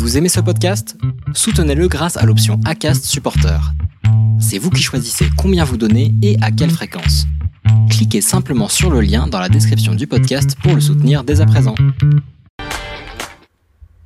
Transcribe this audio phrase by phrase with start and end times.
[0.00, 0.96] Vous aimez ce podcast?
[1.34, 3.60] Soutenez-le grâce à l'option ACAST Supporter.
[4.40, 7.26] C'est vous qui choisissez combien vous donnez et à quelle fréquence.
[7.90, 11.46] Cliquez simplement sur le lien dans la description du podcast pour le soutenir dès à
[11.46, 11.74] présent.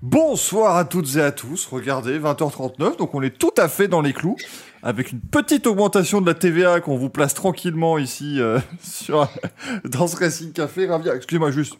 [0.02, 1.64] Bonsoir à toutes et à tous.
[1.66, 4.36] Regardez, 20h39, donc on est tout à fait dans les clous,
[4.82, 8.58] avec une petite augmentation de la TVA qu'on vous place tranquillement ici euh,
[9.84, 10.88] dans ce Racing Café.
[10.88, 11.08] Ravi.
[11.08, 11.78] Excusez-moi juste.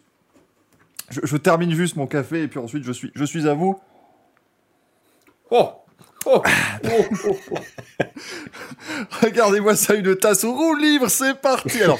[1.11, 3.77] Je, je termine juste mon café et puis ensuite je suis, je suis à vous.
[5.51, 5.71] Oh
[6.27, 6.43] Oh,
[6.85, 6.89] oh,
[7.27, 7.55] oh, oh.
[9.23, 11.83] Regardez-moi ça, une tasse roue libre, c'est parti.
[11.83, 11.99] Alors,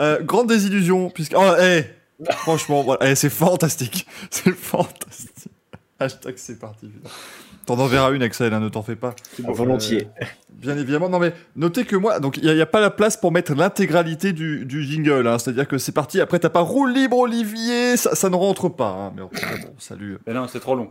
[0.00, 1.34] euh, grande désillusion, puisque.
[1.36, 1.84] Oh, eh,
[2.32, 4.06] franchement, voilà, eh, c'est fantastique.
[4.30, 5.48] C'est fantastique.
[6.00, 6.90] Hashtag c'est parti.
[7.66, 9.14] T'en enverras une, Axel, hein, ne t'en fais pas.
[9.38, 10.08] Volontiers.
[10.20, 11.08] Euh, bien évidemment.
[11.08, 14.32] Non, mais notez que moi, donc il n'y a, pas la place pour mettre l'intégralité
[14.32, 15.26] du, du jingle.
[15.28, 15.38] hein.
[15.38, 16.20] C'est-à-dire que c'est parti.
[16.20, 17.96] Après, t'as pas roue libre, Olivier.
[17.96, 18.88] Ça, ça ne rentre pas.
[18.88, 19.12] hein.
[19.14, 20.18] Mais bon, bon, salut.
[20.26, 20.90] Mais non, c'est trop long.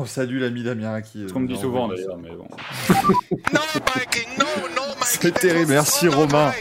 [0.00, 1.28] On salue l'ami Damien qui.
[1.28, 2.48] Ce qu'on me dit souvent d'ailleurs, mais bon.
[5.04, 6.52] C'est terrible, merci Romain.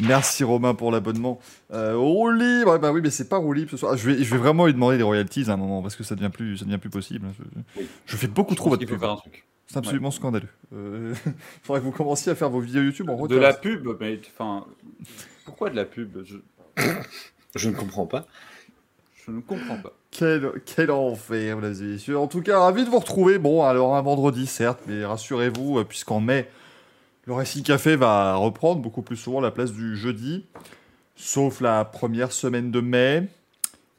[0.00, 1.38] Merci Romain pour l'abonnement.
[1.72, 3.96] Euh, roue libre, bah oui, mais c'est pas roue libre ce soir.
[3.96, 6.14] Je vais, je vais vraiment lui demander des royalties à un moment parce que ça
[6.16, 7.26] devient plus, ça devient plus possible.
[7.76, 9.00] Je, je fais beaucoup trop Je votre pub.
[9.00, 9.46] faire un truc.
[9.66, 10.48] C'est absolument scandaleux.
[10.74, 11.14] Euh,
[11.62, 13.38] faudrait que vous commenciez à faire vos vidéos YouTube en De retard.
[13.38, 14.66] la pub, mais enfin.
[15.46, 16.18] Pourquoi de la pub?
[16.24, 16.36] Je...
[17.56, 18.26] Je ne comprends pas.
[19.26, 19.92] je ne comprends pas.
[20.12, 22.18] Quel, quel enfer, mesdames et messieurs.
[22.18, 23.38] En tout cas, ravi de vous retrouver.
[23.38, 26.48] Bon, alors un vendredi, certes, mais rassurez-vous, euh, puisqu'en mai,
[27.26, 30.44] le Racing Café va reprendre beaucoup plus souvent la place du jeudi,
[31.16, 33.26] sauf la première semaine de mai.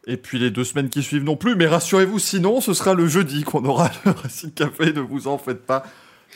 [0.06, 3.08] Et puis les deux semaines qui suivent non plus, mais rassurez-vous, sinon ce sera le
[3.08, 5.84] jeudi qu'on aura le Racing Café, ne vous en faites pas.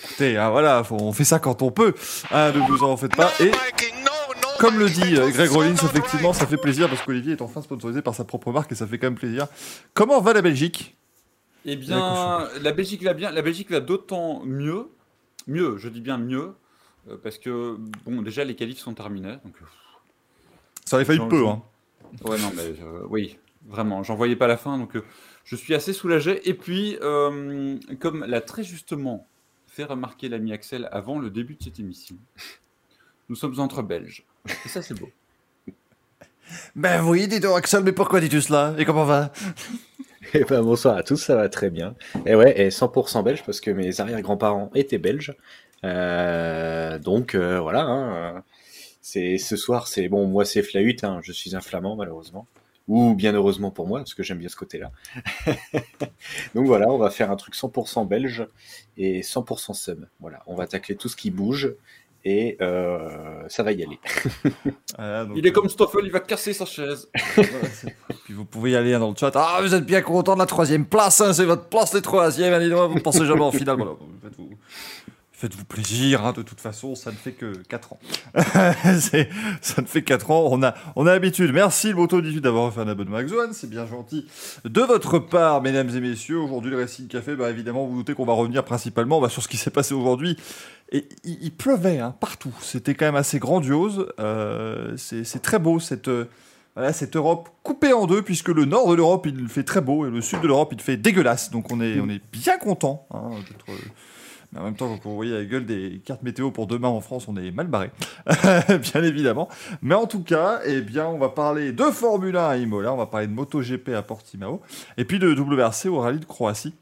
[0.03, 1.93] Écoutez, hein, voilà, on fait ça quand on peut,
[2.31, 3.31] hein, ne vous en faites pas.
[3.39, 3.51] Et
[4.59, 8.01] comme le dit euh, Greg Rollins, effectivement, ça fait plaisir parce qu'Olivier est enfin sponsorisé
[8.01, 9.47] par sa propre marque et ça fait quand même plaisir.
[9.93, 10.95] Comment va la Belgique?
[11.65, 13.31] Eh bien, la Belgique va bien.
[13.31, 14.87] La Belgique va d'autant mieux.
[15.47, 16.53] Mieux, je dis bien mieux.
[17.09, 19.37] euh, Parce que, bon, déjà, les qualifs sont terminés.
[19.43, 19.65] Donc, euh,
[20.85, 21.61] Ça avait failli peu, hein.
[22.23, 23.37] Ouais, non, mais euh, oui,
[23.67, 25.03] vraiment, j'en voyais pas la fin, donc euh,
[25.43, 26.47] je suis assez soulagé.
[26.49, 29.27] Et puis, euh, comme l'a très justement
[29.67, 32.15] fait remarquer l'ami Axel avant le début de cette émission,
[33.29, 34.23] nous sommes entre Belges.
[34.65, 35.09] Et ça, c'est beau.
[36.75, 38.73] Ben oui, dis donc Axel, mais pourquoi dis-tu cela?
[38.77, 39.31] Et comment va?
[40.33, 41.95] Eh ben, bonsoir à tous, ça va très bien.
[42.25, 45.33] Et ouais, et 100% belge parce que mes arrière-grands-parents étaient belges.
[45.85, 48.43] Euh, donc euh, voilà, hein,
[49.01, 52.45] c'est ce soir, c'est bon, moi c'est Flahut, hein, je suis un flamand malheureusement.
[52.89, 54.91] Ou bien heureusement pour moi, parce que j'aime bien ce côté-là.
[56.55, 58.47] donc voilà, on va faire un truc 100% belge
[58.97, 60.07] et 100% sum.
[60.19, 61.73] Voilà, on va tacler tout ce qui bouge
[62.27, 63.07] et euh,
[63.47, 63.99] ça va y aller.
[64.97, 67.09] Donc, Il est comme Stoffel, il va casser sa chaise.
[68.25, 69.31] Puis vous pouvez y aller hein, dans le chat.
[69.35, 72.53] Ah, vous êtes bien content de la troisième place, hein, c'est votre place les troisième.
[72.53, 73.77] Allez, vous ne pensez jamais en finale.
[73.77, 74.49] Voilà, faites-vous,
[75.37, 77.99] faites-vous plaisir, hein, de toute façon, ça ne fait que 4 ans.
[79.61, 81.53] Ça ne fait 4 ans, on a, on a l'habitude.
[81.53, 84.25] Merci le moto 18 d'avoir fait un abonnement à Xoan, c'est bien gentil
[84.65, 86.39] de votre part, mesdames et messieurs.
[86.39, 89.47] Aujourd'hui, le Racing Café, bah, évidemment, vous doutez qu'on va revenir principalement bah, sur ce
[89.47, 90.37] qui s'est passé aujourd'hui.
[90.91, 94.07] Et il, pleuvait hein, partout, c'était quand même assez grandiose.
[94.19, 96.07] Euh, c'est très beau cette.
[96.07, 96.25] euh,
[96.93, 100.11] cette Europe coupée en deux, puisque le nord de l'Europe, il fait très beau, et
[100.11, 101.49] le sud de l'Europe, il fait dégueulasse.
[101.49, 103.07] Donc on est, on est bien content.
[103.11, 103.65] Hein, d'être,
[104.55, 107.27] en même temps, quand vous voyez la gueule des cartes météo pour demain en France,
[107.27, 107.91] on est mal barré,
[108.67, 109.49] bien évidemment.
[109.81, 112.97] Mais en tout cas, eh bien, on va parler de Formule 1 à Imola, on
[112.97, 114.61] va parler de MotoGP à Portimao,
[114.97, 116.73] et puis de WRC au Rallye de Croatie.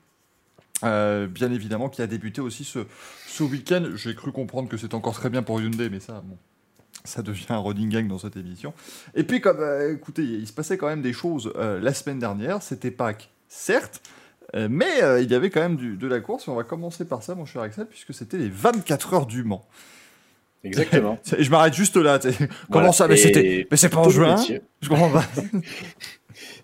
[0.84, 2.80] Euh, bien évidemment, qui a débuté aussi ce,
[3.28, 3.84] ce week-end.
[3.96, 6.38] J'ai cru comprendre que c'est encore très bien pour Hyundai, mais ça, bon,
[7.04, 8.74] ça devient un running gang dans cette émission.
[9.16, 12.20] Et puis, comme, euh, écoutez, il se passait quand même des choses euh, la semaine
[12.20, 12.62] dernière.
[12.62, 14.02] C'était Pâques, certes,
[14.56, 16.48] euh, mais euh, il y avait quand même du- de la course.
[16.48, 19.44] Et on va commencer par ça, mon cher Axel, puisque c'était les 24 heures du
[19.44, 19.66] Mans.
[20.64, 21.20] Exactement.
[21.38, 22.18] Je m'arrête juste là.
[22.20, 22.92] Comment Voilà.
[22.92, 24.36] ça Mais c'était, mais c'est pas en juin.
[24.82, 25.24] Je comprends pas.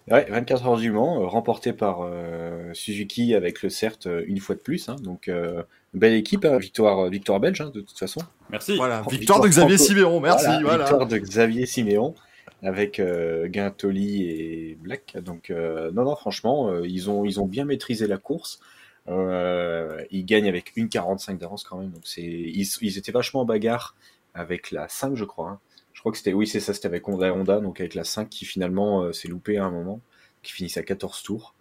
[0.09, 4.55] Ouais, 24 heures du Mans, euh, remporté par euh, Suzuki avec le CERT une fois
[4.55, 4.89] de plus.
[4.89, 4.95] hein.
[5.01, 8.19] donc, euh, belle équipe, hein, victoire, victoire belge, hein, de toute façon.
[8.49, 8.75] Merci.
[8.75, 10.19] Voilà, victoire de Xavier franco- Siméon.
[10.19, 10.47] Merci.
[10.63, 10.85] Voilà.
[10.85, 12.15] Victoire de Xavier Siméon
[12.63, 15.17] avec euh, Guintoli et Black.
[15.21, 18.59] Donc, euh, non, non, franchement, euh, ils, ont, ils ont bien maîtrisé la course.
[19.07, 21.89] Euh, ils gagnent avec une 45 d'avance quand même.
[21.89, 23.95] Donc, c'est, ils, ils étaient vachement en bagarre
[24.33, 25.49] avec la 5, je crois.
[25.49, 25.59] hein.
[25.93, 28.29] Je crois que c'était, oui, c'est ça, c'était avec Honda Honda, donc avec la 5
[28.29, 29.99] qui finalement euh, s'est loupé à un moment,
[30.41, 31.53] qui finissent à 14 tours.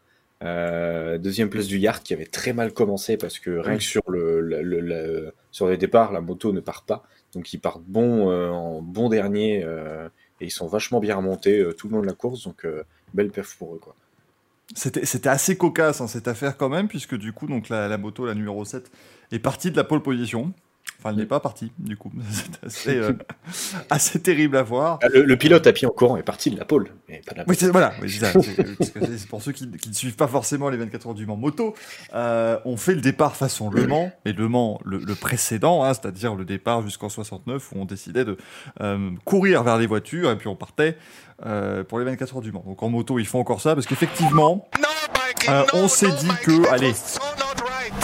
[0.42, 4.02] Euh, deuxième place du Yard qui avait très mal commencé parce que rien que sur
[4.10, 7.02] le, le- le- le- sur les départs, la moto ne part pas.
[7.34, 10.08] Donc ils partent bon euh, en bon dernier euh,
[10.40, 12.44] et ils sont vachement bien remontés euh, tout le long de la course.
[12.44, 12.84] Donc euh,
[13.14, 13.80] belle perf pour eux.
[14.74, 18.34] C'était assez cocasse hein, cette affaire quand même, puisque du coup, donc la moto, la
[18.34, 18.90] numéro 7,
[19.32, 20.52] est partie de la pole position.
[20.98, 22.12] Enfin, elle n'est pas partie, du coup.
[22.30, 23.12] C'est assez, euh,
[23.90, 24.98] assez terrible à voir.
[25.02, 27.32] Ah, Le, le pilote à pied en courant est parti de la pole, mais pas
[27.32, 28.32] de la Oui, c'est voilà, oui, c'est ça.
[28.42, 31.14] C'est- parce que c'est pour ceux qui, qui ne suivent pas forcément les 24 heures
[31.14, 31.74] du Mans moto.
[32.12, 35.94] euh, on fait le départ façon Le Mans, mais Le Mans, le, le précédent, hein,
[35.94, 38.36] c'est-à-dire le départ jusqu'en 69, où on décidait de
[38.82, 40.98] euh, courir vers les voitures et puis on partait
[41.46, 42.62] euh, pour les 24 heures du Mans.
[42.66, 44.68] Donc en moto, ils font encore ça parce qu'effectivement,
[45.48, 46.92] Euh, on s'est dit que, allez,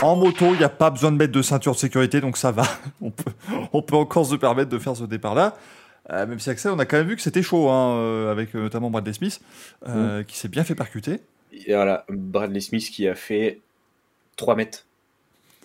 [0.02, 2.50] en moto, il n'y a pas besoin de mettre de ceinture de sécurité, donc ça
[2.52, 2.64] va.
[3.00, 3.32] On peut,
[3.72, 5.56] on peut encore se permettre de faire ce départ-là.
[6.10, 8.54] Euh, même si Axel, on a quand même vu que c'était chaud, hein, euh, avec
[8.54, 9.40] euh, notamment Bradley Smith,
[9.88, 11.20] euh, qui s'est bien fait percuter.
[11.52, 13.60] Et voilà, Bradley Smith qui a fait
[14.36, 14.86] 3 mètres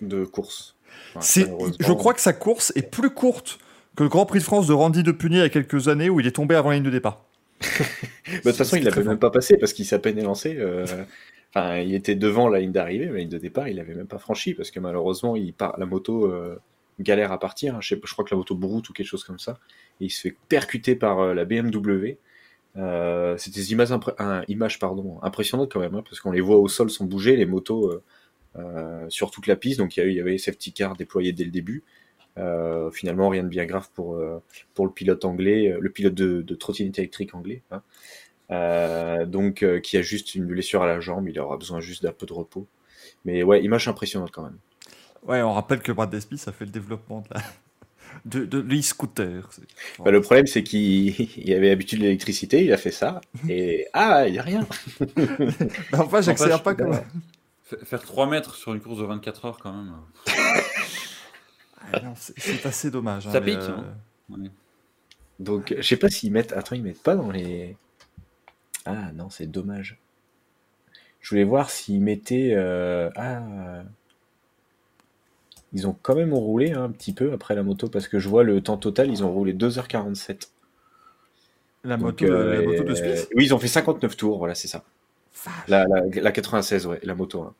[0.00, 0.74] de course.
[1.14, 1.44] Enfin,
[1.78, 3.58] je crois que sa course est plus courte
[3.96, 6.18] que le Grand Prix de France de Randy Depunier il y a quelques années où
[6.18, 7.24] il est tombé avant la ligne de départ.
[8.26, 9.04] Bah, de toute façon, il l'avait fort.
[9.04, 10.56] même pas passé parce qu'il s'est à peine élancé.
[10.58, 10.86] euh,
[11.54, 14.06] Enfin, il était devant la ligne d'arrivée, mais la ligne de départ, il avait même
[14.06, 16.58] pas franchi parce que malheureusement, il part, la moto euh,
[16.98, 17.80] galère à partir.
[17.82, 19.58] Je, sais, je crois que la moto broute ou quelque chose comme ça.
[20.00, 22.18] Et il se fait percuter par euh, la BMW.
[22.76, 23.90] Euh, C'était des images,
[24.48, 27.44] images pardon, impressionnantes quand même, hein, parce qu'on les voit au sol sans bouger, les
[27.46, 28.02] motos euh,
[28.56, 29.78] euh, sur toute la piste.
[29.78, 31.84] Donc il y, y avait safety cars déployés dès le début.
[32.92, 34.18] Finalement, rien de bien grave pour,
[34.74, 37.62] pour le pilote anglais, le pilote de, de trottinette électrique anglais.
[37.70, 37.82] hein.
[38.50, 42.02] Euh, donc, euh, qui a juste une blessure à la jambe, il aura besoin juste
[42.02, 42.66] d'un peu de repos.
[43.24, 44.58] Mais ouais, image impressionnante quand même.
[45.22, 47.42] Ouais, on rappelle que Bradley Smith, ça fait le développement de, la...
[48.24, 49.48] de, de l'e-scooter.
[50.00, 53.86] Bah, le problème, c'est qu'il il avait l'habitude de l'électricité, il a fait ça, et
[53.92, 54.66] ah, il y a rien.
[55.92, 56.94] Enfin, j'accélère pas comme.
[57.62, 59.94] Fa- Faire 3 mètres sur une course de 24 heures, quand même.
[61.92, 63.24] Ah, c'est, assez dommage.
[63.24, 63.84] Ça hein, mais, pique, hein.
[64.28, 64.50] Ouais.
[65.38, 66.52] Donc, je sais pas s'ils mettent.
[66.52, 67.76] Attends, ils mettent pas dans les.
[68.86, 69.98] Ah non, c'est dommage.
[71.20, 72.52] Je voulais voir s'ils mettaient.
[72.54, 73.82] euh, Ah.
[75.72, 78.28] Ils ont quand même roulé hein, un petit peu après la moto, parce que je
[78.28, 80.52] vois le temps total, ils ont roulé 2h47.
[81.84, 84.38] La Donc, moto, de- la euh, moto de Smith Oui, ils ont fait 59 tours,
[84.38, 84.84] voilà, c'est ça.
[85.68, 87.42] La, la, la 96, ouais, la moto.
[87.42, 87.54] hein.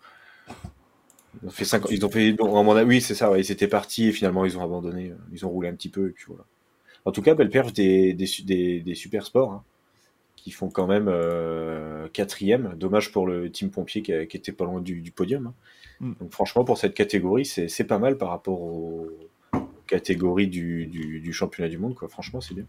[1.42, 4.08] Ils ont fait 50, ils ont fait, bon, oui, c'est ça, ouais, ils étaient partis
[4.08, 6.44] et finalement ils ont abandonné, euh, ils ont roulé un petit peu et puis voilà.
[7.06, 9.64] En tout cas, belle perche des, des, su- des, des super sports hein,
[10.42, 12.74] qui font quand même euh, quatrième.
[12.76, 15.46] Dommage pour le team pompier qui, a- qui était pas loin du, du podium.
[15.46, 15.54] hein.
[16.00, 16.12] Mm.
[16.20, 19.08] Donc franchement, pour cette catégorie, c'est pas mal par rapport aux,
[19.86, 21.94] catégories du, du, du championnat du monde.
[21.94, 22.08] Quoi.
[22.08, 22.64] Franchement, c'est bien.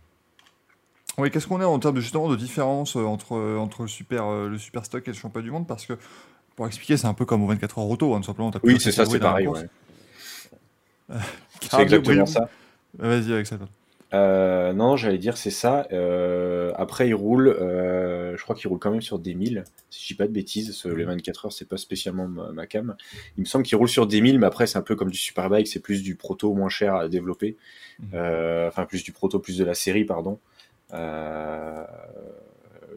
[1.17, 3.87] Oui, qu'est-ce qu'on est en termes de, justement de différence euh, entre, euh, entre le,
[3.87, 5.67] super, le super stock et le championnat du monde?
[5.67, 5.93] Parce que,
[6.55, 8.51] pour expliquer, c'est un peu comme au 24 heures auto, hein, tout simplement.
[8.63, 9.47] Oui, c'est ça, c'est pareil.
[9.47, 9.67] ouais.
[11.69, 12.49] C'est exactement ça.
[12.97, 13.57] Vas-y, avec ça.
[14.13, 15.87] Euh, non, j'allais dire c'est ça.
[15.91, 17.47] Euh, après, il roule.
[17.47, 19.63] euh, je crois qu'il roule quand même sur des 1000.
[19.89, 22.67] Si je dis pas de bêtises, ce- les 24 heures, c'est pas spécialement ma, ma
[22.67, 22.95] cam.
[23.37, 25.17] Il me semble qu'il roule sur des 1000, mais après, c'est un peu comme du
[25.17, 25.67] superbike.
[25.67, 27.57] C'est plus du proto moins cher à développer.
[28.13, 30.39] Euh, enfin, plus du proto, plus de la série, pardon.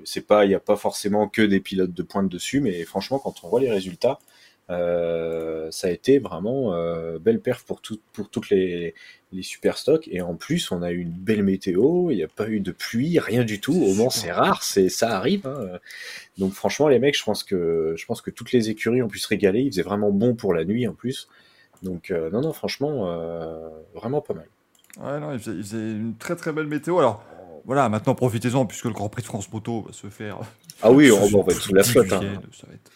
[0.04, 3.18] C'est pas, il n'y a pas forcément que des pilotes de pointe dessus, mais franchement,
[3.18, 4.18] quand on voit les résultats,
[4.68, 8.94] euh, ça a été vraiment euh, belle perf pour, tout, pour toutes les,
[9.32, 10.08] les super stocks.
[10.10, 12.72] Et en plus, on a eu une belle météo, il n'y a pas eu de
[12.72, 13.74] pluie, rien du tout.
[13.74, 15.46] Au Mans, c'est rare, c'est ça arrive.
[15.46, 15.78] hein.
[16.38, 19.18] Donc franchement, les mecs, je pense que je pense que toutes les écuries ont pu
[19.18, 19.60] se régaler.
[19.62, 21.28] Il faisait vraiment bon pour la nuit en plus.
[21.82, 23.04] Donc euh, non, non, franchement,
[23.94, 24.46] vraiment pas mal.
[24.98, 26.98] Ouais, non, il faisait, il faisait une très très belle météo.
[26.98, 27.22] Alors,
[27.66, 30.38] voilà, maintenant profitez-en, puisque le Grand Prix de France Moto va se faire.
[30.82, 32.12] Ah oui, on, va être sous la 10 flotte.
[32.12, 32.20] hein.
[32.20, 32.90] week-end, Ça, va être,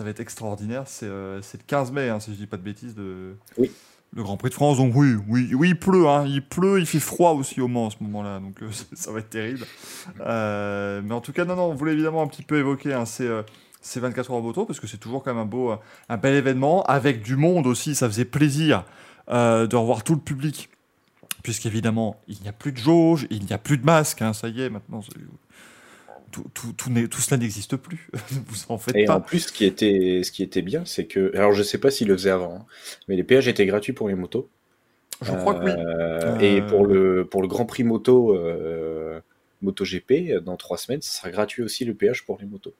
[0.00, 0.84] ça va être extraordinaire.
[0.86, 3.34] C'est euh, le 15 mai, hein, si je dis pas de bêtises, de...
[3.58, 3.70] Oui.
[4.14, 4.78] le Grand Prix de France.
[4.78, 7.84] Donc oui, oui, oui il pleut, hein, il pleut, il fait froid aussi au Mans
[7.84, 9.66] en ce moment-là, donc euh, ça va être terrible.
[10.20, 13.04] Euh, mais en tout cas, non, non, on voulait évidemment un petit peu évoquer hein,
[13.04, 13.42] ces, euh,
[13.82, 15.74] ces 24 heures en moto, parce que c'est toujours quand même un beau,
[16.08, 18.86] un bel événement, avec du monde aussi, ça faisait plaisir
[19.28, 20.70] de revoir tout le public
[21.42, 24.48] puisqu'évidemment, il n'y a plus de jauge, il n'y a plus de masque, hein, ça
[24.48, 25.00] y est, maintenant,
[26.30, 28.08] tout, tout, tout, cela n'existe plus.
[28.46, 29.16] Vous en faites Et pas.
[29.16, 31.90] en plus, ce qui était, ce qui était bien, c'est que, alors je sais pas
[31.90, 32.66] s'ils le faisaient avant, hein,
[33.08, 34.48] mais les péages étaient gratuits pour les motos.
[35.22, 35.72] Je crois que oui.
[35.76, 39.20] Euh, Et pour le, pour le Grand Prix moto, euh,
[39.60, 42.74] MotoGP, dans trois semaines, ce sera gratuit aussi le péage pour les motos.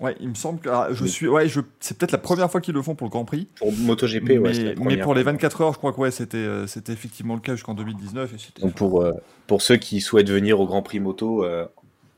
[0.00, 1.28] Ouais, il me semble que ah, je suis.
[1.28, 1.60] Ouais, je...
[1.80, 3.46] c'est peut-être la première fois qu'ils le font pour le Grand Prix.
[3.56, 5.32] Pour MotoGP, mais, ouais, la mais pour les fois.
[5.32, 8.34] 24 heures, je crois que ouais, c'était, euh, c'était effectivement le cas jusqu'en 2019.
[8.34, 8.62] Et c'était...
[8.62, 9.12] Donc pour, euh,
[9.46, 11.66] pour ceux qui souhaitent venir au Grand Prix moto, euh,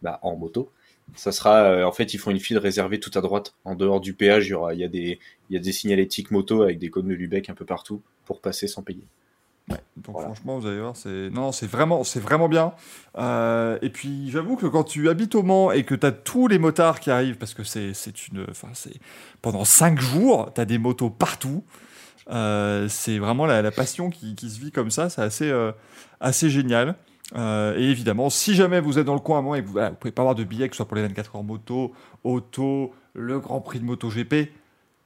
[0.03, 0.71] bah, en moto,
[1.15, 3.55] ça sera, euh, en fait, ils font une file réservée tout à droite.
[3.65, 5.19] En dehors du péage, il y aura, il y a des,
[5.51, 8.41] il y a des signalétiques moto avec des codes de Lubeck un peu partout pour
[8.41, 9.07] passer sans payer.
[9.71, 10.29] Ouais, donc Voilà.
[10.29, 12.75] franchement, vous allez voir, c'est non, c'est vraiment, c'est vraiment bien.
[13.17, 16.49] Euh, et puis j'avoue que quand tu habites au Mans et que tu as tous
[16.49, 18.93] les motards qui arrivent, parce que c'est, c'est une, enfin c'est
[19.41, 21.65] pendant cinq jours, tu as des motos partout.
[22.31, 25.53] Euh, c'est vraiment la, la passion qui, qui se vit comme ça, c'est assez,
[26.21, 26.97] assez génial.
[27.35, 29.73] Euh, et évidemment, si jamais vous êtes dans le coin à Mans et que vous,
[29.73, 31.93] voilà, vous pouvez pas avoir de billets, que ce soit pour les 24 heures moto,
[32.23, 34.51] auto, le Grand Prix de MotoGP,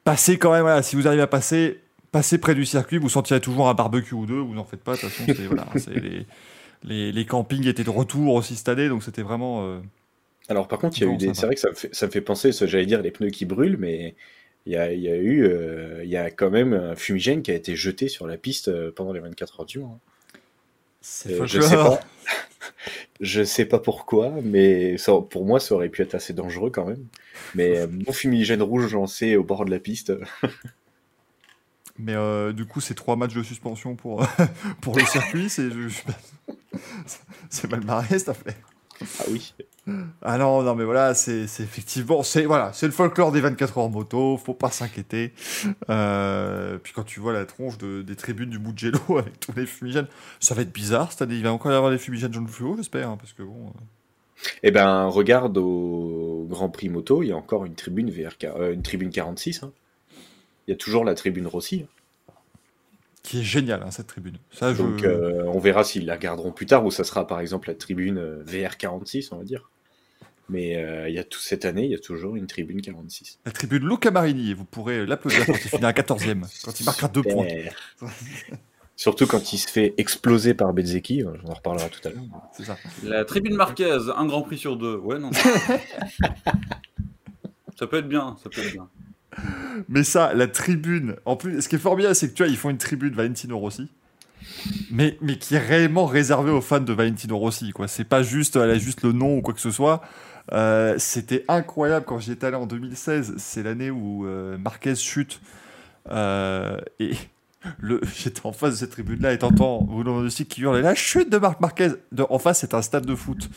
[0.05, 0.63] passez quand même.
[0.63, 1.81] Voilà, si vous arrivez à passer,
[2.13, 4.41] passez près du circuit, vous sentirez toujours un barbecue ou deux.
[4.41, 4.97] Vous n'en faites pas.
[4.97, 6.27] De toute façon, voilà, les,
[6.85, 9.65] les, les campings étaient de retour aussi cette année, donc c'était vraiment.
[9.67, 9.81] euh,
[10.49, 11.35] Alors par contre, il y a eu des...
[11.35, 13.45] c'est vrai que ça me fait, ça me fait penser, j'allais dire les pneus qui
[13.47, 14.17] brûlent, mais
[14.67, 17.43] il y a, il y a eu, euh, il y a quand même un fumigène
[17.43, 20.18] qui a été jeté sur la piste pendant les 24 heures du c'est
[21.27, 22.01] Euh, je sais pas,
[23.21, 26.87] je sais pas pourquoi, mais ça, pour moi, ça aurait pu être assez dangereux quand
[26.87, 27.07] même.
[27.55, 30.13] Mais euh, mon fumigène rouge lancé au bord de la piste,
[32.01, 34.25] Mais euh, du coup, c'est trois matchs de suspension pour,
[34.81, 35.51] pour le circuit.
[35.51, 35.65] C'est
[37.71, 38.55] mal barré cette affaire.
[39.03, 39.55] Ah oui.
[40.21, 43.89] Ah non, non, mais voilà, c'est effectivement, c'est voilà, c'est le folklore des 24 heures
[43.89, 45.33] moto, faut pas s'inquiéter.
[45.89, 49.65] Euh, puis quand tu vois la tronche de- des tribunes du Mugello avec tous les
[49.67, 50.07] fumigènes,
[50.41, 51.37] ça va être bizarre cette année.
[51.37, 53.69] Il va encore y avoir des fumigènes jaune fluo, j'espère, hein, parce que bon.
[53.69, 53.81] euh,
[54.63, 58.13] Eh ben, regarde au Grand Prix moto, il y a encore une tribune
[58.45, 59.63] euh, une tribune 46.
[59.63, 59.73] hein.
[60.67, 61.87] Il y a toujours la tribune Rossi.
[63.29, 64.39] Qui est génial hein, cette tribune.
[64.51, 64.83] Ça, je.
[64.83, 67.75] Donc, euh, on verra s'ils la garderont plus tard ou ça sera par exemple la
[67.75, 69.71] tribune euh, VR 46, on va dire.
[70.49, 73.41] Mais euh, il y a tout cette année, il y a toujours une tribune 46.
[73.45, 77.09] La tribune Luca Marini, et vous pourrez l'applaudir quand il finira 14ème, quand il marquera
[77.09, 77.47] deux points.
[78.97, 82.25] Surtout quand il se fait exploser par Bezeki, on en reparlera tout à l'heure.
[82.57, 82.79] C'est ça.
[83.05, 84.97] La tribune marquaise, un grand prix sur deux.
[84.97, 85.33] Ouais, non.
[87.79, 88.89] ça peut être bien, ça peut être bien.
[89.89, 92.57] Mais ça, la tribune, en plus, ce qui est bien, c'est que tu vois, ils
[92.57, 93.89] font une tribune Valentino Rossi,
[94.91, 97.89] mais, mais qui est réellement réservée aux fans de Valentino Rossi, quoi.
[97.89, 100.03] C'est pas juste, elle a juste le nom ou quoi que ce soit.
[100.53, 103.35] Euh, C'était incroyable quand j'y étais allé en 2016.
[103.37, 105.41] C'est l'année où euh, Marquez chute.
[106.11, 107.13] Euh, et
[107.79, 111.31] le, j'étais en face de cette tribune-là et t'entends Bruno aussi qui hurle la chute
[111.31, 111.91] de Marc Marquez.
[112.13, 113.49] De, en face, c'est un stade de foot.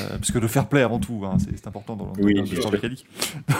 [0.00, 2.34] Euh, parce que le fair play avant tout, hein, c'est c'est important dans, dans, Oui,
[2.34, 3.06] dans le mécanique.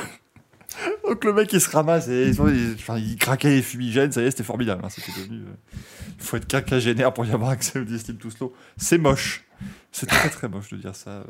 [1.06, 4.22] Donc le mec il se ramasse et il, il- enfin, il craquait les fumigènes, ça
[4.22, 4.82] y est, c'était formidable.
[4.84, 5.38] hein, c'était devenu.
[5.42, 5.72] euh,
[6.18, 8.52] Il faut être quinquagénaire pour y avoir accès au Steam tout slow.
[8.76, 9.44] C'est moche.
[9.92, 11.10] C'est très très moche de dire ça.
[11.10, 11.24] euh,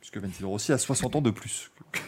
[0.00, 1.98] Puisque Valentino Rossi a 60 ans de plus que,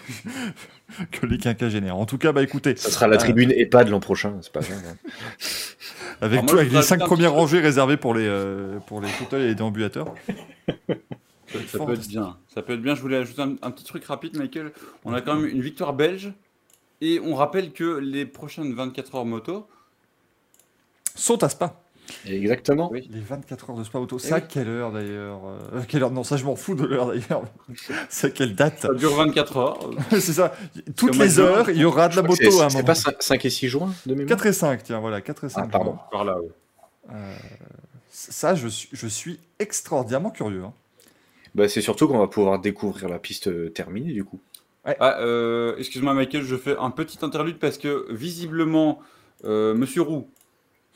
[1.20, 1.96] que les quinquagénaires.
[1.96, 4.60] En tout cas, bah écoutez, Ça sera la Euh, tribune EHPAD l'an prochain, c'est pas
[4.60, 4.78] grave.
[4.88, 4.96] hein.
[6.22, 8.14] avec, Alors moi, tout, je avec les voudrais 5 ajouter un premières rangées réservées pour
[8.14, 10.14] les, euh, pour les fauteuils et les déambulateurs.
[11.52, 12.38] Ça, ça peut être bien.
[12.54, 12.94] Ça peut être bien.
[12.94, 14.72] Je voulais ajouter un, un petit truc rapide, Michael.
[15.04, 16.32] On a quand même une victoire belge.
[17.04, 19.66] Et on rappelle que les prochaines 24 heures moto,
[21.14, 21.78] Sont à Spa.
[22.26, 22.90] Exactement.
[22.90, 23.06] Oui.
[23.12, 24.16] Les 24 heures de Spa Auto.
[24.18, 24.42] Eh C'est à oui.
[24.48, 26.10] quelle heure d'ailleurs euh, Quelle heure?
[26.10, 27.42] Non, ça je m'en fous de l'heure d'ailleurs.
[28.08, 28.78] C'est à quelle date?
[28.80, 29.90] Ça dure 24 heures.
[30.10, 30.54] C'est ça.
[30.96, 32.86] Toutes les heures, il y aura de la moto c'est- à un C'est moment.
[32.86, 34.28] pas 5, 5 et 6 juin de mémoire?
[34.28, 35.62] 4 et 5, tiens, voilà, 4 et 5.
[35.64, 35.98] Ah, pardon.
[36.10, 36.48] Par là, ouais.
[37.12, 37.36] Euh,
[38.10, 40.64] ça, je suis, je suis extraordinairement curieux.
[40.64, 40.72] hein.
[41.54, 44.40] bah, C'est surtout qu'on va pouvoir découvrir la piste euh, terminée du coup.
[44.84, 48.98] Ah, euh, excuse-moi, Michael, je fais un petit interlude parce que visiblement,
[49.44, 50.28] euh, Monsieur Roux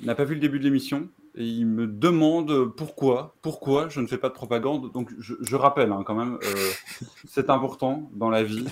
[0.03, 4.07] n'a pas vu le début de l'émission et il me demande pourquoi, pourquoi je ne
[4.07, 4.91] fais pas de propagande.
[4.93, 6.71] Donc, je, je rappelle hein, quand même, euh,
[7.29, 8.67] c'est important dans la vie.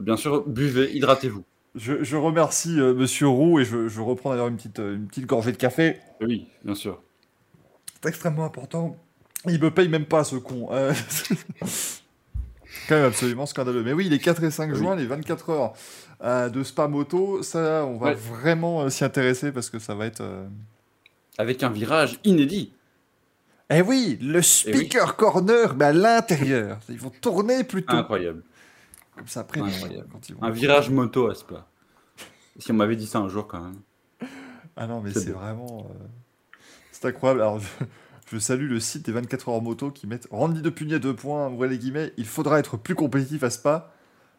[0.00, 1.44] Bien sûr, buvez, hydratez-vous.
[1.76, 5.26] Je, je remercie euh, Monsieur Roux et je, je reprends d'ailleurs une petite, une petite
[5.26, 5.98] gorgée de café.
[6.20, 7.00] Oui, bien sûr.
[8.02, 8.96] C'est extrêmement important.
[9.46, 10.68] Il me paye même pas ce con.
[12.88, 13.82] Quand même absolument scandaleux.
[13.82, 14.78] Mais oui, les 4 et 5 Oui.
[14.78, 15.72] juin, les 24 heures
[16.22, 18.14] euh, de Spa Moto, ça, on va Ouais.
[18.14, 20.20] vraiment euh, s'y intéresser parce que ça va être.
[20.20, 20.46] euh,
[21.38, 22.72] Avec un virage inédit.
[23.70, 26.78] Eh oui, le speaker corner, mais à l'intérieur.
[26.88, 27.94] Ils vont tourner plutôt.
[27.96, 28.42] Incroyable.
[29.16, 29.60] Comme ça après.
[29.60, 30.08] Incroyable.
[30.12, 31.66] quand ils vont- Un virage moto à Spa.
[32.58, 34.28] Si on m'avait dit ça un jour quand même.
[34.76, 35.90] Ah non, mais C'est vraiment.
[36.90, 37.40] C'est incroyable.
[37.40, 37.60] Alors,
[38.32, 41.48] je, salue le site des 24 heures moto qui mettent Randy de Pugnet, deux points,
[41.50, 42.12] ouvrez les guillemets.
[42.16, 43.92] Il faudra être plus compétitif à Spa.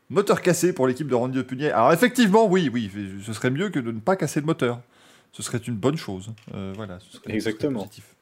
[0.10, 1.72] Moteur cassé pour l'équipe de Randy de Pugnet.
[1.72, 2.90] Alors, effectivement, oui, oui,
[3.26, 4.82] ce serait mieux que de ne pas casser le moteur.
[5.32, 6.32] Ce serait une bonne chose.
[6.54, 7.80] Euh, voilà, ce serait- ce serait Exactement.
[7.80, 8.16] positif.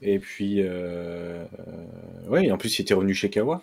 [0.00, 3.62] Et puis, euh, euh, ouais, en plus, il était revenu chez Kawa.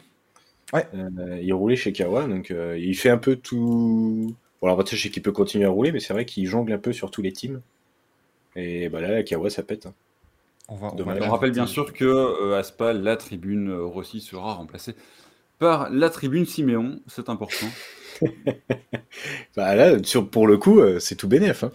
[0.73, 0.87] Ouais.
[0.93, 4.35] Euh, il roulait chez Kawa, donc euh, il fait un peu tout.
[4.61, 6.77] Bon, alors, je sais qu'il peut continuer à rouler, mais c'est vrai qu'il jongle un
[6.77, 7.61] peu sur tous les teams.
[8.55, 9.85] Et bah là, Kawa, ça pète.
[9.87, 9.93] hein.
[10.69, 11.19] On, va, on, Dommage.
[11.19, 14.95] va On rappelle bien sûr que euh, à Spa, la tribune euh, Rossi sera remplacée
[15.57, 16.99] par la tribune Siméon.
[17.07, 17.67] C'est important.
[19.55, 21.63] Bah là, sur, pour le coup, euh, c'est tout bénef.
[21.63, 21.71] Hein.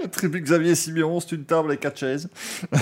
[0.00, 2.28] La tribu Xavier Simeon, c'est une table et quatre chaises.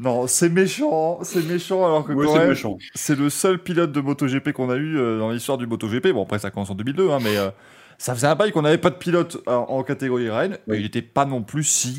[0.00, 2.78] non, c'est méchant, c'est méchant alors que Oui, quand c'est même, méchant.
[2.94, 6.08] c'est le seul pilote de MotoGP qu'on a eu euh, dans l'histoire du MotoGP.
[6.08, 7.50] Bon, après, ça commence en 2002, hein, mais euh,
[7.96, 10.58] ça faisait un bail qu'on n'avait pas de pilote en, en catégorie reine.
[10.66, 10.78] Oui.
[10.78, 11.98] Il n'était pas non plus si,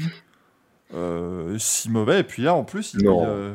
[0.94, 2.20] euh, si mauvais.
[2.22, 3.54] Et puis là, en plus, il, euh,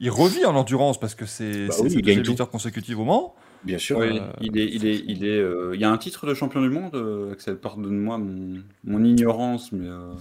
[0.00, 2.30] il revit en endurance parce que c'est Bah oui, il tout.
[2.30, 3.34] victoire consécutive au Mans.
[3.64, 3.98] Bien sûr.
[3.98, 5.38] Oui, Euh, il est, il est, il est.
[5.38, 7.56] euh, il y a un titre de champion du monde, Axel.
[7.56, 10.12] Pardonne-moi mon, mon ignorance, mais euh,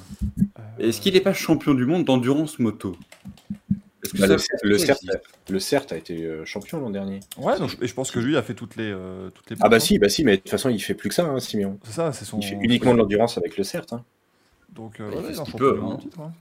[0.79, 2.95] est-ce qu'il n'est pas champion du monde d'endurance moto?
[4.19, 4.97] Bah, le, CERT, le, CERT,
[5.49, 7.21] le CERT a été champion l'an dernier.
[7.37, 9.55] Ouais, donc, je- et je pense que lui a fait toutes les, euh, toutes les
[9.61, 11.39] Ah bah si, bah si, mais de toute façon, il fait plus que ça, hein,
[11.39, 11.79] Simeon.
[11.85, 12.39] C'est ça, c'est son.
[12.39, 13.93] Il fait uniquement de l'endurance avec le CERT.
[13.93, 14.03] Hein.
[14.75, 15.97] Donc, euh, Il ouais, fait ce qu'il peut, hein.
[16.01, 16.33] titre, hein.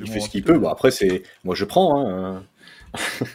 [0.00, 0.58] Il fait ce qu'il peut.
[0.58, 1.22] Bon, après, c'est.
[1.44, 2.06] Moi, je prends.
[2.06, 2.44] Hein.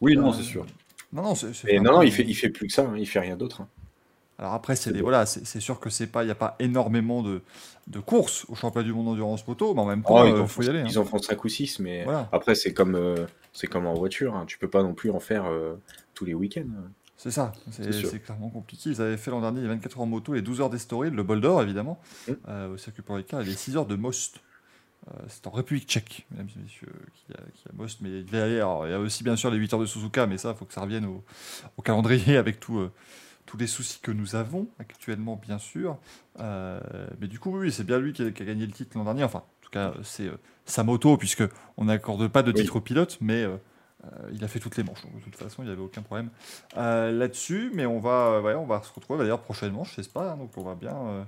[0.00, 0.66] Oui, non, Euh, c'est sûr.
[1.12, 1.34] Non, non,
[1.64, 2.82] Mais non, non, il fait, il fait plus que ça.
[2.82, 2.96] hein.
[2.96, 3.60] Il fait rien d'autre.
[3.62, 3.68] hein.
[4.38, 7.42] Alors après, c'est voilà, c'est sûr que c'est pas, il y a pas énormément de,
[7.86, 10.40] de courses au championnat du monde d'endurance moto, mais en même temps, Oh, il ils,
[10.40, 10.80] en faut font, y aller.
[10.80, 10.86] hein.
[10.88, 12.28] ils en font 5 ou 6, mais Voilà.
[12.32, 14.34] après, c'est comme, euh, c'est comme en voiture.
[14.34, 14.44] hein.
[14.46, 15.74] Tu peux pas non plus en faire euh,
[16.14, 16.64] tous les week-ends.
[17.22, 18.90] C'est ça, c'est clairement compliqué.
[18.90, 21.22] Ils avaient fait l'an dernier les 24 heures en moto, les 12 heures d'Estoril, le
[21.22, 22.32] bol d'or évidemment, Mm.
[22.48, 24.40] euh, au circuit pour et les 6 heures de Most.
[25.08, 28.00] Euh, c'est en République tchèque, mesdames et messieurs, qu'il y, a- Most.
[28.00, 28.56] Mais il devait y aller.
[28.56, 30.56] alors, il y a aussi bien sûr les 8 heures de Suzuka, mais ça, il
[30.56, 31.22] faut que ça revienne au,
[31.76, 32.90] au calendrier avec tout, euh,
[33.46, 35.98] tous les soucis que nous avons actuellement, bien sûr.
[36.40, 36.80] Euh,
[37.20, 39.04] mais du coup, oui, c'est bien lui qui a, qui a gagné le titre l'an
[39.04, 39.22] dernier.
[39.24, 40.28] Enfin, en tout cas, c'est
[40.66, 41.44] sa moto, puisque
[41.76, 42.60] on n'accorde pas de Oui.
[42.60, 43.44] titre au pilote, mais
[44.04, 45.02] euh, il a fait toutes les manches.
[45.02, 46.30] Donc, de toute façon, il n'y avait aucun problème
[46.76, 47.70] euh, là-dessus.
[47.74, 50.32] Mais on va, euh, ouais, on va se retrouver bah, d'ailleurs prochainement, je sais pas.
[50.32, 51.22] hein, donc, on va bien, euh,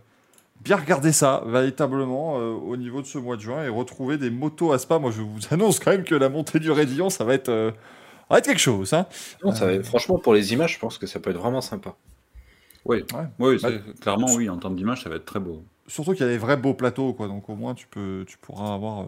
[0.60, 4.30] bien regarder ça véritablement euh, au niveau de ce mois de juin et retrouver des
[4.30, 4.98] motos à Spa.
[4.98, 7.70] Moi, je vous annonce quand même que la montée du Raidillon, ça va être, euh,
[7.70, 8.92] ça va être quelque chose.
[8.92, 9.06] Hein.
[9.44, 11.94] Non, ça va- franchement, pour les images, je pense que ça peut être vraiment sympa.
[12.86, 13.24] Oui, Ouais.
[13.38, 15.64] oui Bah, clairement, oui, en termes d'image, ça va être très beau.
[15.86, 17.28] Surtout qu'il y a des vrais beaux plateaux, quoi.
[17.28, 19.06] Donc au moins tu peux, tu pourras avoir euh,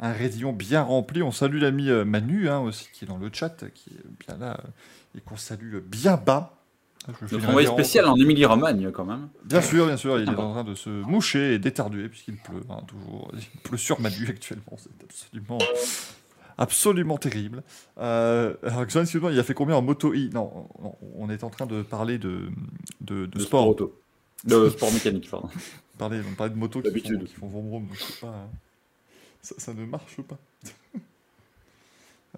[0.00, 1.22] un raidillon bien rempli.
[1.22, 4.36] On salue l'ami euh, Manu hein, aussi qui est dans le chat, qui est bien
[4.38, 4.68] là euh,
[5.16, 6.54] et qu'on salue bien bas.
[7.06, 9.28] Notre une envoyé spécial en Émilie-Romagne, quand même.
[9.44, 10.42] Bien sûr, bien sûr, il est Sympa.
[10.42, 12.60] en train de se moucher et d'éternuer puisqu'il pleut.
[12.68, 14.76] hein, toujours, il pleut sur Manu actuellement.
[14.76, 15.58] C'est absolument,
[16.58, 17.62] absolument terrible.
[17.98, 20.30] Euh, alors, excuse-moi, il a fait combien en moto I?
[20.34, 22.50] Non, non, on est en train de parler de,
[23.00, 23.68] de, de De sport.
[23.68, 23.98] auto.
[24.44, 25.48] De sport mécanique, pardon.
[25.98, 28.48] parler, on parlait de motos qui font, qui font vroom vroom, donc c'est pas,
[29.42, 30.38] ça, ça ne marche pas.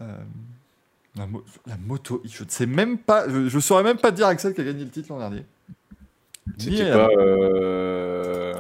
[0.01, 0.17] Euh,
[1.17, 4.27] la, mo- la moto, je ne sais même pas, je, je saurais même pas dire
[4.27, 5.45] Axel qui a gagné le titre l'an dernier.
[6.59, 7.09] Ni C'était pas.
[7.09, 8.55] euh,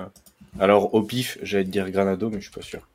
[0.58, 2.86] Alors, au pif, j'allais te dire Granado, mais je suis pas sûr.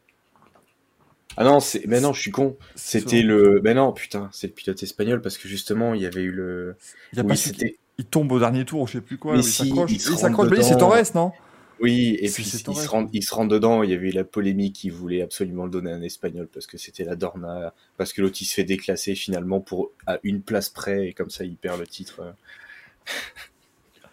[1.38, 1.86] Ah non, c'est.
[1.88, 2.56] Mais non, je suis con.
[2.76, 3.60] C'était le.
[3.64, 6.76] Mais non, putain, c'est le pilote espagnol parce que justement, il y avait eu le.
[7.12, 7.78] Il, y a Oui, pas celui qui- c'était.
[7.98, 9.34] il tombe au dernier tour, je sais plus quoi.
[9.34, 9.92] Mais il si, s'accroche.
[9.92, 10.78] il s'accroche, mais c'est.
[10.78, 11.32] Torres, non?
[11.80, 13.84] Oui, et puis il se, rend, il se rend dedans.
[13.84, 16.68] Il y avait eu la polémique qui voulait absolument le donner à un espagnol parce
[16.68, 20.42] que c'était la Dorna, parce que l'autre il se fait déclasser finalement pour à une
[20.42, 22.34] place près et comme ça il perd le titre.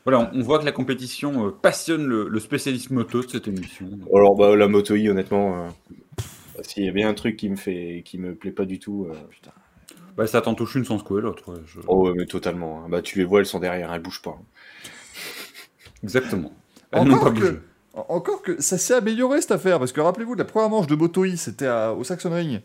[0.04, 3.88] Voilà, on, voit que la compétition euh, passionne le, le spécialiste moto de cette émission.
[4.12, 5.68] Alors bah la moto I honnêtement, euh,
[6.62, 9.06] s'il y a bien un truc qui me fait, qui me plaît pas du tout.
[9.08, 9.52] euh, Putain.
[10.16, 11.54] Bah, ça t'en touche une sans secouer l'autre.
[11.66, 12.84] je- Oh ouais, mais totalement.
[12.84, 12.88] hein.
[12.88, 14.36] Bah tu les vois, elles sont derrière, elles bougent pas.
[16.02, 16.52] Exactement.
[16.92, 17.60] Encore que,
[17.94, 20.94] en- encore que ça s'est amélioré cette affaire, parce que rappelez-vous, la première manche de
[20.94, 22.60] Moto I, c'était au Saxon Ring.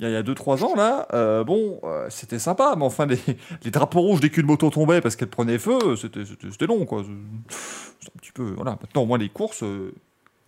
[0.00, 3.16] Il y a 2-3 ans, là, euh, bon, euh, c'était sympa, mais enfin, les,
[3.64, 7.04] les drapeaux rouges dès qu'une moto tombait parce qu'elle prenait feu, c'était long, quoi.
[8.00, 8.52] C'est un petit peu.
[8.56, 8.72] Voilà.
[8.72, 9.94] Maintenant, au moins, les courses, euh,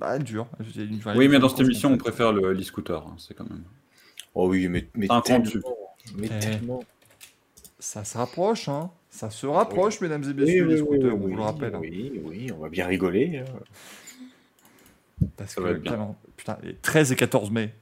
[0.00, 0.48] bah, elles durent.
[0.76, 3.00] Une- Oui, mais dans cette émission, on préfère le e-scooter.
[3.06, 3.62] hein, c'est quand même.
[4.34, 5.44] Oh oui, mais, mais tellement,
[6.18, 6.38] mais Eh.
[6.40, 6.84] tellement.
[7.78, 8.90] Ça se rapproche, hein.
[9.16, 11.42] Ça se rapproche, mesdames et Oui, messieurs, oui, les oui, scooters, oui, on vous le
[11.42, 11.74] rappelle.
[11.74, 11.78] hein.
[11.80, 13.38] Oui, oui, on va bien rigoler.
[13.38, 13.44] hein.
[15.38, 17.72] Parce Ça que, vraiment, putain, les 13 et 14 mai.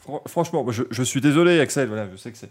[0.00, 1.86] Fran- franchement, je, je suis désolé, Axel.
[1.86, 2.50] Voilà, je sais que c'est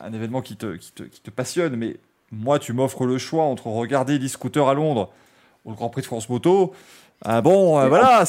[0.00, 1.96] un événement qui te, qui te, qui te passionne, mais
[2.32, 5.12] moi, tu m'offres le choix entre regarder l'e-scooter à Londres
[5.66, 6.72] ou le Grand Prix de France Moto.
[7.22, 8.24] Ah bon, euh, voilà.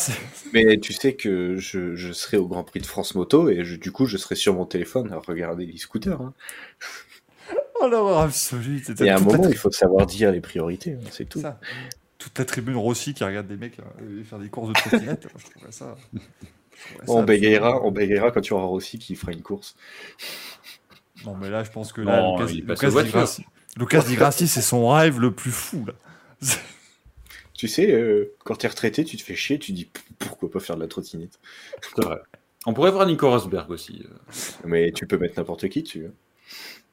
[0.52, 3.78] Mais tu sais que je, je serai au Grand Prix de France Moto et je-
[3.78, 6.20] du coup je serai sur mon téléphone à regarder les scooters.
[6.20, 6.34] hein.
[7.82, 8.80] Oh l'horreur absolue.
[8.86, 11.08] c'était Il y a un toute la moment, il faut savoir dire les priorités, hein,
[11.12, 11.42] c'est tout.
[11.42, 11.60] ça.
[12.18, 15.28] Toute la tribune Rossi qui regarde des mecs euh, faire des courses de trottinette.
[15.38, 15.96] je trouverais ça.
[16.14, 16.20] je
[16.86, 19.76] trouverais ça On bégayera, on bégayera quand tu auras Rossi qui fera une course.
[21.26, 23.12] Non, mais là, je pense que là, Non, Lucas, Lucas aux Di voitures.
[23.14, 23.46] Grassi,
[23.78, 25.94] Lucas Di Grassi, c'est son rêve le plus fou, là.
[27.54, 30.76] Tu sais, euh, quand t'es retraité, tu te fais chier, tu dis pourquoi pas faire
[30.78, 31.40] de la trottinette?
[31.96, 32.18] C'est vrai.
[32.66, 34.04] On pourrait voir Nico Rosberg aussi.
[34.04, 34.34] euh.
[34.66, 36.08] Mais tu peux mettre n'importe qui dessus.
[36.08, 36.14] hein.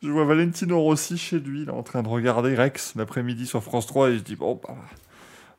[0.03, 3.87] Je vois Valentino Rossi chez lui, là, en train de regarder Rex l'après-midi sur France
[3.87, 4.77] 3 et je dis bon, bah,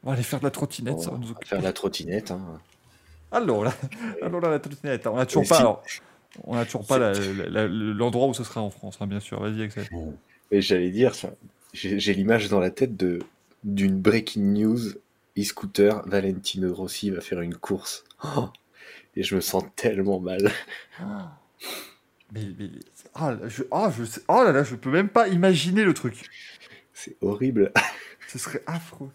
[0.03, 1.45] on va aller faire de la trottinette, On ça va nous occuper.
[1.47, 2.31] faire la trottinette.
[2.31, 2.59] Hein.
[3.31, 3.73] Alors là,
[4.21, 5.83] alors là, la trottinette, on a toujours pas, alors,
[6.45, 9.41] on a toujours pas l'endroit où ce sera en France, hein, bien sûr.
[9.41, 9.87] Vas-y, Axel.
[10.51, 11.13] Et j'allais dire,
[11.73, 13.19] j'ai j'ai l'image dans la tête de
[13.63, 14.79] d'une breaking news.
[15.37, 18.03] E-scooter, Valentino Rossi va faire une course.
[18.23, 18.49] Oh
[19.15, 20.51] et je me sens tellement mal.
[22.33, 22.69] Mais, mais-
[23.15, 26.29] ah, je, ah, je oh là là, je peux même pas imaginer le truc.
[26.93, 27.71] C'est horrible.
[28.27, 29.09] Ce serait affreux.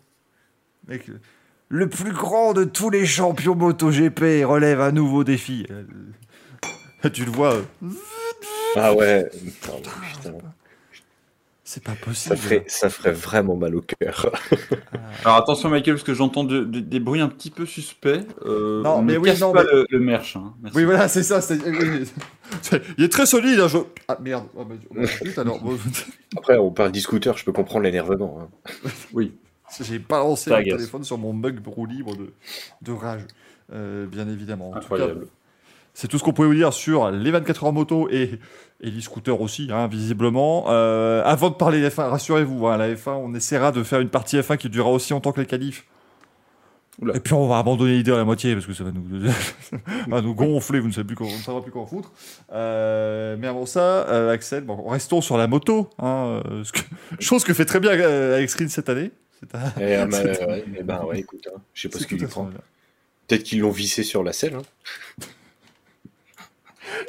[0.88, 1.08] Mec,
[1.68, 5.66] le- plus grand de tous les champions MotoGP relève un nouveau défi.
[5.70, 7.62] Euh, tu le vois, euh,
[8.76, 9.28] Ah ouais.
[9.30, 10.32] Putain, putain.
[11.64, 12.36] C'est pas possible.
[12.36, 14.30] Ça ferait, ça ferait vraiment mal au cœur.
[15.24, 18.20] Alors attention Michael, parce que j'entends de- de- des bruits un petit peu suspects.
[18.44, 20.36] Euh, Non, on mais ne oui, casse non, pas mais- le, le merch.
[20.36, 20.52] hein.
[20.62, 20.76] Merci.
[20.78, 21.40] Oui, voilà, c'est ça.
[21.40, 22.04] c'est- oui,
[22.62, 23.60] c'est- Il est très solide.
[23.60, 23.78] hein, je...
[24.08, 24.44] Ah merde.
[24.58, 25.76] Ah, bah, zut, alors, bon,
[26.36, 28.40] Après, on parle d'e-scooter, je peux comprendre l'énervement.
[28.42, 28.70] hein.
[29.12, 29.32] Oui.
[29.80, 32.32] J'ai balancé mon téléphone sur mon mug roue libre de,
[32.82, 33.22] de rage.
[33.72, 34.68] Euh, bien évidemment.
[34.70, 35.26] En tout cas, Incroyable.
[35.94, 38.38] C'est tout ce qu'on pouvait vous dire sur les 24 heures moto et,
[38.86, 40.66] et l'e-scooter aussi, hein, visiblement.
[40.68, 44.36] Euh, avant de parler F1, rassurez-vous, hein, la F1, on essaiera de faire une partie
[44.38, 45.84] F1 qui durera aussi longtemps que les qualifs.
[47.00, 47.16] Oula.
[47.16, 49.02] Et puis on va abandonner l'idée à la moitié parce que ça va nous,
[50.08, 52.12] va nous gonfler, vous ne savez plus quoi, on ne saura plus quoi en foutre.
[52.52, 56.80] Euh, mais avant ça, euh, Axel, bon, restons sur la moto, hein, euh, ce que-
[57.18, 59.10] chose que fait très bien euh, Alex Rins cette année.
[59.54, 62.48] Un- bah, C'est- ouais, eh ben ouais, écoute, hein, je sais pas ce qu'il prend.
[63.26, 64.54] Peut-être qu'ils l'ont vissé sur la selle.
[64.54, 65.24] hein.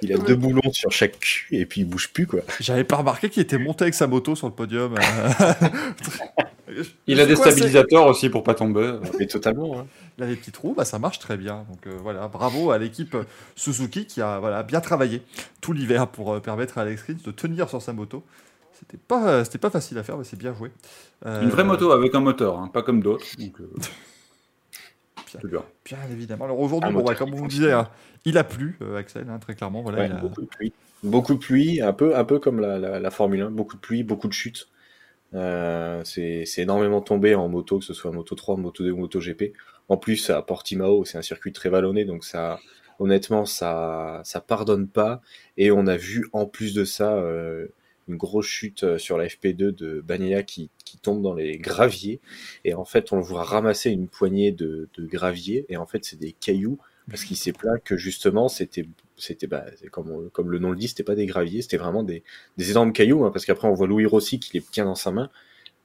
[0.02, 2.41] Il a deux boulons sur chaque cul et puis il bouge plus quoi.
[2.60, 4.95] J'avais pas remarqué qu'il était monté avec sa moto sur le podium.
[4.98, 5.30] euh.
[7.08, 8.95] Il a des Quoi, stabilisateurs aussi pour pas tomber.
[9.19, 9.80] Mais totalement.
[9.80, 9.86] hein.
[10.17, 11.65] Il a des petits trous, bah, ça marche très bien.
[11.69, 13.15] Donc euh, voilà, bravo à l'équipe
[13.56, 15.21] Suzuki qui a voilà, bien travaillé
[15.62, 18.24] tout l'hiver pour euh, permettre à Alex Rins de tenir sur sa moto.
[18.78, 20.69] C'était pas, c'était pas facile à faire, mais c'est bien joué.
[21.26, 23.26] Euh, Une vraie moto avec un moteur, hein, pas comme d'autres.
[23.39, 23.69] donc, euh,
[25.43, 25.63] bien.
[25.86, 26.45] Bien évidemment.
[26.45, 27.89] Alors aujourd'hui, bon, bah, comme on vous disait, hein,
[28.26, 29.82] il a plu, euh, Axel, hein, très clairement.
[29.82, 30.74] Voilà, Ouais, a- beaucoup de pluie.
[31.04, 33.82] Beaucoup de pluie, un peu, un peu comme la, la- la Formule 1, beaucoup de
[33.82, 34.67] pluie, beaucoup de chutes.
[35.34, 38.98] Euh, c'est c'est énormément tombé en moto, que ce soit moto 3, moto 2 ou
[38.98, 39.54] moto GP.
[39.89, 42.60] En plus, à Portimao, c'est un circuit très vallonné, donc ça,
[43.00, 45.21] honnêtement, ça, ça pardonne pas.
[45.58, 47.67] Et on a vu en plus de ça euh,
[48.08, 52.20] une grosse chute euh, sur la FP2 de Bagnaia qui, qui tombe dans les graviers.
[52.63, 55.65] Et en fait, on le voit ramasser une poignée de, de graviers.
[55.70, 56.78] Et en fait, c'est des cailloux
[57.10, 58.86] parce qu'il s'est plaint que justement, c'était,
[59.18, 62.24] c'était, bah, comme, comme le nom le dit, c'était pas des graviers, c'était vraiment des,
[62.58, 63.26] des énormes cailloux.
[63.26, 65.30] hein, parce qu'après, on voit Louis Rossi qui les tient dans sa main.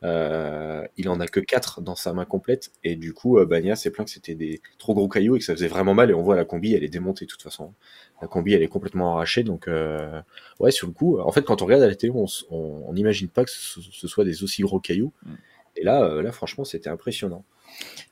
[0.02, 3.76] Euh, il en a que quatre dans sa main complète et du coup euh, Bagna
[3.76, 6.14] s'est plaint que c'était des trop gros cailloux et que ça faisait vraiment mal et
[6.14, 7.74] on voit la combi elle est démontée de toute façon
[8.22, 10.22] la combi elle est complètement arrachée donc euh,
[10.58, 12.14] ouais sur le coup en fait quand on regarde à la télé
[12.50, 15.34] on n'imagine pas que ce, ce soit des aussi gros cailloux Mm.
[15.76, 17.44] et là euh, là franchement c'était impressionnant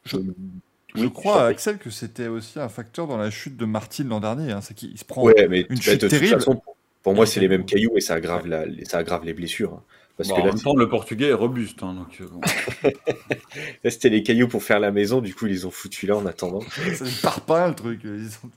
[0.05, 1.47] Je- crois.
[1.47, 4.53] Axel, que c'était aussi un facteur dans la chute de Martin l'an dernier.
[4.53, 5.23] hein, c'est qu'il se prend.
[5.23, 6.35] ouais mais une bah, chute de toute terrible.
[6.35, 7.97] façon pour, pour moi c'est les mêmes cailloux.
[7.97, 9.83] et ça aggrave la, les- ça aggrave les blessures hein.
[10.19, 11.83] Parce Bon, que en là, même temps, le portugais est robuste.
[11.83, 12.41] hein, donc, euh, bon.
[13.85, 16.17] là, c'était les cailloux pour faire la maison du coup ils les ont foutu là
[16.17, 16.61] en attendant
[16.95, 18.01] C'est des parpaings, le truc.
[18.05, 18.51] Ils sont,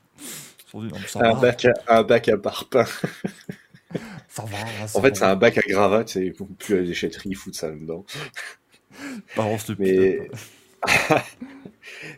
[0.83, 2.85] ils sont non, un bac à, un bac à parpaing
[4.29, 4.57] ça va.
[4.95, 7.71] En fait, c'est un bac à gravate, c'est plus à la déchetterie, ils foutent ça
[7.71, 8.05] dedans.
[9.35, 10.29] Balance le Mais,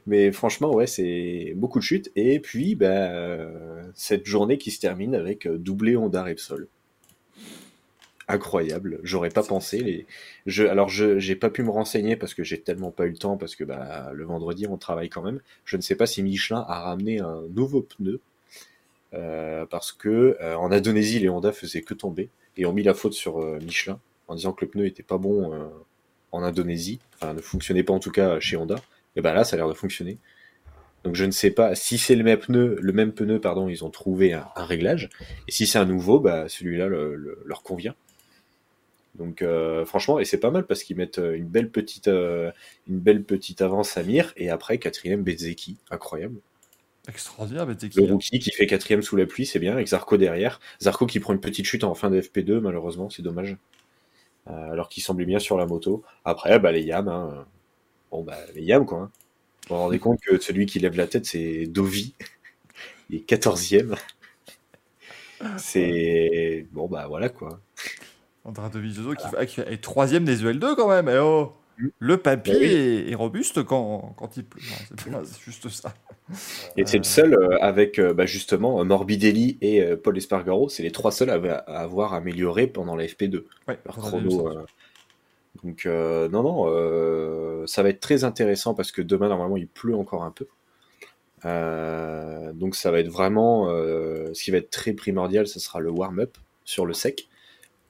[0.06, 2.12] mais franchement, ouais, c'est beaucoup de chutes.
[2.16, 6.68] Et puis, bah, euh, cette journée qui se termine avec euh, doublé Honda Repsol.
[8.30, 9.80] Incroyable, j'aurais pas pensé.
[9.80, 10.06] Les...
[10.46, 10.64] Je...
[10.64, 13.36] Alors, je j'ai pas pu me renseigner parce que j'ai tellement pas eu le temps,
[13.38, 15.42] parce que bah, le vendredi, on travaille quand même.
[15.66, 18.22] Je ne sais pas si Michelin a ramené un nouveau pneu.
[19.14, 22.94] euh, parce que euh, en Indonésie, les Honda faisaient que tomber et ont mis la
[22.94, 25.54] faute sur euh, Michelin en disant que le pneu était pas bon
[26.32, 28.76] en Indonésie, enfin ne fonctionnait pas en tout cas chez Honda.
[29.16, 30.18] Et ben là, ça a l'air de fonctionner.
[31.04, 33.84] Donc je ne sais pas si c'est le même pneu, le même pneu pardon, ils
[33.86, 35.10] ont trouvé un, un réglage.
[35.48, 37.96] Et si c'est un nouveau, bah celui-là le- le- leur convient.
[39.16, 42.52] Donc euh, franchement, et c'est pas mal parce qu'ils mettent euh, une belle petite, euh,
[42.88, 46.40] une belle petite avance à Mir et après quatrième Bezeki, incroyable.
[47.08, 50.62] Extraordinaire, mais Le rookie qui fait quatrième sous la pluie, c'est bien, avec Zarco derrière.
[50.82, 53.58] Zarco qui prend une petite chute en fin de FP2, malheureusement, c'est dommage.
[54.48, 56.04] Euh, alors qu'il semblait bien sur la moto.
[56.24, 57.46] Après, bah, les Yam, hein.
[58.10, 59.00] bon, bah, les Yam, quoi.
[59.00, 59.12] hein.
[59.70, 62.14] Vous vous rendez compte que celui qui lève la tête, c'est Dovi.
[63.10, 63.98] Il est 14e.
[65.58, 66.66] C'est.
[66.72, 67.60] Bon, bah, voilà, quoi.
[68.46, 71.10] Andrea de Vizioso qui, fait- qui est troisième des UL2 quand même.
[71.10, 71.54] Eh oh
[71.98, 72.68] le papier Bah oui.
[72.72, 74.62] est, est robuste quand, quand il pleut.
[75.24, 75.94] C'est juste ça.
[76.78, 80.70] Et c'est le seul euh, avec euh, bah, justement euh, Morbidelli et euh, Paul Espargaro,
[80.70, 84.50] c'est les trois seuls à, à avoir amélioré pendant la FP2 Ouais, leur chrono.
[84.50, 84.66] le euh.
[85.64, 90.24] Donc non non, ça va être très intéressant parce que demain normalement il pleut encore
[90.24, 90.46] un peu.
[92.54, 96.38] Donc ça va être vraiment, ce qui va être très primordial, ce sera le warm-up
[96.66, 97.28] sur le sec.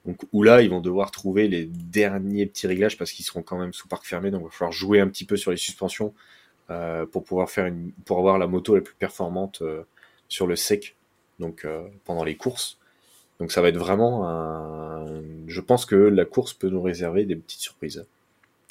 [0.04, 3.58] Donc où là ils vont devoir trouver les derniers petits réglages parce qu'ils seront quand
[3.58, 6.12] même sous parc fermé, donc il va falloir jouer un petit peu sur les suspensions
[6.70, 7.70] euh, pour pouvoir faire
[8.08, 9.82] avoir la moto la plus performante euh,
[10.28, 10.96] sur le sec,
[11.38, 12.78] donc euh, pendant les courses.
[13.40, 14.24] Donc ça va être vraiment
[15.46, 18.06] je pense que la course peut nous réserver des petites surprises.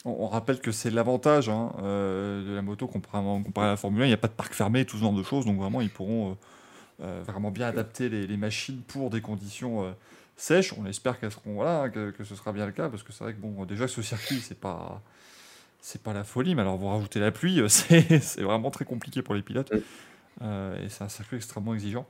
[0.05, 3.19] On, rappelle que c'est l'avantage hein, de la moto comparé,
[3.55, 4.05] à la Formule 1.
[4.05, 5.45] Il n'y a pas de parc fermé tout ce genre de choses.
[5.45, 6.37] Donc vraiment, ils pourront
[6.99, 9.93] vraiment bien adapter les, machines pour des conditions
[10.35, 10.73] sèches.
[10.77, 12.89] On espère qu'elles seront voilà, que, que ce sera bien le cas.
[12.89, 15.01] Parce que c'est vrai que bon, déjà, ce circuit, c'est pas.
[15.85, 18.85] C'est pas la folie, mais alors vous rajoutez la pluie, euh, c'est c'est vraiment très
[18.85, 19.73] compliqué pour les pilotes.
[19.73, 19.79] Mm.
[20.43, 22.07] Euh, et c'est un circuit extrêmement exigeant.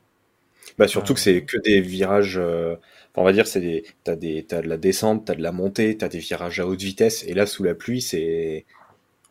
[0.78, 2.76] Bah surtout que c'est que des virages, euh,
[3.16, 5.98] on va dire c'est des, t'as des, t'as de la descente, t'as de la montée,
[5.98, 8.66] t'as des virages à haute vitesse, et là sous la pluie c'est,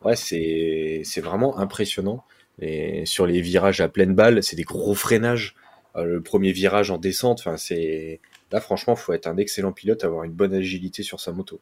[0.03, 2.23] ouais c'est, c'est vraiment impressionnant.
[2.61, 5.55] Et sur les virages à pleine balle, c'est des gros freinages.
[5.95, 8.21] Euh, le premier virage en descente, enfin c'est,
[8.53, 11.59] là franchement faut être un excellent pilote, avoir une bonne agilité sur sa moto.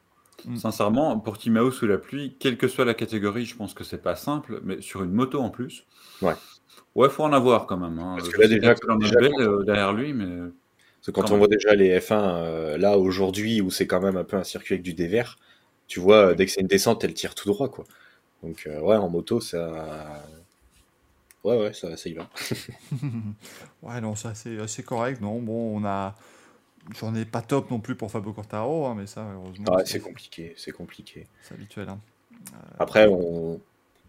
[0.56, 4.02] Sincèrement, pour Timao sous la pluie, quelle que soit la catégorie, je pense que c'est
[4.02, 5.86] pas simple, mais sur une moto en plus.
[6.22, 6.34] Ouais.
[6.96, 8.00] Ouais, faut en avoir quand même.
[8.00, 8.16] hein.
[8.18, 8.74] Parce que Je là, déjà,
[9.20, 10.26] belle, euh, derrière lui, mais
[11.00, 11.40] Parce que quand Quand on même.
[11.40, 14.74] voit déjà les F1 euh, là aujourd'hui où c'est quand même un peu un circuit
[14.76, 15.38] avec du dévers,
[15.88, 17.86] tu vois euh, dès que c'est une descente elle tire tout droit quoi.
[18.44, 20.24] Donc euh, ouais en moto ça,
[21.44, 22.30] ouais ouais ça, ça y va.
[23.82, 25.22] Ouais, non, c'est assez, assez correct.
[25.22, 26.16] Non, bon, on a.
[26.90, 30.00] J'en ai pas top non plus pour Fabio Quartaro, hein, mais ça, heureusement, Ouais, c'est
[30.00, 31.28] compliqué, c'est compliqué.
[31.42, 31.90] c'est habituel.
[31.90, 32.00] hein.
[32.80, 33.62] Après, on,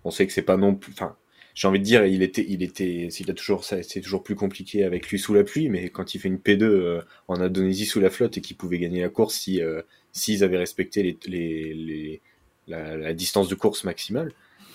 [0.05, 0.93] on sait que c'est pas non plus.
[0.93, 1.17] Enfin,
[1.55, 4.35] j'ai envie de dire, il était, il était, il a toujours, ça, c'est toujours plus
[4.37, 7.87] compliqué avec lui sous la pluie, mais quand il fait une P2 euh, en Indonésie
[7.87, 9.83] sous la flotte et qu'il pouvait gagner la course si, euh,
[10.13, 12.23] s'ils avaient respecté les, les, les-
[12.69, 14.33] la, la distance de course maximale,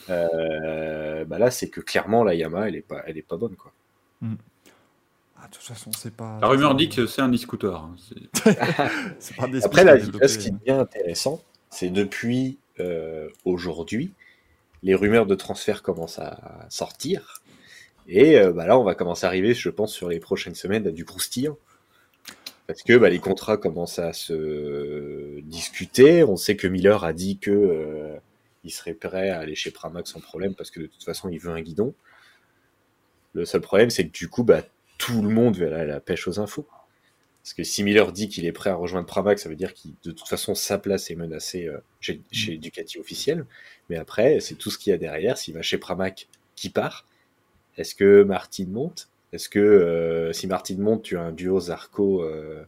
[0.10, 3.56] euh, bah là, c'est que clairement la Yamaha, elle est pas, elle est pas bonne
[3.56, 3.74] quoi.
[4.22, 4.36] Ah,
[5.50, 6.38] de toute façon, c'est pas.
[6.42, 7.76] la rumeur dit que c'est un e-scooter.
[7.76, 7.96] hein.
[9.64, 10.60] Après, là, là, ce qui hein.
[10.60, 14.14] devient intéressant, c'est depuis euh, aujourd'hui,
[14.84, 17.42] les rumeurs de transfert commencent à sortir.
[18.08, 20.88] Et euh, bah, là, on va commencer à arriver, je pense, sur les prochaines semaines
[20.88, 21.58] à du croustillant.
[22.68, 26.24] Parce que bah, les contrats commencent à se discuter.
[26.24, 28.16] On sait que Miller a dit que euh,
[28.64, 31.40] il serait prêt à aller chez Pramac sans problème parce que de toute façon, il
[31.40, 31.94] veut un guidon.
[33.34, 34.64] Le seul problème, c'est que du coup, bah,
[34.98, 36.68] tout le monde va aller à la pêche aux infos.
[37.44, 39.88] Parce que si Miller dit qu'il est prêt à rejoindre Pramac, ça veut dire que
[40.04, 43.46] de toute façon sa place est menacée euh, chez, chez Ducati officiel.
[43.90, 45.38] Mais après, c'est tout ce qu'il y a derrière.
[45.38, 47.06] S'il va chez Pramac, qui part?
[47.78, 49.08] Est-ce que Martin monte?
[49.32, 52.66] Est-ce que euh, si Martin monte, tu as un duo Zarco euh,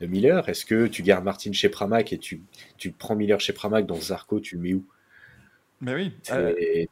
[0.00, 0.46] Miller?
[0.48, 2.42] Est-ce que tu gardes Martin chez Pramac et tu,
[2.76, 4.84] tu prends Miller chez Pramac, donc Zarco, tu le mets où?
[5.80, 6.12] Mais oui.
[6.22, 6.32] Tu,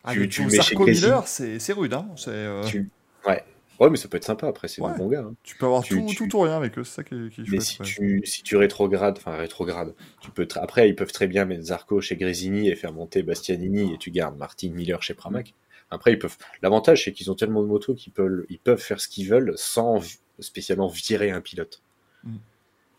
[0.04, 1.92] ah, tu chez Zarco Miller, c'est rude.
[1.92, 2.09] Hein.
[2.66, 2.70] Tu...
[2.70, 2.90] tu...
[3.26, 3.44] Ouais.
[3.80, 4.92] Ouais, mais ça peut être sympa après, c'est Ouais.
[4.92, 5.20] des bons gars.
[5.22, 5.34] hein.
[5.58, 7.40] peux avoir tu- tout, tu- tout ou rien avec eux, c'est ça qui est, qui
[7.40, 7.86] est Mais chouette, si ouais.
[7.86, 11.62] tu, si tu rétrogrades, enfin rétrogrades, tu peux tra- après ils peuvent très bien mettre
[11.64, 15.54] Zarco chez Grésini et faire monter Bastianini et tu gardes Martin Miller chez Pramac.
[15.90, 16.36] Après ils peuvent.
[16.62, 19.54] L'avantage c'est qu'ils ont tellement de motos qu'ils peuvent, ils peuvent faire ce qu'ils veulent
[19.56, 20.00] sans
[20.38, 21.82] spécialement virer un pilote.
[22.24, 22.36] Mm.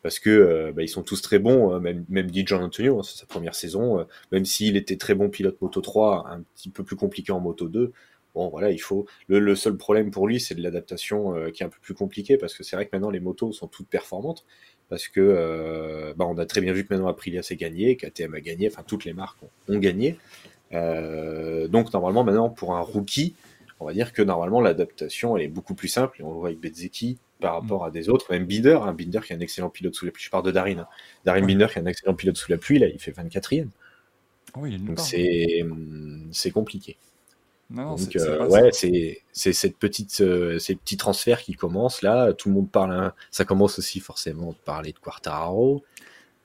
[0.04, 3.00] Parce que euh, bah, ils sont tous très bons, euh, même, même Di Gian Antonio,
[3.00, 6.42] hein, c'est sa première saison, euh, même s'il était très bon pilote Moto 3, un
[6.56, 7.92] petit peu plus compliqué en Moto 2,
[8.36, 9.06] bon voilà, il faut.
[9.28, 11.94] Le, le seul problème pour lui, c'est de l'adaptation euh, qui est un peu plus
[11.94, 14.46] compliquée, parce que c'est vrai que maintenant les motos sont toutes performantes,
[14.90, 18.34] parce que euh, bah, on a très bien vu que maintenant Aprilia s'est gagné, KTM
[18.36, 20.18] a gagné, enfin toutes les marques ont, ont gagné.
[20.74, 23.36] Euh, donc normalement maintenant pour un rookie,
[23.80, 26.50] on va dire que normalement l'adaptation elle est beaucoup plus simple, et on le voit
[26.50, 29.70] avec Bezzecchi par rapport à des autres, même Binder, hein, Binder qui est un excellent
[29.70, 30.88] pilote sous la pluie, je parle de Darin, hein.
[31.26, 31.46] Darin.
[31.46, 33.68] Binder qui est un excellent pilote sous la pluie, là il fait 24e,
[34.54, 36.98] Ah oui, il donc hum, c'est compliqué.
[37.72, 41.54] Non, Donc c'est- c'est euh, ouais, c'est c'est cette petite euh, ces petits transferts qui
[41.54, 42.34] commencent là.
[42.34, 42.92] Tout le monde parle.
[42.92, 45.84] hein, ça commence aussi forcément de parler de Quartararo.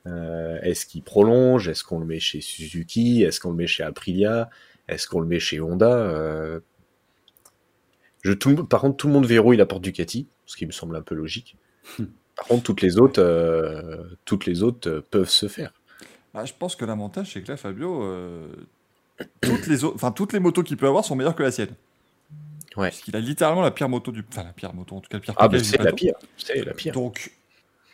[0.07, 1.67] Euh, Est-ce qu'il prolonge?
[1.69, 3.25] Est-ce qu'on le met chez Suzuki?
[3.25, 4.49] Est-ce qu'on le met chez Aprilia?
[4.87, 5.93] Est-ce qu'on le met chez Honda?
[5.97, 6.61] Euh,
[8.23, 10.67] je, tout, le monde- Par contre, tout le monde verrouille la porte Ducati, ce qui
[10.67, 11.57] me semble un peu logique.
[12.37, 15.73] Par contre, toutes les autres, euh, toutes les autres euh, peuvent se faire.
[16.35, 18.47] Ah, je pense que l'avantage, c'est que là, Fabio, euh,
[19.41, 21.75] toutes, les enfin, toutes les motos qu'il peut avoir sont meilleures que la sienne.
[22.77, 22.91] Ouais.
[22.91, 24.25] Parce qu'il a littéralement la pire moto du.
[24.29, 26.15] Enfin, la pire moto, en tout cas, le pire Ah, bah, c'est la pire.
[26.37, 26.93] C'est la pire.
[26.93, 27.33] Donc,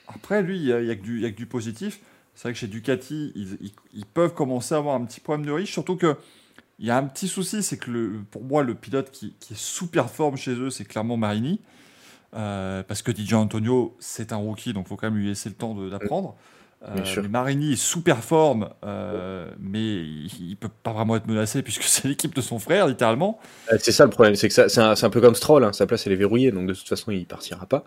[0.08, 1.46] après, lui, il n'y a, il y a que du- il y a que du
[1.46, 2.00] positif.
[2.34, 5.70] C'est vrai que chez Ducati, ils, peuvent commencer à avoir un petit problème de riche,
[5.70, 6.16] surtout que
[6.78, 9.52] il y a un petit souci, c'est que le, pour moi, le pilote qui, qui
[9.52, 11.60] est sous-performe chez eux, c'est clairement Marini.
[12.34, 15.50] Euh, parce que DJ Antonio, c'est un rookie, donc il faut quand même lui laisser
[15.50, 16.34] le temps d'apprendre.
[16.88, 22.08] Euh, Marini est sous-performe, euh, mais il ne peut pas vraiment être menacé puisque c'est
[22.08, 23.38] l'équipe de son frère, littéralement.
[23.72, 26.06] Euh, C'est ça le problème, c'est que c'est un, peu comme Stroll, hein, sa place
[26.06, 27.84] elle est verrouillée, donc de toute façon il partira pas.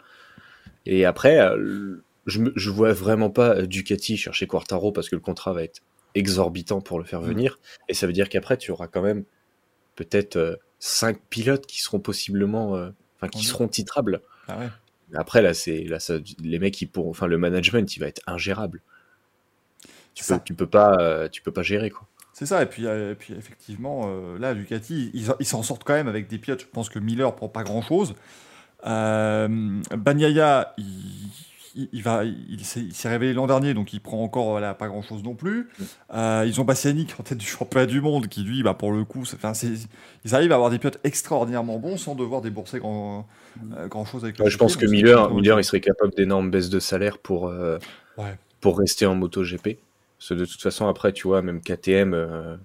[0.86, 5.52] Et après, euh, je, je vois vraiment pas Ducati chercher Quartaro parce que le contrat
[5.52, 5.82] va être
[6.14, 7.60] exorbitant pour le faire venir.
[7.90, 9.26] Et ça veut dire qu'après tu auras quand même
[9.96, 12.72] peut-être 5 pilotes qui seront possiblement,
[13.18, 14.22] enfin qui seront titrables.
[14.48, 14.70] Ah ouais.
[15.16, 18.22] Après là, c'est là, ça- les mecs ils pourront, enfin le management il va être
[18.28, 18.82] ingérable.
[20.14, 20.40] Tu peux, ça.
[20.40, 22.08] tu peux pas, euh, tu peux pas gérer quoi.
[22.34, 25.86] C'est ça, et puis, euh, et puis effectivement, euh, là, Ducati, ils ils s'en sortent
[25.86, 26.62] quand même avec des pilotes.
[26.62, 28.14] Je pense que Miller prend pas grand-chose.
[28.86, 29.48] Euh,
[29.98, 31.32] Bagnaia, il,
[31.76, 35.24] il- il va, il s'est révélé l'an dernier, donc il prend encore voilà, pas grand-chose
[35.24, 35.70] non plus.
[36.14, 39.04] Euh, ils ont est en tête du championnat du monde, qui lui, bah, pour le
[39.04, 39.54] coup, enfin,
[40.24, 43.28] ils arrivent à avoir des pilotes extraordinairement bons sans devoir débourser grand,
[43.78, 46.70] euh, grand-chose avec le Ouais, je pense que Miller, Miller, il serait capable d'énormes baisses
[46.70, 47.78] de salaire pour, euh,
[48.18, 48.38] Ouais.
[48.62, 49.78] pour rester en MotoGP.
[50.18, 52.58] Parce que de toute façon, après, tu vois, même KTM,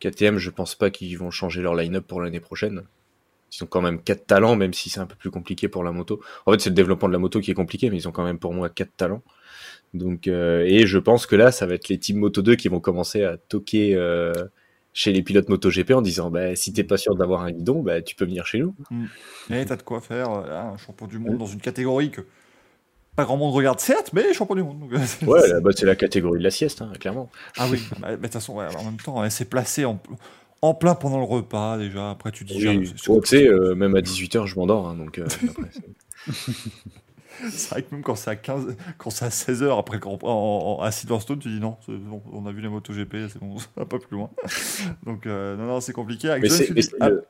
[0.00, 2.82] KTM, je pense pas qu'ils vont changer leur line-up pour l'année prochaine.
[3.54, 5.92] Ils ont quand même quatre talents, même si c'est un peu plus compliqué pour la
[5.92, 6.20] moto.
[6.46, 8.24] En fait, c'est le développement de la moto qui est compliqué, mais ils ont quand
[8.24, 9.22] même pour moi quatre talents.
[9.94, 12.68] Donc, euh, et je pense que là, ça va être les teams Moto 2 qui
[12.68, 14.32] vont commencer à toquer euh,
[14.94, 18.00] chez les pilotes MotoGP en disant, bah, si t'es pas sûr d'avoir un guidon, bah,
[18.00, 18.74] tu peux venir chez nous.
[19.50, 22.22] Mais t'as de quoi faire, là, un champion du monde dans une catégorie que
[23.16, 24.80] pas grand monde regarde, certes, mais champion du monde.
[24.80, 27.28] donc, euh, c'est- Ouais, bah, c'est la catégorie de la sieste, hein, clairement.
[27.58, 30.00] Ah oui, bah, mais de toute façon, ouais, en même temps, elle s'est placée en,
[30.62, 32.10] en plein pendant le repas déjà.
[32.10, 34.88] Après, tu dis, Oui, tu sais, euh, même à 18h, je m'endors.
[34.88, 35.82] hein, donc, euh, après, c'est-
[37.70, 40.28] vrai que même quand c'est à 15, quand c'est à 16h après le Grand Prix,
[40.28, 43.58] en- en- à Silverstone, tu dis non, bon, on a vu les MotoGP, c'est bon,
[43.58, 44.30] ça va pas plus loin.
[45.04, 46.30] Donc, euh, non, non, c'est compliqué.
[46.30, 47.24] Avec Mais John c'est- Phillips- mais c'est ah, le-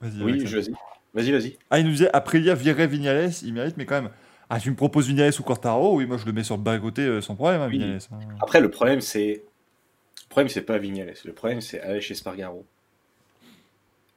[0.00, 0.72] vas-y, Oui, vas-y.
[1.14, 1.58] Vas-y, vas-y.
[1.70, 4.10] Ah, il nous disait Aprilia virait Vignales, il mérite, mais quand même.
[4.50, 6.78] Ah, tu me proposes Vignales ou Quartaro Oui, moi je le mets sur le bas
[6.78, 7.78] côté euh, sans problème, hein, Oui.
[7.78, 7.98] Vignales.
[8.12, 8.18] hein.
[8.40, 9.42] Après, le problème, c'est.
[10.24, 11.14] Le problème, c'est pas Vignales.
[11.24, 12.64] Le problème, c'est Alex Espargaro.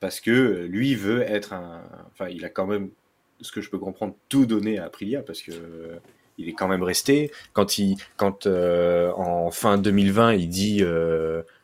[0.02, 1.84] Parce que euh, lui veut être un.
[2.12, 2.90] Enfin, il a quand même,
[3.40, 6.00] ce que je peux comprendre, tout donné à Aprilia parce que euh,
[6.38, 7.32] il est quand même resté.
[7.54, 10.84] Quand il, quand euh, en fin 2020, il dit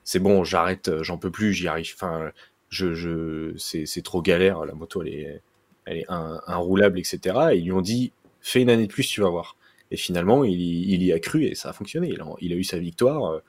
[0.06, 1.92] c'est bon, j'arrête, j'en peux plus, j'y arrive.
[1.96, 2.32] Enfin,
[2.70, 4.66] je, je, c'est, trop galère.
[4.66, 5.42] La moto, elle est,
[5.86, 7.20] elle est inroulable, etc.
[7.54, 9.58] Et ils lui ont dit fais une année de plus, tu vas voir.
[9.92, 12.10] Et finalement, il, y- il y a cru et ça a fonctionné.
[12.10, 13.40] Il a, il a eu sa victoire, euh,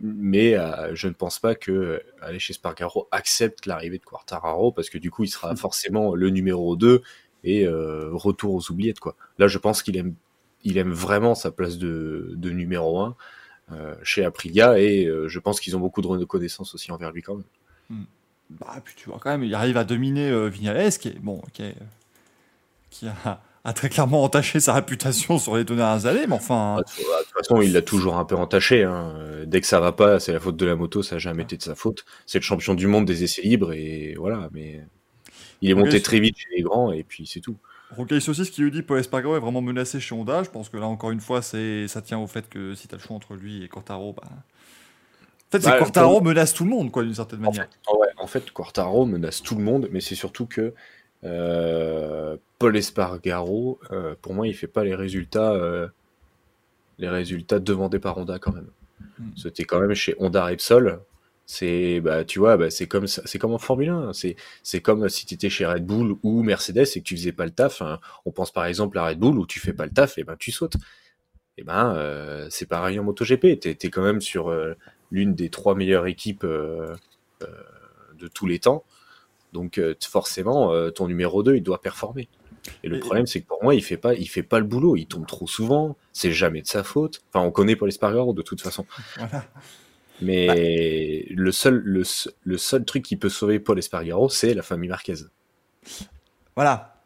[0.00, 4.90] mais euh, je ne pense pas que euh, Alex Espargaro accepte l'arrivée de Quartararo parce
[4.90, 7.02] que du coup, il sera forcément le numéro 2
[7.44, 9.00] et euh, retour aux oubliettes.
[9.00, 9.16] Quoi.
[9.38, 10.14] Là, je pense qu'il aime,
[10.64, 13.16] il aime vraiment sa place de, de numéro 1
[13.72, 17.36] euh, chez Aprilia et je pense qu'ils ont beaucoup de reconnaissance aussi envers lui quand
[17.36, 18.04] même.
[18.50, 21.62] Bah, puis tu vois, quand même, il arrive à dominer Vignales, qui est, bon, qui,
[21.62, 21.76] est-
[22.90, 26.78] qui a, a très clairement entaché sa réputation sur les deux dernières années, mais enfin.
[26.78, 28.82] De toute façon, il l'a toujours un peu entaché.
[28.84, 29.14] hein.
[29.46, 31.56] Dès que ça va pas, c'est la faute de la moto, ça n'a jamais été
[31.56, 32.04] de sa faute.
[32.26, 34.48] C'est le champion du monde des essais libres et voilà.
[34.52, 34.80] Mais
[35.60, 37.56] il est monté très vite chez les grands et puis c'est tout.
[37.96, 40.42] Rocaille Saucisse qui lui dit Paul Espargaro est vraiment menacé chez Honda.
[40.42, 42.94] Je pense que là, encore une fois, c'est ça tient au fait que si tu
[42.94, 44.22] as le choix entre lui et Quartaro, bah.
[44.28, 47.68] En fait, Bah, pour- menace tout le monde, quoi, d'une certaine En manière.
[47.86, 50.72] fait, ouais, en fait, Quartaro menace tout le monde, mais c'est surtout que
[51.24, 55.88] euh, Paul Espargaro, euh, pour moi, il fait pas les résultats, euh,
[56.96, 58.68] les résultats demandés par Honda quand même.
[59.18, 59.30] Mm.
[59.34, 61.00] C'était quand même chez Honda Repsol.
[61.44, 64.12] C'est, bah, tu vois, bah, c'est comme c'est comme en Formule 1.
[64.12, 67.32] C'est, c'est comme si tu étais chez Red Bull ou Mercedes et que tu faisais
[67.32, 67.82] pas le taf.
[67.82, 67.98] hein.
[68.26, 70.36] On pense par exemple à Red Bull où tu fais pas le taf et ben
[70.38, 70.76] tu sautes.
[71.58, 73.58] Et ben, euh, c'est pareil en MotoGP.
[73.58, 74.54] T'es, t'es quand même sur
[75.10, 78.84] l'une des trois meilleures équipes de tous les temps.
[79.52, 82.28] Donc forcément, ton numéro 2, il doit performer.
[82.84, 84.96] Et le problème, c'est que pour moi, il fait pas, il fait pas le boulot.
[84.96, 85.96] Il tombe trop souvent.
[86.12, 87.22] C'est jamais de sa faute.
[87.32, 88.86] Enfin, on connaît Paul Espargaro de toute façon.
[89.16, 89.44] Voilà.
[90.20, 94.62] Mais le seul, le, se- le seul truc qui peut sauver Paul Espargaro, c'est la
[94.62, 95.14] famille Marquez.
[96.54, 97.00] Voilà.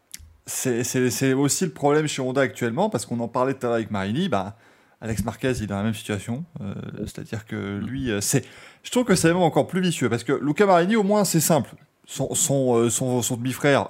[0.45, 3.91] C'est- aussi le problème chez Honda actuellement, parce qu'on en parlait tout à l'heure avec
[3.91, 4.29] Marini.
[4.29, 4.57] Bah,
[5.01, 6.45] Alex Marquez, il est dans la même situation.
[6.61, 8.45] Euh, C'est-à-dire que lui, euh, c'est.
[8.83, 11.41] Je trouve que c'est même encore plus vicieux, parce que Luca Marini, au moins, c'est
[11.41, 11.71] simple.
[12.07, 13.89] Son, son, euh, son, son demi-frère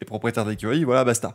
[0.00, 1.34] est propriétaire d'écurie, voilà, basta.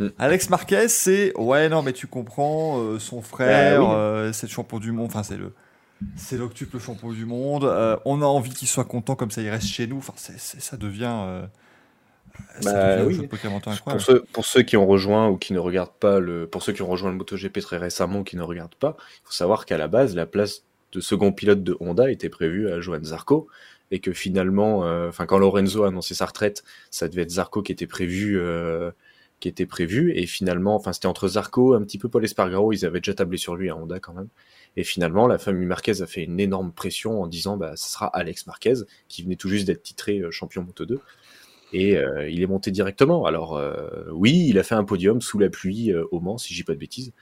[0.00, 0.08] Hmm.
[0.18, 1.36] Alex Marquez, c'est.
[1.36, 3.94] Ouais, non, mais tu comprends, euh, son frère, Bah oui.
[3.96, 5.52] euh, c'est le champion du monde, enfin, c'est le.
[6.14, 7.64] C'est l'octuple champion du monde.
[7.64, 9.98] euh, on a envie qu'il soit content, comme ça il reste chez nous.
[9.98, 11.42] Enfin, ça devient.
[12.60, 13.28] Ça oui.
[13.98, 16.82] ceux, pour ceux qui ont rejoint ou qui ne regardent pas le, pour ceux qui
[16.82, 19.76] ont rejoint le MotoGP très récemment ou qui ne regardent pas, il faut savoir qu'à
[19.76, 20.62] la base, la place
[20.92, 23.48] de second pilote de Honda était prévue à Johan Zarco
[23.90, 27.62] et que finalement, euh, enfin quand Lorenzo a annoncé sa retraite, ça devait être Zarco
[27.62, 28.90] qui était prévu, euh,
[29.40, 32.84] qui était prévu et finalement, enfin c'était entre Zarco, un petit peu Paul Espargaro, ils
[32.84, 34.28] avaient déjà tablé sur lui à Honda quand même.
[34.76, 38.06] Et finalement, la famille Marquez a fait une énorme pression en disant, bah, ce sera
[38.08, 38.74] Alex Marquez
[39.08, 41.00] qui venait tout juste d'être titré euh, champion Moto 2
[41.72, 43.26] et euh, il est monté directement.
[43.26, 46.54] Alors euh, oui, il a fait un podium sous la pluie euh, au Mans, si
[46.54, 47.12] je dis pas de bêtises.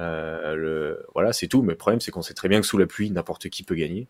[0.00, 1.62] Euh, le- voilà, c'est tout.
[1.62, 3.74] Mais le problème, c'est qu'on sait très bien que sous la pluie, n'importe qui peut
[3.76, 4.08] gagner.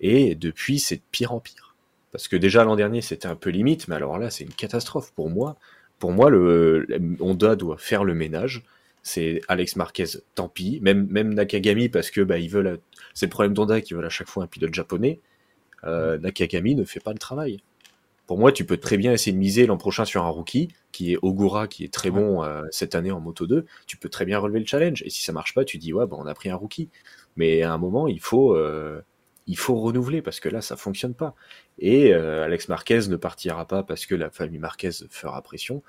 [0.00, 1.74] Et depuis, c'est de pire en pire.
[2.12, 5.12] Parce que déjà l'an dernier, c'était un peu limite, mais alors là, c'est une catastrophe
[5.12, 5.56] pour moi.
[5.98, 6.86] Pour moi, le,
[7.20, 8.62] Honda doit faire le ménage.
[9.02, 10.80] C'est Alex Marquez, tant pis.
[10.82, 12.80] Même, même Nakagami, parce que bah, ils veulent.
[13.14, 15.20] C'est le problème d'Honda qui veulent à chaque fois un pilote japonais.
[15.84, 17.62] Euh, Nakagami ne fait pas le travail.
[18.26, 21.12] Pour moi, tu peux très bien essayer de miser l'an prochain sur un rookie, qui
[21.12, 23.64] est Ogura, qui est très bon euh, cette année en Moto 2.
[23.86, 25.02] Tu peux très bien relever le challenge.
[25.04, 26.88] Et si ça marche pas, tu dis, ouais, bon, on a pris un rookie.
[27.36, 29.00] Mais à un moment, il faut, euh,
[29.46, 31.34] il faut renouveler, parce que là, ça fonctionne pas.
[31.78, 35.82] Et euh, Alex Marquez ne partira pas parce que la famille Marquez fera pression.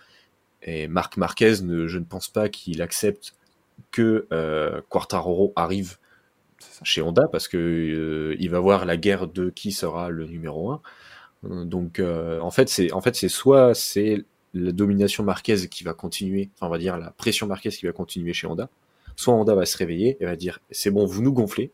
[0.63, 3.33] Et Marc Marquez, ne, je ne pense pas qu'il accepte
[3.91, 5.97] que euh, Quartararo arrive
[6.83, 10.71] chez Honda parce que euh, il va voir la guerre de qui sera le numéro
[10.71, 10.81] 1.
[11.65, 15.93] Donc euh, en fait c'est en fait c'est soit c'est la domination Marquez qui va
[15.93, 18.69] continuer, enfin on va dire la pression Marquez qui va continuer chez Honda,
[19.15, 21.71] soit Honda va se réveiller et va dire c'est bon vous nous gonflez,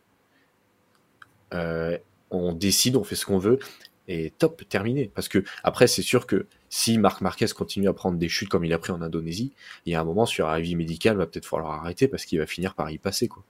[1.53, 1.97] Euh,
[2.31, 3.59] on décide, on fait ce qu'on veut
[4.07, 5.11] et top terminé.
[5.13, 8.65] Parce que après c'est sûr que si Marc Marquez continue à prendre des chutes comme
[8.65, 9.53] il a pris en Indonésie,
[9.85, 12.39] il y a un moment sur un avis médical va peut-être falloir arrêter parce qu'il
[12.39, 13.43] va finir par y passer quoi.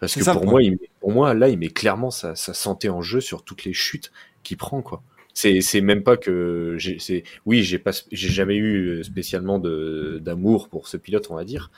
[0.00, 2.54] Parce que ça, pour moi, il met- pour moi, là, il met clairement sa, sa
[2.54, 4.10] santé en jeu sur toutes les chutes
[4.42, 5.02] qu'il prend, quoi.
[5.34, 10.88] C'est, même pas que c'est, oui, j'ai pas, j'ai jamais eu spécialement de, d'amour pour
[10.88, 11.70] ce pilote, on va dire.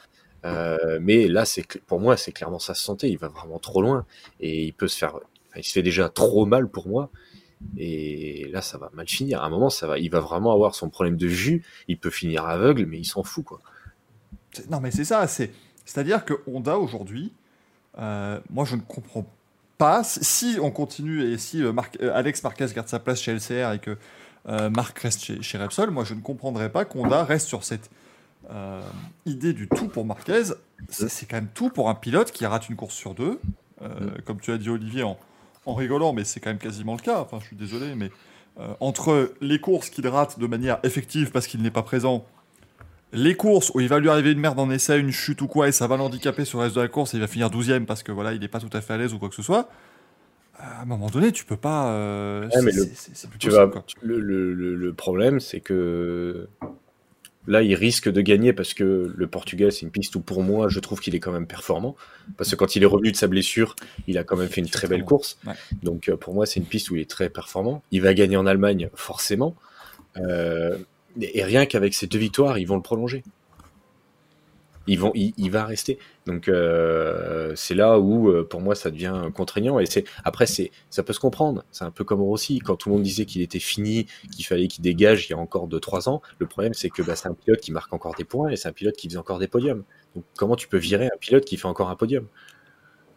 [0.45, 3.09] Euh, mais là, c'est, pour moi, c'est clairement sa santé.
[3.09, 4.05] Il va vraiment trop loin
[4.40, 5.18] et il peut se faire,
[5.57, 7.11] il se fait déjà trop mal pour moi.
[7.78, 9.42] Et là, ça va mal finir.
[9.42, 11.64] À un moment, ça va, il va vraiment avoir son problème de vue.
[11.88, 13.61] Il peut finir aveugle, mais il s'en fout, quoi.
[14.70, 15.26] Non, mais c'est ça.
[15.26, 15.51] C'est,
[15.84, 17.32] c'est-à-dire que Honda aujourd'hui,
[17.99, 19.26] euh, moi je ne comprends
[19.78, 20.05] pas.
[20.05, 21.72] Si- on continue et si euh,
[22.12, 23.97] Alex Marquez garde sa place chez LCR et que
[24.68, 27.90] Marc reste chez, chez Repsol, moi je ne comprendrais pas qu'Honda reste sur cette
[28.51, 28.80] euh,
[29.26, 30.42] idée du tout pour Marquez.
[30.88, 33.40] C'est, quand même tout pour un pilote qui rate une course sur deux.
[33.82, 33.88] Euh,
[34.24, 35.18] Comme tu as dit Olivier en,
[35.66, 37.20] en rigolant, mais c'est quand même quasiment le cas.
[37.20, 38.11] Enfin, je suis désolé, mais
[38.61, 42.24] euh, entre les courses qu'il rate de manière effective parce qu'il n'est pas présent
[43.12, 45.68] les courses où il va lui arriver une merde en essai, une chute ou quoi,
[45.68, 47.84] et ça va l'handicaper sur le reste de la course et il va finir 12ème
[47.84, 49.42] parce que voilà, il n'est pas tout à fait à l'aise ou quoi que ce
[49.42, 49.68] soit.
[50.59, 51.88] À un moment donné, tu peux pas.
[51.88, 53.84] euh, Ouais, mais Tu possible, vas, quoi.
[54.03, 56.49] le, le, le, le problème, c'est que
[57.47, 60.68] là, il risque de gagner parce que le Portugal, c'est une piste où, pour moi,
[60.68, 61.97] je trouve qu'il est quand même performant.
[62.36, 63.76] Parce que quand il est revenu de sa blessure,
[64.07, 65.38] il a quand même fait une très belle course.
[65.47, 65.55] Ouais.
[65.82, 67.82] Donc, euh, pour moi, c'est une piste où il est très performant.
[67.90, 69.55] Il va gagner en Allemagne, forcément.
[70.16, 70.78] Euh,
[71.20, 73.22] et et rien qu'avec ces deux victoires, ils vont le prolonger.
[74.86, 75.99] Ils vont, il, il va rester.
[76.27, 80.70] Donc euh, c'est là où euh, pour moi ça devient contraignant et c'est après c'est
[80.89, 81.64] ça peut se comprendre.
[81.70, 84.68] C'est un peu comme Rossi quand tout le monde disait qu'il était fini, qu'il fallait
[84.68, 86.22] qu'il dégage il y a encore 2-3 ans.
[86.39, 88.68] Le problème c'est que bah, c'est un pilote qui marque encore des points et c'est
[88.68, 89.85] un pilote qui faisait encore des podiums.
[90.14, 92.27] Donc comment tu peux virer un pilote qui fait encore un podium?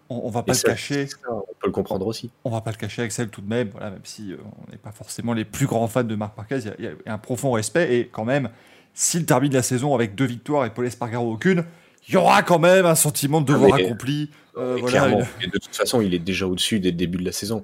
[0.10, 1.08] On, on va pas le cacher.
[1.08, 2.32] ça, On peut le comprendre aussi.
[2.43, 3.70] On va pas le cacher, Axel, tout de même.
[3.70, 4.38] Voilà, même si euh,
[4.68, 7.14] on n'est pas forcément les plus grands fans de Marc Marquez, il y y, a
[7.14, 8.49] un profond respect et quand même,
[8.93, 11.66] s'il termine la saison avec deux victoires et Paul Espargaro aucune,
[12.08, 14.30] il y aura quand même un sentiment de devoir Ah, mais- accompli.
[14.58, 15.20] Euh, Et voilà, clairement.
[15.39, 17.64] une- Et de toute façon, il est déjà au-dessus dès le début de la saison.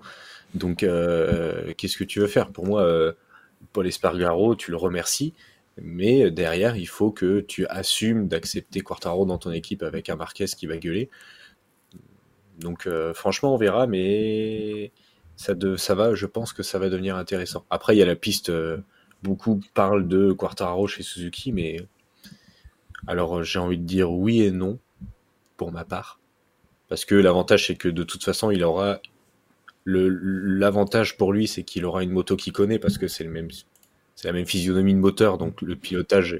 [0.54, 2.50] Donc, euh, qu'est-ce que tu veux faire?
[2.50, 3.14] Pour moi, euh,
[3.72, 5.34] Paul Espargaro, tu le remercies,
[5.82, 10.46] mais derrière, il faut que tu assumes d'accepter Quartaro dans ton équipe avec un Marquez
[10.46, 11.10] qui va gueuler.
[12.60, 14.91] Donc, euh, franchement, on verra, mais
[15.36, 17.66] ça, de, ça va, je pense que ça va devenir intéressant.
[17.72, 18.52] Après, il y a la piste,
[19.24, 21.82] beaucoup parlent de Quartaro chez Suzuki, mais
[23.08, 24.80] alors euh, j'ai envie de dire oui et non,
[25.58, 26.20] pour ma part.
[26.89, 28.99] Parce que l'avantage, c'est que de toute façon, il aura.
[29.86, 33.49] L'avantage pour lui, c'est qu'il aura une moto qu'il connaît parce que c'est le même.
[34.16, 36.38] C'est la même physionomie de moteur, donc le pilotage,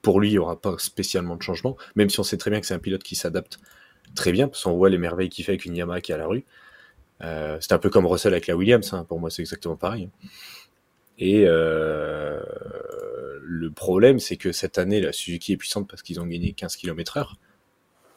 [0.00, 2.60] pour lui, il n'y aura pas spécialement de changement, même si on sait très bien
[2.60, 3.58] que c'est un pilote qui s'adapte
[4.14, 6.18] très bien, parce qu'on voit les merveilles qu'il fait avec une Yamaha qui est à
[6.18, 6.44] la rue.
[7.22, 10.08] Euh, c'est un peu comme Russell avec la Williams, hein, pour moi c'est exactement pareil.
[11.18, 12.40] Et euh,
[13.44, 16.76] le problème, c'est que cette année, la Suzuki est puissante parce qu'ils ont gagné 15
[16.76, 17.36] km/h.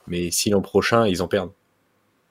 [0.07, 1.51] Mais si l'an prochain, ils en perdent,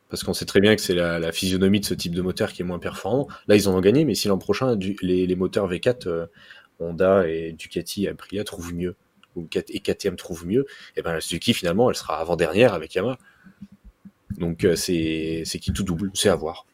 [0.08, 2.52] parce qu'on sait très bien que c'est la, la physionomie de ce type de moteur
[2.52, 5.26] qui est moins performant, là ils en ont gagné, mais si l'an prochain, du- les,
[5.26, 6.26] les moteurs V4 euh,
[6.80, 8.96] Honda et Ducati Aprilia trouvent mieux,
[9.36, 10.66] ou et KTM trouve mieux,
[10.96, 13.18] et ben la Suzuki finalement elle sera avant dernière avec Yamaha.
[14.38, 16.66] Donc euh, c'est c'est qui tout double, c'est à voir.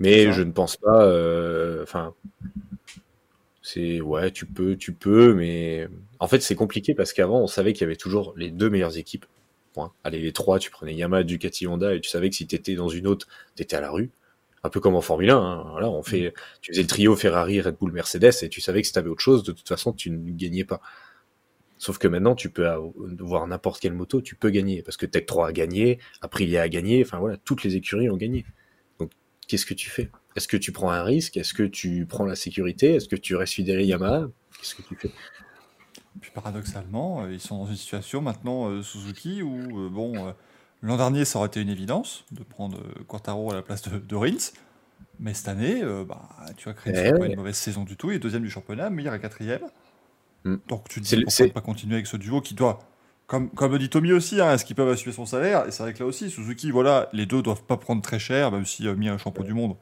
[0.00, 2.14] Mais je ne pense pas, euh, enfin
[3.66, 5.88] c'est ouais tu peux tu peux, mais
[6.20, 8.96] en fait c'est compliqué parce qu'avant on savait qu'il y avait toujours les deux meilleures
[8.96, 9.26] équipes.
[9.74, 9.92] Point.
[10.04, 12.88] Allez les trois, tu prenais Yamaha, Ducati, Honda et tu savais que si t'étais dans
[12.88, 14.10] une autre, t'étais à la rue.
[14.62, 15.36] Un peu comme en Formule 1.
[15.36, 15.66] hein.
[15.72, 18.86] Voilà, on fait, tu faisais le trio Ferrari, Red Bull, Mercedes et tu savais que
[18.86, 20.80] si t'avais autre chose, de toute façon, tu ne gagnais pas.
[21.78, 22.66] Sauf que maintenant, tu peux
[23.18, 24.82] voir n'importe quelle moto, tu peux gagner.
[24.82, 28.16] Parce que Tech 3 a gagné, Aprilia a gagné, enfin voilà, toutes les écuries ont
[28.16, 28.46] gagné.
[28.98, 29.10] Donc,
[29.46, 30.10] qu'est-ce que tu fais?
[30.36, 31.36] Est-ce que tu prends un risque?
[31.36, 32.94] Est-ce que tu prends la sécurité?
[32.94, 34.26] Est-ce que tu restes fidèle à Yamaha?
[34.58, 35.10] Qu'est-ce que tu fais?
[36.20, 40.32] Puis paradoxalement, euh, ils sont dans une situation maintenant, euh, Suzuki, où, euh, bon, euh,
[40.82, 44.16] l'an dernier, ça aurait été une évidence de prendre Quartaro à la place de, de
[44.16, 44.52] Rins.
[45.18, 47.28] Mais cette année, bah, tu Eh pas ouais.
[47.28, 48.10] une mauvaise saison du tout.
[48.10, 49.62] Il est deuxième du championnat, Mir est quatrième.
[50.44, 50.56] Hmm.
[50.68, 52.78] Donc tu te dis pourquoi pas continuer avec ce duo qui doit,
[53.26, 55.66] comme, comme dit Tommy aussi, hein, est-ce qu'ils peuvent assumer son salaire?
[55.66, 58.52] Et c'est vrai que là aussi, Suzuki, voilà, les deux doivent pas prendre très cher,
[58.52, 59.76] même si euh, Mir est champion du monde.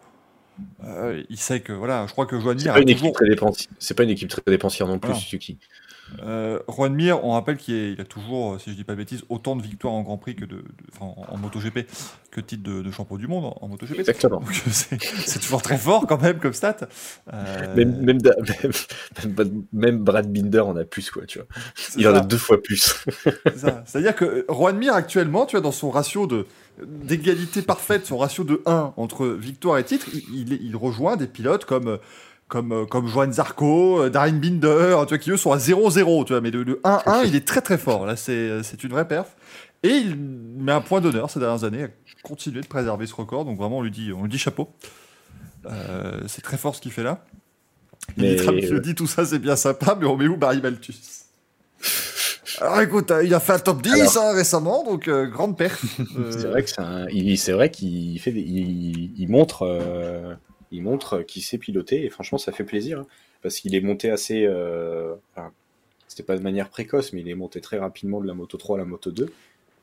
[0.84, 3.14] Euh, il sait que, voilà, je crois que Joan C'est pas a une toujours équipe
[3.16, 3.70] très dépensière.
[3.78, 5.20] C'est pas une équipe très dépensière non plus, Voilà.
[5.20, 5.58] Suzuki.
[6.22, 9.22] Euh, Juan Mir, on rappelle qu'il a toujours, euh, si je dis pas de bêtises,
[9.28, 10.62] autant de victoires en Grand Prix que de,
[11.00, 11.86] en, en MotoGP
[12.30, 13.98] que de titre de, de champion du monde en, MotoGP.
[14.00, 14.40] Exactement.
[14.40, 16.76] Donc c'est toujours très fort quand même comme stat.
[17.32, 18.72] Euh, Même, même, da- même,
[19.36, 21.48] même- même Brad Binder en a plus, quoi, tu vois.
[21.96, 23.04] Il en a deux fois plus.
[23.86, 26.46] C'est-à-dire que euh, Juan Mir actuellement, tu vois, dans son ratio de
[26.84, 31.28] d'égalité parfaite, son ratio de 1 entre victoire et titre, il, il, il rejoint des
[31.28, 31.96] pilotes comme euh,
[32.54, 36.24] comme, euh, comme Johan Zarco, euh, Darren Binder, tu vois, qui eux sont à 0-0,
[36.24, 38.06] tu vois, mais le, le 1-1, il est très très fort.
[38.06, 39.34] Là, c'est c'est une vraie perf.
[39.82, 41.88] Et il met un point d'honneur ces dernières années à
[42.22, 43.44] continuer de préserver ce record.
[43.44, 44.68] Donc vraiment, on lui dit, on lui dit chapeau.
[45.66, 47.24] Euh, c'est très fort ce qu'il fait là.
[48.16, 50.62] Mais- Il dit, je dis tout ça, c'est bien sympa, mais on met où Barry
[50.62, 50.94] Malthus?
[52.60, 55.56] Alors écoute, euh, il a fait un top 10 Alors- hein, récemment, donc euh, grande
[55.58, 55.82] perf.
[56.16, 57.24] Euh, C'est vrai un- il-
[57.68, 60.34] qu'il fait, des- il, il montre, euh,
[60.74, 63.06] il montre qu'il sait piloter et franchement ça fait plaisir hein,
[63.42, 65.14] parce qu'il est monté assez, euh,
[66.08, 68.76] c'était pas de manière précoce mais il est monté très rapidement de la moto 3
[68.76, 69.32] à la moto 2.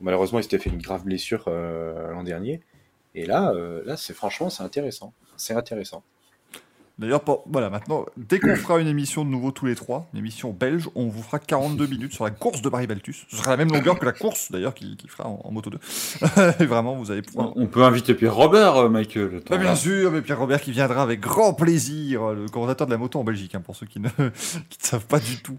[0.00, 2.60] Malheureusement il s'était fait une grave blessure euh, l'an dernier
[3.14, 6.02] et là, euh, là c'est franchement c'est intéressant, c'est intéressant.
[6.98, 10.50] D'ailleurs, voilà, maintenant, dès qu'on fera une émission de nouveau tous les trois, une émission
[10.52, 13.24] belge, on vous fera 42 minutes sur la course de Barry Baltus.
[13.28, 15.78] Ce sera la même longueur que la course, d'ailleurs, qu'il fera en, en moto 2.
[16.60, 17.56] Et vraiment, vous allez pouvoir...
[17.56, 19.42] On peut inviter Pierre Robert, euh, Michael.
[19.48, 22.98] Bah, bien sûr, mais Pierre Robert qui viendra avec grand plaisir, le commentateur de la
[22.98, 24.08] moto en Belgique, hein, pour ceux qui ne,
[24.68, 25.58] qui ne savent pas du tout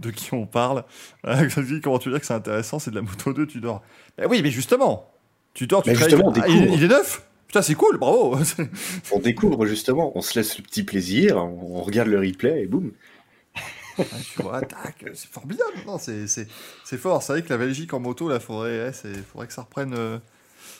[0.00, 0.84] de qui on parle.
[1.26, 1.48] Euh,
[1.82, 3.82] comment tu veux dire que c'est intéressant, c'est de la moto 2, tu dors.
[4.18, 5.10] Ben oui, mais justement,
[5.54, 7.26] tu dors, tu Mais travailles Ah, il, il est neuf?
[7.54, 8.36] Putain, c'est cool, bravo
[9.12, 12.90] On découvre justement, on se laisse le petit plaisir, on, regarde le replay et boum.
[13.96, 15.70] Tu vois, tac, c'est formidable.
[15.86, 16.48] Non, c'est, c'est,
[16.82, 17.22] c'est fort.
[17.22, 19.94] C'est vrai que la Belgique en moto, là, faudrait, ouais, c'est, faudrait que ça reprenne,
[19.94, 20.18] euh,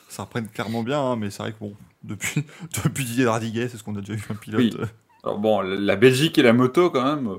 [0.09, 0.99] ça reprenne clairement bien.
[0.99, 2.43] hein, mais c'est vrai que bon, depuis,
[2.83, 4.59] depuis Didier Radiguet, c'est ce qu'on a déjà eu un pilote.
[4.59, 4.77] Oui.
[5.23, 7.29] Alors bon, la- Belgique et la moto, quand même.
[7.29, 7.37] euh,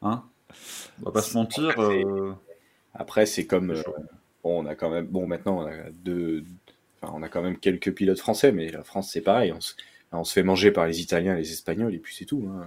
[0.00, 0.24] Hein
[1.02, 1.68] On va pas se mentir.
[1.68, 2.32] Après, euh,
[2.94, 3.72] Après, c'est comme.
[3.72, 3.82] euh,
[4.42, 5.04] bon, on a quand même.
[5.04, 6.46] Bon, maintenant, on a deux.
[7.02, 9.52] Enfin, on a quand même quelques pilotes français, mais la France, c'est pareil.
[9.52, 9.74] On se,
[10.12, 12.48] on se fait manger par les Italiens, les Espagnols, et puis c'est tout.
[12.54, 12.66] hein.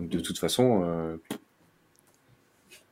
[0.00, 1.16] Donc, de toute façon, euh,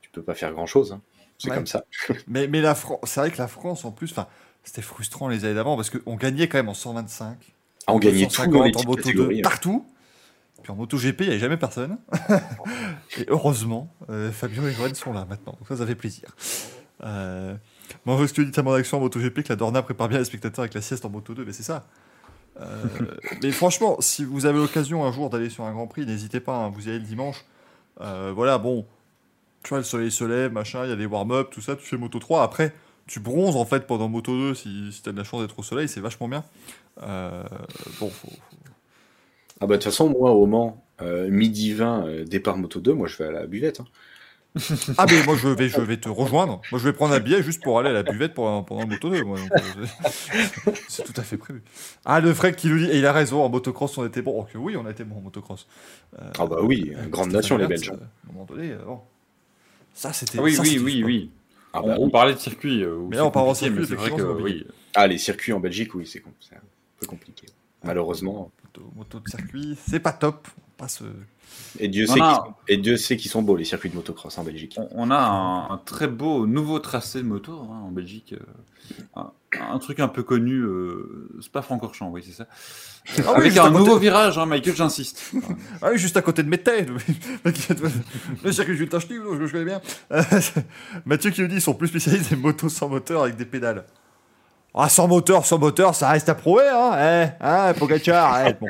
[0.01, 0.99] tu peux pas faire grand chose.
[1.39, 1.57] C'est Ouais.
[1.57, 1.85] comme ça.
[2.29, 2.63] Mais, mais
[3.05, 4.15] c'est vrai que la France, en plus,
[4.65, 7.37] c'était frustrant les années d'avant parce qu'on gagnait quand même en 125.
[7.87, 9.39] Ah, on gagnait tout dans les 250 en moto 2, catégories.
[9.39, 9.43] hein.
[9.43, 9.87] partout.
[10.63, 11.99] Puis en moto GP, il n'y avait jamais personne.
[13.19, 15.53] et heureusement, euh, Fabio et Johan sont là maintenant.
[15.59, 16.35] Donc ça, ça fait plaisir.
[17.05, 17.55] Euh,
[18.05, 20.25] moi, parce que dis tellement d'action en moto GP que la Dorna prépare bien les
[20.25, 21.87] spectateurs avec la sieste en moto 2, mais c'est ça.
[22.61, 22.87] Euh,
[23.43, 26.57] mais franchement, si vous avez l'occasion un jour d'aller sur un Grand Prix, n'hésitez pas,
[26.57, 27.45] hein, vous y allez le dimanche.
[28.01, 28.87] Euh, voilà, bon,
[29.63, 31.85] tu vois, le soleil se lève, machin, il y a des warm-up, tout ça, tu
[31.87, 32.43] fais moto 3.
[32.43, 32.75] Après,
[33.07, 35.59] tu bronzes en fait pendant moto 2 si, si tu as de la chance d'être
[35.59, 36.45] au soleil, c'est vachement bien.
[37.03, 37.45] Euh,
[38.01, 38.29] bon, faut,
[39.61, 43.07] Ah, bah, de toute façon, moi, au Mans, midi 20, euh, départ moto 2, moi,
[43.09, 43.81] je vais à la buvette.
[43.81, 43.87] hein.
[44.99, 46.63] Ah, mais moi je vais, je vais te rejoindre.
[46.73, 48.83] Moi je vais prendre un billet juste pour aller à la buvette pour un- pendant
[48.83, 49.23] le moto 2.
[49.25, 49.39] moi.
[49.39, 49.87] Donc, euh,
[50.89, 51.63] c'est- tout à fait prévu.
[52.05, 54.35] Ah, le Frec qui nous dit, et il a raison, en motocross on était bon.
[54.39, 55.67] Oh, que oui, on a été bon en motocross.
[56.19, 57.91] Euh, Ah, bah oui, une grande nation, les Belges.
[57.91, 59.01] euh, À un moment donné, euh, bon.
[59.95, 60.39] Ça c'était.
[60.39, 61.07] Ah oui, ça, oui, oui, sport.
[61.07, 61.31] oui.
[61.73, 62.11] Ah, on, bah on oui.
[62.11, 62.83] parlait de circuit.
[62.83, 64.67] euh, Mais là, on parle en circuit, c'est vrai que oui.
[64.95, 66.21] Ah, les circuits en Belgique, oui, c'est
[66.55, 66.59] un
[66.99, 67.47] peu compliqué.
[67.85, 68.51] Malheureusement.
[68.65, 70.49] Moto, moto de circuit, c'est pas top.
[70.77, 71.05] pas se.
[71.79, 72.55] Et Dieu, sait a- qu'ils sont...
[72.69, 74.79] et Dieu sait qu'ils sont beaux, les circuits de motocross en Belgique.
[74.93, 78.35] On, a un, un très beau nouveau tracé de moto hein, en Belgique.
[78.35, 78.43] euh,
[79.15, 79.31] un,
[79.73, 82.47] un truc un peu connu, euh, Spa-Francorchamps, oui, c'est ça.
[83.19, 85.33] Ah oui, Avec un nouveau virage, hein, Michael, j'insiste.
[85.83, 86.89] Ah oui, juste à côté de mes têtes.
[88.45, 89.81] Le circuit Jules Tachny, je connais bien.
[90.13, 90.23] Euh,
[91.05, 93.85] Mathieu qui nous dit ils sont plus spécialisés des motos sans moteur avec des pédales.
[94.75, 98.69] Ah, sans moteur, sans moteur, ça reste à prouver, hein Eh, hein, Pogacar, arrête, bon.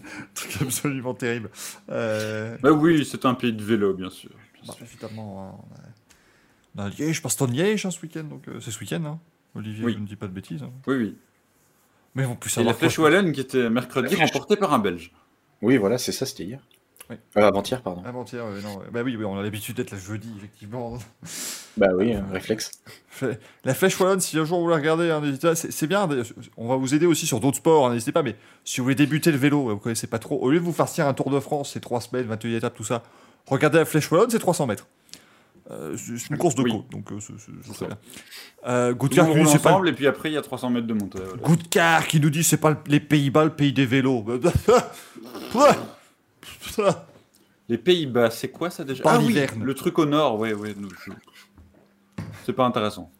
[0.34, 1.50] Truc absolument terrible.
[1.90, 4.30] Euh, Bah oui, c'est un pays de vélo, bien sûr.
[4.66, 5.64] bah, évidemment, hein,
[6.76, 9.20] on a- on a Liège, Bastogne-Liège hein, ce week-end, donc euh, c'est ce week-end, hein
[9.54, 9.92] Olivier, Oui.
[9.94, 10.62] je ne dis pas de bêtises.
[10.62, 10.70] hein.
[10.86, 11.16] Oui, oui.
[12.14, 12.76] Mais ils vont plus Et la savoir.
[12.76, 12.98] Flèche.
[12.98, 15.12] Wallonne qui était mercredi remportée par un Belge.
[15.60, 16.60] Oui, voilà, c'est ça, c'était hier.
[17.12, 17.42] Oui.
[17.42, 18.02] Euh, avant-hier, pardon.
[18.04, 18.80] Avant-hier, non.
[18.92, 20.98] Bah oui, oui, on a l'habitude d'être là jeudi, effectivement.
[21.78, 22.70] Bah oui, un réflexe.
[23.64, 25.22] La flèche wallonne, si un jour vous la regardez, hein,
[25.54, 26.06] c'est bien.
[26.58, 28.22] On va vous aider aussi sur d'autres sports, hein, n'hésitez pas.
[28.22, 30.74] Mais si vous voulez débuter le vélo, vous connaissez pas trop, au lieu de vous
[30.74, 33.02] farcir un Tour de France, c'est 3 semaines, 21 étapes, tout ça,
[33.46, 34.86] regardez la flèche wallonne, c'est 300 mètres.
[35.70, 36.72] Euh, c'est une course de Oui.
[36.72, 37.96] côte, donc euh, c'est- très bien.
[38.66, 40.92] Euh, le Goudkar nous c'est pas et puis après, il y a 300 mètres de
[40.92, 41.20] montée.
[41.24, 41.40] voilà.
[41.42, 44.26] Goudkar qui nous dit c'est pas le- les Pays-Bas, le pays des vélos.
[47.68, 49.02] Les Pays-Bas, c'est quoi ça déjà?
[49.02, 49.62] Par Ah oui, l'hiverne.
[49.64, 50.74] le truc au nord, ouais, ouais.
[50.76, 51.12] nous, je-
[52.44, 53.10] C'est pas intéressant.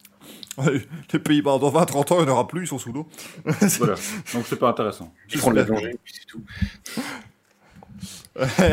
[1.13, 3.09] les Pays-Bas, dans 20-30 ans, il n'y en aura plus, ils sont sous l'eau.
[3.45, 3.95] Voilà,
[4.35, 5.13] donc c'est pas intéressant.
[5.29, 6.43] Je prends de la plongée, puis c'est tout.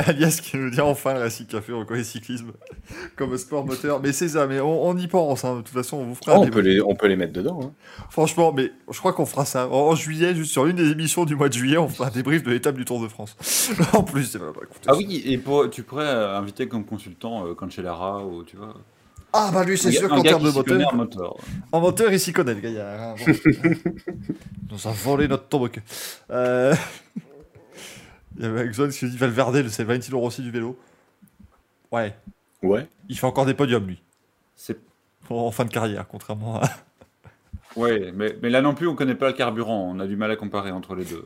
[0.07, 2.51] Alias qui nous dit enfin le Racing Café reconnaît le cyclisme
[3.17, 3.99] comme sport moteur.
[4.01, 5.43] Mais c'est ça, mais on, on y pense.
[5.43, 5.57] hein.
[5.57, 7.33] De toute façon, on vous fera Oh, un on, peut les, on peut les mettre
[7.33, 7.59] dedans.
[7.63, 7.71] Hein.
[8.09, 9.67] Franchement, mais je crois qu'on fera ça.
[9.67, 12.11] En, en juillet, juste sur une des émissions du mois de juillet, on fera un
[12.11, 13.35] débrief de l'étape du Tour de France.
[13.93, 16.85] en plus, c'est pas, bah, écoutez, Ah oui, et pour, tu pourrais euh, inviter comme
[16.85, 18.73] consultant euh, Cancellara ou tu vois.
[19.31, 21.35] Ah bah lui, c'est un sûr gars- qu'en un gars termes de moteur, en moteur.
[21.71, 22.99] en moteur, il s'y connaît, le gaillard.
[22.99, 23.15] hein.
[23.27, 23.33] Bon.
[23.33, 23.77] Il
[24.71, 25.69] nous a volé notre tombe.
[26.31, 26.73] Euh...
[28.37, 30.77] Il y avait Exxon qui dit Valverde, c'est le Valentino Rossi du vélo.
[31.91, 32.15] Ouais,
[32.61, 32.87] Ouais.
[33.09, 34.01] il fait encore des podiums, lui.
[34.55, 34.77] C'est
[35.29, 36.69] En fin de carrière, contrairement à.
[37.75, 39.91] ouais, mais, mais là non plus, on connaît pas le carburant.
[39.93, 41.25] On a du mal à comparer entre les deux.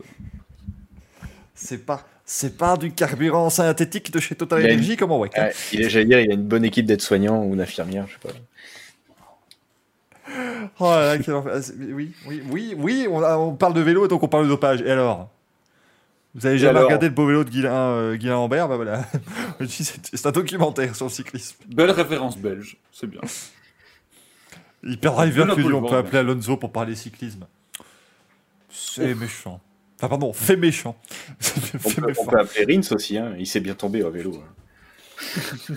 [1.56, 5.30] C'est pas, c'est pas du carburant synthétique de chez Total a une- Energy, comment ouais.
[5.38, 8.30] Ouais, il est- dire, il a une bonne équipe d'aides-soignants ou d'infirmières, je sais pas.
[10.80, 11.34] Oh là là, quel.
[11.36, 14.46] Ah, Oui, oui, oui, oui, on, a- on parle de vélo et donc on parle
[14.46, 14.82] de dopage.
[14.82, 15.30] Et alors?
[16.36, 18.68] Vous avez jamais alors regardé le beau vélo de Guilain, euh, Guilain Ambert?
[18.68, 19.06] Bah voilà.
[19.68, 21.58] C'est c'est un documentaire sur le cyclisme.
[21.68, 23.22] Belle référence belge, c'est bien.
[24.84, 27.46] Hyper driver Monaco, qui dit le on peut appeler Alonso pour parler cyclisme.
[28.70, 29.62] C'est méchant.
[29.98, 30.98] Enfin, pardon, fait méchant.
[31.40, 31.44] On
[31.80, 32.22] fait peut, méchant.
[32.24, 33.36] on peut appeler Rins aussi, hein.
[33.38, 34.34] il s'est bien tombé au vélo.
[34.44, 34.54] hein.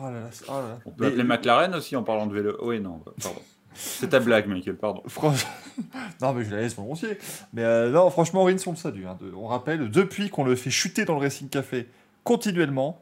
[0.00, 0.78] Oh là là, c'est- oh là.
[0.86, 2.56] On peut Mais- appeler McLaren aussi en parlant de vélo.
[2.62, 3.42] Oui, non, pardon.
[3.74, 5.02] C'est ta blague, Michael, pardon.
[5.08, 5.46] Franch-
[6.20, 7.18] non, mais je la laisse volontiers.
[7.52, 9.06] Mais euh, non, franchement, Rins, on le salue.
[9.06, 9.16] hein.
[9.20, 11.88] De- on rappelle, depuis qu'on le fait chuter dans le Racing Café
[12.24, 13.00] continuellement,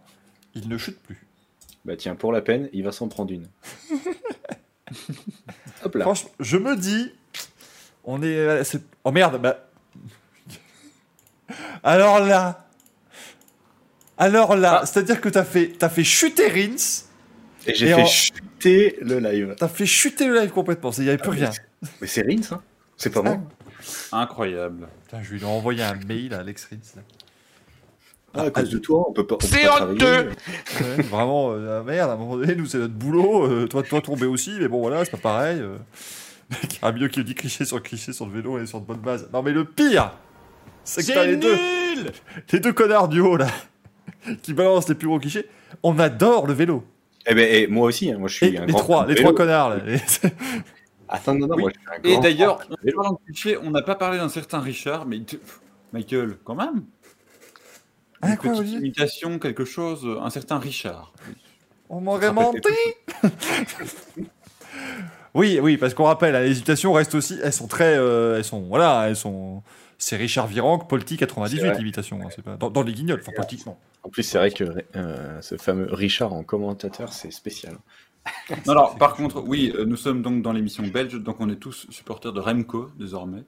[0.55, 1.27] il ne chute plus.
[1.85, 3.47] Bah tiens, pour la peine, il va s'en prendre une.
[5.85, 6.05] Hop là.
[6.05, 7.13] Franchement, je me dis,
[8.05, 8.37] on est.
[8.37, 8.63] euh,
[9.05, 9.67] Oh merde, bah.
[11.83, 12.67] Alors là.
[14.19, 14.87] Alors là, Ah.
[14.87, 17.05] c'est-à-dire que t'as fait, t'as fait chuter Rins,
[17.67, 19.55] Et j'ai fait en- chuter le live.
[19.59, 20.91] t'as fait chuter le live complètement.
[20.99, 21.51] Il n'y avait plus Ah, rien.
[22.01, 22.61] Mais c'est Rins, hein
[22.97, 23.39] C'est pas moi.
[24.13, 24.89] Incroyable.
[25.05, 26.77] Putain, je lui envoyer un mail à Alex Rins.
[26.97, 27.03] là.
[28.33, 29.37] Ah, à cause de toi, on peut pas.
[29.41, 30.29] C'est honteux
[30.81, 33.83] Ouais, vraiment, euh, ah, merde, à un moment donné, nous c'est notre boulot, euh, toi,
[33.83, 35.59] toi tomber aussi, mais bon voilà, c'est pas pareil.
[35.61, 35.77] Euh...
[36.83, 39.29] Un mieux qui dit cliché sur cliché sur le vélo et sur de bonnes bases.
[39.33, 40.13] Non mais le pire,
[40.85, 41.57] c'est que t'as les deux,
[42.53, 43.49] les deux connards du haut là,
[44.43, 45.47] qui balancent les plus gros clichés.
[45.83, 46.85] On adore le vélo.
[47.27, 49.15] Eh ben, et moi aussi, hein, moi je suis Et un les grand trois, les
[49.15, 49.25] vélo.
[49.27, 49.77] trois connards là.
[49.87, 49.97] Et-
[51.09, 51.63] Attends, non, non, Oui.
[51.63, 52.61] moi je suis un Et grand d'ailleurs,
[53.65, 55.41] on n'a pas parlé d'un certain Richard, mais tu-
[55.93, 56.85] Michael, quand même.
[58.23, 61.13] Ah, Une quoi, petite imitation, quelque chose, un certain Richard.
[61.89, 62.61] On m'aurait menti.
[65.35, 68.45] oui, oui, parce qu'on rappelle, hein, les imitations restent aussi, elles sont très, euh, elles
[68.45, 69.63] sont, voilà, elles sont.
[70.03, 71.79] C'est Richard Virenque, Polti C'est 98 vrai.
[71.79, 73.79] l'imitation, hein, pas dans, dans les guignols, enfin politiquement.
[74.03, 74.65] En plus, c'est vrai que
[74.97, 77.77] euh, ce fameux Richard en commentateur, c'est spécial.
[78.67, 81.57] Non, alors, par contre, oui, euh, nous sommes donc dans l'émission belge, donc on est
[81.57, 83.45] tous supporters de Remco, désormais.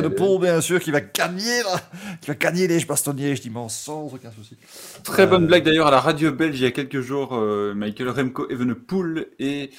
[0.00, 0.14] Signaler.
[0.16, 1.80] Paul, bien sûr, qui va gagner, là,
[2.20, 4.56] qui va gagner les bastonniers, je dis, mais sans aucun souci.
[5.02, 7.34] Très bonne Euh, blague d'ailleurs à la radio belge il y a quelques jours.
[7.34, 9.70] euh, Michael Remco Evenepoel et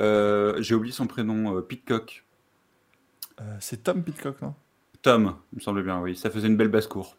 [0.00, 2.24] euh, j'ai oublié son prénom, euh, Pitcock.
[3.40, 4.54] Euh, c'est Tom Pitcock, non?
[5.02, 6.16] Tom, il me semble bien, oui.
[6.16, 7.16] Ça faisait une belle basse-cour.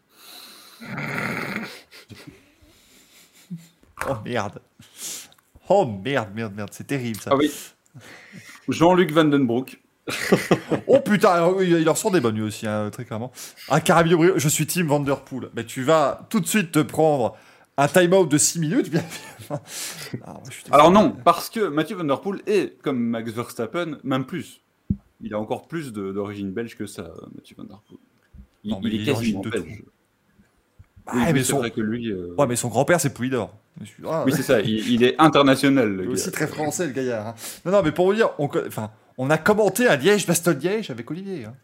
[4.08, 4.60] Oh merde.
[5.68, 7.30] Oh merde, merde, merde, c'est terrible ça.
[7.32, 7.52] Ah oui.
[8.68, 9.78] Jean-Luc Vandenbroek.
[10.86, 13.30] oh putain, oui, il leur sort des bonnes lui aussi, hein, très clairement.
[13.68, 15.50] Un carabinier brillant, je suis Team Vanderpool.
[15.54, 17.36] Mais tu vas tout de suite te prendre
[17.76, 18.90] un time-out de 6 minutes.
[18.90, 19.04] Bien.
[20.24, 24.60] Ah, Alors non, parce que Mathieu Van Der Poel est, comme Max Verstappen, même plus.
[25.22, 27.98] Il a encore plus d'origine belge que ça, euh, Mathieu Van Der Poel.
[28.64, 29.82] Il, Non, mais il est quasiment belge.
[31.06, 32.10] Ah, Oui, mais son- vrai que lui...
[32.10, 33.12] euh, Ouais, mais son grand-père, c'est
[33.86, 35.88] suis- ah, Oui, c'est ça, il, il est international.
[35.90, 37.28] le Il est aussi très français, le gaillard.
[37.28, 37.34] hein.
[37.64, 41.46] Non, non, mais pour vous dire, on, enfin, on a commenté un Liège-Bastogne-Liège avec Olivier.
[41.46, 41.54] hein.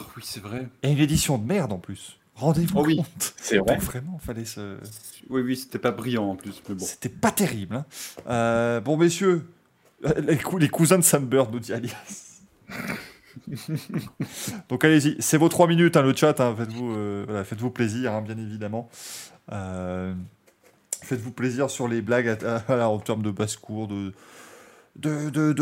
[0.00, 0.68] Oh, oui, c'est vrai.
[0.82, 2.18] Et une édition de merde en plus.
[2.36, 2.96] Rendez-vous Oh oui.
[2.96, 3.34] compte.
[3.36, 3.76] C'est vrai.
[3.78, 4.76] Vraiment, fallait se.
[5.30, 6.84] Oui, oui, c'était pas brillant en plus, mais bon.
[6.84, 7.76] C'était pas terrible.
[7.76, 7.84] hein.
[8.28, 9.44] Euh, bon, messieurs,
[10.04, 12.33] euh, les, cou- les cousins de Sunbird, nous dit Alias.
[14.68, 16.38] Donc allez-y, c'est vos trois minutes, hein, le chat.
[16.40, 18.88] hein, faites-vous euh, voilà, faites-vous plaisir, hein, bien évidemment.
[19.52, 20.14] Euh,
[21.02, 24.12] faites-vous plaisir sur les blagues à- à- en termes de basse-cour, de,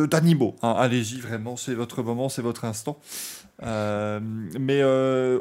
[0.07, 0.57] d'animaux.
[0.63, 2.99] allez-y, vraiment, c'est votre moment, c'est votre instant.
[3.63, 4.21] Euh,
[4.59, 4.83] mais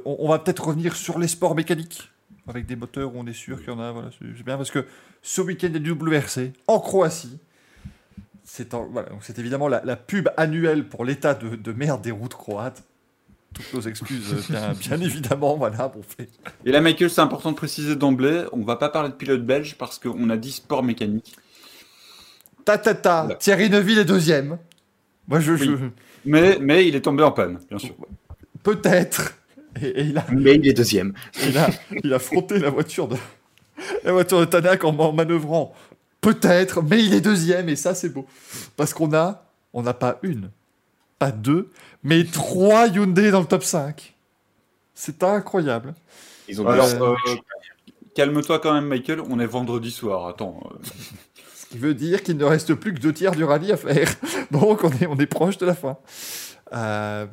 [0.06, 2.10] on, va peut-être revenir sur les sports mécaniques,
[2.48, 3.92] avec des moteurs où on est sûr qu'il y en a.
[3.92, 4.86] Voilà, c'est, bien parce que
[5.22, 7.40] ce week-end, du WRC en Croatie.
[8.44, 12.12] C'est, voilà, donc c'est évidemment la, la pub annuelle pour l'état de, de merde des
[12.12, 12.84] routes croates.
[13.54, 15.58] Toutes nos excuses, euh, bien, bien évidemment.
[15.58, 16.30] Voilà, fait.
[16.66, 19.76] Et là, Michael, c'est important de préciser d'emblée, on va pas parler de pilote belge
[19.78, 21.36] parce qu'on a dit sport mécanique.
[22.66, 23.36] Ta ta ta, Voilà.
[23.36, 24.58] Thierry Neuville est deuxième.
[25.28, 25.72] Moi, je, je-
[26.26, 27.96] Mais, mais il est tombé en panne, bien sûr.
[28.64, 29.34] peut-être.
[29.82, 31.14] Et, et il, a, Mais il est deuxième.
[31.48, 31.70] il, a,
[32.04, 33.16] il a frotté la voiture de
[34.04, 35.74] la voiture de Tanak en, en manœuvrant.
[36.22, 38.28] Peut-être, mais il est deuxième et ça c'est beau
[38.78, 39.44] parce qu'on a,
[39.74, 40.52] on n'a pas une,
[41.18, 41.70] pas deux,
[42.04, 44.14] mais trois Hyundai dans le top 5.
[44.94, 45.96] C'est incroyable.
[46.48, 47.16] Ils ont Alors, deux- euh,
[48.14, 50.28] calme-toi quand même, Michael, on est vendredi soir.
[50.28, 50.60] Attends.
[50.72, 50.78] euh,
[51.56, 54.10] Ce qui veut dire qu'il ne reste plus que deux tiers du rallye à faire.
[54.52, 55.98] Donc on est, on est proche de la fin.
[56.74, 57.26] Euh,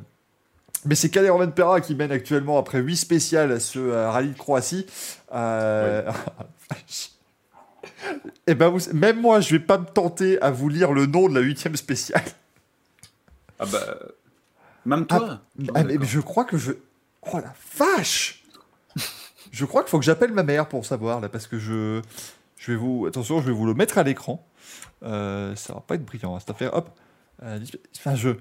[0.85, 4.85] mais c'est Kader Pera qui mène actuellement après 8 spéciales ce euh, rallye de Croatie.
[5.35, 6.09] Euh,
[8.47, 11.27] Et ben vous- même moi, je vais pas me tenter à vous lire le nom
[11.29, 12.23] de la huitième spéciale.
[13.59, 13.97] Ah bah.
[14.85, 15.41] Même toi
[15.75, 16.71] Ah, mais, mais je crois que je.
[17.31, 18.43] Oh la vache
[19.51, 22.01] Je crois qu'il faut que j'appelle ma mère pour savoir là, parce que je.
[22.57, 23.05] Je vais vous.
[23.07, 24.45] Attention, je vais vous le mettre à l'écran.
[25.03, 26.73] Euh, ça va pas être brillant hein, cette affaire.
[26.73, 26.89] Hop.
[27.43, 27.59] Euh,
[28.15, 28.37] jeu.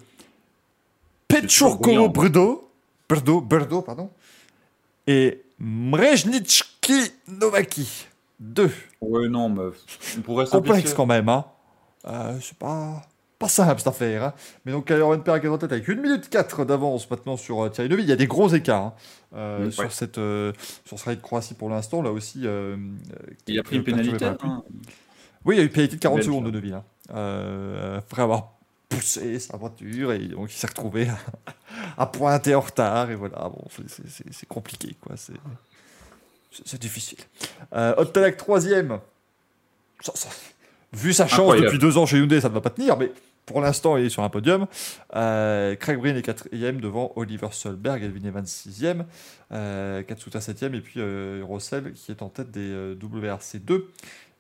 [1.29, 2.09] toujours Petchurko.
[2.09, 2.71] Brdo.
[3.09, 4.11] Brdo, Brdo, pardon.
[5.07, 8.09] Et Mrejnitski Novaki.
[8.41, 8.71] Deux.
[9.01, 9.63] Ouais, non, mais
[10.17, 11.45] on pourrait Complexe quand même, hein.
[12.07, 13.03] Euh, c'est pas,
[13.39, 14.23] pas simple cette affaire.
[14.25, 14.35] Hein.
[14.65, 17.65] Mais donc, Calder Pera qui est en tête avec 1 minute 4 d'avance maintenant sur
[17.65, 18.05] euh, Thierry Neuville.
[18.07, 18.95] Il y a des gros écarts hein,
[19.35, 19.91] euh, Mm, sur, ouais.
[19.91, 20.53] cette, euh,
[20.85, 22.01] sur ce de Croatie pour l'instant.
[22.03, 22.43] Là aussi.
[22.45, 22.77] euh,
[23.49, 24.25] Il a pris une pénalité.
[24.25, 24.63] hein.
[25.45, 26.51] Oui, il y a eu une pénalité de 40 Belge, secondes de.
[26.53, 26.75] Neuville.
[26.75, 27.95] Hein.
[27.99, 28.53] Après avoir
[28.89, 31.19] poussé sa voiture et donc il s'est retrouvé à,
[32.03, 33.11] à pointer en retard.
[33.11, 35.17] Et voilà, bon, c'est- compliqué, quoi.
[35.17, 35.35] C'est
[36.51, 37.19] c'est- difficile.
[37.75, 39.01] Euh, Ottalak, troisième.
[40.01, 40.29] Ça- ça-
[40.93, 41.67] vu sa chance Incroyable.
[41.67, 43.11] depuis deux ans chez Hyundai, ça ne va pas tenir, mais
[43.47, 44.67] pour l'instant, il est sur un podium.
[45.17, 49.07] Euh, Craig Breen est quatrième devant Oliver Solberg, Elvin Evans sixième,
[49.53, 53.85] euh, Katsuta septième, et puis euh, Rossell qui est en tête des euh, WRC2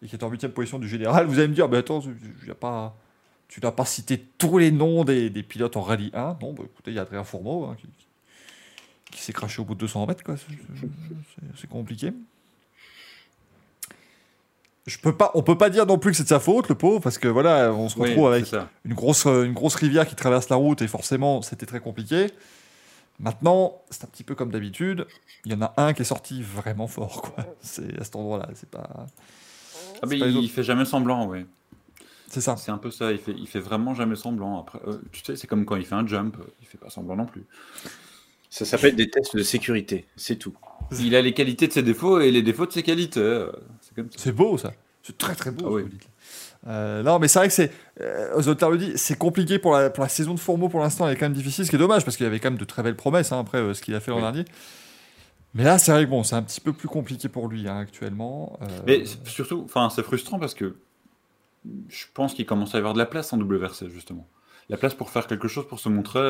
[0.02, 1.26] et qui est en huitième position du général.
[1.26, 2.02] Vous allez me dire, bah attends,
[2.46, 2.94] n'as pas,
[3.48, 6.36] tu n'as pas cité tous les noms des, des pilotes en rallye 1.
[6.42, 8.06] Non, bah écoutez, il y a Adrien Fourmeau hein, qui, qui
[9.14, 10.36] s'est craché au bout de 200 mètres, quoi.
[10.36, 12.12] C'est- compliqué.
[14.86, 16.74] Je peux pas, on peut pas dire non plus que c'est de sa faute, le
[16.74, 18.46] pauvre, parce que voilà, on se Oui, retrouve avec
[18.86, 22.28] une grosse, une grosse rivière qui traverse la route et forcément c'était très compliqué.
[23.20, 25.06] Maintenant, c'est un petit peu comme d'habitude.
[25.44, 27.44] Il y en a un qui est sorti vraiment fort, quoi.
[27.60, 29.06] C'est à cet endroit-là, c'est pas.
[30.00, 31.44] Ah, mais il, il fait jamais semblant, ouais.
[32.28, 32.56] C'est ça.
[32.56, 34.60] C'est un peu ça, il fait, il fait vraiment jamais semblant.
[34.60, 37.16] Après, euh, tu sais, c'est comme quand il fait un jump, il fait pas semblant
[37.16, 37.44] non plus.
[38.50, 40.54] Ça s'appelle des tests de sécurité, c'est tout.
[40.98, 43.20] Il a les qualités de ses défauts et les défauts de ses qualités.
[43.20, 43.52] euh,
[44.16, 44.72] C'est beau, ça.
[45.02, 45.66] C'est très très beau.
[45.68, 45.84] Ah oui.
[46.66, 47.70] Euh, non, mais c'est vrai que c'est.
[48.00, 51.14] Euh, le dit, c'est compliqué pour la, pour la saison de Fourmeau pour l'instant, elle
[51.14, 52.64] est quand même difficile, ce qui est dommage parce qu'il y avait quand même de
[52.64, 54.22] très belles promesses hein, après euh, ce qu'il a fait l'an Oui.
[54.22, 54.44] dernier.
[55.54, 57.78] Mais là, c'est vrai que bon, c'est un petit peu plus compliqué pour lui hein,
[57.78, 58.58] actuellement.
[58.62, 60.76] Euh, Mais surtout, enfin, c'est frustrant parce que
[61.88, 64.26] je pense qu'il commence à y avoir de la place en WRC, justement.
[64.68, 66.20] La place pour faire quelque chose, pour se montrer.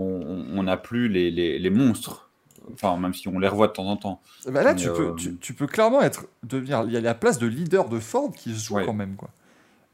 [0.00, 2.28] Euh, on n'a plus les, les, les monstres.
[2.72, 4.20] Enfin, même si on les revoit de temps en temps.
[4.48, 6.82] Bah là, Mais, tu, euh, peux, tu, tu peux clairement être, devenir.
[6.86, 8.84] Il y a la place de leader de Ford qui se joue Ouais.
[8.84, 9.14] quand même.
[9.14, 9.30] Quoi.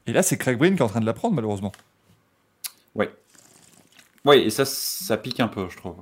[0.07, 1.71] Et là, c'est Craig Breen qui est en train de la prendre, malheureusement.
[4.25, 5.95] Oui, et ça, ça pique un peu, je trouve.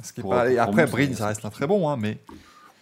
[0.00, 2.18] Ce qui est Pour- pas- après, Breen, ça reste un très bon, hein, mais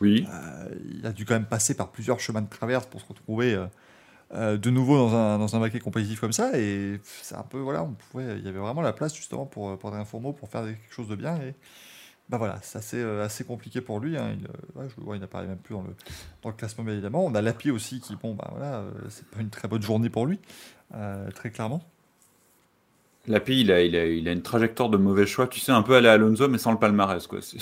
[0.02, 0.26] Oui.
[0.30, 0.68] euh,
[0.98, 3.64] il a dû quand même passer par plusieurs chemins de traverse pour se retrouver euh,
[4.34, 6.58] euh, de nouveau dans un, dans un baquet compétitif comme ça.
[6.58, 9.78] Et c'est un peu, voilà, on pouvait, il y avait vraiment la place justement pour,
[9.78, 11.36] pour un Fourmeau, pour faire quelque chose de bien.
[11.42, 11.54] Et
[12.28, 14.16] bah voilà, c'est assez, euh, assez compliqué pour lui.
[14.16, 14.36] hein.
[14.38, 15.94] Il, euh, ouais, je le vois, il n'apparaît même plus dans le,
[16.42, 17.24] dans le classement, bien évidemment.
[17.24, 20.10] On a Lapi aussi qui, bon, bah voilà, euh, c'est pas une très bonne journée
[20.10, 20.38] pour lui,
[20.94, 21.82] euh, très clairement.
[23.26, 25.46] Lapi, il a, il, a, il a une trajectoire de mauvais choix.
[25.48, 27.26] Tu sais, un peu aller à Alonso, mais sans le palmarès.
[27.26, 27.40] Quoi.
[27.42, 27.58] C'est-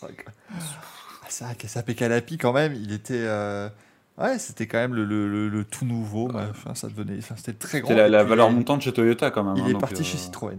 [0.00, 3.14] vrai que, Ah, c'est vrai que SAP Calapi, quand même, il était.
[3.26, 3.68] euh,
[4.16, 6.30] Ouais, c'était quand même le, le- le- le tout nouveau.
[6.32, 7.88] enfin, ça devenait, enfin, c'était très grand.
[7.88, 9.56] C'était la, Et la puis, valeur montante chez Toyota quand même.
[9.56, 10.58] Il hein, est donc, parti euh, chez Citroën.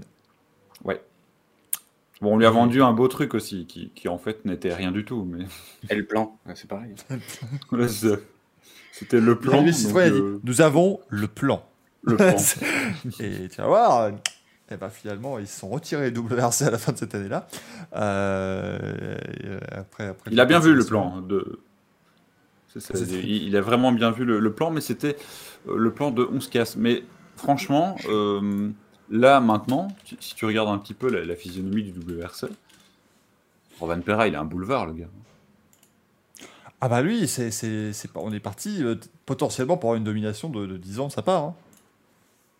[0.83, 1.01] Ouais.
[2.21, 4.91] Bon, on lui a vendu un beau truc aussi, qui, qui en fait n'était rien
[4.91, 5.25] du tout.
[5.29, 5.45] Mais
[5.89, 6.95] Et le plan, ouais, c'est pareil.
[8.91, 9.61] C'était le plan.
[9.63, 11.65] donc, Citroën a dit euh, Nous avons le plan.
[12.03, 12.35] le plan.
[13.19, 14.11] Et tu vas voir,
[14.71, 17.47] et ben finalement, ils se sont retirés WRC à la fin de cette année-là.
[17.95, 18.79] Euh,
[19.43, 21.21] euh, après, après, Il a bien vu le plan.
[21.21, 21.59] De...
[22.79, 25.15] ça, il, il a vraiment bien vu le, le plan, mais c'était
[25.67, 26.75] euh, le plan de 11 casse.
[26.75, 27.03] Mais
[27.35, 28.69] franchement, euh,
[29.09, 32.47] là maintenant, si- si tu regardes un petit peu la, la physionomie du WRC,
[33.79, 35.07] Rovan Perra, il a un boulevard, le gars.
[36.81, 37.49] Ah bah lui, c'est,
[38.15, 38.95] on est parti euh,
[39.25, 41.43] potentiellement pour avoir une domination de, de 10 ans de sa part.
[41.43, 41.55] hein.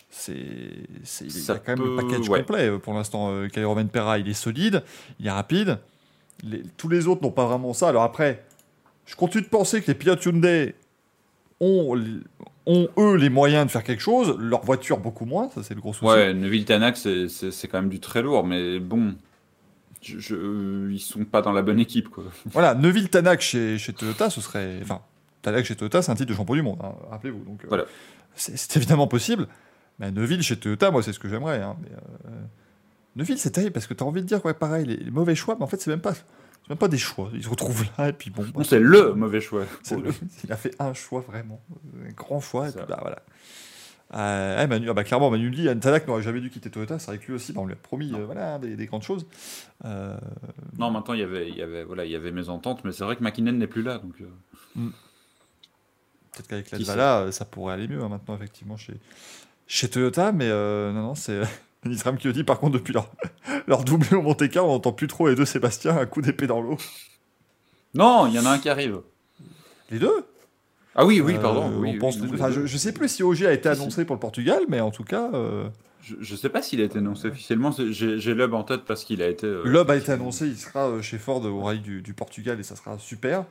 [0.10, 2.40] C'est, il y a quand même le package ouais.
[2.40, 3.32] complet pour l'instant.
[3.32, 4.82] Euh, Romain Perra, il est solide,
[5.20, 5.80] il est rapide.
[6.44, 7.90] Les- tous les autres n'ont pas vraiment ça.
[7.90, 8.46] Alors après,
[9.06, 10.76] je continue de penser que les pilotes Hyundai
[11.60, 12.00] ont,
[12.66, 15.82] ont eux les moyens de faire quelque chose, leur voiture beaucoup moins, ça c'est le
[15.82, 16.06] gros souci.
[16.12, 19.16] Ouais, Neville Tanak, c'est- quand même du très lourd, mais bon,
[20.02, 22.24] je, je- ils sont pas dans la bonne équipe, quoi.
[22.48, 24.80] Voilà, Neville Tanak chez, chez Toyota, ce serait.
[24.82, 25.02] Enfin,
[25.42, 27.44] Tanak chez Toyota, c'est un titre de champion du monde, hein, rappelez-vous.
[27.46, 27.86] Donc, euh, Voilà.
[28.36, 29.48] c'est, évidemment possible.
[30.00, 31.62] Mais Neuville chez Toyota, moi, c'est ce que j'aimerais.
[31.62, 32.32] hein, mais, euh,
[33.16, 35.36] Neuville, c'est terrible parce que tu as envie de dire, ouais, pareil, les, les mauvais
[35.36, 36.14] choix, mais en fait, c'est même pas.
[36.66, 37.30] C'est même pas des choix.
[37.34, 38.44] Ils se retrouvent là, et puis bon.
[38.56, 39.66] bah, c'est le mauvais choix.
[39.92, 40.12] le-
[40.44, 41.62] il a fait un choix vraiment,
[42.08, 43.22] un grand choix, et puis bah voilà.
[44.14, 47.00] Euh, ouais, Manu, ah bah, clairement, Manu dit, Anne Tanak n'aurait jamais dû quitter Toyota,
[47.00, 49.04] c'est vrai que lui aussi, bah, on lui a promis euh, voilà, des, des grandes
[49.04, 49.26] choses.
[49.84, 50.16] Euh,
[50.78, 52.92] Non, maintenant, il y avait, il y avait, voilà, il y avait mes ententes, mais
[52.92, 54.14] c'est vrai que McKinnon n'est plus là, donc.
[54.22, 54.90] euh,
[56.34, 58.94] Peut-être qu'avec la Dvala, euh, ça pourrait aller mieux hein, maintenant, effectivement, chez,
[59.68, 61.42] chez Toyota, mais euh, non, non, c'est.
[61.86, 63.10] Nisram qui le dit, par contre, depuis leur,
[63.68, 66.48] leur doublé au Monte Carlo, on n'entend plus trop les deux Sébastien, un coup d'épée
[66.48, 66.78] dans l'eau.
[67.94, 69.00] Non, il y en a un qui arrive.
[69.92, 70.26] Les deux?
[70.96, 71.64] Ah oui, oui, Euh, pardon.
[71.66, 73.82] on oui, oui, non, je, je sais plus si OG a été si.
[73.82, 75.68] annoncé pour le Portugal, mais en tout cas, euh,
[76.02, 77.72] Je, je sais pas s'il a été annoncé officiellement.
[77.90, 79.46] J'ai Loeb en tête parce qu'il a été.
[79.48, 82.64] euh, a été annoncé, il sera euh, chez Ford au Rallye du, du Portugal et
[82.64, 83.46] ça sera super.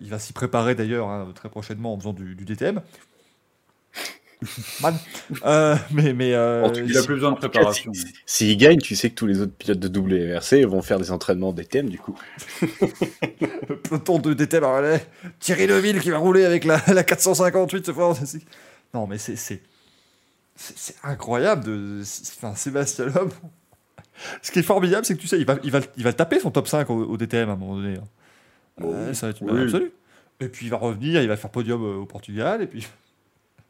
[0.00, 2.80] Il va s'y préparer d'ailleurs hein, très prochainement en faisant du, du DTM.
[4.82, 4.96] Man.
[5.44, 7.92] Euh, mais mais euh, En tout Il a plus besoin de cas, préparation.
[7.92, 11.10] si- S'il gagne, tu sais que tous les autres pilotes de WRC vont faire des
[11.10, 12.16] entraînements des thèmes du coup.
[13.68, 15.06] le peloton de DTM à relais.
[15.40, 18.14] Thierry Neville qui va rouler avec la, la 458 ce fois.
[18.94, 19.60] Non, mais c'est c'est
[21.04, 23.30] incroyable de enfin, Sébastien Loeb.
[24.42, 26.40] Ce qui est formidable, c'est que tu sais, il va, il va, il va taper
[26.40, 27.96] son top 5 au, au DTM à un moment donné.
[27.98, 28.04] hein.
[28.80, 29.62] Bon, Ouais, ça va être une oui.
[29.62, 29.92] absolue.
[30.40, 32.86] Et puis il va revenir, il va faire podium euh, au Portugal, et puis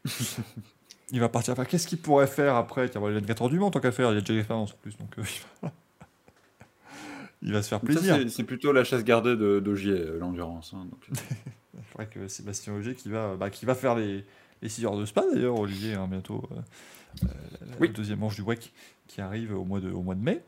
[1.11, 1.53] il va partir.
[1.53, 2.89] Enfin, qu'est-ce qu'il pourrait faire après?
[2.89, 4.73] Tiens, bon, Il a 24 heures du Mans, tant qu'à faire, il a déjà l'expérience
[4.73, 5.73] en plus, donc euh, il, va...
[7.43, 8.19] il va se faire plaisir.
[8.31, 10.75] c'est- plutôt la chasse gardée de- d'Ogier, euh, l'endurance.
[10.75, 11.15] hein, donc, euh.
[11.75, 14.25] C'est vrai que Sébastien qui va, bah, qui va faire les,
[14.63, 16.49] les 6 heures de spa d'ailleurs, Olivier, hein, bientôt.
[16.53, 16.57] euh,
[17.23, 17.89] la, Oui.
[17.89, 18.73] la deuxième manche du WEC
[19.07, 20.43] qui arrive au mois de, au mois de mai.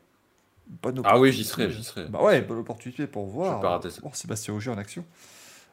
[0.81, 2.05] Bonne Ah oui, j'y serai, j'y serai.
[2.07, 3.99] Bah ouais, bonne opportunité pour voir, vais pas rater ça.
[4.01, 5.03] voir Sébastien Auger en action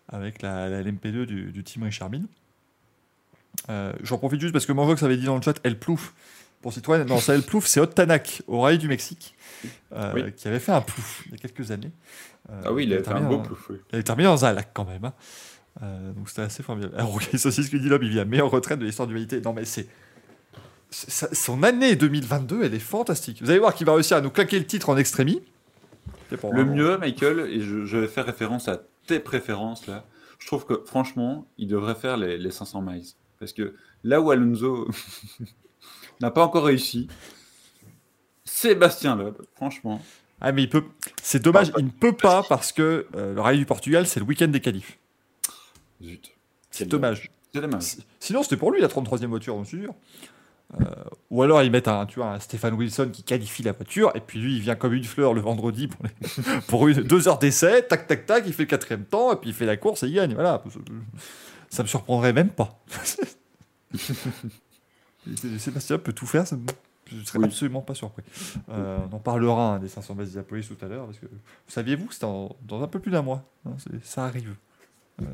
[0.09, 2.27] avec la, la LMP2 du, du team Richard Mille.
[3.71, 6.15] Euh, J'en profite juste parce que Manjox avait dit dans le chat El Plouf
[6.63, 7.05] pour Citroën.
[7.05, 9.35] Non, ça El Plouf, c'est Hot Tanak au Rallye du Mexique
[9.93, 10.33] euh, Oui.
[10.37, 11.93] qui avait fait un plouf il y a quelques années.
[12.51, 13.69] Euh, Ah oui, il a fait un beau en- plouf.
[13.71, 13.77] oui.
[13.93, 15.05] il est terminé dans un lac quand même.
[15.05, 15.13] hein.
[16.17, 16.95] Donc c'était assez formidable.
[16.97, 19.41] Alors, Saucisse qui dit là, il vit la meilleure retraite de l'histoire de l'humanité.
[19.41, 19.87] Non, mais c'est.
[20.91, 23.43] Son année 2022, elle est fantastique.
[23.43, 25.43] Vous allez voir qu'il va réussir à nous claquer le titre en extrémie.
[26.41, 30.05] Pour Le vraiment- mieux, Michael, et je, je vais faire référence à tes préférences là,
[30.39, 33.05] je trouve que franchement, il devrait faire les, les 500 miles.
[33.39, 33.75] Parce que
[34.05, 34.89] là où Alonso
[36.21, 37.09] n'a pas encore réussi,
[38.45, 40.03] Sébastien Loeb, franchement.
[40.41, 40.85] Ah, mais il peut.
[41.23, 44.27] C'est dommage, il ne peut pas parce que euh, le rallye du Portugal, c'est le
[44.27, 44.99] week-end des qualifs.
[46.03, 46.33] Zut.
[46.71, 47.31] C'est dommage.
[47.53, 47.97] C'est dommage.
[48.21, 49.95] Sinon, c'était pour lui la 33e voiture, suis sûr.
[50.81, 50.85] Euh,
[51.31, 54.21] ou alors ils mettent un, tu vois, un Stéphane Wilson qui qualifie la voiture, et
[54.21, 57.39] puis lui il vient comme une fleur le vendredi pour, les- pour une, deux heures
[57.39, 60.03] d'essai, tac tac tac, il fait le quatrième temps, et puis il fait la course
[60.03, 60.35] et il gagne.
[60.35, 60.63] Voilà.
[61.71, 62.81] Ça me surprendrait même pas.
[65.59, 66.63] Sébastien peut tout faire, ça me-
[67.07, 67.45] je serais Oui.
[67.47, 68.23] absolument pas surpris.
[68.69, 71.27] Euh, on en parlera hein, des 500 bases d'Iapolis tout à l'heure, parce que
[71.67, 74.55] saviez-vous que c'était dans un peu plus d'un mois hein, Ça arrive.
[75.23, 75.25] Euh,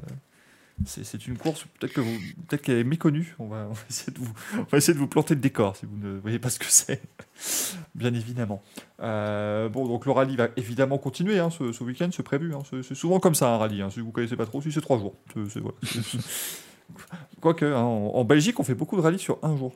[0.86, 2.16] c'est une course peut-être que vous,
[2.48, 3.34] peut-être qu'elle est méconnue.
[3.38, 5.76] On va, on va essayer de vous, on va essayer de vous planter le décor
[5.76, 7.00] si vous ne voyez pas ce que c'est,
[7.94, 8.62] bien évidemment.
[9.00, 12.54] Euh, bon, donc le rallye va évidemment continuer hein, ce, ce week-end, c'est prévu.
[12.54, 12.60] hein.
[12.82, 13.82] C'est souvent comme ça un rallye.
[13.82, 13.90] hein.
[13.90, 15.14] Si vous connaissez pas trop, si c'est trois jours.
[15.34, 15.74] Voilà.
[17.40, 19.72] Quoique, hein, en, en Belgique, on fait beaucoup de rallyes sur un jour.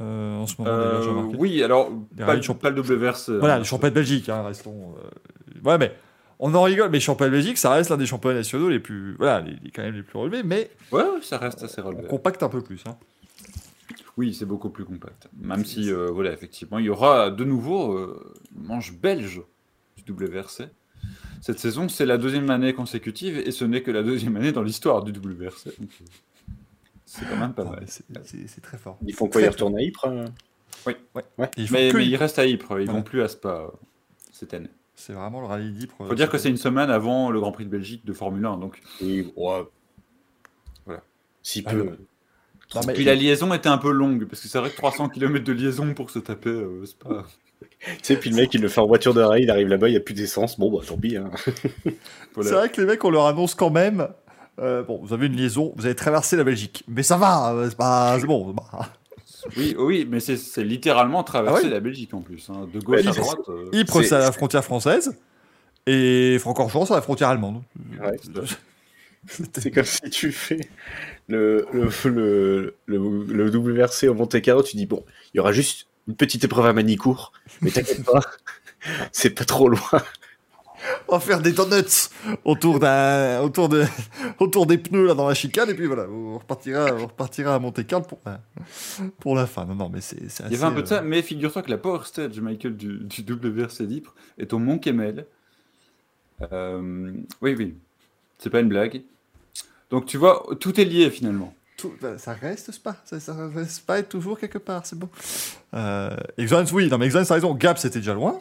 [0.00, 3.32] Euh, en ce moment, Euh, oui, alors, Des pas, le- pas le WRC.
[3.38, 3.58] Voilà, hein.
[3.58, 4.94] les championnats de Belgique, hein, restons.
[4.96, 5.92] euh, Ouais, mais
[6.40, 8.80] on en rigole, mais les championnats de Belgique, ça reste l'un des championnats nationaux les
[8.80, 11.80] plus, voilà, les, les- quand même les plus relevés, mais Ouais, ouais, ça reste assez
[11.82, 12.08] on relevé.
[12.08, 12.82] compacte un peu plus.
[12.86, 12.96] Hein.
[14.16, 15.28] Oui, c'est beaucoup plus compact.
[15.40, 19.40] Même si, euh, voilà, effectivement, il y aura de nouveau euh, une manche belge
[20.04, 20.64] du WRC.
[21.40, 24.62] Cette saison, c'est la deuxième année consécutive et ce n'est que la deuxième année dans
[24.62, 25.66] l'histoire du WRC.
[25.78, 26.04] Donc, euh,
[27.06, 27.80] c'est quand même pas Non, mal.
[27.82, 28.98] mais c'est- C'est c'est très fort.
[29.06, 30.24] Ils font quoi Ils retournent à Ypres euh
[30.88, 30.96] Et
[31.56, 32.10] ils font Mais, que mais Ypres.
[32.10, 32.92] ils restent à Ypres, ils Voilà.
[32.92, 33.68] vont plus à Spa euh,
[34.32, 34.68] cette année.
[35.00, 35.94] C'est vraiment le rallye d'Ypres.
[36.06, 38.58] Faut dire que c'est une semaine avant le Grand Prix de Belgique de Formule 1.
[38.58, 39.62] Donc, Oui, ouais.
[40.84, 41.00] Voilà.
[41.42, 41.76] Si Ah, peu.
[41.78, 41.98] le-
[42.74, 45.08] Non, mais- Puis la liaison était un peu longue, parce que c'est vrai que 300
[45.08, 47.24] km de liaison pour se taper, euh, c'est pas...
[47.80, 49.88] Tu sais, puis le mec, il le fait en voiture de rallye, il arrive là-bas,
[49.88, 50.58] il n'y a plus d'essence.
[50.58, 51.16] Bon, bah tant pis.
[51.16, 51.30] Hein.
[52.34, 52.48] Voilà.
[52.50, 54.06] C'est vrai que les mecs, on leur annonce quand même.
[54.60, 57.68] euh, bon, vous avez une liaison, vous avez traversé la Belgique, mais ça va, euh,
[57.70, 58.52] c'est pas, c'est bon.
[58.52, 58.92] bah.
[59.56, 62.48] Oui, oui, mais c'est- littéralement traverser Ah la Belgique en plus.
[62.50, 62.68] hein.
[62.72, 63.38] De gauche Ouais, à droite.
[63.48, 65.16] euh, Ypres, C'est- à la frontière française,
[65.86, 67.62] et Francorchamps, c'est à la frontière allemande.
[68.00, 68.16] Ouais.
[69.52, 70.60] C'est comme si tu fais
[71.28, 75.52] le, le, le, le, le WRC au Monte Carlo, tu dis, bon, il y aura
[75.52, 78.20] juste une petite épreuve à Manicourt, mais t'inquiète pas,
[79.12, 79.80] c'est pas trop loin.
[81.08, 82.08] On va faire des donuts
[82.44, 83.84] autour d'un, autour de,
[84.38, 87.58] autour des pneus là dans la chicane et puis voilà, on repartira, on repartira à
[87.58, 88.18] Monte Carlo pour,
[89.18, 89.64] pour la fin.
[89.64, 91.70] Non, non, mais c'est, Il y avait un peu de euh, ça, mais figure-toi que
[91.70, 95.26] la Power Stage, Michael, du, du WRC d'Ypres est au Mont Kemmel.
[96.52, 97.12] Euh,
[97.42, 97.74] oui, oui,
[98.38, 99.02] c'est pas une blague.
[99.90, 101.54] Donc tu vois, tout est lié finalement.
[102.00, 105.08] bah, ça reste Spa, ça, ça reste pas être toujours quelque part, c'est bon.
[105.74, 107.54] Euh, Exxon, oui, non mais Exxon, ça a raison.
[107.54, 108.38] Gap, c'était déjà loin.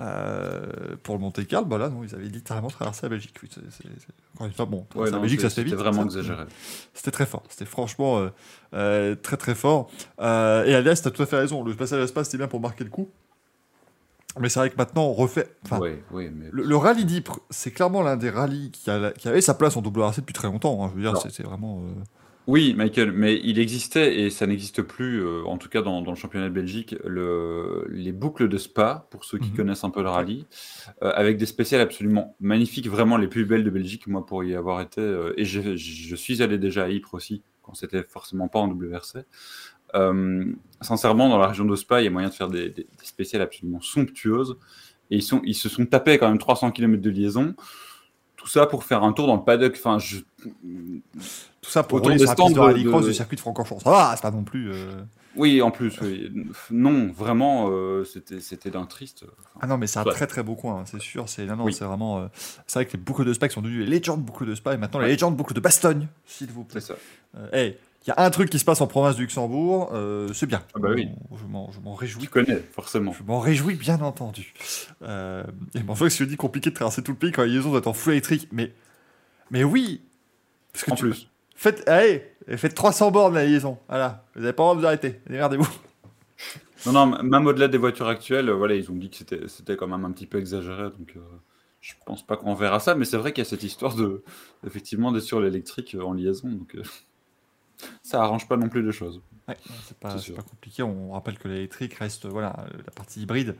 [0.00, 3.34] Euh, pour le Monte Carlo, bah là, non, ils avaient littéralement traversé la Belgique.
[3.42, 5.74] Oui, c'est, c'est- c'est- encore une fois, bon, Ouais, la Belgique, ça se fait vite.
[5.78, 6.44] C'était vraiment exagéré.
[6.94, 7.42] C'était très fort.
[7.48, 8.28] C'était franchement euh,
[8.74, 9.88] euh, très très fort.
[10.18, 10.22] Et
[10.74, 11.62] Alias, tu as tout à fait raison.
[11.62, 13.08] Le passage à l'espace, c'était bien pour marquer le coup.
[14.40, 15.48] Mais c'est vrai que maintenant, on refait.
[15.70, 15.78] Mais
[16.50, 19.54] le, le rallye d'Ypres, c'est clairement l'un des rallyes qui, a la- qui avait sa
[19.54, 20.84] place en WRC depuis très longtemps.
[20.84, 20.88] hein.
[20.90, 21.82] Je veux dire, c'est vraiment.
[22.46, 26.10] Oui, Michael, mais il existait, et ça n'existe plus, euh, en tout cas dans, dans
[26.10, 29.56] le championnat de Belgique, le, les boucles de Spa, pour ceux qui Mhm.
[29.56, 30.44] connaissent un peu le rallye,
[31.02, 34.54] euh, avec des spéciales absolument magnifiques, vraiment les plus belles de Belgique, moi pour y
[34.54, 38.58] avoir été, euh, et je suis allé déjà à Ypres aussi, quand c'était forcément pas
[38.58, 39.24] en WRC.
[40.82, 43.04] Sincèrement, dans la région de Spa, il y a moyen de faire des, des- des
[43.04, 44.56] spéciales absolument somptueuses,
[45.10, 47.54] et ils, sont, ils se sont tapés quand même 300 km de liaison,
[48.36, 50.18] tout ça pour faire un tour dans le paddock, enfin, je...
[51.64, 53.36] tout ça pour Autour rouler sur la piste de stands de- rallycross de- du circuit
[53.36, 53.80] de Francorchamps.
[53.80, 54.70] Ça va, c'est pas non plus.
[54.72, 55.02] euh,
[55.36, 56.30] Oui, en plus, oui.
[56.70, 59.24] Non, vraiment, euh, c'était c'était d'un triste.
[59.60, 60.12] Ah non, mais c'est un Ouais.
[60.12, 61.28] très très beau coin, hein, c'est sûr.
[61.28, 61.72] C'est non, non, Oui.
[61.74, 62.18] c'est vraiment.
[62.20, 62.26] euh,
[62.66, 64.74] C'est vrai que les boucles de Spa qui sont devenues les légendes boucles de Spa
[64.74, 66.80] et maintenant les légendes boucles de Bastogne, s'il vous plaît.
[66.80, 66.98] C'est ça.
[67.36, 70.28] Euh, hey, il y a un truc qui se passe en province du Luxembourg, euh,
[70.34, 70.62] c'est bien.
[70.74, 71.08] Ah bah oui.
[71.36, 72.22] Je m'en- Je m'en réjouis.
[72.22, 73.12] Tu connais, forcément.
[73.12, 74.52] Je m'en réjouis, bien entendu.
[75.02, 75.42] Euh,
[75.74, 77.48] et bon, je vois que je dis compliqué de traverser tout le pays quand la
[77.48, 78.72] liaison doit être en full électrique, mais,
[79.50, 80.02] mais oui
[80.72, 81.28] Parce que En tu- plus.
[81.54, 82.24] Faites, allez,
[82.56, 83.78] faites 300 bornes la liaison.
[83.88, 85.20] Voilà, vous n'avez pas le droit de vous arrêter.
[85.28, 85.68] Démerdez-vous.
[86.86, 89.76] Non, non, même au-delà des voitures actuelles, euh, voilà, ils ont dit que c'était c'était
[89.76, 91.20] quand même un petit peu exagéré, donc euh,
[91.84, 94.22] je pense pas qu'on verra ça, mais c'est vrai qu'il y a cette histoire de,
[94.66, 96.82] effectivement, d'être sur l'électrique euh, en liaison, donc euh,
[98.02, 99.20] ça arrange pas non plus les choses.
[99.46, 100.16] Ouais, c'est pas,
[100.48, 100.82] compliqué.
[100.82, 103.54] On rappelle que l'électrique reste, voilà, la partie hybride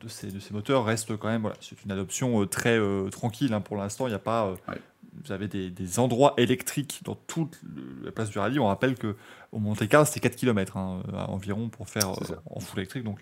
[0.00, 2.78] de ces, de ces moteurs reste quand même, voilà, c'est une adoption euh, très
[3.10, 3.52] tranquille.
[3.52, 4.52] hein, pour l'instant, il n'y a pas.
[4.68, 4.80] Ouais.
[5.22, 7.60] Vous avez des, des endroits électriques dans toute
[8.02, 8.58] la place du rallye.
[8.58, 9.14] On rappelle que
[9.52, 13.04] au Monte Carlo, c'était 4 km environ pour faire C'est euh, en full électrique.
[13.04, 13.20] Donc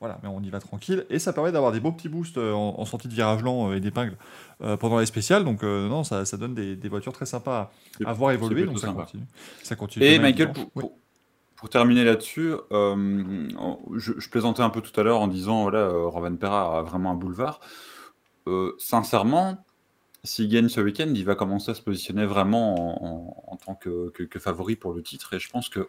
[0.00, 1.04] voilà, mais on y va tranquille.
[1.10, 3.70] Et ça permet d'avoir des beaux petits boosts euh, en, en sortie de virage lent
[3.70, 4.16] euh, et d'épingle
[4.62, 5.44] euh, pendant les spéciales.
[5.44, 8.30] Donc euh, non, ça, ça donne des, des voitures très sympas C'est- à, à voir
[8.30, 8.64] c'est évoluer.
[8.64, 9.24] Donc ça continue.
[9.62, 10.04] Ça continue.
[10.04, 10.82] Et Michael, pour, Oui.
[10.82, 10.92] pour-
[11.56, 16.06] pour terminer là-dessus, je, je plaisantais un peu tout à l'heure en disant voilà, euh,
[16.08, 17.60] Rovanpera a vraiment un boulevard.
[18.78, 19.63] Sincèrement,
[20.24, 23.74] s'il gagne ce week-end, il va commencer à se positionner vraiment en, en- en tant
[23.74, 25.34] que, que- que favori pour le titre.
[25.34, 25.88] Et je pense que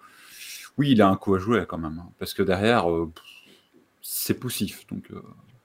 [0.78, 2.00] oui, il a un coup à jouer quand même.
[2.00, 3.12] hein, parce que derrière, euh,
[4.02, 4.86] c'est poussif.
[4.88, 5.22] Donc euh,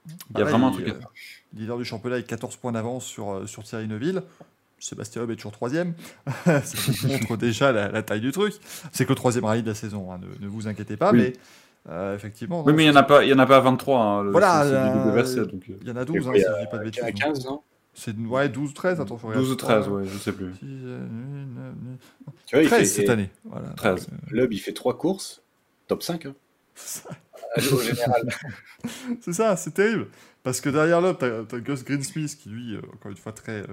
[0.07, 1.09] il y Bah a là, vraiment un truc à euh, faire.
[1.53, 4.23] leader du championnat avec 14 points d'avance sur, euh, sur Thierry Neuville.
[4.79, 5.93] Sébastien Loeb est toujours troisième.
[6.63, 8.55] Ça montre déjà la, la taille du truc.
[8.91, 11.11] C'est que le troisième rallye de la saison, hein, ne, ne vous inquiétez pas.
[11.11, 11.17] Oui.
[11.19, 11.33] Mais
[11.89, 13.59] euh, effectivement, Oui, non, mais il n'y en, a pas- il y en a pas
[13.59, 13.99] 23.
[13.99, 15.11] hein, le- Voilà, euh, euh,
[15.81, 17.03] il y en a 12, hein, Il y si a- je dis pas de bêtises.
[17.03, 17.21] À donc.
[17.21, 17.61] 15, non
[17.93, 19.83] C'est ouais, 12 ou 13, attends, faut 12 ou regarder.
[19.83, 20.53] 13, ouais, je sais plus.
[20.53, 21.97] Six, euh, neuf, neuf,
[22.45, 23.29] Tu vois, il 13 fait, cette année.
[23.43, 23.67] Voilà.
[23.75, 24.07] 13.
[24.07, 25.41] Donc, Loeb, il fait trois courses,
[25.87, 26.25] top 5.
[26.25, 26.33] Hein.
[27.57, 27.61] euh.
[29.21, 30.07] C'est ça, c'est terrible.
[30.43, 33.61] Parce que derrière l'homme, t'as t'as Gus Greensmith qui, lui, euh, encore une fois, très,
[33.61, 33.67] euh,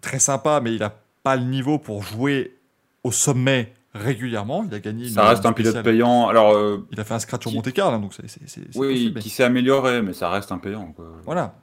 [0.00, 2.56] très sympa, mais il a pas le niveau pour jouer
[3.02, 4.64] au sommet régulièrement.
[4.68, 5.08] Il a gagné.
[5.08, 6.28] Ça reste un pilote payant.
[6.28, 9.20] Alors, euh, Il a fait un scratch sur Qui- Monte Carlo, donc c'est oui, possible,
[9.20, 10.92] qui s'est amélioré, mais ça reste un payant.
[10.92, 11.06] Quoi.
[11.24, 11.54] Voilà.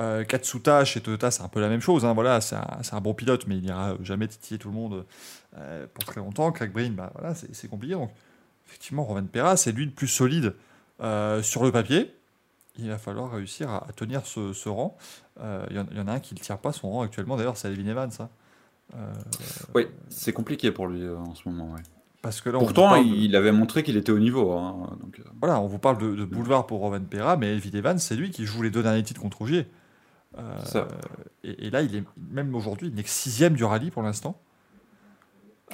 [0.00, 2.04] Euh, Katsuta chez Toyota, c'est un peu la même chose.
[2.04, 2.14] hein.
[2.14, 5.04] Voilà, c'est un, bon pilote, mais il n'ira jamais titiller tout le monde
[5.56, 6.52] euh, pour très longtemps.
[6.52, 7.94] Craig Breen, bah, voilà, c'est compliqué.
[7.94, 8.10] Donc,
[8.66, 10.54] effectivement, Rovan Perra, c'est lui le plus solide
[11.00, 12.14] euh, sur le papier.
[12.78, 14.96] Il va falloir réussir à, à tenir ce, ce rang.
[15.40, 17.02] Euh, Il y, en- il y en a un qui ne tient pas son rang
[17.02, 17.36] actuellement.
[17.36, 18.10] D'ailleurs, c'est Alvin Evans.
[18.12, 18.28] ça.
[18.94, 19.12] Euh,
[19.74, 21.72] Oui, c'est compliqué pour lui euh, en ce moment.
[21.72, 21.80] ouais.
[22.22, 24.52] parce que là, Pourtant, de- il avait montré qu'il était au niveau.
[24.52, 27.76] hein, donc, euh, Voilà, on vous parle de, de boulevard pour Rovan Perra, mais Elvin
[27.76, 29.66] Evans, c'est lui qui joue les deux derniers titres contre Ogier.
[30.36, 30.86] Euh,
[31.42, 34.40] et, et là, il est même aujourd'hui, il n'est que sixième du rallye pour l'instant.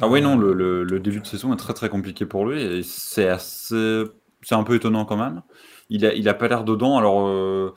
[0.01, 2.61] Ah oui, non, le, le- le début de saison est très très compliqué pour lui
[2.63, 4.05] et c'est assez,
[4.43, 5.43] c'est un peu étonnant quand même.
[5.89, 6.99] Il a, il a pas l'air dedans.
[6.99, 7.75] Alors, euh,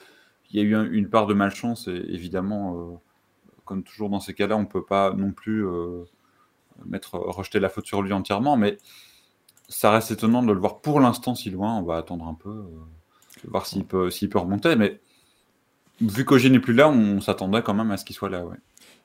[0.51, 2.95] il y a eu un- une part de malchance et évidemment, euh,
[3.65, 6.03] comme toujours dans ces cas-là, on peut pas non plus euh,
[6.85, 8.77] mettre rejeter la faute sur lui entièrement, mais
[9.69, 11.77] ça reste étonnant de le voir pour l'instant si loin.
[11.77, 12.65] On va attendre un peu, euh,
[13.49, 14.99] voir s'il peut, s'il peut remonter, mais
[16.01, 18.45] vu qu'Ogier n'est plus là, on s'attendait quand même à ce qu'il soit là.
[18.45, 18.57] Ouais.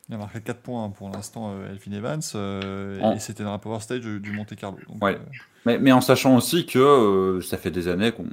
[0.09, 3.53] Il a marqué 4 points pour l'instant, euh, Elvin Evans, euh, En- et c'était dans
[3.53, 4.79] la Power Stage du, du Monte Carlo.
[4.89, 5.15] Donc, Ouais.
[5.15, 5.19] euh,
[5.65, 8.27] Mais, mais en sachant aussi que euh, ça fait des années qu'on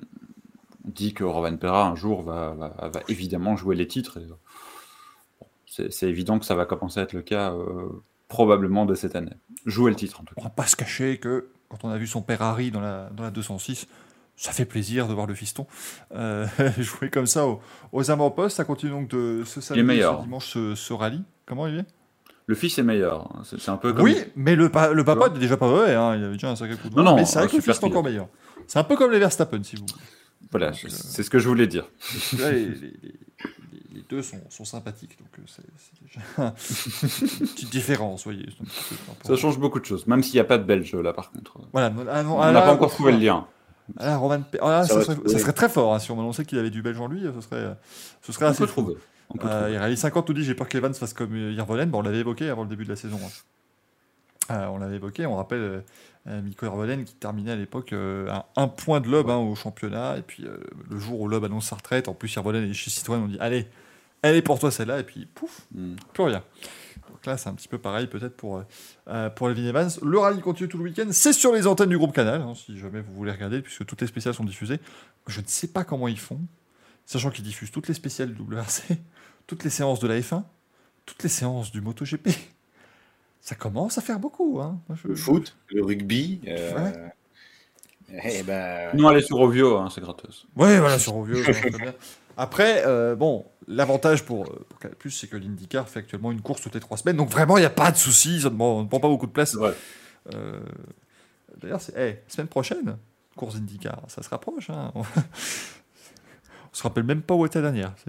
[0.86, 4.18] dit que Rovan Perra un jour va, va, va évidemment jouer les titres.
[4.20, 4.38] et, bon,
[5.66, 7.54] c'est évident que ça va commencer à être le cas
[8.28, 9.32] probablement de cette année.
[9.66, 10.48] Jouer le titre en tout on cas.
[10.48, 13.24] va pas se cacher que quand on a vu son père Harry dans la, dans
[13.24, 13.88] la 206,
[14.42, 15.68] ça fait plaisir de voir le fiston
[16.16, 17.60] euh, jouer comme ça aux,
[17.92, 18.56] aux avant-postes.
[18.58, 20.20] Ça continue donc de ce samedi, meilleur.
[20.20, 21.22] ce dimanche, ce, ce rallye.
[21.46, 21.86] Comment il est?
[22.46, 23.30] Le fils est meilleur.
[23.44, 24.06] C'est un peu comme.
[24.06, 25.94] Oui, mais le, pa- le papa est déjà pas mauvais.
[25.94, 26.16] Hein.
[26.16, 27.62] Il avait déjà un sacré coup de Non, non, mais c'est vrai un que le
[27.62, 28.28] fils est encore meilleur.
[28.66, 30.02] C'est un peu comme les Verstappen, si vous voulez.
[30.52, 31.86] Voilà, c'est euh, c'est ce que je voulais dire.
[32.40, 33.14] Là, les, les- les-
[33.94, 35.64] les deux sont, sont sympathiques, donc euh, c'est
[36.02, 36.22] déjà
[37.42, 38.48] une petite différence, vous voyez.
[38.50, 40.64] c'est un petit peu Ça change beaucoup de choses, même s'il n'y a pas de
[40.64, 41.60] Belge là par contre.
[41.74, 43.46] Voilà, ah non, On n'a pas encore trouvé le lien.
[43.98, 45.30] Ah Roman ah Ça serait, trouver.
[45.30, 47.42] ça serait très fort hein, si on annonçait qu'il avait du belge en lui, ce
[47.42, 47.76] serait,
[48.22, 48.94] ce serait On assez fou.
[49.44, 51.90] Euh, réalise 50 nous dit j'ai peur qu'Evans fasse comme euh, Hirvonen.
[51.90, 53.20] Bon, on l'avait évoqué avant le début de la saison.
[53.24, 53.30] hein.
[54.52, 55.80] Euh, on l'avait évoqué, on rappelle euh,
[56.28, 60.18] euh, Mikko Hirvonen qui terminait à l'époque à un point de Loeb hein, au championnat.
[60.18, 60.46] Et puis
[60.90, 63.38] le jour où Loeb annonce sa retraite, en plus Hirvonen est chez Citroën, on dit
[63.40, 63.68] allez,
[64.24, 65.00] elle est pour toi celle-là.
[65.00, 65.96] Et puis pouf, Hmm.
[66.14, 66.44] plus rien.
[67.30, 68.64] Là, c'est un petit peu pareil peut-être pour, euh,
[69.08, 69.90] euh, pour Elvin Evans.
[70.02, 71.08] Le rallye continue tout le week-end.
[71.12, 74.02] C'est sur les antennes du groupe Canal, hein, si jamais vous voulez regarder, puisque toutes
[74.02, 74.80] les spéciales sont diffusées.
[75.28, 76.40] Je ne sais pas comment ils font,
[77.06, 78.98] sachant qu'ils diffusent toutes les spéciales du WRC,
[79.48, 80.44] toutes les séances de la F1,
[81.06, 82.30] toutes les séances du MotoGP.
[83.42, 84.60] Ça commence à faire beaucoup.
[84.60, 84.80] Hein.
[84.90, 86.42] Moi, je- Le foot, le rugby.
[86.48, 86.92] Euh...
[88.24, 90.48] Eh ben, Non, allez sur Ovio, hein, c'est gratos.
[90.56, 91.38] Ouais, voilà, sur Rovio,
[92.40, 96.62] Après, euh, bon, l'avantage pour, euh, pour Canal+, c'est que l'IndyCar fait actuellement une course
[96.62, 98.86] toutes les trois semaines, donc vraiment, il n'y a pas de souci, ça ne prend,
[98.86, 99.58] pas beaucoup de place.
[100.34, 100.62] Euh,
[101.58, 102.98] D'ailleurs, c'est hey, semaine prochaine,
[103.36, 104.70] course IndyCar, ça se rapproche.
[104.70, 104.94] Hein.
[104.96, 105.02] On...
[105.02, 105.04] on
[106.72, 107.94] se rappelle même pas où était la dernière.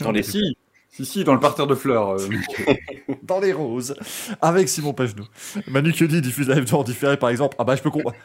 [0.00, 0.24] Dans les-.
[0.24, 0.56] Si,
[0.90, 2.18] si, si, dans le parterre de fleurs.
[2.18, 2.28] euh,
[3.22, 3.94] dans les roses,
[4.42, 5.28] avec Simon Pagenaud.
[5.68, 7.54] Manu Kelly diffuse la F2 en différé, par exemple.
[7.60, 8.16] Ah bah, je peux comprendre.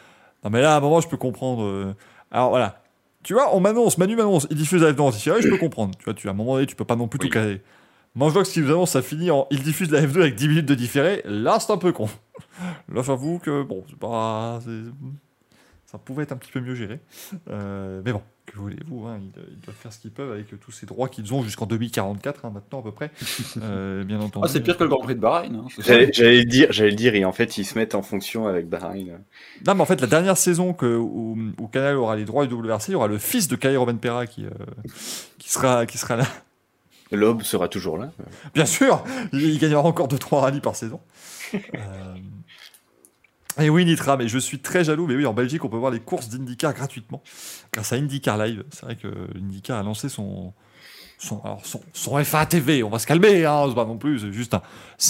[0.42, 1.94] Non, mais là, à un moment, je peux comprendre.
[2.32, 2.81] Alors voilà.
[3.22, 5.10] Tu vois, on m'annonce, Manu m'annonce, il diffuse la F2 en
[5.42, 5.96] je peux comprendre.
[5.96, 7.28] Tu vois, tu, à un moment donné, tu peux pas non plus Oui.
[7.28, 7.60] tout caler.
[8.14, 9.46] Moi, je vois que qu'il nous annonce, ça finit en.
[9.50, 11.22] Il diffuse la F2 avec 10 minutes de différé.
[11.24, 12.08] Là, c'est un peu con.
[12.92, 14.60] Là, j'avoue que, bon, c'est pas.
[15.86, 17.00] Ça pouvait être un petit peu mieux géré.
[17.48, 20.70] Euh, mais bon, que voulez-vous hein, ils, ils doivent faire ce qu'ils peuvent avec tous
[20.72, 23.10] ces droits qu'ils ont jusqu'en 2044, hein, maintenant, à peu près.
[23.62, 24.46] Euh, bien entendu.
[24.46, 25.54] Ah, c'est pire que le Grand Prix de Bahreïn.
[25.56, 25.66] hein.
[25.78, 28.46] J'allais j'allais le dire, j'allais le dire, et en fait, ils se mettent en fonction
[28.46, 29.18] avec Bahreïn.
[29.66, 32.54] Non, mais en fait, la dernière saison que, où, où Canal aura les droits du
[32.54, 34.50] WRC, il y aura le fils de Kai Rovenpera qui, euh,
[35.38, 36.26] qui, sera, qui sera là.
[37.10, 38.10] L'aube sera toujours là.
[38.54, 41.00] Bien sûr, il, il gagnera encore 2-3 rallyes par saison.
[41.54, 41.58] Euh,
[43.60, 45.06] Et oui, Nitra, mais je suis très jaloux.
[45.06, 47.22] Mais oui, en Belgique, on peut voir les courses d'IndyCar gratuitement
[47.72, 48.64] grâce à IndyCar Live.
[48.70, 50.52] C'est vrai que l'IndyCar a lancé son.
[51.18, 54.18] Son, alors son, son F1 TV, on va se calmer, hein, c'est pas non plus,
[54.18, 54.56] c'est juste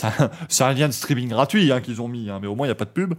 [0.04, 2.72] un, lien de streaming gratuit hein, qu'ils ont mis, hein, mais au moins il n'y
[2.72, 3.14] a pas de pub,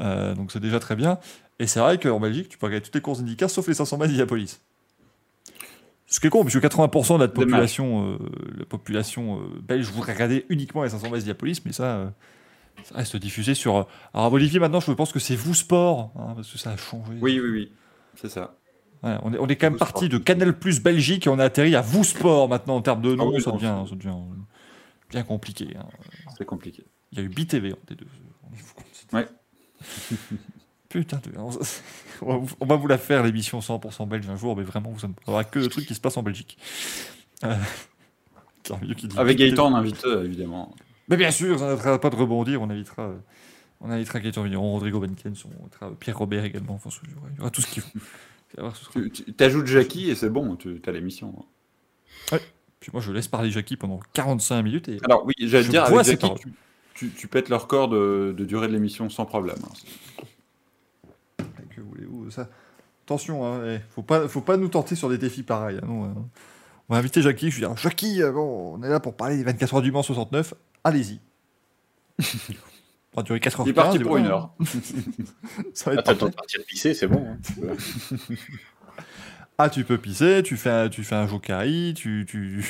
[0.00, 1.18] euh, donc c'est déjà très bien.
[1.58, 3.98] Et c'est vrai qu'en Belgique, tu peux regarder toutes les courses d'IndyCar sauf les 500
[3.98, 4.60] miles d'Indianapolis.
[6.06, 8.18] Ce qui est con, puisque 80% de la population, euh,
[8.56, 12.14] la population euh, belge voudrait regarder uniquement les 500 miles d'Indianapolis, mais ça,
[12.78, 13.76] euh, ça reste diffusé sur.
[13.76, 13.82] euh,
[14.14, 17.12] Alors, Olivier, maintenant, je pense que c'est vous sport, hein, parce que ça a changé.
[17.20, 17.72] Oui, oui, oui.
[18.16, 18.54] C'est ça.
[19.02, 21.44] Ouais, on, est, on est quand même parti de Canal Plus Belgique et on a
[21.44, 23.28] atterri à Vous Sport maintenant en termes de nom.
[23.30, 24.16] Ah oui, ça, devient, ça devient
[25.10, 25.68] bien compliqué.
[25.78, 25.86] hein.
[26.36, 26.84] C'est compliqué.
[27.12, 28.06] Il y a eu BTV entre les deux.
[29.12, 29.26] Ouais.
[30.88, 31.38] Putain, de-
[32.60, 35.58] on, va vous- la faire l'émission 100% belge un jour, mais vraiment, vous n'aurez que
[35.60, 36.58] le truc qui se passe en Belgique.
[37.44, 37.54] Euh,
[39.16, 39.36] Avec.
[39.38, 40.74] Gaëtan, on invite euh, évidemment.
[41.08, 42.60] Mais bien sûr, ça n'arrêtera pas de rebondir.
[42.62, 43.16] On invitera, euh,
[43.80, 46.74] on invitera Gaëtan Vigneron, Rodrigo Benkens, on invitera euh, Pierre Robert également.
[46.74, 47.98] Enfin, il y aura- tout ce qu'il faut.
[49.12, 51.44] Tu t'ajoutes Jackie et c'est bon, tu as l'émission.
[52.80, 56.20] Puis moi, je laisse parler Jackie pendant 45 minutes et Alors oui, j'allais dire, avec
[56.20, 56.52] Jackie, tu,
[56.94, 59.56] tu, tu pètes le record de, de durée de l'émission sans problème.
[59.64, 61.44] hein.
[61.74, 62.48] Que voulez-vous ça
[63.04, 65.78] Attention, hein, eh, faut pas, faut pas nous tenter sur des défis pareils.
[65.82, 66.14] hein, non, hein.
[66.90, 67.50] On va inviter Jackie.
[67.50, 69.92] Je lui dis, Jackie, euh, bon, on est là pour parler des 24 heures du
[69.92, 70.54] Mans 69.
[70.88, 71.20] Allez-y.
[72.20, 72.34] Ça
[73.14, 73.66] va durer 4 heures.
[73.66, 74.54] Il est parti 15, pour une heure.
[75.74, 76.30] Ça va être Ah, t'as le temps parfait.
[76.30, 77.26] de partir pisser, c'est bon.
[77.26, 77.38] hein.
[79.58, 82.64] Ah, tu peux pisser, tu fais un, tu fais un jokari, tu, tu,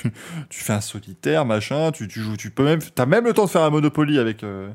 [0.49, 3.45] tu fais un solitaire, machin, tu, tu joues, tu peux même, t'as même le temps
[3.45, 4.71] de faire un Monopoly avec, euh,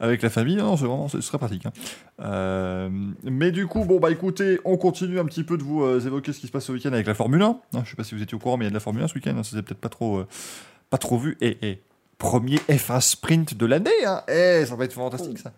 [0.00, 0.56] avec la famille.
[0.56, 1.64] Non, c'est vraiment, ce serait pratique.
[1.66, 1.72] hein.
[2.20, 2.88] Euh,
[3.22, 6.32] mais du coup, bon, bah écoutez, on continue un petit peu de vous euh, évoquer
[6.32, 7.46] ce qui se passe ce week-end avec la Formule 1.
[7.74, 7.82] hein.
[7.84, 9.02] Je sais pas si vous étiez au courant, mais il y a de la Formule
[9.04, 9.36] 1 ce week-end.
[9.38, 10.26] hein, ça s'est peut-être pas trop, euh,
[10.90, 11.36] pas trop vu.
[11.40, 11.82] Et, et
[12.18, 13.90] premier F1 sprint de l'année.
[14.06, 14.22] Hein.
[14.28, 15.52] Eh, ça va être fantastique ça.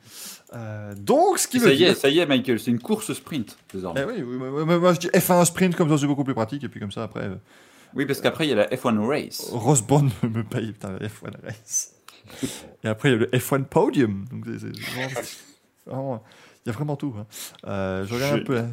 [0.54, 2.78] Euh, donc, ce qui veut ça y dire est, ça y est, Michael, c'est une
[2.78, 4.02] course sprint désormais.
[4.08, 6.34] eh oui, oui, oui, oui, moi je dis F1 sprint comme ça c'est beaucoup plus
[6.34, 7.34] pratique et puis comme ça après euh,
[7.94, 9.48] Oui, parce qu'après, il y a la F1 Race.
[9.52, 11.92] Rosborn me paye putain, la F1 race.
[12.84, 14.24] Et après il y a le F1 podium.
[14.30, 15.10] Donc c'est- c'est vraiment-
[15.84, 16.22] c'est vraiment-
[16.64, 17.14] il y a vraiment tout.
[17.18, 17.26] hein.
[17.66, 18.66] Euh, je regarde Je- un peu la,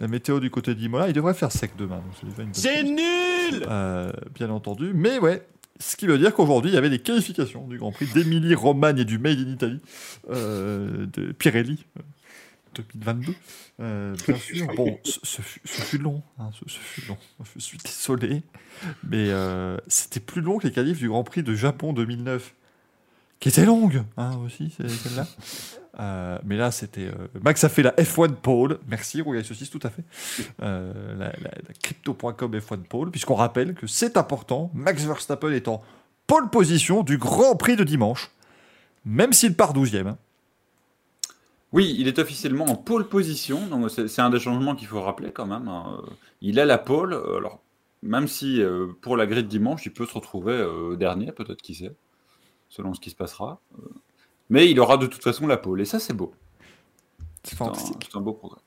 [0.00, 1.08] la météo du côté d'Imola.
[1.08, 1.96] Il devrait faire sec demain.
[1.96, 4.92] donc c'est nul Euh, bien entendu.
[4.94, 5.44] Mais ouais,
[5.80, 9.04] ce qui veut dire qu'aujourd'hui, il y avait les qualifications du Grand Prix d'Émilie-Romagne et
[9.04, 9.80] du Made in Italy
[10.30, 12.02] euh, de Pirelli euh,
[12.94, 13.34] 2022.
[13.80, 14.66] Euh, bien sûr.
[14.74, 16.22] Bon, ce, ce fut, ce fut long.
[16.38, 17.18] hein, ce, ce fut long.
[17.54, 18.42] Je suis désolé.
[19.08, 22.54] Mais euh, c'était plus long que les qualifs du Grand Prix de Japon 2009,
[23.42, 25.26] qui étaient longues hein, aussi, celle-là.
[25.98, 27.08] Euh, mais là, c'était.
[27.08, 28.78] euh, Max a fait la F1 Pole.
[28.86, 30.04] Merci, Rougaille Saucisse, tout à fait.
[30.62, 31.32] Euh, la,
[31.82, 34.70] crypto.com F1 Pole, puisqu'on rappelle que c'est important.
[34.74, 35.82] Max Verstappen est en
[36.28, 38.30] pole position du Grand Prix de dimanche,
[39.04, 40.06] même s'il part 12e.
[40.06, 40.18] hein.
[41.72, 45.32] Oui, il est officiellement en pole position, donc c'est un des changements qu'il faut rappeler
[45.32, 45.66] quand même.
[45.66, 46.00] hein.
[46.42, 47.60] Il a la pole, alors
[48.02, 48.62] même si
[49.00, 50.64] pour la grille de dimanche, il peut se retrouver
[50.96, 51.92] dernier, peut-être qui sait,
[52.72, 53.60] selon ce qui se passera.
[53.78, 53.82] Euh,
[54.48, 56.32] Mais il aura de toute façon la pole, et ça c'est beau.
[57.44, 58.08] C'est fantastique.
[58.10, 58.60] c'est un beau progrès.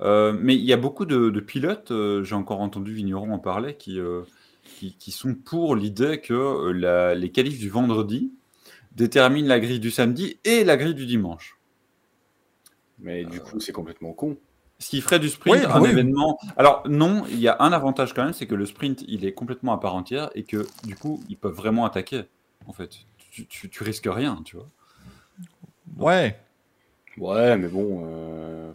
[0.00, 3.38] Euh, mais il y a beaucoup de, de pilotes, euh, j'ai encore entendu Vigneron en
[3.40, 4.22] parler, qui, euh,
[4.78, 8.32] qui, qui sont pour l'idée que euh, la- les qualifs du vendredi
[8.94, 11.58] déterminent la grille du samedi et la grille du dimanche.
[12.98, 14.36] Mais du coup, c'est complètement con.
[14.78, 15.88] Ce qui ferait du sprint Oui, bah un oui.
[15.90, 16.38] événement.
[16.56, 19.32] Alors non, il y a un avantage quand même, c'est que le sprint, il est
[19.32, 22.24] complètement à part entière et que du coup, ils peuvent vraiment attaquer.
[22.66, 22.90] En fait,
[23.34, 24.68] tu, tu, tu risques rien, tu vois.
[25.98, 26.38] Ouais.
[27.18, 28.72] Ouais, mais bon, euh,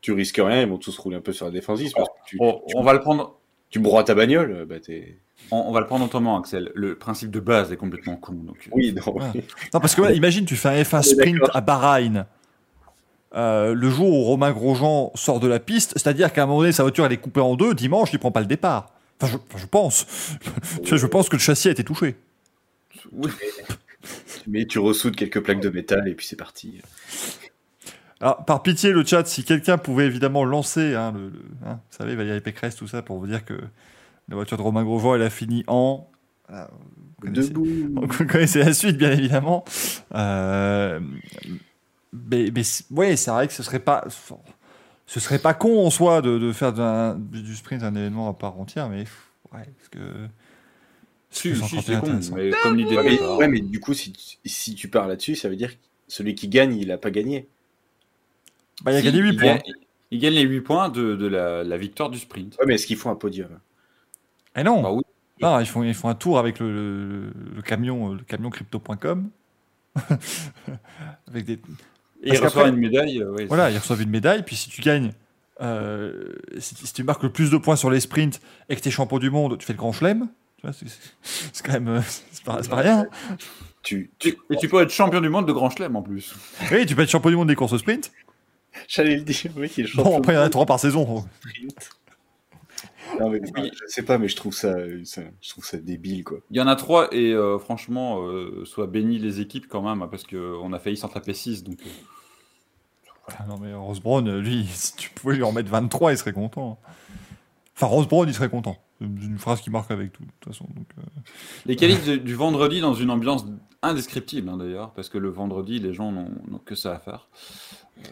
[0.00, 1.92] tu risques rien, ils vont tous rouler un peu sur la défensive.
[1.94, 3.34] Parce que tu, On, tu, on va le prendre.
[3.70, 5.18] tu broies ta bagnole, bah t'es.
[5.50, 6.70] On, on va le prendre autrement, Axel.
[6.74, 8.32] Le principe de base est complètement con.
[8.32, 9.12] Donc, Oui, non.
[9.14, 9.44] Ouais.
[9.74, 12.26] Non, parce que ouais, imagine, tu fais un F1 On est sprint à Bahreïn.
[13.34, 16.72] euh, le jour où Romain Grosjean sort de la piste, c'est-à-dire qu'à un moment donné,
[16.72, 18.90] sa voiture elle est coupée en deux, dimanche, il prend pas le départ.
[19.20, 20.06] Enfin, je, enfin, je pense.
[20.84, 22.16] Je pense que le châssis a été touché.
[23.10, 23.30] Oui.
[24.46, 26.80] Mais tu ressoudes quelques plaques de métal et puis c'est parti.
[28.20, 31.96] Alors, par pitié, le chat, si quelqu'un pouvait évidemment lancer, hein, le, le- hein, vous
[31.96, 33.54] savez, Valérie Pécresse, tout ça, pour vous dire que
[34.28, 36.08] la voiture de Romain Grosjean, elle a fini en.
[36.48, 37.66] Voilà, vous connaissez- Debout.
[38.12, 39.64] Vous connaissez la suite, bien évidemment.
[40.14, 41.00] Euh,
[42.12, 44.04] mais mais c'est- ouais, c'est vrai que ce serait pas,
[45.06, 46.72] ce serait pas con en soi de, de faire
[47.16, 49.04] du sprint un événement à part entière, mais
[49.52, 49.98] ouais, parce que.
[51.34, 53.38] Si, si, c'est con, mais comme l'idée Ouais, de mais, départ.
[53.38, 56.34] ouais, mais du coup, si, tu- si tu pars là-dessus, ça veut dire que celui
[56.34, 57.48] qui gagne, il a pas gagné.
[58.84, 59.46] Bah, il a Si, gagné 8 il points.
[59.54, 59.62] gagne-
[60.10, 62.56] Il gagne les 8 points de, de la, la victoire du sprint.
[62.58, 63.48] Ouais, mais est-ce qu'ils font un podium?
[64.54, 65.02] Eh non, Bah oui.
[65.40, 69.30] non ils, font, ils font un tour avec le, le- le camion, le camion crypto.com.
[71.28, 71.58] avec des, Et
[72.24, 73.22] il Parce reçoit qu'après- une médaille.
[73.22, 75.12] euh, ouais, Voilà, ils reçoivent une médaille, puis si tu gagnes,
[75.62, 78.88] euh, si, si tu marques le plus de points sur les sprints et que tu
[78.88, 80.28] es champion du monde, tu fais le grand chelem.
[80.72, 81.88] C'est- quand même.
[81.88, 83.06] euh, C'est pas, c'est pas rien.
[83.82, 86.34] tu, Tu- Et tu peux être champion du monde de Grand Chelem en plus.
[86.70, 88.12] Oui, tu peux être champion du monde des courses au sprint.
[88.88, 90.78] J'allais le dire, oui, il est Bon, champion après, il y en a trois par
[90.80, 91.24] saison.
[91.40, 91.90] sprint.
[93.20, 94.74] Non, mais enfin, je sais pas, mais je trouve ça,
[95.04, 96.38] ça- je trouve ça débile, quoi.
[96.50, 100.00] Il y en a trois et euh, franchement, euh, soit béni les équipes quand même,
[100.00, 101.62] hein, parce qu'on a failli s'en taper 6.
[101.64, 101.90] Donc, euh,
[103.38, 106.32] Ah non, mais Rose Brown, lui, si tu pouvais lui en mettre 23, il serait
[106.32, 106.78] content.
[107.76, 108.78] Enfin, Rose Brown, il serait content.
[109.20, 110.66] C'est une phrase qui marque avec tout, de toute façon.
[110.74, 111.02] Donc, euh,
[111.66, 113.44] Les qualifs du vendredi dans une ambiance
[113.82, 116.30] indescriptible hein, d'ailleurs, parce que le vendredi, les gens n'ont
[116.64, 117.28] que ça à faire.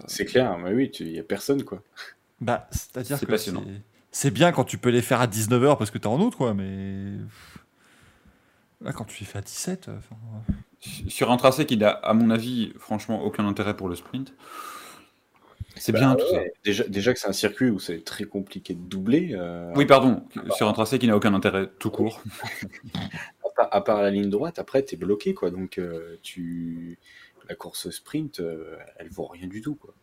[0.06, 1.82] C'est clair, mais oui, il y a personne quoi.
[2.40, 3.62] Bah, c'est-à-dire C'est que passionnant.
[3.66, 6.34] c'est- c'est bien quand tu peux les faire à 19h parce que t'es en août,
[6.36, 7.12] quoi, mais.
[8.82, 10.16] Là, quand tu les fais à 17, euh, enfin,
[11.08, 14.32] Sur un tracé qui n'a, à mon avis, franchement, aucun intérêt pour le sprint.
[15.76, 16.40] C'est bien Bah, tout ça.
[16.64, 19.30] Déjà, déjà que c'est un circuit où c'est très compliqué de doubler.
[19.34, 20.22] euh, Oui, pardon,
[20.56, 22.22] sur un tracé qui n'a aucun intérêt tout court.
[22.94, 25.50] à, part, à part la ligne droite, après t'es bloqué quoi.
[25.50, 26.98] Donc euh, tu
[27.48, 29.94] la course sprint, euh, elle vaut rien du tout quoi.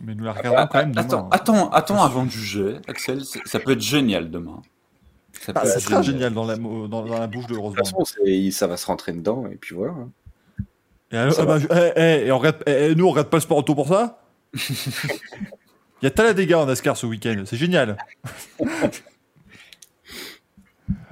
[0.00, 1.02] Mais nous la regardons quand même demain.
[1.04, 1.28] Attends, hein.
[1.32, 4.62] attends, attends avant de juger, Axel, ça peut être génial demain.
[5.40, 7.74] Ça Bah, peut être sera génial dans la, mo- dans, dans la bouche de Rose
[7.74, 9.92] De toute façon, ça va se rentrer dedans et puis voilà.
[9.94, 10.10] hein.
[11.12, 13.10] Et, alors- Ça ah bah, je- eh, eh, et on regarde, eh, eh, nous, on
[13.10, 14.22] regarde pas le sport auto pour ça?
[14.54, 17.96] Il y a tas de dégâts en NASCAR ce week-end, c'est génial.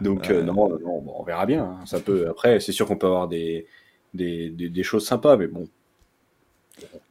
[0.00, 1.64] Donc euh, non, non, bon, on verra bien.
[1.64, 1.86] hein.
[1.86, 2.28] Ça peut.
[2.30, 3.66] Après, c'est sûr qu'on peut avoir des,
[4.14, 5.68] des, des, des choses sympas, mais bon.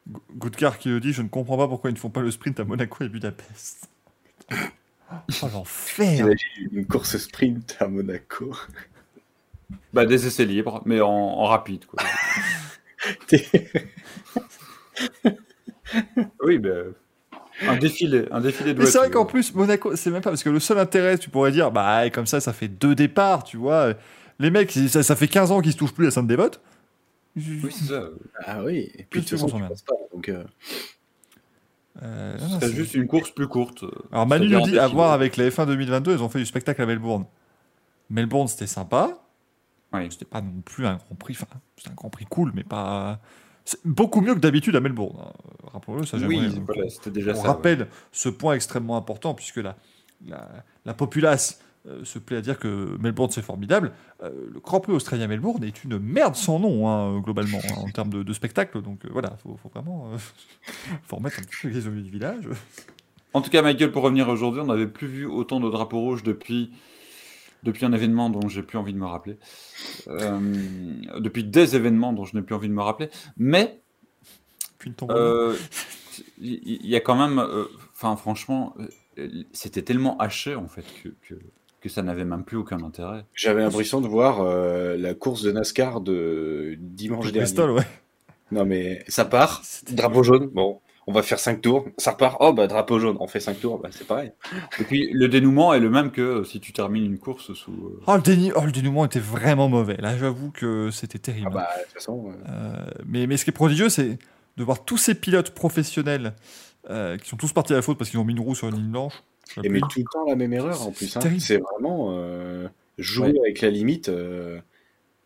[0.09, 2.31] Go- Goodcar qui le dit Je ne comprends pas pourquoi ils ne font pas le
[2.31, 3.89] sprint à Monaco et Budapest.
[5.43, 8.51] Oh, l'enfer Imagine une course sprint à Monaco?
[9.93, 11.85] Bah, des essais libres, mais en, en rapide.
[11.85, 12.03] Quoi.
[16.43, 16.69] Oui, bah,
[17.67, 20.43] un défilé, un défilé de Mais c'est vrai qu'en plus, Monaco, c'est même pas parce
[20.43, 23.57] que le seul intérêt, tu pourrais dire, bah, comme ça, ça fait deux départs, tu
[23.57, 23.93] vois.
[24.39, 26.59] Les mecs, ça, ça fait 15 ans qu'ils se touchent plus à Sainte-Dévote.
[27.37, 28.03] Oui, c'est ça.
[28.45, 28.89] Ah oui.
[28.97, 29.95] Et puis de Qu'est-ce toute façon, qu'on tu passes pas.
[30.13, 30.43] Donc euh,
[32.03, 33.83] Euh, c'est- juste une course plus courte.
[34.11, 36.81] Alors Manu nous dit, à voir avec la F1 2022, ils ont fait du spectacle
[36.81, 37.25] à Melbourne.
[38.09, 39.17] Melbourne, c'était sympa.
[39.97, 40.07] Oui.
[40.11, 41.47] C'était pas non plus un grand prix, enfin,
[41.77, 43.19] c'était un grand prix cool, mais pas...
[43.67, 45.17] C'est beaucoup mieux que d'habitude à Melbourne.
[45.19, 45.31] hein.
[45.73, 46.17] Rappelons-le, ça.
[46.17, 47.41] Oui, voilà, c'était déjà on ça.
[47.41, 47.47] ouais.
[47.47, 49.75] rappelle ce point extrêmement important, puisque la,
[50.27, 50.47] la,
[50.85, 53.91] la populace euh, se plaît à dire que Melbourne c'est formidable.
[54.23, 57.89] Euh, le Grand Prix australien Melbourne est une merde sans nom, hein, globalement, hein, en
[57.89, 58.81] termes de, de spectacle.
[58.83, 60.11] Donc euh, voilà, faut, faut vraiment
[61.03, 62.47] faut remettre un petit peu les au milieu du village.
[63.33, 66.23] En tout cas, Michael, pour revenir aujourd'hui, on n'avait plus vu autant de drapeaux rouges
[66.23, 66.71] depuis,
[67.65, 69.37] depuis un événement dont j'ai plus envie de me rappeler.
[70.07, 70.39] Euh,
[71.19, 73.09] depuis des événements dont je n'ai plus envie de me rappeler.
[73.37, 73.81] Mais
[74.77, 75.11] Puis une tombe.
[75.11, 75.55] euh,
[76.39, 77.39] il il y, a quand même.
[77.39, 78.75] euh, Enfin, franchement,
[79.17, 81.35] euh, c'était tellement haché en fait que, que,
[81.81, 83.25] que ça n'avait même plus aucun intérêt.
[83.33, 87.39] j'avais l'impression de voir euh, la course de NASCAR de dimanche dernier.
[87.39, 87.87] Bristol, ouais.
[88.51, 90.47] Non mais ça part, C'était- drapeau jaune.
[90.47, 91.85] Bon, on va faire 5 tours.
[91.97, 92.37] Ça repart.
[92.39, 93.17] Oh bah drapeau jaune.
[93.19, 93.79] On fait 5 tours.
[93.79, 94.31] Bah c'est pareil.
[94.79, 97.71] Et puis le dénouement est le même que euh, si tu termines une course sous.
[97.71, 99.97] euh, Oh le, déni- oh, le dénouement était vraiment mauvais.
[99.97, 101.47] Là, j'avoue que c'était terrible.
[101.51, 102.31] Ah bah de toute façon.
[102.31, 104.17] euh, Euh, mais, mais ce qui est prodigieux, c'est
[104.57, 106.33] de voir tous ces pilotes professionnels
[106.89, 108.67] euh, qui sont tous partis à la faute parce qu'ils ont mis une roue sur
[108.69, 109.21] une ligne blanche.
[109.63, 111.15] Et mais tout le temps la même erreur en plus.
[111.15, 111.19] hein.
[111.19, 111.41] terrible.
[111.41, 112.67] C'est vraiment euh,
[112.97, 113.39] jouer Ouais.
[113.41, 114.09] avec la limite.
[114.09, 114.59] euh,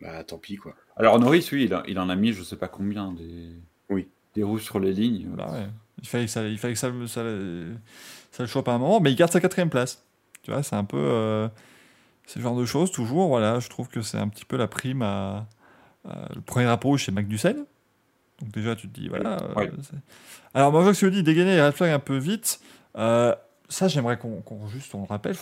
[0.02, 0.74] bah tant pis quoi.
[0.96, 3.48] Alors Norris, oui, il, a- il en a mis je sais pas combien des.
[4.34, 5.28] Des roues sur les lignes.
[5.36, 5.66] Bah ouais.
[6.02, 7.22] Il fallait que ça, il fallait que ça, ça,
[8.32, 10.04] ça le chope à un moment, mais il garde sa quatrième place.
[10.42, 10.96] Tu vois, c'est un peu.
[10.98, 11.48] euh,
[12.26, 13.28] c'est le genre de choses, toujours.
[13.28, 15.46] Voilà, je trouve que c'est un petit peu la prime à.
[16.08, 17.64] à- le premier drapeau rouge, c'est Magnussen.
[18.40, 19.42] Donc déjà, tu te dis, voilà.
[19.42, 19.70] euh, Ouais.
[20.54, 22.60] Alors, moi, je me dis, dégainer les red flags un peu vite.
[22.96, 23.34] euh,
[23.68, 25.36] ça, j'aimerais qu'on juste on le rappelle.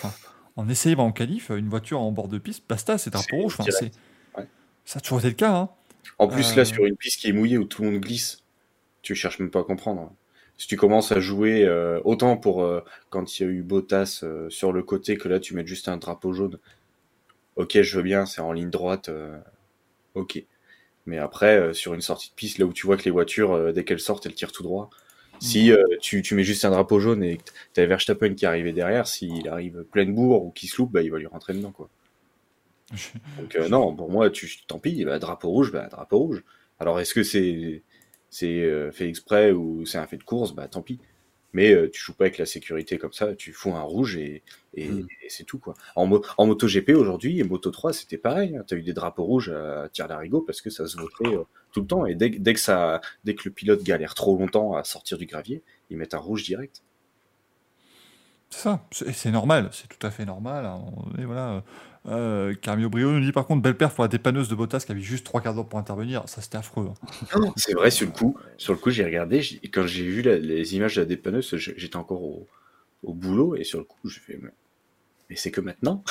[0.56, 3.90] En essayant en qualif, une voiture en bord de piste, basta, c'est drapeau C'est rouge.
[4.36, 4.47] Ouais.
[4.85, 5.55] Ça a toujours été le cas.
[5.55, 5.69] Hein.
[6.19, 6.56] En plus Euh.
[6.56, 8.43] là sur une piste qui est mouillée où tout le monde glisse,
[9.03, 10.12] tu cherches même pas à comprendre.
[10.59, 14.20] Si tu commences à jouer euh, autant pour euh, quand il y a eu Bottas
[14.25, 16.59] euh, sur le côté que là tu mets juste un drapeau jaune.
[17.55, 19.11] Ok, je veux bien, c'est en ligne droite.
[20.15, 20.45] ok.
[21.07, 23.83] Mais après, sur une sortie de piste, là où tu vois que les voitures, dès
[23.83, 24.91] qu'elles sortent, elles tirent tout droit.
[25.41, 28.73] Si tu, tu mets juste un drapeau jaune et que t'as Verstappen qui est arrivé
[28.73, 31.73] derrière, s'il arrive pleine bourre ou qu'il se loupe, bah, il va lui rentrer dedans.
[31.73, 31.89] quoi.
[33.39, 36.45] Donc non, pour moi, tu, tant pis, bah, drapeau rouge, bah, drapeau rouge.
[36.79, 37.83] Alors est-ce que c'est
[38.30, 40.98] c'est euh, fait exprès ou c'est un fait de course, bah tant pis.
[41.55, 44.42] Mais euh, tu joues pas avec la sécurité comme ça, tu fous un rouge et,
[44.74, 45.06] et, Mm.
[45.24, 45.74] et c'est tout quoi.
[45.96, 48.64] En, mo en MotoGP aujourd'hui et Moto 3 c'était pareil, hein.
[48.68, 51.44] tu as eu des drapeaux rouges à tir d'arigot parce que ça se votait euh,
[51.72, 54.36] tout le temps et dès, que- dès que ça dès que le pilote galère trop
[54.38, 56.82] longtemps à sortir du gravier, ils mettent un rouge direct.
[58.50, 60.64] C'est ça, c'est c'est normal, c'est tout à fait normal.
[60.64, 61.62] moment donné, voilà.
[62.07, 64.93] Euh, Carmio Brio nous dit par contre, belle perf pour la dépanneuse de Bottas qui
[64.93, 66.23] avait juste trois quarts d'heure pour intervenir.
[66.27, 66.91] Ça, c'était affreux.
[67.35, 67.41] hein.
[67.57, 69.41] C'est vrai sur le coup, sur le coup j'ai regardé
[69.73, 72.47] quand j'ai vu les images de la dépanneuse, je- j'étais encore au,
[73.03, 74.51] au boulot et sur le coup j'ai fait mais
[75.31, 76.03] mais c'est que maintenant.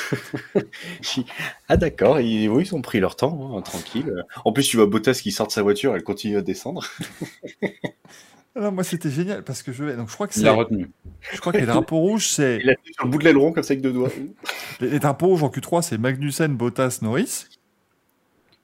[1.69, 4.13] ah d'accord, ils, oui, ils ont pris leur temps, hein, tranquille.
[4.45, 6.85] En plus, tu vois Bottas qui sort de sa voiture, elle continue à descendre.
[8.57, 10.39] Alors, moi, c'était génial parce que je donc je crois que c'est.
[10.41, 10.89] Il l'a retenu.
[11.31, 12.59] Je crois que les drapeaux rouges, c'est.
[12.61, 14.09] Il a fait sur le bout de l'aileron comme ça avec deux doigts.
[14.79, 17.45] Les, les drapeaux rouges en Q3, c'est Magnussen, Bottas, Norris.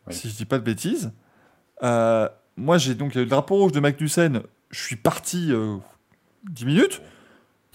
[0.05, 0.13] Ouais.
[0.13, 1.11] Si je dis pas de bêtises.
[1.81, 4.41] Euh, moi, j'ai donc a le drapeau rouge de Magnussen.
[4.69, 5.77] Je suis parti euh,
[6.51, 7.01] 10 minutes.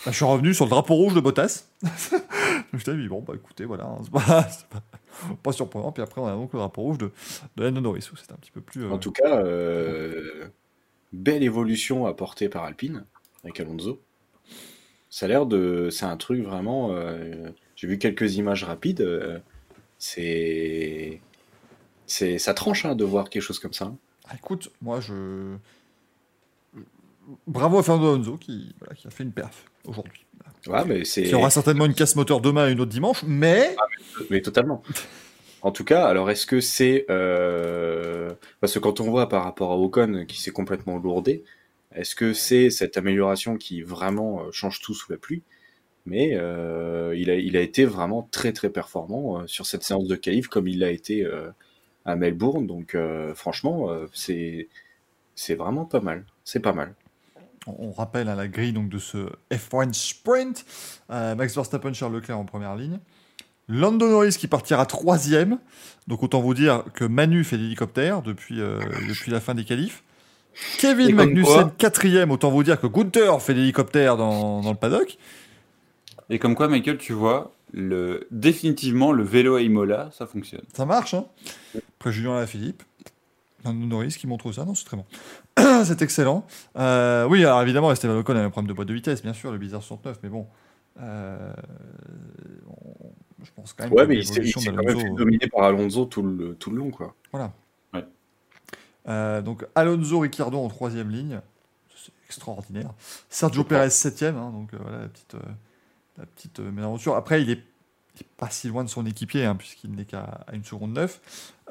[0.05, 1.65] Bah, je suis revenu sur le drapeau rouge de Bottas.
[1.83, 1.91] Donc,
[2.75, 4.83] je t'ai dit, bon, bah écoutez, voilà, hein, c'est pas, c'est pas,
[5.43, 5.91] pas surprenant.
[5.91, 7.11] Puis après, on a donc le drapeau rouge de,
[7.57, 8.85] de Norris, où c'était un petit peu plus.
[8.85, 10.49] euh, En tout cas, euh,
[11.13, 13.05] belle évolution apportée par Alpine
[13.45, 14.01] avec Alonso.
[15.11, 15.89] Ça a l'air de.
[15.91, 16.91] C'est un truc vraiment.
[16.93, 19.01] euh, J'ai vu quelques images rapides.
[19.01, 19.39] euh,
[19.99, 21.21] c'est.
[22.07, 23.93] C'est, ça tranche hein, de voir quelque chose comme ça.
[24.29, 25.57] Ah, écoute, moi, je.
[27.47, 30.25] Bravo à Fernando Alonso qui, voilà, qui a fait une perf aujourd'hui.
[30.67, 31.25] Ouais, mais c'est.
[31.25, 33.77] Qui aura certainement une casse moteur demain et une autre dimanche, mais.
[34.31, 34.83] Mais totalement.
[35.63, 39.73] En tout cas, alors est-ce que c'est euh, parce que quand on voit par rapport
[39.73, 41.45] à Ocon qui s'est complètement lourdé,
[41.95, 45.43] est-ce que c'est cette amélioration qui vraiment euh, change tout sous la pluie?
[46.07, 50.17] Mais euh, il, a, il a été vraiment très très performant sur cette séance de
[50.17, 51.51] qualif comme il l'a été euh,
[52.07, 52.67] à Melbourne.
[52.67, 52.97] Donc
[53.35, 54.69] franchement, c'est
[55.35, 56.27] c'est vraiment pas mal.
[56.45, 56.95] C'est pas mal.
[57.67, 60.65] On on rappelle à la grille donc, de ce F1 Sprint.
[61.11, 62.99] euh, Max Verstappen, Charles Leclerc en première ligne.
[63.69, 65.59] Lando Norris qui partira troisième.
[66.07, 70.03] Donc autant vous dire que Manu fait l'hélicoptère depuis, euh, depuis la fin des qualifs.
[70.79, 72.31] Kevin Magnussen quatrième.
[72.31, 75.19] Autant vous dire que Gunther fait l'hélicoptère dans, dans le paddock.
[76.31, 78.27] Et comme quoi, Michael, tu vois, le...
[78.31, 80.63] définitivement, le vélo à Imola, ça fonctionne.
[80.75, 81.27] Ça marche, hein
[81.99, 82.83] Après Julien Alaphilippe.
[83.65, 84.65] Lando Norris qui montre ça.
[84.65, 85.05] Non, c'est très bon.
[85.85, 86.47] c'est excellent.
[86.77, 89.51] Euh, oui, alors évidemment, Esteban Ocon a un problème de boîte de vitesse, bien sûr,
[89.53, 90.47] le bizarre 69, mais bon.
[91.01, 91.53] euh,
[92.69, 93.13] on-
[93.43, 95.11] je pense quand même Ouais, que mais il s'est il l'évolution s'est quand même fait
[95.11, 97.15] dominer par Alonso tout le, tout le long, quoi.
[99.09, 101.41] Euh, donc Alonso Ricciardo en troisième ligne,
[101.97, 102.93] c'est extraordinaire.
[103.31, 105.39] Sergio Perez septième, hein, donc euh, voilà la petite, euh,
[106.19, 107.17] la petite euh, mésaventure.
[107.17, 107.63] Après, il est,
[108.17, 111.21] il est pas si loin de son équipier, hein, puisqu'il n'est qu'à une seconde neuf.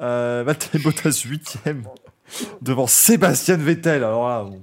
[0.00, 1.84] Euh, Valtteri Bottas huitième,
[2.62, 4.02] devant Sébastien Vettel.
[4.02, 4.60] Alors là, on,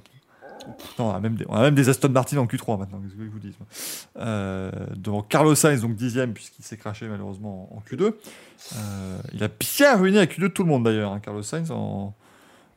[0.99, 3.15] non, on, a même des, on a même des Aston Martin en Q3 maintenant, qu'est-ce
[3.15, 3.53] que je vous dis.
[4.17, 8.13] Euh, Devant Carlos Sainz, donc dixième, puisqu'il s'est craché malheureusement en, en Q2.
[8.75, 12.15] Euh, il a bien ruiné la Q2 tout le monde d'ailleurs, hein, Carlos Sainz, en,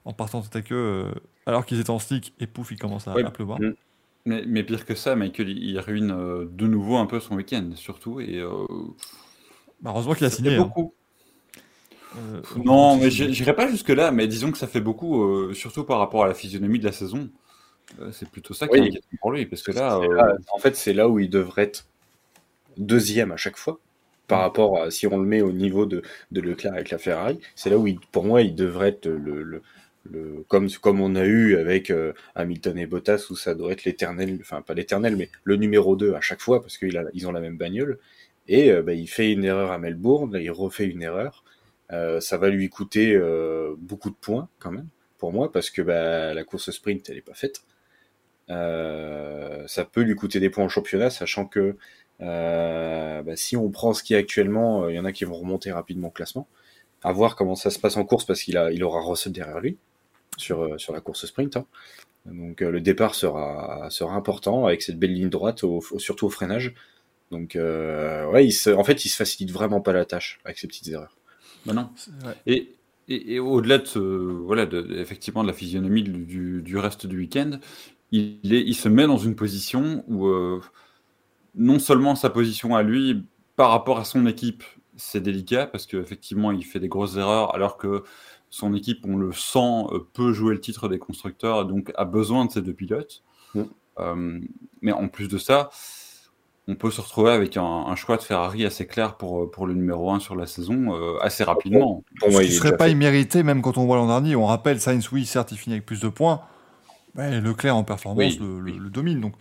[0.04, 1.12] en partant tête à queue, euh,
[1.46, 3.24] alors qu'ils étaient en slick, et pouf, il commence à, Ouais.
[3.24, 3.58] à pleuvoir.
[4.26, 7.70] Mais, mais pire que ça, Michael, il ruine euh, de nouveau un peu son week-end,
[7.74, 8.20] surtout.
[8.20, 8.42] Et,
[9.80, 10.54] Bah, heureusement qu'il a signé.
[10.56, 10.62] hein.
[10.64, 10.92] beaucoup.
[12.16, 15.98] Euh, Non, mais j'irai pas jusque-là, mais disons que ça fait beaucoup, euh, surtout par
[15.98, 17.28] rapport à la physionomie de la saison.
[18.00, 20.58] Euh, c'est plutôt ça qui est inquiétant pour lui, parce que là, euh, là- en
[20.58, 21.86] fait, c'est là où il devrait être
[22.76, 23.80] deuxième à chaque fois.
[24.28, 26.02] Par rapport à si on le met au niveau de,
[26.32, 29.42] de Leclerc avec la Ferrari, c'est là où, il- pour moi, il devrait être le,
[29.42, 29.62] le,
[30.10, 33.84] le- comme, comme on a eu avec euh, Hamilton et Bottas, où ça doit être
[33.84, 37.40] l'éternel, enfin pas l'éternel, mais le numéro 2 à chaque fois, parce qu'ils ont la
[37.40, 37.98] même bagnole.
[38.48, 41.44] Et euh, bah, il fait une erreur à Melbourne, là, il refait une erreur.
[41.92, 43.18] Euh, ça va lui coûter
[43.78, 44.88] beaucoup de points quand même,
[45.18, 47.62] pour moi, parce que bah, la course sprint, elle n'est pas faite.
[48.50, 51.76] Euh, ça peut lui coûter des points en championnat, sachant que
[52.20, 55.24] euh, bah, si on prend ce qui est actuellement, euh, il y en a qui
[55.24, 56.48] vont remonter rapidement au classement.
[57.02, 59.60] À voir comment ça se passe en course parce qu'il a, il aura Russell derrière
[59.60, 59.76] lui
[60.36, 61.56] sur, euh, sur la course sprint.
[61.56, 61.66] hein.
[62.26, 66.26] Donc euh, le départ sera, sera important avec cette belle ligne droite, au- au- surtout
[66.26, 66.74] au freinage.
[67.30, 70.58] Donc euh, ouais, il se, en fait, il se facilite vraiment pas la tâche avec
[70.58, 71.16] ces petites erreurs.
[71.66, 71.90] bah non.
[72.24, 72.32] Ouais.
[72.46, 72.72] Et,
[73.08, 77.18] et, et au-delà de, ce, voilà, de, effectivement, de la physionomie du, du reste du
[77.18, 77.58] week-end,
[78.12, 80.60] il, est, il se met dans une position où euh,
[81.54, 83.24] non seulement sa position à lui
[83.56, 84.64] par rapport à son équipe,
[84.96, 88.04] c'est délicat parce qu'effectivement, il fait des grosses erreurs alors que
[88.50, 92.04] son équipe, on le sent, euh, peut jouer le titre des constructeurs et donc a
[92.04, 93.22] besoin de ces deux pilotes.
[93.54, 93.62] Mm.
[93.98, 94.40] Euh,
[94.80, 95.70] mais en plus de ça,
[96.66, 99.74] on peut se retrouver avec un, un choix de Ferrari assez clair pour, pour le
[99.74, 102.04] numéro 1 sur la saison euh, assez rapidement.
[102.20, 102.92] Pour Ce qui il est serait pas fait.
[102.92, 104.36] immérité, même quand on voit l'an dernier.
[104.36, 106.42] On rappelle, Sainz, oui, certes, il finit avec plus de points.
[107.16, 108.78] Leclerc en performance Oui, le, le- oui.
[108.78, 109.20] le domine.
[109.20, 109.34] Donc,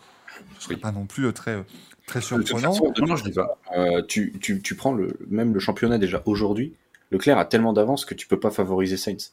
[0.57, 0.81] ce serait Oui.
[0.81, 1.63] pas non plus euh, très,
[2.07, 2.73] très De toute surprenant.
[2.73, 3.57] façon, de Non, je dis pas.
[3.75, 6.73] Euh, tu, tu, tu prends le, même le championnat déjà aujourd'hui,
[7.11, 9.31] Leclerc a tellement d'avance que tu peux pas favoriser Sainz.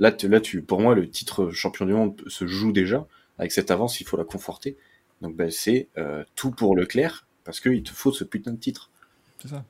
[0.00, 3.06] Là, tu, là tu, pour moi, le titre champion du monde se joue déjà.
[3.38, 4.76] Avec cette avance, il faut la conforter.
[5.20, 8.90] Donc ben, c'est euh, tout pour Leclerc parce qu'il te faut ce putain de titre.
[9.38, 9.64] C'est ça.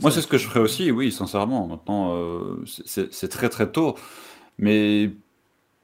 [0.00, 1.66] Moi, c'est ce que je ferais aussi, oui, sincèrement.
[1.68, 3.94] Maintenant, euh, c'est très très tôt.
[4.58, 5.10] Mais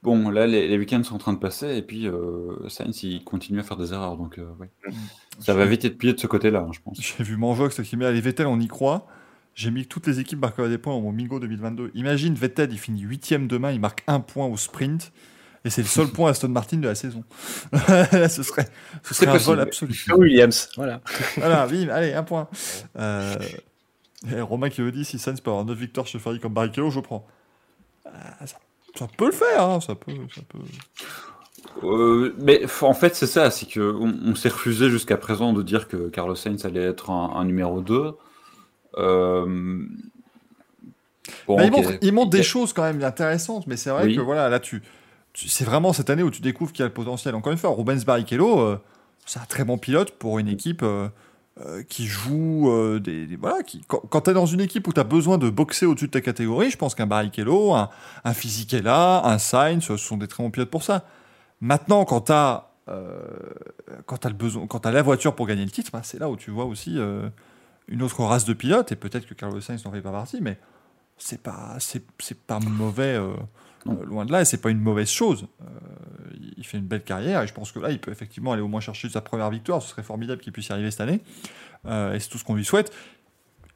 [0.03, 3.23] bon, là, les, les week-ends sont en train de passer, et puis euh, Sainz, il
[3.23, 4.69] continue à faire des erreurs, donc euh, ouais.
[5.39, 6.99] ça va vite être plié de ce côté-là, hein, je pense.
[7.01, 9.07] J'ai vu Manvox qui met, allez, Vettel, on y croit.
[9.55, 11.91] J'ai mis que toutes les équipes marquent des points au Mingo 2022.
[11.93, 15.11] Imagine, Vettel, il finit 8 demain, il marque un point au sprint.
[15.63, 17.23] Et c'est le seul point Aston Martin de la saison.
[17.71, 18.67] Là, ce serait,
[19.03, 19.55] ce serait un possible.
[19.55, 20.05] vol absolu.
[20.17, 21.01] Williams, voilà.
[21.37, 22.49] Voilà, bim, allez, un point.
[22.97, 23.35] Euh,
[24.29, 26.89] et Romain qui me dit si Sainz peut avoir 9 victoires chez Ferrari comme Barrichello,
[26.89, 27.25] je prends.
[28.05, 28.57] Ah, ça,
[28.95, 30.11] ça peut le faire, hein, ça peut.
[30.35, 30.59] Ça peut...
[31.83, 35.87] Euh, mais en fait, c'est ça, c'est que on, s'est refusé jusqu'à présent de dire
[35.87, 38.11] que Carlos Sainz allait être un, un numéro 2.
[38.97, 39.85] Euh,
[41.47, 44.15] bon, Bah, il, montre, il montre des choses quand même intéressantes, mais c'est vrai Oui.
[44.15, 44.83] que voilà, là, tu,
[45.33, 47.33] tu- c'est vraiment cette année où tu découvres qu'il y a le potentiel.
[47.35, 48.77] Encore une fois, Rubens Barrichello, euh,
[49.25, 50.83] c'est un très bon pilote pour une équipe
[51.59, 53.57] euh, euh, qui joue euh, des, Voilà,
[53.87, 56.11] quand, quand tu es dans une équipe où tu as besoin de boxer au-dessus de
[56.11, 57.89] ta catégorie, je pense qu'un Barrichello, un,
[58.23, 61.05] un Fisichella, un Sainz, ce sont des très bons pilotes pour ça.
[61.61, 62.69] Maintenant, quand tu as.
[64.05, 66.35] quand tu le besoin, quand la voiture pour gagner le titre, bah, c'est là où
[66.35, 67.29] tu vois aussi euh,
[67.87, 70.57] une autre race de pilotes, et peut-être que Carlos Sainz n'en fait pas partie, mais
[71.17, 72.03] c'est pas c'est
[72.47, 73.19] pas mauvais
[73.87, 75.65] euh, loin de là et c'est pas une mauvaise chose Euh,
[76.57, 78.67] il- fait une belle carrière et je pense que là il peut effectivement aller au
[78.69, 81.19] moins chercher sa première victoire ce serait formidable qu'il puisse y arriver cette année
[81.85, 82.93] Euh, et c'est tout ce qu'on lui souhaite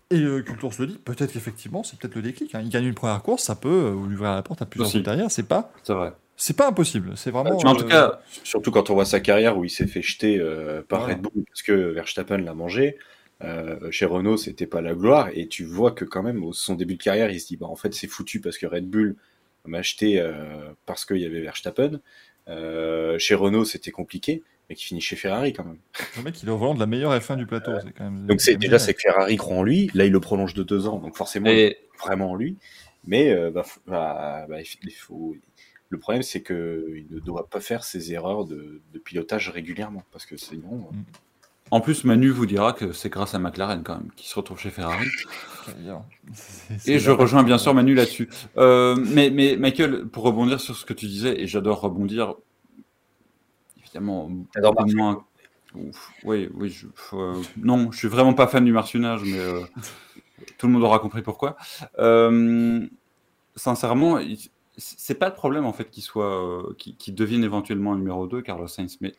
[0.09, 2.61] et euh, Cultours le dit peut-être qu'effectivement c'est peut-être le déclic hein.
[2.63, 5.29] il gagne une première course ça peut lui ouvrir la porte à plusieurs autres derrière
[5.29, 6.13] c'est pas C'est vrai.
[6.37, 9.65] c'est pas impossible c'est vraiment en tout cas, Surtout quand on voit sa carrière où
[9.65, 10.39] il s'est fait jeter
[10.87, 11.15] par Voilà.
[11.15, 12.97] Red Bull parce que Verstappen l'a mangé.
[13.43, 16.73] Euh, chez Renault, c'était pas la gloire et tu vois que quand même au son
[16.73, 19.15] début de carrière, il se dit bah en fait c'est foutu parce que Red Bull
[19.67, 21.99] m'a acheté euh, parce qu'il y avait Verstappen.
[22.47, 25.79] Euh, chez Renault, c'était compliqué, mais qui finit chez Ferrari quand même.
[26.17, 28.25] le mec il est au volant de la meilleure F1 du plateau c'est quand même
[28.25, 29.89] Donc c'est déjà c'est que Ferrari croit en lui.
[29.93, 32.57] Là, il le prolonge de deux ans, donc forcément et, vraiment en lui.
[33.05, 35.35] Mais euh, bah, bah, bah, il faut.
[35.89, 40.03] Le problème, c'est que il ne doit pas faire ses erreurs de, de pilotage régulièrement
[40.11, 40.89] parce que sinon.
[40.91, 40.95] euh,
[41.71, 44.59] en plus, Manu vous dira que c'est grâce à McLaren quand même qui se retrouve
[44.59, 45.07] chez Ferrari.
[46.85, 48.29] Et je rejoins bien sûr Manu là-dessus.
[48.57, 52.35] Euh, mais, mais Michael, pour rebondir sur ce que tu disais, et j'adore rebondir,
[53.79, 54.29] évidemment,
[54.95, 55.25] moins.
[55.75, 59.61] Ouf, oui, oui, je, euh, non, je suis vraiment pas fan du martionnage, mais euh,
[60.57, 61.57] tout le monde aura compris pourquoi.
[61.99, 62.87] Euh,
[63.55, 64.19] sincèrement,
[64.77, 66.73] c'est pas le problème en fait qu'il soit, euh,
[67.07, 69.13] devienne éventuellement un numéro 2, Carlos Sainz, mais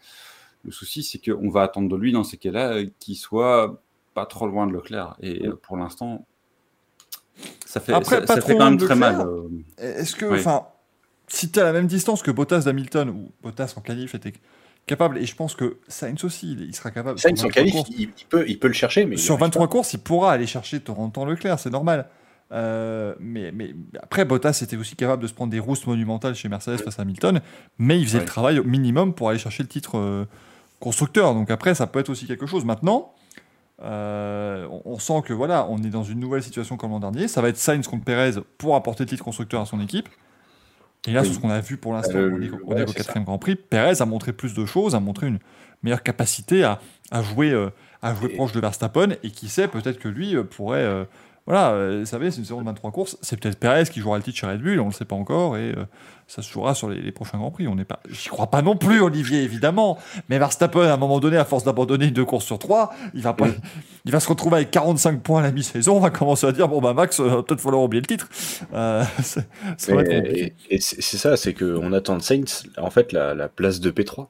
[0.65, 3.81] le souci c'est qu'on va attendre de lui dans ces cas-là euh, qu'il soit
[4.15, 5.17] pas trop loin de Leclerc.
[5.21, 6.27] Et euh, pour l'instant,
[7.65, 9.19] ça fait, Après, ça, pas ça trop fait quand même très Leclerc.
[9.19, 9.27] mal.
[9.27, 9.49] euh.
[9.79, 10.39] Est-ce que, Oui.
[10.41, 10.67] enfin,
[11.29, 14.33] si tu à la même distance que Bottas d'Hamilton, ou Bottas en qualif était
[14.87, 17.19] capable, et je pense que Sainz aussi, il il sera capable.
[17.19, 19.45] Sainz en 23 qualif, courses- il, il peut, il peut le chercher, mais sur arrive
[19.45, 19.71] 23 pas.
[19.73, 22.09] courses, il pourra aller chercher temps Leclerc, c'est normal.
[22.51, 26.49] Euh, mais, mais après, Bottas était aussi capable de se prendre des roustes monumentales chez
[26.49, 27.41] Mercedes face à Hamilton,
[27.79, 28.25] mais il faisait Ouais.
[28.25, 30.25] le travail au minimum pour aller chercher le titre euh,
[30.81, 31.35] constructeur.
[31.35, 32.65] Donc après, ça peut être aussi quelque chose.
[32.65, 33.13] Maintenant,
[33.83, 37.29] euh, on, sent que voilà, on est dans une nouvelle situation comme l'an dernier.
[37.29, 40.09] Ça va être Sainz contre Perez pour apporter le titre constructeur à son équipe.
[41.07, 41.29] Et là, Oui.
[41.29, 42.19] c'est ce qu'on a vu pour l'instant.
[42.19, 42.29] Euh,
[42.65, 43.55] ouais, au c'est quatrième Grand Prix.
[43.55, 45.39] Perez a montré plus de choses, a montré une
[45.85, 46.81] meilleure capacité à,
[47.13, 47.71] à jouer, euh,
[48.03, 49.11] à jouer Et- proche de Verstappen.
[49.23, 51.07] Et qui sait, peut-être que lui euh, pourrait.
[51.49, 53.17] Voilà, euh, vous savez, c'est une saison de 23 courses.
[53.23, 55.17] C'est peut-être Perez qui jouera le titre chez Red Bull, on ne le sait pas
[55.17, 55.57] encore.
[55.57, 55.85] Et euh,
[56.27, 57.67] ça se jouera sur les, les prochains Grands Prix.
[57.69, 59.97] On n'est pas, j'y crois pas non plus, Olivier, évidemment.
[60.29, 63.33] Mais Verstappen, à un moment donné, à force d'abandonner deux courses sur trois, il va,
[63.33, 63.47] pas,
[64.05, 65.97] il va se retrouver avec 45 points à la mi-saison.
[65.97, 68.29] On va commencer à dire bon, bah, Max, euh, peut-être falloir oublier le titre.
[68.75, 69.49] Euh, c'est-
[69.89, 73.91] et et c'est ça, c'est qu'on attend de Sainz, en fait, la, la place de
[73.91, 74.27] P3.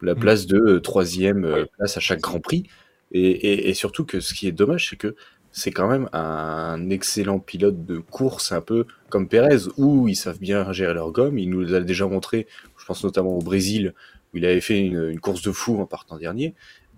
[0.00, 0.18] La Mm.
[0.20, 2.68] place de euh, troisième place à chaque Grand Prix.
[3.12, 5.16] Et, et- et surtout que ce qui est dommage, c'est que
[5.52, 10.38] c'est quand même un excellent pilote de course, un peu comme Perez, où ils savent
[10.38, 11.38] bien gérer leur gomme.
[11.38, 12.46] Il nous l'a déjà montré,
[12.78, 13.94] je pense notamment au Brésil,
[14.32, 16.54] où il avait fait une, une course de fou en partant dernier.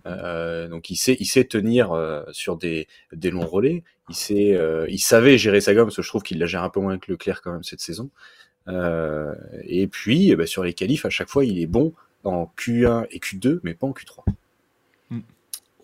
[0.06, 3.84] Euh, donc il sait, il sait tenir euh, sur des, des longs relais.
[4.08, 6.62] Il sait, euh, il savait gérer sa gomme, parce que je trouve qu'il la gère
[6.62, 8.10] un peu moins que Leclerc quand même cette saison.
[8.68, 9.34] Euh,
[9.64, 13.06] et puis eh ben, sur les qualifs, à chaque fois, il est bon en Q1
[13.10, 14.24] et Q2, mais pas en Q3.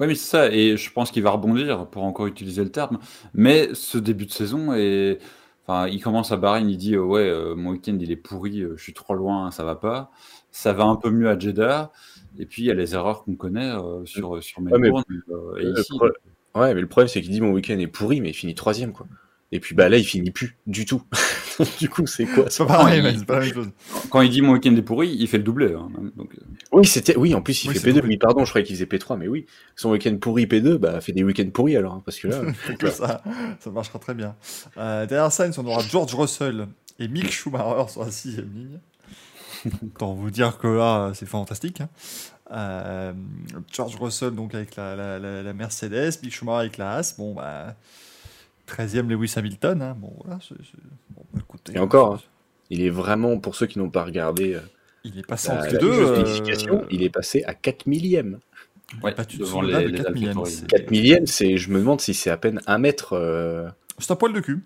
[0.01, 2.99] Ouais, mais c'est ça, et je pense qu'il va rebondir, pour encore utiliser le terme.
[3.35, 5.19] Mais ce début de saison, est...
[5.67, 8.61] enfin, il commence à Bahreïn, il dit euh, Ouais, euh, mon week-end il est pourri,
[8.63, 10.11] euh, je suis trop loin, ça va pas.
[10.53, 11.91] Ça va un peu mieux à Jeddah,
[12.39, 15.05] et puis il y a les erreurs qu'on connaît euh, sur, sur Ouais, mais- Melbourne.
[15.31, 16.09] euh, et ici, pro-
[16.55, 18.93] Ouais, mais le problème, c'est qu'il dit mon week-end est pourri, mais il finit troisième,
[18.93, 19.07] quoi.
[19.51, 21.03] Et puis bah là, il finit plus du tout.
[21.81, 23.71] du coup, c'est quoi C'est pas pareil, il- mais c'est pas la même chose.
[24.11, 25.73] quand il dit mon week-end est pourri, il fait le doublé.
[25.75, 26.41] hein, donc, euh,
[26.73, 27.17] Oui, c'était.
[27.17, 27.95] Oui, en plus, il Oui, fait c'est P2.
[28.01, 28.09] pourri.
[28.09, 29.47] Oui, pardon, je croyais qu'il faisait P3, mais oui.
[29.75, 32.43] Son week-end pourri P2, bah, fait des week-ends pourris alors, hein, parce que là.
[32.91, 33.23] ça,
[33.59, 34.37] ça marchera très bien.
[34.77, 36.67] Euh, derrière Sainz, on aura George Russell
[36.99, 38.79] et Mick Schumacher sur la sixième ligne.
[39.83, 41.81] Autant vous dire que là, c'est fantastique.
[41.81, 41.89] hein.
[42.51, 43.13] Euh,
[43.73, 47.15] George Russell donc avec la, la- la- la Mercedes, Mick Schumacher avec la Haas.
[47.19, 47.75] Bon, bah,
[48.69, 49.83] 13e Lewis Hamilton.
[49.83, 49.97] hein.
[49.99, 50.39] Bon, voilà.
[51.17, 52.21] bon, écoutez, Et encore, hein.
[52.71, 54.61] Il est vraiment, pour ceux qui n'ont pas regardé euh,
[55.05, 55.91] Il est passé entre les deux.
[55.91, 58.41] euh, il est passé à 4 millièmes.
[58.93, 60.29] il a Ouais, battu devant les- de les 4 millièmes.
[60.39, 60.51] AlphaTauri.
[60.53, 63.15] C'est- 4 millièmes, c'est, je me demande si c'est à peine un mètre.
[63.15, 63.69] euh,
[63.99, 64.63] C'est un poil de cul.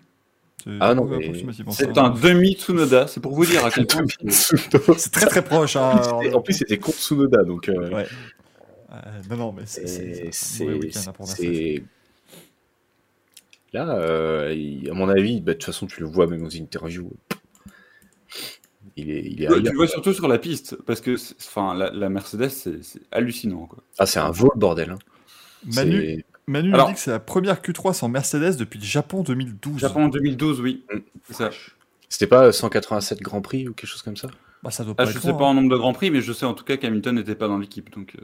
[0.65, 3.85] C'est Ah non, c'est mais C'est un demi Tsunoda, c'est pour vous dire à quel
[3.87, 4.03] point.
[4.29, 5.75] C'est très très proche.
[5.77, 5.99] hein.
[6.33, 7.67] en plus, c'était contre Tsunoda, donc.
[7.69, 8.05] euh, Ouais.
[8.91, 8.95] Euh,
[9.29, 10.65] non, non, mais c'est- c'est un mauvais c'est.
[10.65, 11.53] week-end hein, pour Mercedes.
[11.53, 11.83] c'est-
[13.73, 16.55] Là, euh, il- à mon avis, bah, de toute façon, tu le vois même aux
[16.55, 17.11] interviews.
[18.95, 21.73] Il est, il est Ouais, tu le vois surtout sur la piste, parce que enfin,
[21.73, 22.79] la, la Mercedes, c'est
[23.11, 23.65] hallucinant.
[23.65, 23.79] Quoi.
[23.97, 24.91] Ah, c'est un vol, bordel.
[24.91, 24.99] hein.
[25.73, 29.23] Manu, C'est- Manu Alors- dit que c'est la première Q3 sans Mercedes depuis le Japon
[29.23, 29.79] 2012.
[29.79, 30.83] Japon en 2012, oui.
[30.93, 30.99] Mm.
[32.09, 34.27] C'était pas 187 Grand Prix ou quelque chose comme ça?
[34.61, 35.47] Bah, ça doit Ah, je être sais pas hein.
[35.47, 37.57] en nombre de grands prix, mais je sais en tout cas qu'Hamilton n'était pas dans
[37.57, 37.91] l'équipe.
[37.93, 38.23] Donc, euh,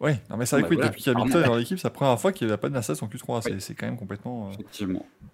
[0.00, 0.90] Ouais, non, mais c'est vrai Bah, que oui, voilà.
[0.90, 3.02] depuis qu'Hamilton est dans l'équipe, c'est la première fois qu'il n'y a pas de Mercedes
[3.02, 3.42] en Q3.
[3.42, 4.52] C'est- C'est quand même complètement, euh,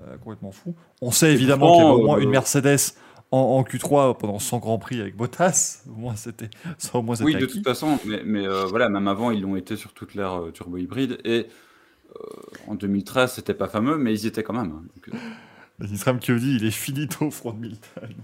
[0.02, 0.74] euh, complètement fou.
[1.00, 2.94] On sait évidemment qu'il y avait au moins euh, une Mercedes
[3.32, 5.82] en, en Q3 pendant 100 Grands Prix avec Bottas.
[5.88, 8.88] Au moins, c'était ça, au moins, c'était Oui, de toute façon, mais, mais, euh, voilà,
[8.88, 11.18] même avant, ils l'ont été sur toute l'ère turbo hybride.
[11.24, 11.48] Et
[12.68, 14.70] en 2013, c'était pas fameux, mais ils y étaient quand même.
[14.72, 14.82] hein.
[15.78, 15.88] Donc,
[16.28, 18.14] il est finito, front Milton.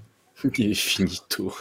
[0.56, 1.52] Il est finito.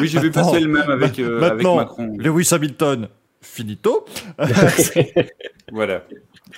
[0.00, 2.16] Oui, j'ai vu passer le même avec, euh, avec Macron.
[2.18, 3.08] Lewis Hamilton,
[3.40, 4.04] finito.
[5.72, 6.04] Voilà.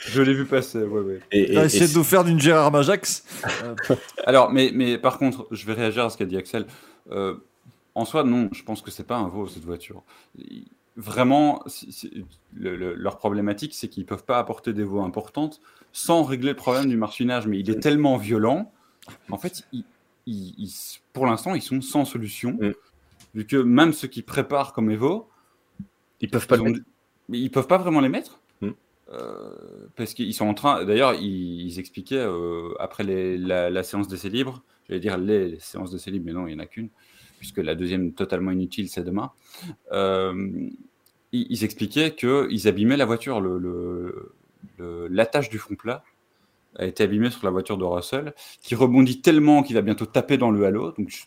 [0.08, 1.20] Je l'ai vu passer, ouais, ouais.
[1.30, 3.24] Et, et- essayé et de nous faire d'une Gérard Majax.
[4.26, 6.66] Alors, mais, mais par contre, je vais réagir à ce qu'a dit Axel.
[7.12, 7.34] Euh,
[7.94, 10.02] en soi, non, je pense que c'est pas un veau cette voiture.
[10.96, 11.62] Vraiment,
[12.56, 15.60] le- le- leur problématique, c'est qu'ils peuvent pas apporter des veaux importantes
[15.92, 17.46] sans régler le problème du marchinage.
[17.46, 18.72] Mais il est tellement violent,
[19.30, 19.84] en fait, ils-
[20.26, 22.56] ils- ils- pour l'instant, ils sont sans solution.
[22.60, 22.72] Mm.
[23.34, 25.28] Vu que même ceux qui préparent comme Evo,
[26.20, 28.40] ils peuvent pas ils, le ont peuvent pas vraiment les mettre.
[28.60, 28.70] Mm.
[29.12, 29.50] Euh,
[29.96, 30.84] parce qu'ils sont en train.
[30.84, 35.58] D'ailleurs, ils, ils expliquaient euh, après les- la, la séance d'essai libre, j'allais dire les
[35.58, 36.88] séances d'essai libre, mais non, il n'y en a qu'une,
[37.38, 39.32] puisque la deuxième totalement inutile, c'est demain.
[39.92, 40.68] Euh,
[41.32, 43.40] ils, ils expliquaient qu'ils abîmaient la voiture.
[43.40, 44.32] Le, le-
[44.78, 46.04] le- l'attache du front plat
[46.76, 50.38] a été abîmée sur la voiture de Russell, qui rebondit tellement qu'il va bientôt taper
[50.38, 50.92] dans le halo.
[50.92, 51.26] Donc,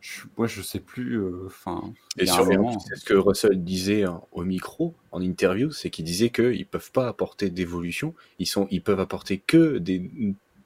[0.00, 1.18] je, moi, je sais plus.
[1.20, 5.70] euh, Enfin, Et sur moment- c'est ce que Russell disait hein, au micro en interview,
[5.70, 10.10] c'est qu'il disait qu'ils peuvent pas apporter d'évolution, ils sont, ils peuvent apporter que des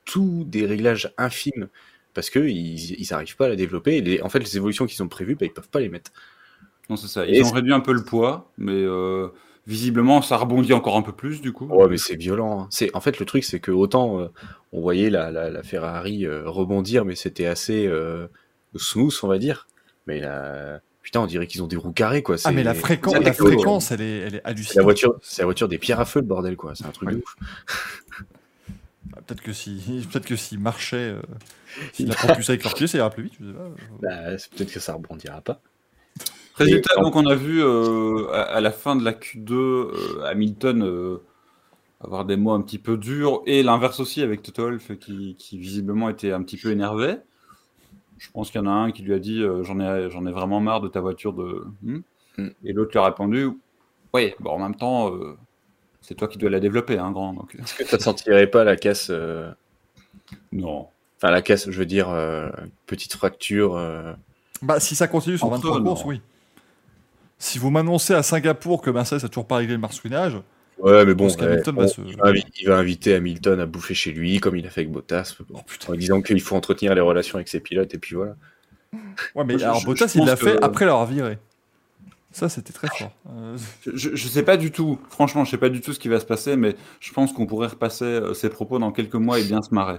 [0.04, 1.68] tous des réglages infimes
[2.12, 3.96] parce que ils, ils arrivent pas à la développer.
[3.96, 6.12] Et les- en fait, les évolutions qu'ils ont prévues, bah, ils peuvent pas les mettre.
[6.90, 7.26] Non, c'est ça.
[7.26, 9.28] Et Ils ont réduit un peu le poids, mais euh,
[9.66, 11.66] visiblement, ça rebondit encore un peu plus, du coup.
[11.66, 12.60] Ouais, mais c'est violent.
[12.62, 12.66] hein.
[12.70, 14.28] C'est en fait le truc, c'est que autant euh,
[14.72, 18.26] on voyait la, la, la Ferrari euh, rebondir, mais c'était assez euh,
[18.76, 19.66] smooth, on va dire.
[20.06, 22.36] Mais la putain, on dirait qu'ils ont des roues carrées, quoi.
[22.44, 24.76] Ah, mais la, C'est- fréquence, c'est la fréquence, elle est, elle est C'est hallucinante.
[24.76, 26.74] la voiture, c'est la voiture des pierres à feu, le bordel, quoi.
[26.74, 27.36] C'est un truc de ouf.
[29.16, 31.22] Ah, Peut-être que si, peut-être que s'il marchait, euh,
[31.92, 33.34] s'il a propulsé avec leur pied, ça ira plus vite.
[33.40, 33.68] Je sais pas.
[34.02, 35.60] Bah, c'est peut-être que ça rebondira pas.
[36.54, 40.24] Résultat, Et- donc, on a vu euh, à, à la fin de la Q2 euh,
[40.24, 41.18] Hamilton euh,
[42.00, 45.58] avoir des mots un petit peu durs, et l'inverse aussi avec Toto Wolff qui, qui
[45.58, 47.16] visiblement était un petit peu énervé.
[48.24, 50.24] Je pense qu'il y en a un qui lui a dit euh, J'en ai, j'en
[50.26, 51.66] ai vraiment marre de ta voiture de.
[51.82, 51.98] Hmm
[52.36, 52.48] Hmm.
[52.64, 53.48] Et l'autre lui a répondu
[54.12, 55.36] Oui, bon, en même temps, euh,
[56.00, 57.32] c'est toi qui dois la développer, hein, grand.
[57.32, 59.52] Donc, euh, Est-ce que ça ne sentirait pas la casse euh,
[60.50, 60.88] non.
[61.16, 62.50] Enfin, la casse, je veux dire, euh,
[62.86, 63.76] petite fracture.
[63.76, 64.12] euh,
[64.62, 66.20] Bah, si ça continue sur Entre 23 eux, courses, oui.
[67.38, 70.36] Si vous m'annoncez à Singapour que Mercedes a toujours pas réglé le marsouinage,
[70.78, 73.66] Ouais, mais bon, ouais, va bon, se- il, va invi- il va inviter Hamilton à
[73.66, 75.92] bouffer chez lui, comme il a fait avec Bottas, oh putain.
[75.92, 78.34] en disant qu'il faut entretenir les relations avec ses pilotes, et puis voilà.
[79.34, 81.38] Ouais, mais je- alors je- Bottas, je il l'a fait que- après l'avoir viré.
[82.32, 83.12] Ça, c'était très fort.
[83.30, 83.56] Euh,
[83.94, 86.18] Je, je sais pas du tout, franchement, je sais pas du tout ce qui va
[86.18, 89.44] se passer, mais je pense qu'on pourrait repasser euh, ces propos dans quelques mois et
[89.44, 89.98] bien se marrer.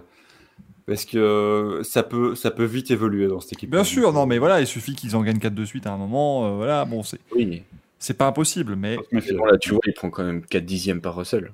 [0.86, 3.70] Parce que euh, ça peut, ça peut vite évoluer dans cette équipe.
[3.72, 5.98] Bien sûr, non, mais voilà, il suffit qu'ils en gagnent 4 de suite à un
[5.98, 6.46] moment.
[6.46, 7.64] euh, voilà, bon, c'est Oui,
[8.00, 11.02] c'est pas impossible, mais mais bon, là, tu vois, il prend quand même 4 dixièmes
[11.02, 11.52] par Russell.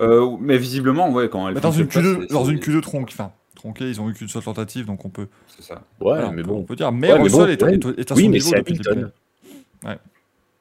[0.00, 2.58] Euh, mais visiblement, ouais, quand elle mais dans une fonctionne pas, Q2, c'est- dans une
[2.58, 5.28] Q2 tronquée, enfin, tronquée, ils ont eu qu'une seule tentative, donc on peut.
[5.46, 5.74] C'est ça.
[5.74, 6.58] Ouais, voilà, mais on peut- bon.
[6.60, 6.90] on peut dire.
[6.90, 7.74] Mais Ouais, mais Russell bon, est, ouais.
[7.74, 8.72] est- est à Oui, son mais niveau depuis.
[8.72, 9.12] Hamilton.
[9.84, 9.98] Ouais.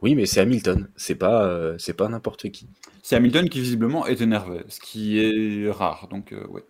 [0.01, 0.87] Oui, mais c'est Hamilton.
[0.97, 2.67] C'est pas, euh, c'est pas n'importe qui.
[3.01, 6.07] C'est Hamilton qui visiblement est énervé, ce qui est rare.
[6.11, 6.63] Donc, euh, ouais.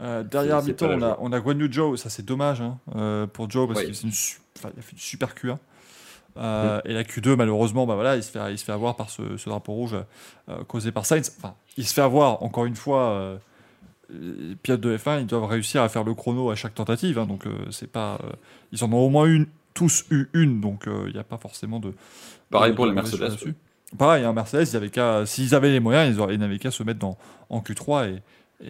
[0.00, 3.26] Euh, derrière Hamilton, on a, on a Guan Yu Zhou, ça c'est dommage hein, euh,
[3.26, 3.86] pour Joe parce Ouais.
[3.86, 4.12] qu'il c'est une
[4.58, 5.56] enfin, il a fait une super Q1.
[6.36, 9.08] Euh, Et la Q2, malheureusement, bah voilà, il, se fait, il se fait avoir par
[9.10, 9.94] ce, ce drapeau rouge
[10.48, 11.32] euh, causé par Sainz.
[11.38, 13.36] Enfin, il se fait avoir, encore une fois, euh,
[14.10, 17.18] les pilotes de F1, ils doivent réussir à faire le chrono à chaque tentative.
[17.18, 18.18] hein, donc, euh, c'est pas.
[18.72, 20.60] ils en ont au moins une, tous eu une.
[20.60, 21.92] Donc, il n'y a pas forcément de.
[22.50, 23.20] Pareil de- pour de les Mercedes.
[23.20, 23.54] là-dessus.
[23.96, 26.98] Pareil, un Mercedes, qu'à- s'ils avaient les moyens, ils, auraient- ils n'avaient qu'à se mettre
[26.98, 27.16] dans,
[27.48, 28.08] en Q3.
[28.08, 28.22] Et,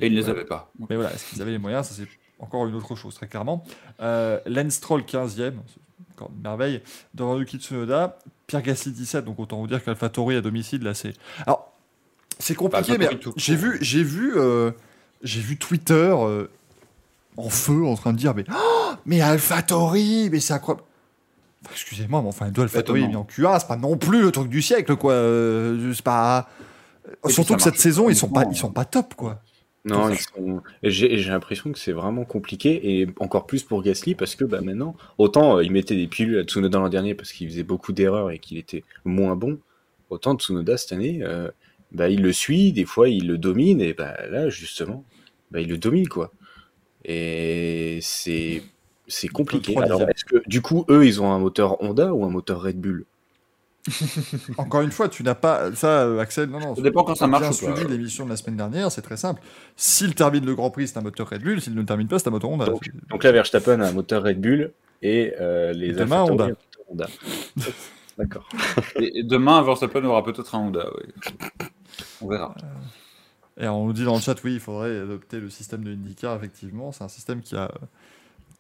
[0.03, 0.39] Et ils ne les voilà.
[0.41, 0.71] avaient pas.
[0.91, 2.07] Mais voilà, est-ce qu'ils avaient les moyens Ça, c'est
[2.45, 3.65] encore une autre chose, très clairement.
[4.01, 6.83] Euh, Lance Stroll, 15e, c'est encore une merveille.
[7.15, 8.19] Devant Yuki Tsunoda.
[8.47, 9.25] Pierre Gasly, 17.
[9.25, 11.15] Donc, autant vous dire qu'AlphaTauri à domicile, là, c'est.
[11.47, 11.73] Alors,
[12.39, 14.73] c'est compliqué, mais j'ai vu, j'ai vu, euh,
[15.23, 16.47] j'ai vu Twitter euh,
[17.37, 20.85] en feu en train de dire Mais, oh, mais AlphaTauri, mais c'est incroyable.
[21.65, 24.49] Enfin, Excusez-moi, mais enfin, deux AlphaTauri mis en Q1, c'est pas non plus le truc
[24.49, 25.13] du siècle, quoi.
[25.13, 26.49] Euh, c'est pas.
[27.29, 29.41] Surtout que cette marche saison, ils sont pas, ils sont pas top, quoi.
[29.87, 34.35] Non, ils sont- j'ai l'impression que c'est vraiment compliqué et encore plus pour Gasly parce
[34.35, 37.49] que bah, maintenant, autant euh, il mettait des pilules à Tsunoda l'an dernier parce qu'il
[37.51, 39.59] faisait beaucoup d'erreurs et qu'il était moins bon,
[40.09, 41.51] autant Tsunoda cette année, euh,
[41.93, 45.05] bah, il le suit, des fois il le domine et bah, là justement,
[45.51, 46.33] bah, il le domine quoi.
[47.05, 48.65] Et c'est
[49.09, 49.81] c'est compliqué.
[49.81, 52.81] Alors, est-ce que du coup eux ils ont un moteur Honda ou un moteur Red
[52.81, 53.07] Bull?
[54.59, 56.49] Encore une fois, tu n'as pas ça, euh, Axel.
[56.49, 56.75] Non, non.
[56.75, 59.43] Ça dépend quand ça marche Bien suivi l'émission de la semaine dernière, c'est très simple.
[59.77, 61.61] S'il termine le Grand Prix, c'est un moteur Red Bull.
[61.61, 62.67] S'il ne le termine pas, c'est un moteur Honda.
[62.67, 66.45] Donc, donc là Verstappen a un moteur Red Bull et euh, les Et demain, Honda.
[66.45, 66.59] un moteur
[66.89, 67.07] Honda.
[68.19, 68.49] D'accord.
[68.99, 70.87] Et, et demain, Verstappen aura peut-être un Honda.
[70.97, 71.13] oui.
[72.23, 72.55] On verra.
[73.61, 76.37] Et on nous dit dans le chat, oui, il faudrait adopter le système de IndyCar.
[76.37, 77.71] Effectivement, c'est un système qui a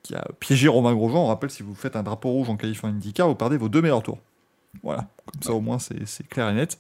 [0.03, 1.25] qui a piégé Romain Grosjean.
[1.25, 3.81] On rappelle, si vous faites un drapeau rouge en qualifiant IndyCar, vous perdez vos deux
[3.81, 4.19] meilleurs tours.
[4.83, 6.79] Voilà, comme ça au moins c'est clair et net.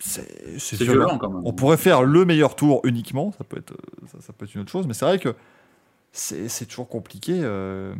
[0.00, 0.92] C'est violent.
[1.06, 1.42] violent quand même.
[1.44, 4.54] On pourrait faire le meilleur tour uniquement, ça peut être, euh, ça, ça peut être
[4.54, 5.34] une autre chose, mais c'est vrai que
[6.12, 7.40] c'est toujours compliqué.
[7.42, 7.94] euh,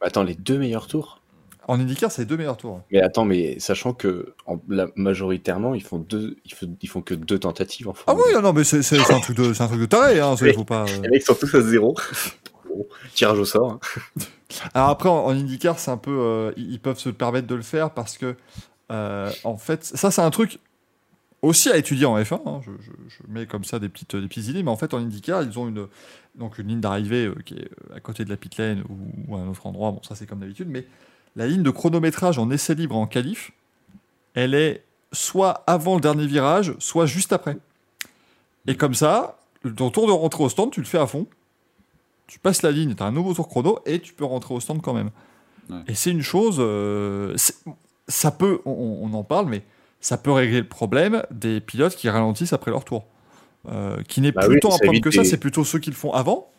[0.00, 1.20] Attends, les deux meilleurs tours?
[1.66, 2.82] En IndyCar, c'est les deux meilleurs tours.
[2.92, 7.00] Mais attends, mais sachant que en, la, majoritairement, ils font deux, ils font, ils font
[7.00, 8.78] que deux tentatives en Ah oui, non, mais c'est
[9.10, 10.20] un truc de, un truc de taré.
[10.20, 10.54] Hein, c'est- Oui.
[10.54, 10.82] faut pas.
[10.82, 10.86] euh.
[11.02, 11.94] Les mecs sont tous à zéro.
[13.14, 13.72] Tirage au sort.
[13.72, 13.80] hein.
[14.74, 17.90] Alors après, en, IndyCar, c'est un peu, euh, ils peuvent se permettre de le faire
[17.90, 18.36] parce que,
[18.92, 20.58] euh, en fait, ça c'est un truc
[21.42, 22.40] aussi à étudier en F1.
[22.46, 22.70] hein, je,
[23.28, 25.68] mets comme ça des petites, des petites idées, mais en fait, en IndyCar, ils ont
[25.68, 25.86] une,
[26.36, 29.36] donc une ligne d'arrivée euh, qui est à côté de la pit lane ou, ou
[29.36, 29.90] à un autre endroit.
[29.90, 30.86] Bon, ça c'est comme d'habitude, mais
[31.36, 33.50] la ligne de chronométrage en essai libre en qualif,
[34.34, 37.56] elle est soit avant le dernier virage, soit juste après.
[38.66, 39.38] Et comme ça,
[39.76, 41.26] ton tour de rentrée au stand, tu le fais à fond.
[42.26, 44.60] Tu passes la ligne, tu as un nouveau tour chrono et tu peux rentrer au
[44.60, 45.10] stand quand même.
[45.70, 45.76] Ouais.
[45.88, 47.34] Et c'est une chose, euh,
[48.08, 49.62] ça peut, on, on en parle, mais
[50.00, 53.06] ça peut régler le problème des pilotes qui ralentissent après leur tour.
[53.66, 55.88] Euh, qui n'est Bah plus oui, tant problème évite que ça, c'est plutôt ceux qui
[55.90, 56.50] le font avant.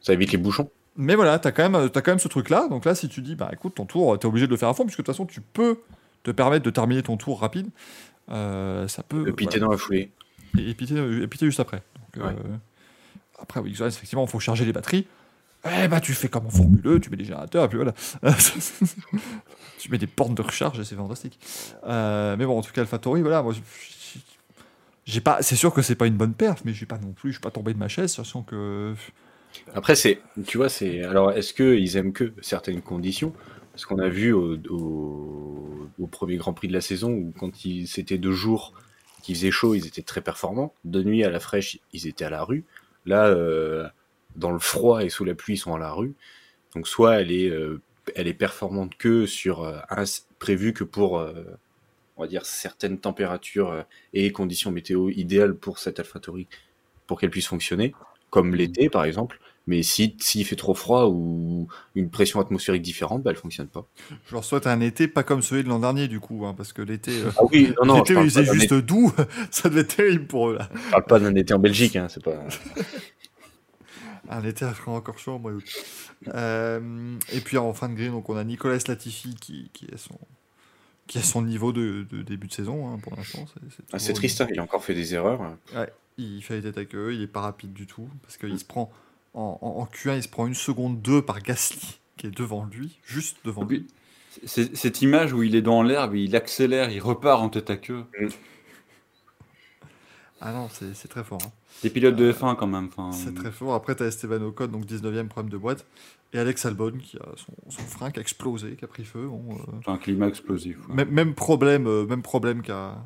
[0.00, 0.68] Ça évite les bouchons.
[0.96, 2.66] Mais voilà, tu as, quand même- t'as quand même ce truc-là.
[2.68, 4.68] Donc là, si tu dis, bah écoute, ton tour, tu es obligé de le faire
[4.68, 5.78] à fond, puisque de toute façon, tu peux
[6.24, 7.68] te permettre de terminer ton tour rapide.
[8.30, 9.24] Euh, ça peut.
[9.24, 9.66] Le piter voilà.
[9.66, 10.10] dans la foulée.
[10.58, 11.82] Et, et piter, et piter juste après.
[12.16, 12.34] Donc, Ouais.
[13.42, 15.06] Euh, après, oui, effectivement, il faut charger les batteries.
[15.64, 17.94] Eh bah, tu fais comme en Formule 1, tu mets des générateurs, et puis voilà.
[19.78, 21.38] tu mets des portes de recharge, et c'est fantastique.
[21.86, 23.54] Euh, mais bon, en tout cas, AlphaTauri, voilà, moi,
[25.04, 27.30] j'ai- pas, c'est sûr que c'est pas une bonne perf, mais j'ai pas non plus,
[27.30, 28.94] je suis pas tombé de ma chaise, sachant que.
[29.74, 31.04] Après, c'est, tu vois, c'est.
[31.04, 33.32] Alors, est-ce qu'ils aiment que certaines conditions?
[33.72, 37.50] Parce qu'on a vu au, au, premier Grand Prix de la saison où, quand
[37.86, 38.74] c'était de jour,
[39.22, 40.74] qu'il faisait chaud, ils étaient très performants.
[40.84, 42.64] De nuit, à la fraîche, ils étaient à la rue.
[43.06, 43.88] Là, euh,
[44.36, 46.14] dans le froid et sous la pluie, ils sont à la rue.
[46.74, 47.80] Donc, soit elle est, euh,
[48.16, 50.04] elle est performante que sur euh, un
[50.38, 51.44] prévu que pour, euh,
[52.16, 53.82] on va dire, certaines températures euh,
[54.14, 56.48] et conditions météo idéales pour cette AlphaTauri
[57.06, 57.94] pour qu'elle puisse fonctionner,
[58.30, 59.40] comme l'été par exemple.
[59.68, 63.86] Mais si s'il fait trop froid ou une pression atmosphérique différente, bah, elle fonctionne pas.
[64.26, 66.72] Je leur souhaite un été pas comme celui de l'an dernier, du coup, hein, parce
[66.72, 67.12] que l'été.
[67.12, 69.12] euh, Ah oui, non, non, l'été il faisait juste été- doux,
[69.52, 70.68] ça devait être terrible pour eux là.
[70.86, 72.32] je parle pas d'un été en Belgique, hein, c'est pas.
[74.28, 75.64] Un été encore chaud d'août.
[76.28, 79.96] Euh, et puis en fin de grille, donc on a Nicolas Latifi qui, qui est
[79.98, 80.16] son
[81.08, 83.44] qui a son niveau de, de début de saison hein, pour l'instant.
[83.68, 85.40] C'est, Ah, triste, hein, il a encore fait des erreurs.
[85.74, 88.58] Ouais, il fait les têtes avec eux, il est pas rapide du tout parce qu'il
[88.58, 88.90] se prend
[89.34, 92.64] en, en- en Q1, il se prend une seconde 2 par Gasly qui est devant
[92.64, 93.86] lui, juste devant lui.
[93.86, 94.40] Oui.
[94.46, 97.76] C'est- Cette image où il est dans l'herbe, il accélère, il repart en tête à
[97.76, 98.04] queue.
[100.40, 101.38] Ah non, c'est, c'est très fort.
[101.44, 101.50] hein.
[101.82, 102.86] Des pilotes de F1 quand même.
[102.96, 103.74] enfin, C'est très fort.
[103.74, 105.86] Après, tu as Esteban Ocon, donc 19ème problème de boîte.
[106.32, 109.26] Et Alex Albon qui a son, son frein qui a explosé, qui a pris feu.
[109.28, 110.78] Bon, euh, C'est un climat explosif.
[110.88, 110.94] ouais.
[110.94, 112.96] Même, même problème, euh, même problème qu'à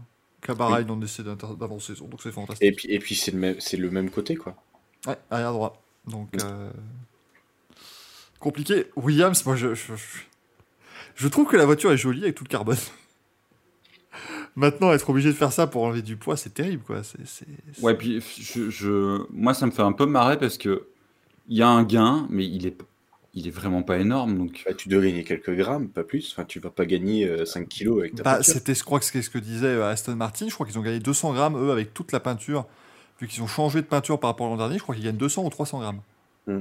[0.43, 2.63] qu'à Bahreïn on essaie d'avancer, donc c'est fantastique.
[2.69, 4.55] Et puis, et puis c'est le même, c'est le même côté quoi.
[5.09, 5.83] Ouais, arrière droit.
[6.07, 6.71] Donc euh,
[8.41, 8.87] compliqué.
[8.97, 10.19] Williams, moi je, je, je-
[11.17, 12.77] je trouve que la voiture est jolie avec tout le carbone.
[14.57, 17.03] Maintenant, être obligé de faire ça pour enlever du poids, c'est terrible, quoi.
[17.03, 20.57] C'est, c'est- c'est- Ouais, puis je, je- moi, ça me fait un peu marrer parce
[20.57, 20.87] que
[21.49, 22.77] il y a un gain, mais il est,
[23.35, 24.37] il est vraiment pas énorme.
[24.39, 26.33] Donc, Bah, tu dois gagner quelques grammes, pas plus.
[26.33, 28.55] Enfin, tu vas pas gagner euh, 5 kilos avec ta Bah, peinture.
[28.55, 30.49] c'était, je crois que c'est ce que disait euh, Aston Martin.
[30.49, 32.67] Je crois qu'ils ont gagné 200 grammes, eux, avec toute la peinture.
[33.21, 35.17] Vu qu'ils ont changé de peinture par rapport à l'an dernier, je crois qu'ils gagnent
[35.17, 36.01] 200 ou 300 grammes.
[36.47, 36.61] Hmm.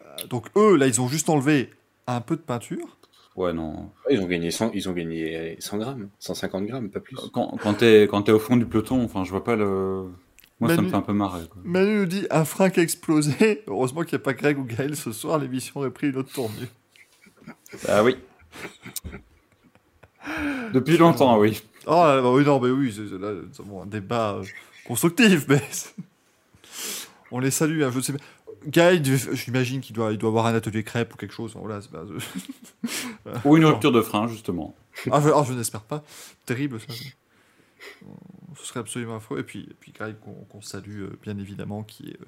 [0.00, 1.70] Euh, donc, eux, là, ils ont juste enlevé
[2.06, 2.96] un peu de peinture.
[3.36, 3.90] ouais, non.
[4.10, 7.16] Ils ont gagné 100, ils ont gagné allez, 100 grammes, 150 grammes, pas plus.
[7.32, 10.08] Quand, quand t'es quand t'es au fond du peloton, enfin, je vois pas le.
[10.60, 11.46] Moi, ça me fait un peu marrer.
[11.48, 11.60] quoi.
[11.64, 13.64] Manu nous dit un frein qui a explosé.
[13.66, 15.38] Heureusement qu'il n'y a pas Greg ou Gaël ce soir.
[15.38, 16.68] L'émission aurait pris une autre tournure.
[17.88, 18.16] Ah oui.
[20.72, 21.60] Depuis longtemps, oui.
[21.86, 24.44] Oh, là, là, bah oui, non, mais oui, c'est- là, nous avons un débat euh,
[24.86, 25.62] constructif, mais
[27.30, 27.82] on les salue.
[27.82, 28.18] hein, je sais pas.
[28.64, 31.52] Devait- j'imagine qu'il doit, il doit avoir un atelier crêpe ou quelque chose.
[31.56, 32.04] Voilà, c'est pas-
[33.44, 34.76] Ou une rupture de frein, justement.
[35.10, 36.04] ah, je, ah, je n'espère pas.
[36.46, 36.86] Terrible, ça.
[38.58, 39.40] Ce serait absolument affreux.
[39.40, 40.14] Et puis, et puis Greg,
[40.48, 42.20] qu'on salue, euh, bien évidemment, qui est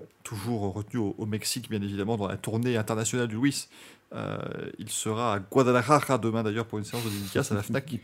[0.00, 3.68] euh, toujours retenu au, au Mexique, bien évidemment, dans la tournée internationale du Luis.
[4.12, 4.38] Euh,
[4.80, 8.00] il sera à Guadalajara demain, d'ailleurs, pour une séance de dédicace à la FNAC.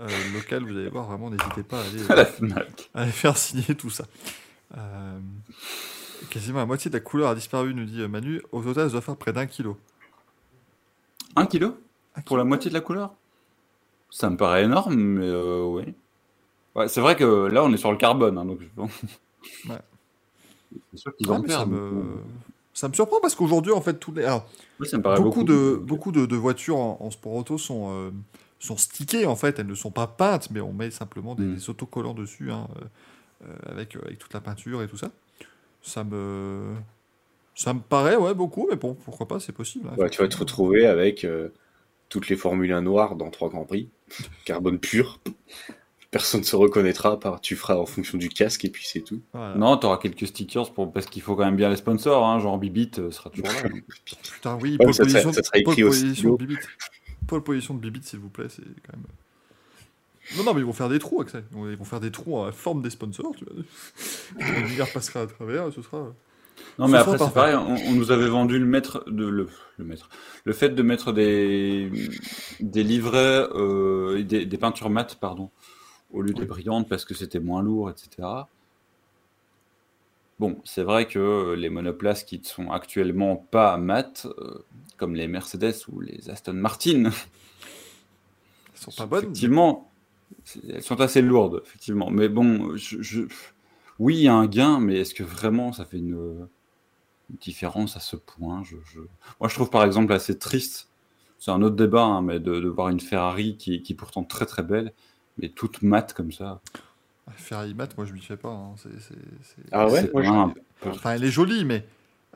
[0.00, 2.90] Euh, local, vous allez voir, vraiment, n'hésitez pas à aller, À la FNAC.
[2.94, 4.04] à aller faire signer tout ça.
[4.76, 5.18] Euh,
[6.30, 8.42] quasiment la moitié de la couleur a disparu, nous dit euh, Manu.
[8.52, 9.76] Au total, ça doit faire près d'un kilo.
[11.36, 11.76] Un kilo
[12.16, 13.14] Un Pour la moitié de la couleur?
[14.10, 15.94] Ça me paraît énorme, mais euh, oui.
[16.74, 18.60] Ouais, c'est vrai que là, on est sur le carbone, hein, donc.
[19.68, 19.78] Ouais.
[20.92, 21.70] C'est sûr qu'ils Ouais, en ça, perdent.
[21.70, 22.02] me...
[22.72, 24.24] ça me surprend parce qu'aujourd'hui, en fait, tous les...
[24.24, 24.48] alors,
[24.80, 25.52] Oui, ça me paraît beaucoup, beaucoup.
[25.52, 28.10] de, beaucoup de, de voitures en, en sport auto sont, euh,
[28.64, 29.58] sont stickées, en fait.
[29.58, 31.54] Elles ne sont pas peintes, mais on met simplement des, Mm.
[31.56, 32.84] des autocollants dessus, hein, euh,
[33.48, 35.10] euh, avec, euh, avec toute la peinture et tout ça.
[35.82, 36.74] Ça me...
[37.56, 39.88] Ça me paraît, ouais, beaucoup, mais bon, pourquoi pas, c'est possible.
[39.88, 41.50] hein, Ouais, tu vas te retrouver avec euh,
[42.08, 43.88] toutes les Formule 1 noires dans trois Grands Prix,
[44.44, 45.20] carbone pur.
[46.10, 49.20] Personne ne se reconnaîtra, par tu feras en fonction du casque et puis c'est tout.
[49.32, 49.54] Voilà.
[49.56, 50.92] Non, t'auras quelques stickers pour...
[50.92, 53.68] parce qu'il faut quand même bien les sponsors, hein, genre Bibit sera toujours là.
[54.34, 55.92] Putain, oui, Ouais, ça pole écrit au
[57.26, 59.06] Pole position de Bibit, s'il vous plaît, c'est quand même.
[60.38, 61.44] Non, non, mais ils vont faire des trous, Axel.
[61.52, 63.54] Ils vont- faire des trous en forme des sponsors, tu vois.
[64.60, 66.12] Lumière passera à travers, et ce sera.
[66.78, 69.48] Non, Ce mais après, c'est pareil, on, on nous avait vendu le maître de le,
[69.76, 70.08] le maître.
[70.44, 71.90] Le fait de mettre des,
[72.60, 75.50] des livrets, euh, des, des peintures mates, pardon,
[76.12, 78.28] au lieu des brillantes parce que c'était moins lourd, etc.
[80.40, 84.64] Bon, c'est vrai que les monoplaces qui ne sont actuellement pas mates, euh,
[84.96, 87.10] comme les Mercedes ou les Aston Martin,
[88.72, 89.24] Elles sont pas bonnes.
[89.24, 89.90] effectivement,
[90.68, 92.10] elles sont assez lourdes, effectivement.
[92.10, 93.22] Mais bon, je, je-
[93.98, 96.48] oui, il y a un gain, mais est-ce que vraiment ça fait une,
[97.30, 98.62] une différence à ce point?
[98.64, 99.00] Je, je-
[99.40, 100.88] Moi, je trouve par exemple assez triste,
[101.38, 104.24] c'est un autre débat, hein, mais de, de voir une Ferrari qui, qui est pourtant
[104.24, 104.92] très très belle,
[105.38, 106.60] mais toute mate comme ça.
[107.36, 108.50] Ferrari mat, moi je m'y fais pas.
[108.50, 108.74] hein.
[108.76, 108.90] C'est-
[109.72, 110.10] Ah ouais?
[110.12, 111.86] Moi, je- Enfin, elle est jolie, mais.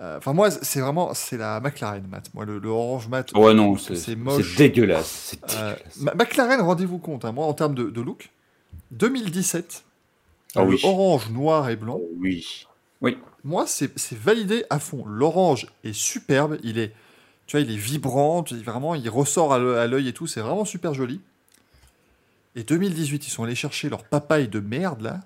[0.01, 1.13] Euh, Enfin, moi, c'est vraiment.
[1.15, 2.23] C'est la McLaren mat.
[2.35, 3.33] Moi, le, le orange mat.
[3.35, 4.57] Ouais, non, c'est c'est c'est moche.
[4.57, 5.07] dégueulasse.
[5.33, 6.15] C'est Euh, dégueulasse.
[6.17, 8.31] McLaren, rendez-vous compte, hein, moi, en termes de, de look,
[8.93, 9.85] 2017,
[10.57, 10.81] Ah le oui.
[10.83, 12.47] orange, noir et blanc, Oh, oui.
[13.45, 15.05] moi, c'est validé à fond.
[15.07, 16.93] L'orange est superbe, il est,
[17.47, 20.65] tu vois, il est vibrant, tu- vraiment, il ressort à l'œil et tout, c'est vraiment
[20.65, 21.21] super joli.
[22.57, 25.21] Et 2018, ils sont allés chercher leur papaye de merde, là.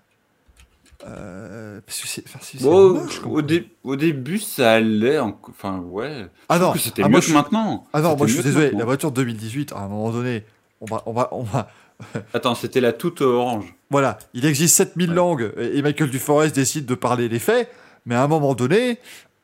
[1.06, 3.42] Euh, parce que c'est enfin, c'est- c'est Bon, moche, comme au, quoi.
[3.42, 5.18] dé- au début, ça allait.
[5.18, 6.26] en- Enfin, ouais.
[6.48, 7.86] Ah Je trouve non, c'était ah, moi, je- maintenant.
[7.92, 8.78] Ah non, C'était moi je suis désolé, maintenant.
[8.78, 10.44] la voiture de 2018, à un moment donné,
[10.80, 11.68] on va, on va, on va,
[12.34, 13.74] Attends, c'était la toute orange.
[13.90, 15.16] Voilà, il existe 7000 Ouais.
[15.16, 17.70] langues et et Michael Duforest décide de parler les faits,
[18.06, 18.98] mais à un moment donné,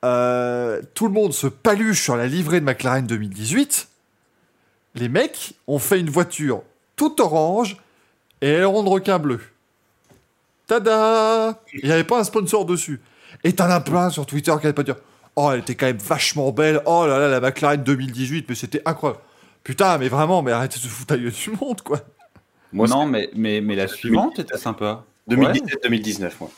[0.05, 3.89] euh, tout le monde se paluche sur la livrée de McLaren 2018.
[4.95, 6.63] Les mecs ont fait une voiture
[6.97, 7.77] toute orange
[8.41, 9.41] et aileron de requin bleu.
[10.69, 13.01] Tada Il n'y avait pas un sponsor dessus.
[13.43, 14.97] Et t'en as plein sur Twitter qui n'avaient pas dire
[15.35, 16.81] Oh, elle était quand même vachement belle.
[16.87, 19.21] Oh là là, la McLaren 2018, mais c'était incroyable.
[19.65, 22.01] Putain, mais vraiment, mais arrêtez de se foutre gueule du monde, quoi.
[22.73, 25.05] Moi, non, mais, mais, mais la suivante était sympa.
[25.31, 26.51] 2017-2019, moi.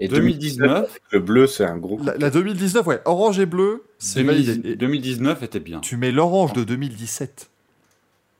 [0.00, 1.98] Et 2019, le bleu, c'est un gros.
[2.02, 4.52] La, la 2019, ouais, orange et bleu, c'est validé.
[4.54, 5.80] 2010 Et 2019 était bien.
[5.80, 7.50] tu mets l'orange de 2017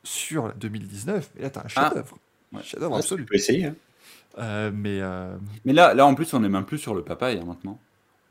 [0.03, 1.85] sur la 2019, et là, t'as un Ah.
[1.89, 2.17] chef-d'œuvre.
[2.53, 2.59] Ouais.
[2.59, 3.25] Un chef-d'œuvre Tu absolu.
[3.25, 3.65] peux essayer.
[3.65, 3.75] Hein.
[4.39, 5.35] Euh, mais euh,
[5.65, 7.79] Mais là, là, en plus, on est même plus sur le papaye hein, maintenant.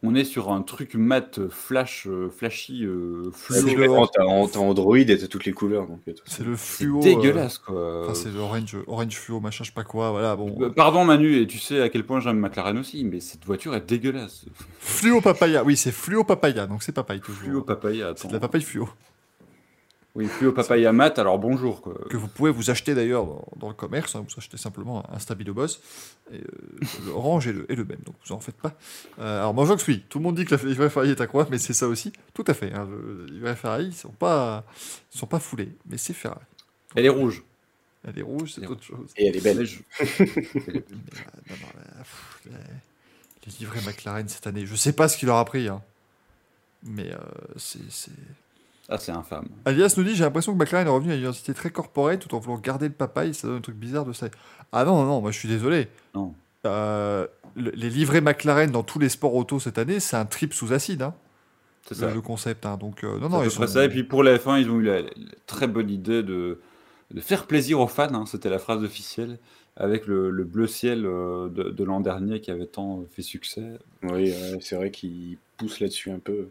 [0.04, 4.06] On est sur un truc mat, euh, flash, euh, flashy, euh, fluo.
[4.06, 5.88] T'as Android et t'as toutes les couleurs.
[6.24, 7.00] C'est le fluo.
[7.00, 8.04] dégueulasse, quoi.
[8.04, 10.12] Enfin, c'est l'orange orange fluo, machin, je sais pas quoi.
[10.12, 10.56] Voilà, bon.
[10.60, 13.74] Euh, Pardon Manu, et tu sais à quel point j'aime McLaren aussi, mais cette voiture
[13.74, 14.44] est dégueulasse.
[14.78, 17.42] Fluo papaya, oui, c'est fluo papaya, donc c'est papaye toujours.
[17.42, 18.88] Fluo papaya, C'est de la papaye fluo.
[20.18, 21.80] Oui, plus au papaya mat, alors bonjour.
[21.80, 21.94] Quoi.
[22.10, 24.16] que vous pouvez vous acheter d'ailleurs dans, dans le commerce.
[24.16, 25.80] hein, vous achetez simplement un Stabilo Boss.
[26.32, 26.40] Et, euh,
[27.06, 28.74] l'orange est le, est le même, donc vous en faites pas.
[29.20, 31.58] Euh, alors, Manjox, oui, tout le monde dit que la livret Ferrari est incroyable, mais
[31.58, 32.12] c'est ça aussi.
[32.34, 32.72] Tout à fait.
[32.74, 34.64] Hein, le livret Ferrari, ils sont pas,
[35.14, 36.40] ils sont pas foulés, mais c'est Ferrari.
[36.96, 37.44] Elle est rouge.
[38.04, 39.10] Elle est rouge, c'est autre chose.
[39.16, 39.64] Et elle est belle.
[42.46, 42.52] Euh, les,
[43.46, 45.68] les livrets McLaren cette année, je sais pas ce qu'il leur a pris.
[45.68, 45.82] hein.
[46.82, 47.18] Mais euh,
[47.56, 48.10] c'est.
[48.88, 49.48] Ah, c'est infâme.
[49.66, 52.34] Alias nous dit J'ai l'impression que McLaren est revenu à une identité très corporelle tout
[52.34, 53.34] en voulant garder le papaye.
[53.34, 54.28] Ça donne un truc bizarre de ça.
[54.72, 55.88] Ah non, non, non, moi je suis désolé.
[56.14, 56.34] Non.
[56.66, 60.52] Euh, le- les livrets McLaren dans tous les sports auto cette année, c'est un trip
[60.54, 61.14] sous acide, hein,
[61.86, 62.12] C'est ça.
[62.12, 62.64] le concept.
[62.66, 62.76] hein.
[62.78, 63.66] Donc, euh, non, C'est non, ils sont.
[63.66, 63.84] ça.
[63.84, 65.08] Et puis pour la F1, ils ont eu la, la
[65.46, 66.58] très bonne idée de,
[67.10, 68.12] de faire plaisir aux fans.
[68.14, 68.24] hein.
[68.26, 69.38] C'était la phrase officielle.
[69.80, 73.62] Avec le, le bleu ciel euh, de, de l'an dernier qui avait tant fait succès.
[74.02, 76.48] Oui, ouais, c'est vrai qu'il pousse là-dessus un peu.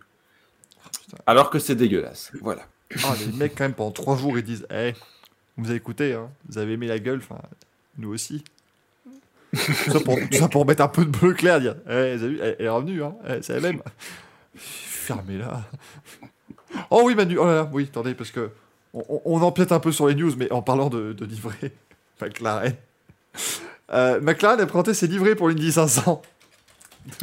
[1.26, 2.32] Alors que c'est dégueulasse.
[2.42, 2.64] Voilà.
[3.04, 4.94] Ah, les mecs, quand même, pendant trois jours, ils disent Eh,
[5.58, 7.42] vous avez écouté, hein, vous avez aimé la gueule, enfin,
[7.98, 8.44] nous aussi.
[9.54, 12.40] tout, ça pour, tout ça pour mettre un peu de bleu clair, dire Eh, vu,
[12.42, 13.82] elle, elle est revenue, hein, eh, c'est la même.
[14.56, 15.64] Fermez-la.
[16.90, 18.52] Oh oui, Manu, oh là là, oui, attendez, parce que
[18.94, 21.28] on, empiète un peu sur les news, mais en parlant de, de
[22.22, 22.74] McLaren.
[23.94, 26.22] Euh, McLaren a présenté ses livrets pour l'Indy 500.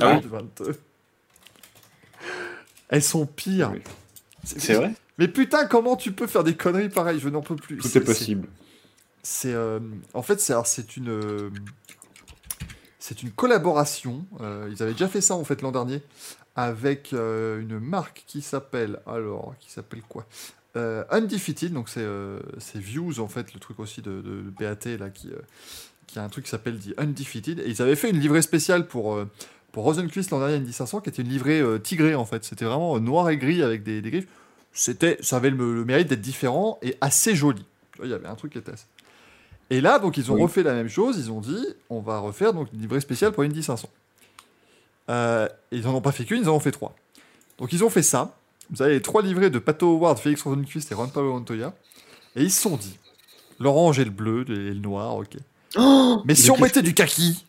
[0.01, 0.78] Ah oui 2022.
[2.95, 3.73] Elles sont pires.
[3.75, 3.83] Oui.
[4.45, 7.19] C'est vrai Mais putain, comment tu peux faire des conneries pareilles?
[7.19, 7.79] Je n'en peux plus.
[7.79, 8.47] Tout est possible.
[9.25, 9.81] C'est, euh,
[10.12, 11.51] en fait, c'est, une, euh,
[13.01, 14.25] c'est une collaboration.
[14.41, 16.03] euh, ils avaient déjà fait ça en fait l'an dernier
[16.55, 20.25] avec une marque qui s'appelle, alors, qui s'appelle quoi?
[20.77, 21.73] Undefeated.
[21.73, 22.07] Donc c'est,
[22.59, 25.31] c'est Views en fait, le truc aussi de, de, de BAT là qui,
[26.07, 27.59] qui a un truc qui s'appelle The Undefeated.
[27.59, 29.19] Et ils avaient fait une livrée spéciale pour.
[29.75, 32.45] Pour Rosenquist l'an dernier, Indy 500, qui était une livrée euh, tigrée en fait.
[32.45, 34.29] C'était vraiment euh, noir et gris avec des, des griffes.
[34.73, 37.65] C'était, ça avait le, le mérite d'être différent et assez joli.
[38.03, 38.87] Il y avait un truc qui était assez.
[39.71, 40.43] Et là, donc, ils ont Oui.
[40.43, 41.19] refait la même chose.
[41.19, 43.89] Ils ont dit, on va refaire donc une livrée spéciale pour Indy 500.
[45.11, 46.95] Euh, ils n'en ont pas fait qu'une, ils en ont fait trois.
[47.59, 48.37] Donc, ils ont fait ça.
[48.71, 51.75] Vous avez les trois livrets de Pato Howard, Félix Rosenquist et Juan Pablo Montoya.
[52.37, 52.99] Et ils se sont dit,
[53.59, 55.37] l'orange et le bleu et le noir, ok.
[56.25, 57.45] Mais si on mettait du kaki,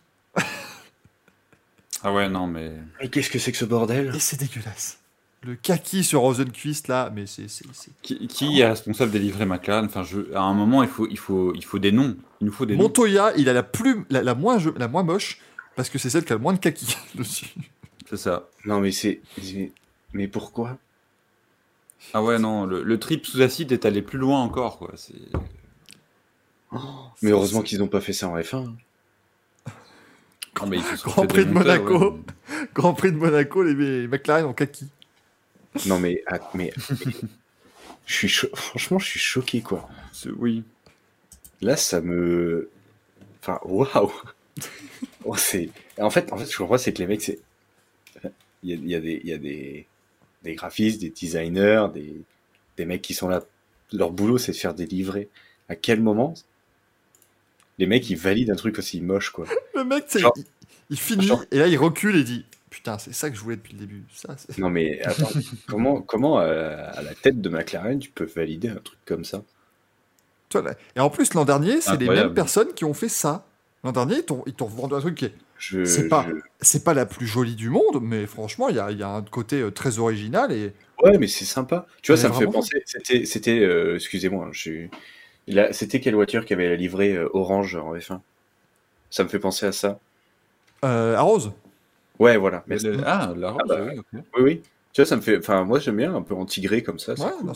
[2.07, 2.71] Ah ouais, non, mais.
[3.01, 4.11] Mais qu'est-ce que c'est que ce bordel?
[4.15, 4.99] Et c'est dégueulasse.
[5.43, 7.47] Le kaki sur Rosenquist, là, mais c'est.
[7.47, 10.33] c'est- c'est- Qui, qui est responsable des livrets McLaren enfin, je...
[10.33, 12.15] À un moment, il faut, il, faut, il faut des noms.
[12.41, 12.83] Il nous faut des noms.
[12.83, 15.39] Montoya, il a la plus, la, la moins, la moins moche,
[15.75, 17.53] parce que c'est celle qui a le moins de kaki dessus.
[18.09, 18.47] C'est ça.
[18.65, 19.21] Non, mais c'est.
[19.43, 19.71] mais-
[20.13, 20.77] Mais pourquoi?
[22.13, 24.77] Ah ouais, non, le, le trip sous acide est allé plus loin encore.
[24.77, 24.91] Quoi.
[24.95, 25.13] C'est...
[27.21, 28.73] Mais heureusement qu'ils n'ont pas fait ça en F1.
[30.61, 32.11] Non, mais ils se sont Grand Prix de monteurs, Monaco.
[32.15, 32.65] ouais.
[32.73, 34.87] Grand Prix de Monaco, les, les McLaren en kaki.
[35.87, 36.23] Non, mais.
[36.27, 36.71] ah, mais...
[38.05, 39.89] je suis cho- Franchement, je suis choqué, quoi.
[40.37, 40.63] Oui.
[41.61, 42.69] Là, ça me.
[43.41, 44.11] Enfin, waouh
[45.25, 45.69] Oh, c'est...
[45.99, 47.39] En fait, en fait, ce que je comprends, c'est que les mecs, c'est.
[48.63, 49.85] Il y a, il y a des, il y a des,
[50.43, 52.15] des graphistes, des designers, des,
[52.77, 53.43] des mecs qui sont là.
[53.91, 55.27] Leur boulot, c'est de faire des livrets.
[55.69, 56.33] À quel moment
[57.77, 59.45] les mecs, ils valident un truc aussi moche, quoi
[59.75, 60.43] Le mec, Genre- il,
[60.91, 63.55] il finit, genre- et là, il recule et dit Putain, c'est ça que je voulais
[63.55, 64.03] depuis le début.
[64.13, 65.29] Ça, Non, mais attends,
[65.67, 69.43] comment, comment euh, à la tête de McLaren, tu peux valider un truc comme ça?
[70.95, 73.45] Et en plus, l'an dernier, c'est les mêmes personnes qui ont fait ça.
[73.83, 74.15] L'an dernier,
[74.47, 75.33] ils t'ont vendu un truc qui est.
[75.57, 76.25] je, C'est pas-
[76.61, 79.21] je- pas la plus jolie du monde, mais franchement, il y a, y a un
[79.21, 80.73] côté euh, très original et.
[81.03, 81.85] Ouais, mais c'est sympa.
[82.01, 82.81] Tu vois, Mais ça me fait penser.
[82.85, 84.81] C'était, c'était, euh, excusez-moi, je suis.
[84.83, 84.89] Là,
[85.71, 88.19] c'était quelle voiture qui avait la livrée euh, orange en F1
[89.09, 89.99] Ça me fait penser à ça.
[90.83, 91.51] Euh, à Rose
[92.19, 92.63] Ouais, voilà.
[92.67, 93.81] Mais le- Ah, la rose, Ah bah.
[93.85, 94.01] oui.
[94.13, 94.61] Oui, oui.
[94.93, 95.37] Tu vois, ça me fait.
[95.37, 97.13] Enfin, moi, j'aime bien un peu en tigré comme ça.
[97.13, 97.47] Ouais, cool.
[97.47, 97.53] non,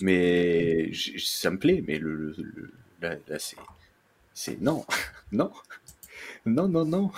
[0.00, 1.84] mais ça me plaît.
[1.86, 3.56] Mais le, le- le- là, là, c'est,
[4.34, 4.84] c'est non,
[5.32, 5.52] non,
[6.46, 7.12] non, non, non.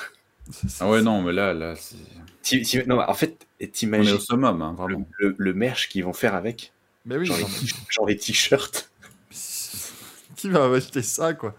[0.80, 1.96] Ah ouais, non, mais là, là, c'est...
[2.42, 5.08] Ti- ti- non, en fait, on est t'imagines au summum, hein, le, vraiment.
[5.18, 6.72] le, le merch qu'ils vont faire avec,
[7.06, 7.26] Mais oui,
[7.88, 8.90] genre les t-shirts.
[10.46, 11.54] Qui va acheter ça, quoi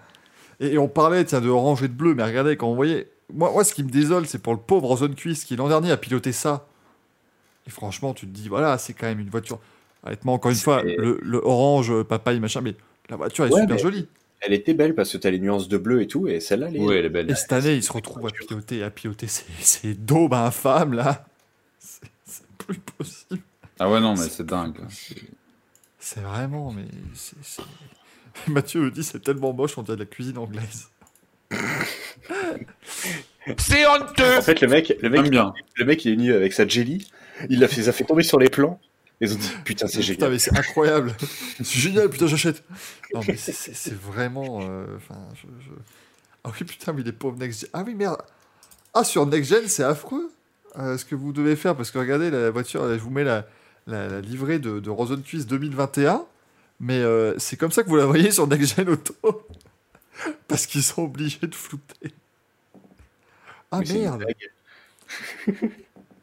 [0.59, 3.09] et, et on parlait, tiens, de orange et de bleu, mais regardez, quand on voyait...
[3.33, 5.97] Moi, moi ce qui me désole, c'est pour le pauvre Rosenquist qui, l'an dernier, a
[5.97, 6.65] piloté ça.
[7.67, 9.59] Et franchement, tu te dis, voilà, c'est quand même une voiture...
[10.03, 12.75] Honnêtement, encore une fois, le, le orange, euh, papaye, machin, mais
[13.09, 14.07] la voiture est Ouais, super mais- jolie.
[14.39, 16.75] Elle était belle parce que t'as les nuances de bleu et tout, et celle-là, elle
[16.77, 17.29] est- Oui, elle est belle.
[17.31, 21.25] Et cette année, il se retrouve à piloter, à piloter ces, ces daubes infâmes, là.
[21.79, 23.41] C'est plus possible.
[23.79, 24.77] Ah ouais, non, mais c'est dingue.
[24.89, 25.15] C'est-
[25.99, 26.85] C'est vraiment, mais...
[27.15, 27.35] c'est-
[28.47, 30.89] Mathieu me dit, c'est tellement moche, on dirait de la cuisine anglaise.
[33.57, 35.53] C'est honteux En fait, le mec, le mec, bien.
[35.75, 37.07] le mec, il est venu avec sa jelly,
[37.49, 38.79] il l'a fait, ça fait tomber sur les plans,
[39.21, 40.31] Ils ont dit putain, c'est Putain, génial.
[40.31, 41.15] mais c'est incroyable.
[41.57, 42.63] c'est génial, putain, j'achète.
[43.13, 44.59] Non, mais c'est- vraiment.
[44.63, 45.71] euh, Enfin, je, je-
[46.43, 47.69] Ah oui, putain, mais les pauvres Next Gen.
[47.73, 48.17] Ah oui, merde.
[48.93, 50.29] Ah, sur Next Gen, c'est affreux
[50.77, 51.75] euh, ce que vous devez faire.
[51.75, 53.47] Parce que regardez, la voiture, je vous mets la,
[53.87, 56.25] la, la livrée de, de Rosenquist 2021.
[56.79, 59.15] Mais euh, c'est comme ça que vous la voyez sur Next Gen Auto.
[60.47, 62.11] parce qu'ils sont obligés de flouter.
[63.71, 64.25] Ah Mais merde.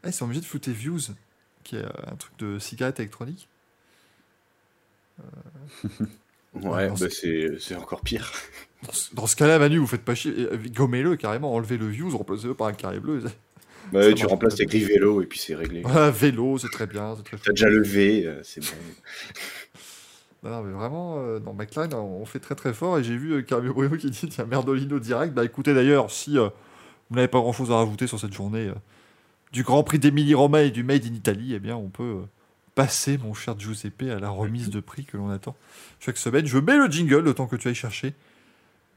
[0.07, 1.01] Ah, ils sont obligés de flouter Views,
[1.63, 3.49] qui est euh, un truc de cigarette électronique.
[6.55, 8.31] Ouais, non, bah, c'est c'est encore pire.
[8.85, 10.33] Dans ce, dans ce cas-là, Manu, vous faites pas chier.
[10.39, 13.25] Euh, Gommez-le carrément, enlevez le views, remplacez-le par un carré bleu.
[13.93, 15.83] Bah, Ça tu remplaces grilles vélo et puis c'est réglé.
[15.83, 17.17] Voilà, vélo, c'est très bien.
[17.43, 18.77] T'as déjà levé, euh, c'est bon.
[20.45, 22.99] Non, mais vraiment, euh, dans McLaren, on fait très très fort.
[22.99, 25.33] Et j'ai vu euh, Carmio Bruno qui dit tiens, Merdolino direct.
[25.33, 26.51] Bah écoutez d'ailleurs, si euh,
[27.09, 28.75] vous n'avez pas grand chose à rajouter sur cette journée euh,
[29.53, 32.23] du Grand Prix d'Emilie Roma et du Made in Italy, eh bien on peut
[32.75, 35.55] passer, mon cher Giuseppe, à la remise de prix que l'on attend
[36.01, 36.45] chaque semaine.
[36.45, 38.15] Je mets le jingle le que tu ailles chercher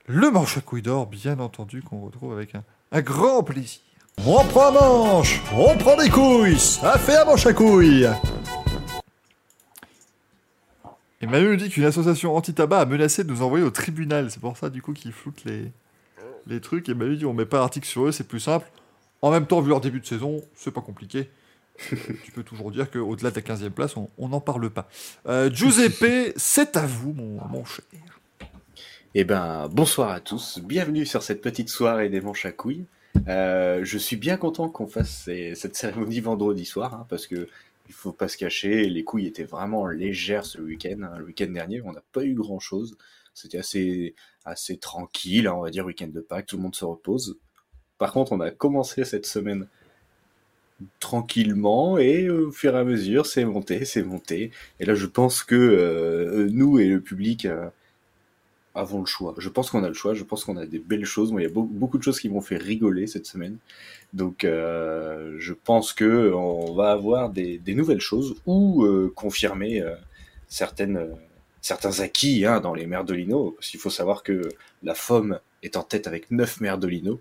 [0.08, 3.82] le manche à couilles d'or, bien entendu, qu'on retrouve avec un, un grand plaisir.
[4.26, 8.08] On prend un manche, on prend des couilles, ça fait un manche à couilles.
[11.22, 14.30] Et Manu nous dit qu'une association anti-tabac a menacé de nous envoyer au tribunal.
[14.30, 15.72] C'est pour ça, du coup, qu'ils floutent les,
[16.46, 16.90] les trucs.
[16.90, 18.70] Et Manu dit on met pas l'article sur eux, c'est plus simple.
[19.22, 21.30] En même temps, vu leur début de saison, c'est pas compliqué.
[21.94, 24.90] Euh, tu peux toujours dire qu'au-delà de la 15e place, on n'en parle pas.
[25.28, 27.86] Euh, Giuseppe, c'est à vous, mon, cher.
[29.16, 32.86] Eh ben, bonsoir à tous, bienvenue sur cette petite soirée des manches à couilles.
[33.28, 37.48] Euh, je suis bien content qu'on fasse cette cérémonie vendredi soir, hein, parce que
[37.88, 40.98] il faut pas se cacher, les couilles étaient vraiment légères ce week-end.
[41.04, 41.18] hein.
[41.18, 42.98] Le week-end dernier, on n'a pas eu grand-chose.
[43.34, 44.16] C'était assez,
[44.46, 47.38] assez tranquille, hein, on va dire, week-end de Pâques, tout le monde se repose.
[47.98, 49.68] Par contre, on a commencé cette semaine
[51.00, 54.52] tranquillement et euh, au fur et à mesure, c'est monté, c'est monté.
[54.80, 57.70] Et là, je pense que euh, nous et le public euh,
[58.78, 59.34] avons le choix.
[59.38, 60.14] Je pense qu'on a le choix.
[60.14, 61.32] Je pense qu'on a des belles choses.
[61.32, 63.58] Moi, il y a beau- beaucoup de choses qui m'ont fait rigoler cette semaine.
[64.14, 69.96] Donc, euh, je pense que on va avoir des, nouvelles choses ou euh, confirmer euh,
[70.48, 71.10] certaines,
[71.62, 73.52] certains acquis hein, dans les Merdolino.
[73.52, 74.42] Parce qu'il faut savoir que
[74.84, 77.20] la FOM est en tête avec 9 Merdolino.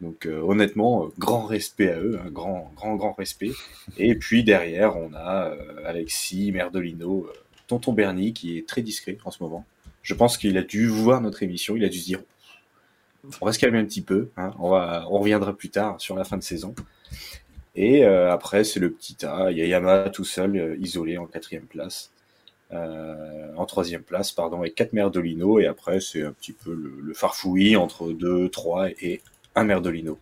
[0.00, 3.52] Donc, honnêtement, grand respect à eux, un grand, grand, grand respect.
[3.98, 5.54] Et puis derrière, on a
[5.84, 7.28] Alexis Merdolino,
[7.68, 9.64] Tonton Bernie, qui est très discret en ce moment.
[10.02, 12.20] Je pense qu'il a dû voir notre émission, il a dû se dire
[13.40, 14.70] on va se calmer un petit peu, hein, on,
[15.18, 16.74] reviendra plus tard sur la fin de saison.
[17.74, 21.66] Et euh, après, c'est le petit A, il y tout seul, euh, isolé en quatrième
[21.66, 22.10] place.
[22.72, 27.14] Euh, en troisième place, pardon, avec quatre Merdolino, et après, c'est un petit peu le,
[27.14, 29.20] farfouillis entre deux, trois et
[29.54, 30.18] un Merdolino.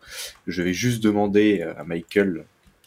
[0.47, 2.44] Je vais juste demander à Michael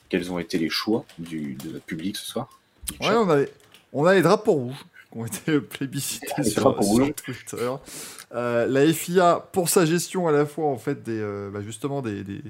[0.09, 2.59] quels ont été les choix du, de notre public ce soir.
[2.99, 3.47] On a, les,
[3.93, 4.71] on
[5.13, 7.15] qui ont été plébiscités sur, sur.
[7.15, 7.71] Twitter.
[8.33, 12.01] Euh, la FIA, pour sa gestion à la fois, en fait, des, euh, bah, justement,
[12.01, 12.41] des, des,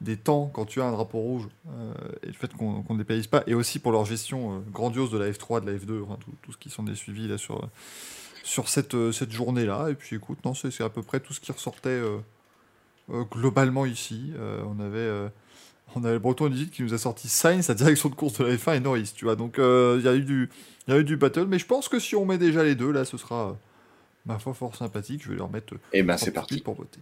[0.00, 3.04] des temps quand tu as un drapeau rouge euh, et le fait qu'on ne les
[3.04, 6.16] payise pas, et aussi pour leur gestion grandiose de la F3, de la F2, enfin,
[6.20, 7.68] tout, tout ce qui s'en est suivi là sur,
[8.42, 9.88] sur cette, cette journée-là.
[9.90, 12.00] Et puis écoute, non, c'est à peu près tout ce qui ressortait
[13.30, 14.32] globalement ici.
[14.66, 15.28] On avait.
[15.94, 18.44] on avait le Breton Digit qui nous a sorti Sainz, la direction de course de
[18.44, 19.36] la F1 et Norris, tu vois.
[19.36, 20.48] Donc il y a eu du,
[20.86, 22.74] il y a eu du battle, mais je pense que si on met déjà les
[22.74, 23.52] deux, là, ce sera, euh,
[24.26, 25.22] ma foi, fort sympathique.
[25.24, 25.74] Je vais leur mettre.
[25.74, 26.60] euh, Et ben 30 c'est parti.
[26.60, 27.00] pour voter.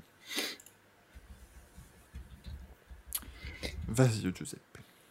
[3.88, 4.60] Vas-y, Giuseppe.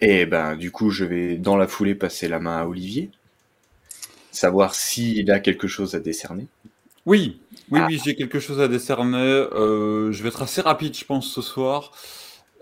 [0.01, 3.11] Et ben du coup, je vais dans la foulée passer la main à Olivier,
[4.31, 6.47] savoir s'il a quelque chose à décerner.
[7.05, 7.39] Oui,
[7.69, 7.87] oui, Ah.
[7.89, 9.17] oui, j'ai quelque chose à décerner.
[9.17, 11.91] Euh, je vais être assez rapide, je pense, ce soir.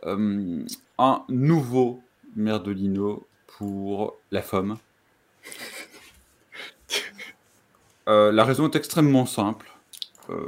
[0.06, 0.64] Euh,
[0.98, 2.02] un nouveau
[2.36, 4.78] Merdolino pour la femme.
[8.10, 9.72] Euh, la raison est extrêmement simple.
[10.30, 10.48] Euh,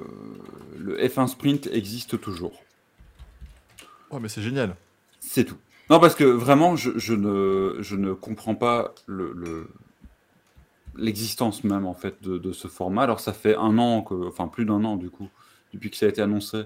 [0.77, 2.63] le F1 Sprint existe toujours.
[4.09, 4.75] Oh, mais c'est génial.
[5.19, 5.57] C'est tout.
[5.89, 9.67] Non, parce que vraiment, je, je ne, je ne comprends pas le, le-
[10.95, 13.03] l'existence même en fait de, de ce format.
[13.03, 15.27] Alors ça fait un an, que, enfin plus d'un an du coup,
[15.73, 16.63] depuis que ça a été annoncé,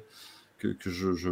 [0.57, 1.29] que, que je, je,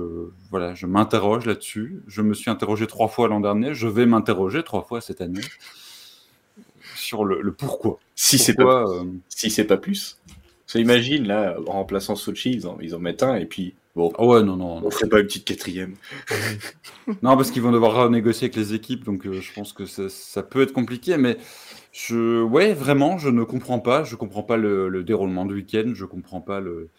[0.49, 2.01] voilà, je m'interroge là-dessus.
[2.07, 5.41] Je me suis interrogé trois fois l'an dernier, je vais m'interroger trois fois cette année
[7.05, 7.99] sur le, le pourquoi.
[8.15, 10.17] Si c'est pas, euh, si c'est pas plus.
[10.67, 14.11] Que imagine là, en remplaçant Sochi, ils en, ils en mettent un et puis bon,
[14.17, 14.91] Ah ouais, non, non, on non.
[14.91, 15.95] ferait pas une petite quatrième.
[17.21, 20.09] Non, parce qu'ils vont devoir renégocier avec les équipes, donc euh, je pense que ça,
[20.09, 21.37] ça peut être compliqué, mais
[21.91, 24.03] je, ouais, vraiment, je ne comprends pas.
[24.03, 26.89] Je comprends pas le, le déroulement du week-end, je comprends pas le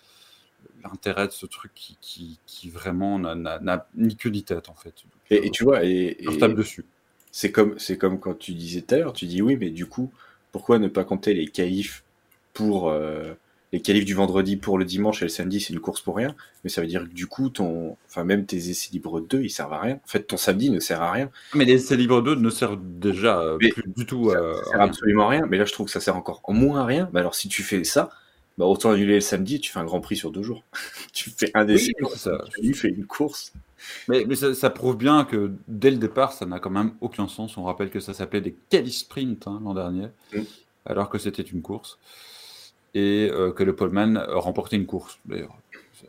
[0.85, 4.95] l'intérêt de ce truc qui, qui, qui vraiment n'a- ni queue ni tête en fait.
[5.31, 6.85] Et, et tu vois, et, et tape dessus.
[7.37, 9.85] C'est comme, c'est comme quand tu disais tout à l'heure, tu dis oui, mais du
[9.85, 10.11] coup,
[10.53, 12.03] pourquoi ne pas compter les qualifs
[12.55, 13.35] pour euh,
[13.75, 16.35] les qualifs du vendredi pour le dimanche et le samedi, c'est une course pour rien.
[16.65, 19.51] Mais ça veut dire que du coup, ton, enfin même tes essais libres 2, ils
[19.51, 19.97] servent à rien.
[19.97, 21.29] En fait, ton samedi ne sert à rien.
[21.55, 24.71] Mais les essais libres 2 ne servent déjà euh, plus du tout Ça, à ça
[24.71, 25.47] sert absolument à rien.
[25.47, 27.11] Mais là, je trouve que ça sert encore moins à rien.
[27.13, 28.09] Mais alors, si tu fais ça,
[28.57, 30.65] bah, autant annuler le samedi et tu fais un grand prix sur deux jours.
[31.13, 32.39] tu fais un essai, Oui, c'est ça.
[32.63, 33.53] tu fais une course.
[34.09, 37.29] Mais, mais ça, ça prouve bien que dès le départ, ça n'a quand même aucun
[37.29, 37.57] sens.
[37.57, 40.41] On rappelle que ça s'appelait des quali sprint hein, l'an dernier, Mm.
[40.87, 41.99] alors que c'était une course.
[42.95, 45.19] Et euh, que le poleman remportait une course.
[45.27, 45.55] d'ailleurs.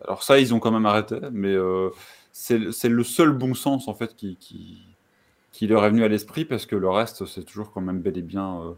[0.05, 1.89] Alors ça, ils ont quand même arrêté, mais euh,
[2.31, 2.57] c'est
[2.89, 4.81] le seul bon sens en fait qui, qui,
[5.51, 8.17] qui leur est venu à l'esprit parce que le reste, c'est toujours quand même bel
[8.17, 8.71] et bien euh,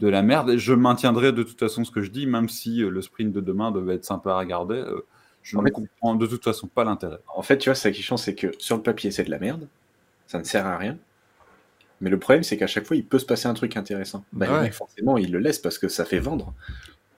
[0.00, 0.50] de la merde.
[0.50, 3.40] Et je maintiendrai de toute façon ce que je dis, même si le sprint de
[3.40, 4.84] demain devait être sympa à regarder.
[5.46, 7.18] Je En ne fait- comprends de toute façon pas l'intérêt.
[7.34, 9.38] En fait, tu vois, ça qui change, c'est que sur le papier, c'est de la
[9.38, 9.68] merde.
[10.26, 10.98] Ça ne sert à rien.
[12.00, 14.24] Mais le problème, c'est qu'à chaque fois, il peut se passer un truc intéressant.
[14.32, 14.56] Bah, Ouais.
[14.56, 16.52] le mec, forcément, il le laisse parce que ça fait vendre.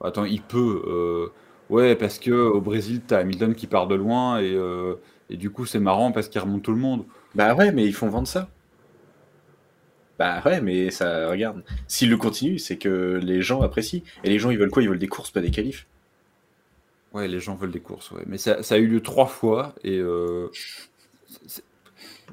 [0.03, 0.83] Attends, il peut.
[0.87, 1.27] euh,
[1.69, 4.95] Ouais, parce que au Brésil, t'as Hamilton qui part de loin et, euh,
[5.29, 7.05] et du coup, c'est marrant parce qu'il remonte tout le monde.
[7.35, 8.49] Bah ouais, mais ils font vendre ça.
[10.17, 11.63] Bah ouais, mais ça, regarde.
[11.87, 14.01] S'ils le continuent, c'est que les gens apprécient.
[14.23, 14.81] Et les gens, ils veulent quoi?
[14.83, 15.85] Ils veulent des courses, pas des qualifs.
[17.13, 18.23] Ouais, les gens veulent des courses, ouais.
[18.27, 20.47] Mais ça, ça a eu lieu trois fois et euh,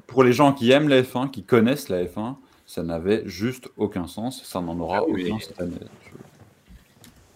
[0.05, 2.35] pour les gens qui aiment la F1, qui connaissent la F1,
[2.65, 4.43] ça n'avait juste aucun sens.
[4.43, 5.25] Ça n'en aura Ah oui.
[5.31, 5.75] aucun cette année.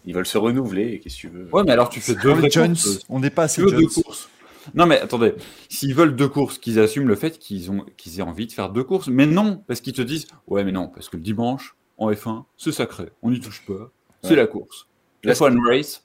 [0.06, 1.50] Ils veulent se renouveler, et qu'est-ce que tu veux?
[1.54, 3.00] Ouais, mais alors tu fais deux vraies Jones, courses.
[3.10, 4.30] on n'est pas assez deux courses.
[4.76, 5.34] Non, mais attendez,
[5.70, 8.70] s'ils veulent deux courses, qu'ils assument le fait qu'ils ont qu'ils aient envie de faire
[8.70, 9.08] deux courses.
[9.08, 12.46] Mais non, parce qu'ils te disent Ouais, mais non, parce que le dimanche, en F1,
[12.58, 13.92] c'est sacré, on n'y touche pas,
[14.24, 14.36] c'est Ouais.
[14.38, 14.88] la course.
[15.24, 16.04] Là, F1 Race,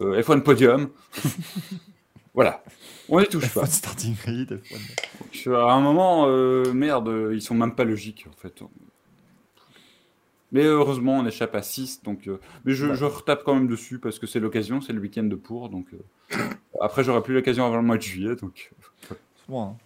[0.00, 0.90] euh, F1 Podium.
[2.34, 2.62] voilà,
[3.08, 3.62] on n'y touche pas.
[3.64, 4.78] F1 starting grid, F1.
[5.32, 8.62] Je suis à un moment, euh, merde, euh, ils sont même pas logiques en fait.
[10.52, 12.28] Mais heureusement, on échappe à 6, donc.
[12.28, 15.24] euh, mais je, je retape quand même dessus parce que c'est l'occasion, c'est le week-end
[15.24, 15.86] de pour, donc.
[15.92, 16.36] euh,
[16.80, 18.72] Après, j'aurai plus l'occasion avant le mois de juillet, donc.
[19.08, 19.16] C'est
[19.48, 19.76] bon, hein.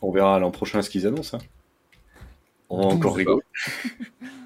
[0.00, 1.36] On verra l'an prochain ce qu'ils annoncent.
[1.36, 1.40] hein.
[2.70, 3.42] On va encore rigoler.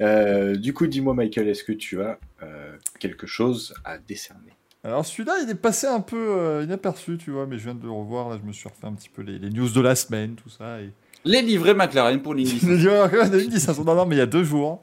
[0.00, 4.52] Euh, du coup, dis-moi, Michael, est-ce que tu as euh, quelque chose à décerner?
[4.82, 7.84] Alors celui-là, il est passé un peu euh, inaperçu, tu vois, mais je viens de
[7.84, 9.94] le revoir, là, je me suis refait un petit peu les, les news de la
[9.94, 10.90] semaine, tout ça, et...
[11.26, 12.54] Les livrets McLaren pour l'Indy.
[12.64, 13.84] 1500.
[13.84, 14.82] Non, non, mais il y a deux jours,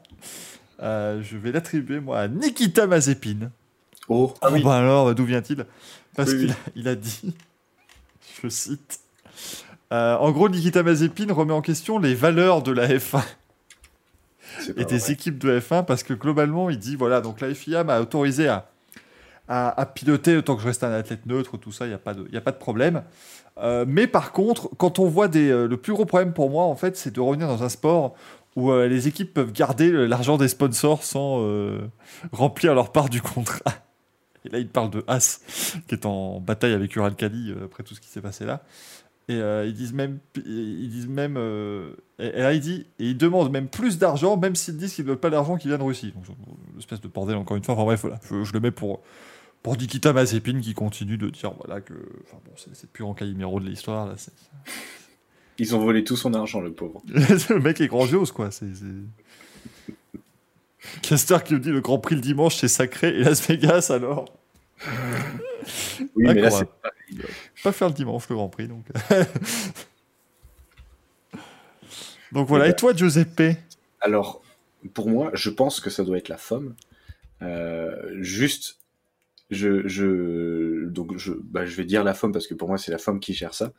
[0.80, 3.50] euh, je vais l'attribuer, moi, à Nikita Mazepin.
[4.08, 5.66] Oh, Ah bah alors, d'où vient-il?
[6.14, 6.52] Parce Oui, qu'il oui.
[6.52, 7.34] a, il a dit,
[8.42, 9.00] je cite,
[9.92, 13.24] euh, en gros, Nikita Mazepin remet en question les valeurs de la F1 c'est pas
[14.76, 15.12] et des vrai.
[15.12, 18.68] équipes de F1 parce que globalement, il dit voilà, donc la FIA m'a autorisé à,
[19.48, 21.98] à, à piloter autant que je reste un athlète neutre, tout ça, il n'y a,
[21.98, 23.02] pas de- y a pas de problème.
[23.58, 25.50] Euh, mais par contre, quand on voit des.
[25.50, 28.14] euh, le plus gros problème pour moi, en fait, c'est de revenir dans un sport
[28.56, 31.44] où euh, les équipes peuvent garder l'argent des sponsors sans
[32.32, 33.72] remplir leur part du contrat.
[34.44, 35.40] Et là, il parle de As,
[35.88, 38.62] qui est en bataille avec Uralkali après tout ce qui s'est passé là.
[39.28, 43.10] Et euh, ils disent même, ils disent même, euh, et, et là il dit, et
[43.10, 45.76] ils demandent même plus d'argent, même s'ils disent qu'ils ne veulent pas d'argent qui vient
[45.76, 46.12] de Russie.
[46.12, 46.24] Donc,
[46.72, 47.74] une espèce de bordel encore une fois.
[47.74, 49.02] Enfin bref, voilà, je, je le mets pour
[49.62, 51.92] pour Nikita Mazepin qui continue de dire voilà que,
[52.24, 54.14] enfin bon, c'est plus grand Calimero de l'histoire là.
[55.58, 57.02] Ils ont volé tout son argent, le pauvre.
[57.08, 58.50] le mec est grandiose quoi.
[58.50, 58.66] C'est
[61.02, 64.24] Caster qui nous dit le Grand Prix le dimanche c'est sacré et Las Vegas alors?
[66.14, 66.68] Oui, mais là, c'est
[67.16, 67.28] pas
[67.64, 68.84] pas faire le dimanche le Grand Prix donc.
[72.32, 72.68] donc voilà.
[72.68, 73.56] Et toi Giuseppe?
[74.00, 74.42] Alors,
[74.94, 76.74] pour moi, je pense que ça doit être la femme.
[77.42, 78.78] Euh, juste,
[79.50, 82.92] je, je, donc je, bah, je vais dire la femme parce que pour moi, c'est
[82.92, 83.72] la femme qui gère ça.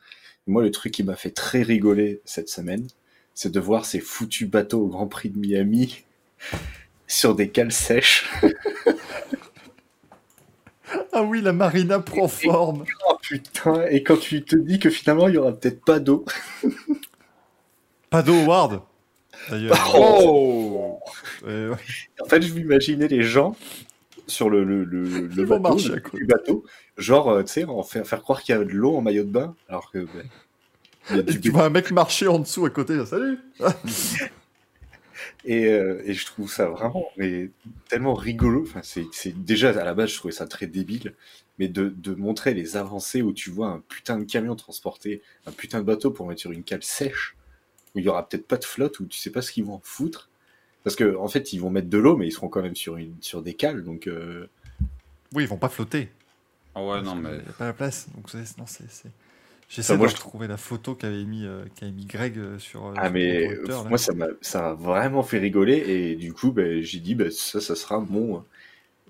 [0.46, 2.86] Moi, le truc qui m'a fait très rigoler cette semaine,
[3.34, 6.04] c'est de voir ces foutus bateaux au Grand Prix de Miami
[7.06, 8.28] sur des cales sèches.
[11.12, 12.84] Ah oui la Marina prend forme.
[13.30, 16.24] Putain, et quand tu te dis que finalement, il y aura peut-être pas d'eau.
[18.10, 18.82] Pas d'eau Howard.
[19.48, 19.76] D'ailleurs.
[19.96, 20.98] Oh
[21.46, 21.76] Euh, ouais.
[22.20, 23.54] En fait, je m'imaginais les gens
[24.26, 26.64] sur le, le, le, bateau, marcher le bateau,
[26.98, 29.22] genre, euh, tu sais, en faire, faire croire qu'il y a de l'eau en maillot
[29.22, 29.98] de bain, alors que...
[31.10, 32.96] bah, Et tu vois un mec marcher en dessous à côté.
[32.96, 33.38] là, Salut.
[35.44, 37.50] Et, euh, et je trouve ça vraiment mais,
[37.88, 38.62] tellement rigolo.
[38.62, 41.14] Enfin, c'est, déjà à la base, je trouvais ça très débile,
[41.58, 45.52] mais de, de montrer les avancées où tu vois un putain de camion transporter un
[45.52, 47.36] putain de bateau pour mettre sur une cale sèche,
[47.94, 49.74] où il y aura peut-être pas de flotte, où tu sais pas ce qu'ils vont
[49.74, 50.28] en foutre.
[50.84, 52.96] Parce que en fait, ils vont mettre de l'eau, mais ils seront quand même sur,
[52.96, 54.46] une, sur des cales, donc euh,
[55.34, 56.10] Oui ils vont pas flotter.
[56.74, 57.30] Ah ouais, non, mais.
[57.30, 58.08] Il n'y a pas la place.
[58.14, 59.10] Donc non, c'est-
[59.70, 62.86] J'essaie Enfin, de je- retrouver la photo qu'avait mis, euh, qu'avait mis Greg euh, sur.
[62.86, 63.48] euh, Ah sur mais
[63.88, 67.30] moi ça m'a ça m'a vraiment fait rigoler et du coup ben, j'ai dit ben,
[67.30, 68.44] ça ça sera mon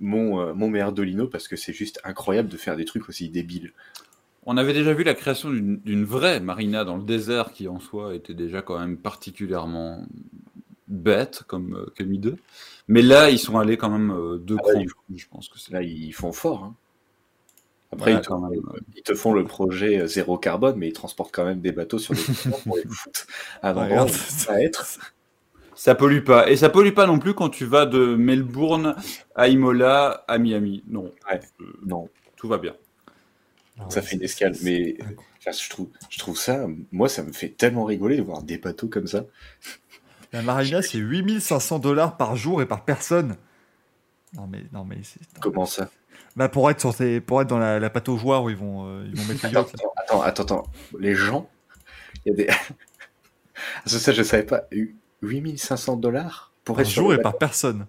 [0.00, 3.28] mon euh, mon meilleur Dolino parce que c'est juste incroyable de faire des trucs aussi
[3.30, 3.72] débiles.
[4.46, 7.80] On avait déjà vu la création d'une d'une vraie marina dans le désert qui en
[7.80, 10.06] soi était déjà quand même particulièrement
[10.88, 12.36] bête comme euh, Kami 2.
[12.88, 15.72] Mais là, ils sont allés quand même euh, deux Ah ils- Je pense que c'est
[15.72, 16.64] Là ils font fort.
[16.64, 16.74] hein.
[17.92, 18.60] Après ils, te, quand même.
[18.96, 21.98] ils te font le projet euh, zéro carbone mais ils transportent quand même des bateaux
[21.98, 22.20] sur des
[22.64, 23.26] pour les foutre
[23.62, 23.74] à
[24.18, 24.86] ça être.
[25.74, 26.50] Ça pollue pas.
[26.50, 28.96] Et ça pollue pas non plus quand tu vas de Melbourne
[29.34, 30.84] à Imola à Miami.
[30.86, 31.40] Non, Ouais.
[31.62, 32.74] Euh, Non, tout va bien.
[33.78, 34.98] Alors, ça fait une escale, mais-
[35.38, 38.58] Enfin, je trouve je trouve ça moi ça me fait tellement rigoler de voir des
[38.58, 39.24] bateaux comme ça.
[40.34, 43.36] La marina, c'est 8500 dollars par jour et par personne.
[44.34, 44.62] Non, mais.
[44.74, 45.40] Non, mais c'est-.
[45.40, 45.88] Comment ça?
[46.36, 49.04] Bah, pour être, sur tes- pour être dans la, la pataugeoire où ils vont, euh,
[49.06, 49.74] ils vont mettre les Attends, yachts.
[49.96, 50.66] attends, attends, attends,
[50.98, 51.48] Les gens,
[52.24, 52.46] il y a des.
[53.86, 54.62] ça, ça, je savais pas.
[55.22, 57.86] 8500 dollars pour Par être sur jour et par personne.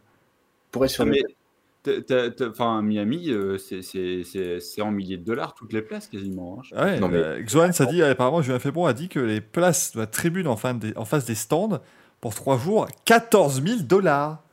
[0.71, 5.23] pour être sur Ah, le Enfin, Miami, euh, c'est- c'est c'est- c'est en milliers de
[5.23, 6.59] dollars toutes les places quasiment.
[6.59, 6.63] hein.
[6.75, 9.41] Ah Ouais, Non, mais- euh, Xohan, ça dit, apparemment, Julien Febron a dit que les
[9.41, 11.79] places de la tribune en, fin des, en face des stands,
[12.19, 14.43] pour 3 jours, 14 000 dollars.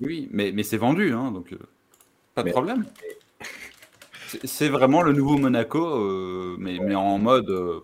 [0.00, 1.58] Oui, mais, mais c'est vendu, hein, donc euh,
[2.34, 2.84] pas de Mais- problème.
[4.44, 7.80] C'est- vraiment le nouveau Monaco, euh, mais, mais en mode, euh,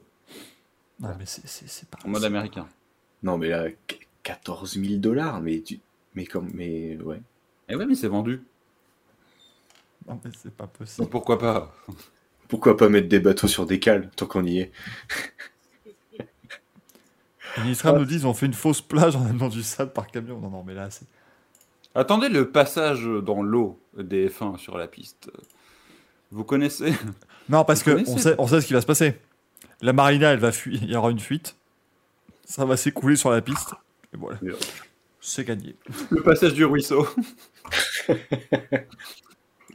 [1.01, 1.99] Non, mais c'est- c'est c'est pas.
[2.05, 2.67] en mode américain.
[3.23, 5.81] Non, mais là, qu- 14 000 dollars, mais tu.
[6.15, 6.51] Mais comme.
[6.55, 7.21] Mais ouais.
[7.69, 8.43] Et ouais, mais c'est vendu.
[10.09, 11.03] Non, mais c'est pas possible.
[11.05, 11.75] Donc pourquoi pas
[12.49, 14.73] Pourquoi pas mettre des bateaux sur des cales tant qu'on y est
[17.57, 20.39] Les Nitram nous disent on fait une fausse plage en amenant du sable par camion.
[20.39, 21.07] Non, non, mais là, c'est.
[21.95, 25.31] Attendez le passage dans l'eau des F1 sur la piste.
[26.31, 26.93] Vous connaissez
[27.49, 29.15] Non, parce Vous que connaissez on sait, on sait ce qui va se passer.
[29.83, 30.79] La marina, elle va fuir.
[30.83, 31.57] Il y aura une fuite.
[32.45, 33.71] Ça va s'écouler sur la piste.
[34.13, 34.39] Et voilà.
[35.21, 35.77] C'est gagné.
[36.11, 37.07] Le passage du ruisseau.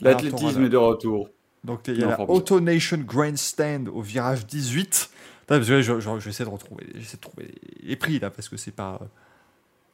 [0.02, 1.30] L'athlétisme est de retour.
[1.64, 2.22] Donc il y a la.
[2.22, 5.10] Auto Nation Grandstand au virage 18.
[5.44, 7.54] Attends, parce que là, je, je- je vais essayer de retrouver, j'essaie de trouver
[7.84, 9.00] les prix là parce que c'est pas.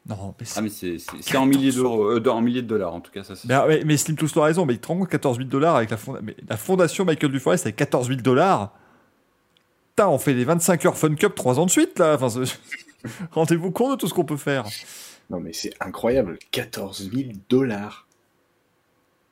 [0.09, 0.59] Euh, Non, mais c'est.
[0.59, 3.11] Ah mais c'est c'est- c'est en milliers d'euros, euh, en milliers de dollars en tout
[3.11, 3.35] cas ça.
[3.35, 5.47] c'est- Mais, mais, mais Slim Tous a raison, mais il te rend compte 14 000
[5.49, 8.73] dollars avec la, fonda- mais la fondation Michael Duforest avec 14 000 dollars.
[9.89, 12.17] Putain, on fait les 25 heures Fun Cup 3 ans de suite là.
[12.19, 12.43] Enfin,
[13.31, 14.65] Rendez-vous compte de tout ce qu'on peut faire.
[15.29, 16.37] Non, mais c'est incroyable.
[16.51, 18.07] 14 000 dollars.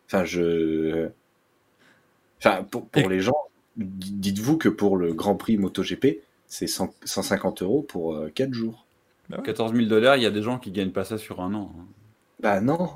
[0.07, 1.09] Enfin, je.
[2.39, 3.35] Enfin, pour, pour Et- les gens,
[3.77, 8.85] d- dites-vous que pour le Grand Prix MotoGP, c'est 100 150 euros pour 4 jours.
[9.37, 11.73] 14 000 dollars, il y a des gens qui gagnent pas ça sur un an.
[11.77, 11.83] hein.
[12.41, 12.89] Bah non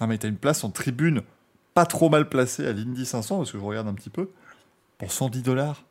[0.00, 1.22] Non, mais t'as une place en tribune
[1.72, 4.28] pas trop mal placée à l'Indy 500 parce que je regarde un petit peu
[4.98, 5.84] pour 110 dollars.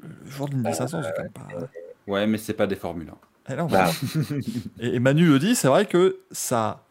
[0.00, 1.48] Le jour de l'Indy 500, c'est quand même pas.
[2.08, 3.08] Ouais, mais c'est pas des Formule
[3.48, 3.52] 1.
[3.54, 3.90] Eh Bah,
[4.80, 6.84] Et, et Manu le dit, c'est vrai que ça,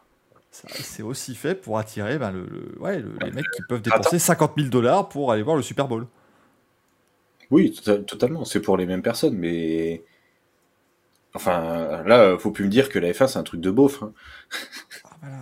[0.49, 3.81] ça- c'est aussi fait pour attirer ben, le, le- ouais, le- les mecs qui peuvent
[3.81, 6.07] dépenser 50 000 dollars pour aller voir le Super Bowl.
[7.51, 8.45] Oui, tota- totalement.
[8.45, 10.03] C'est pour les mêmes personnes, mais.
[11.33, 14.03] Enfin, là, faut plus me dire que la F1 c'est un truc de beauf.
[14.03, 14.11] hein.
[15.03, 15.37] Ah, voilà.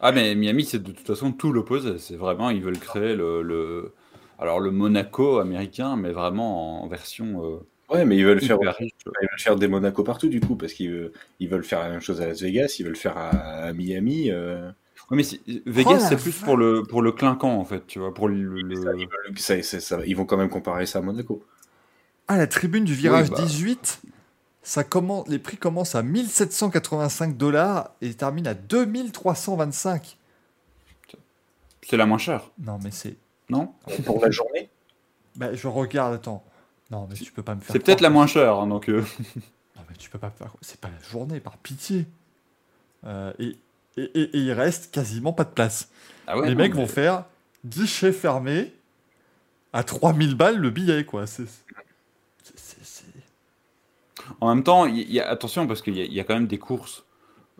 [0.00, 1.98] Ah mais Miami c'est de toute façon tout l'opposé.
[1.98, 3.92] C'est vraiment ils veulent créer le, le-
[4.38, 7.58] alors le Monaco américain, mais vraiment en version euh,
[7.90, 8.92] Ouais, mais ils veulent faire, riche.
[9.06, 11.90] ils veulent faire des Monaco partout du coup, parce qu'ils veulent, ils veulent faire la
[11.90, 14.30] même chose à Las Vegas, ils veulent faire à, à Miami.
[14.30, 14.70] euh,
[15.10, 15.24] Ouais, mais
[15.66, 18.36] Vegas Oh c'est plus pour le pour le clinquant en fait, tu vois, pour le,
[18.36, 21.44] le- ils, veulent- ça- ça- ça- ils vont quand même comparer ça à Monaco.
[22.26, 23.42] Ah, la tribune du virage Oui, bah.
[23.42, 24.00] 18,
[24.64, 30.18] ça commence, les prix commencent à 1785 dollars et terminent à 2325.
[31.86, 33.16] c'est la moins chère, Non, mais c'est.
[33.50, 33.72] non?
[34.04, 34.70] Pour la journée?
[35.36, 36.42] Bah, je regarde, attends.
[36.90, 37.72] Non, mais tu peux pas me faire.
[37.72, 38.88] C'est peut-être la moins chère, hein, donc.
[38.88, 39.38] euh, que-
[39.76, 40.54] Non, mais tu peux pas me faire.
[40.60, 42.06] C'est pas la journée, par pitié.
[43.04, 43.56] Euh, et,
[43.96, 45.88] et, et- et il reste quasiment pas de place.
[46.26, 47.24] Ah ouais, les non, mecs mais- vont faire
[47.66, 48.72] guichet fermé
[49.72, 51.26] à 3000 balles le billet, quoi.
[51.26, 51.44] C'est.
[51.46, 51.83] c'est- c'est- c'est-
[54.40, 56.58] En même temps, il y a, attention parce qu'il y, a- y quand même des
[56.58, 57.04] courses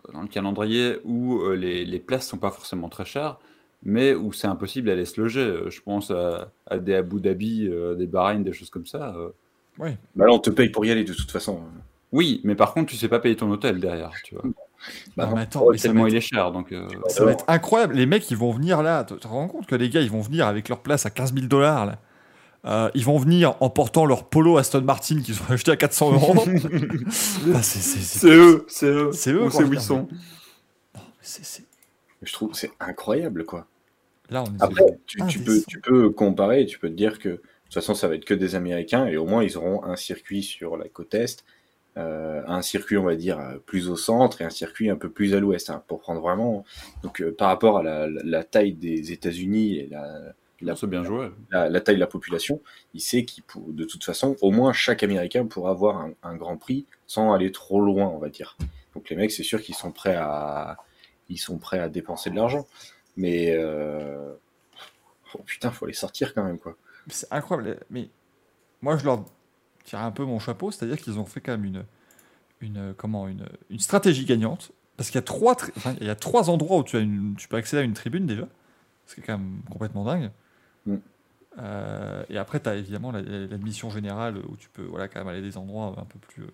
[0.07, 3.37] euh, dans le calendrier où euh, les, les places sont pas forcément très chères,
[3.83, 5.41] mais où c'est impossible d'aller se loger.
[5.41, 9.13] Euh, Je pense à, à des Abu Dhabi, euh, des Bahreïn, des choses comme ça.
[9.17, 9.29] euh.
[9.77, 9.97] Ouais.
[10.15, 11.59] Bah là, on te paye pour y aller de toute façon.
[12.11, 14.43] Oui, mais par contre, tu sais pas payer ton hôtel derrière, tu vois.
[15.17, 16.71] Bah, Non, mais attends, mais Tellement être- il est cher, donc.
[16.71, 17.95] euh, Ça va être incroyable.
[17.95, 19.03] Les mecs, ils vont venir là.
[19.03, 21.33] Tu te rends compte que les gars, ils vont venir avec leur place à 15
[21.33, 21.97] 000 dollars.
[22.65, 26.13] Euh, ils vont venir en portant leur polo Aston Martin qu'ils ont acheté à 400
[26.13, 26.33] euros.
[27.47, 29.11] Bah, c'est- eux, c'est eux.
[29.13, 29.43] C'est eux,
[31.21, 31.63] c'est- c'est-
[32.23, 33.67] Je trouve que c'est incroyable, quoi.
[34.31, 37.29] Là, on est Après, tu, tu peux, tu peux comparer, tu peux te dire que
[37.29, 37.35] de
[37.65, 40.41] toute façon, ça va être que des Américains et au moins ils auront un circuit
[40.41, 41.43] sur la côte est,
[41.97, 45.09] euh, un circuit, on va dire, euh, plus au centre et un circuit un peu
[45.09, 46.65] plus à l'ouest, hein, pour prendre vraiment.
[47.03, 50.33] Donc, euh, par rapport à la, la- la taille des États-Unis et la,
[50.65, 51.31] la, C'est bien joué.
[51.51, 52.61] la, la taille de la population,
[52.93, 56.57] il sait qu'il de toute façon, au moins chaque Américain pourra avoir un, un grand
[56.57, 58.57] prix sans aller trop loin, on va dire.
[58.93, 60.77] Donc les mecs, c'est sûr qu'ils sont prêts à,
[61.29, 62.65] ils sont prêts à dépenser de l'argent,
[63.17, 64.33] mais euh...
[65.33, 66.75] oh, putain, faut les sortir quand même quoi.
[67.07, 67.79] C'est incroyable.
[67.89, 68.09] Mais
[68.81, 69.25] moi, je leur
[69.83, 71.85] tire un peu mon chapeau, c'est-à-dire qu'ils ont fait quand même une,
[72.61, 74.71] une, comment, une, une stratégie gagnante.
[74.97, 77.01] Parce qu'il y, a trois tri- enfin, il y a trois endroits où tu, as
[77.01, 78.47] une, tu peux accéder à une tribune déjà.
[79.05, 80.31] Ce qui est quand même complètement dingue.
[81.57, 85.19] Euh, et après, tu as évidemment la- la- l'admission générale où tu peux voilà, quand
[85.19, 86.47] même aller à des endroits un peu plus, euh,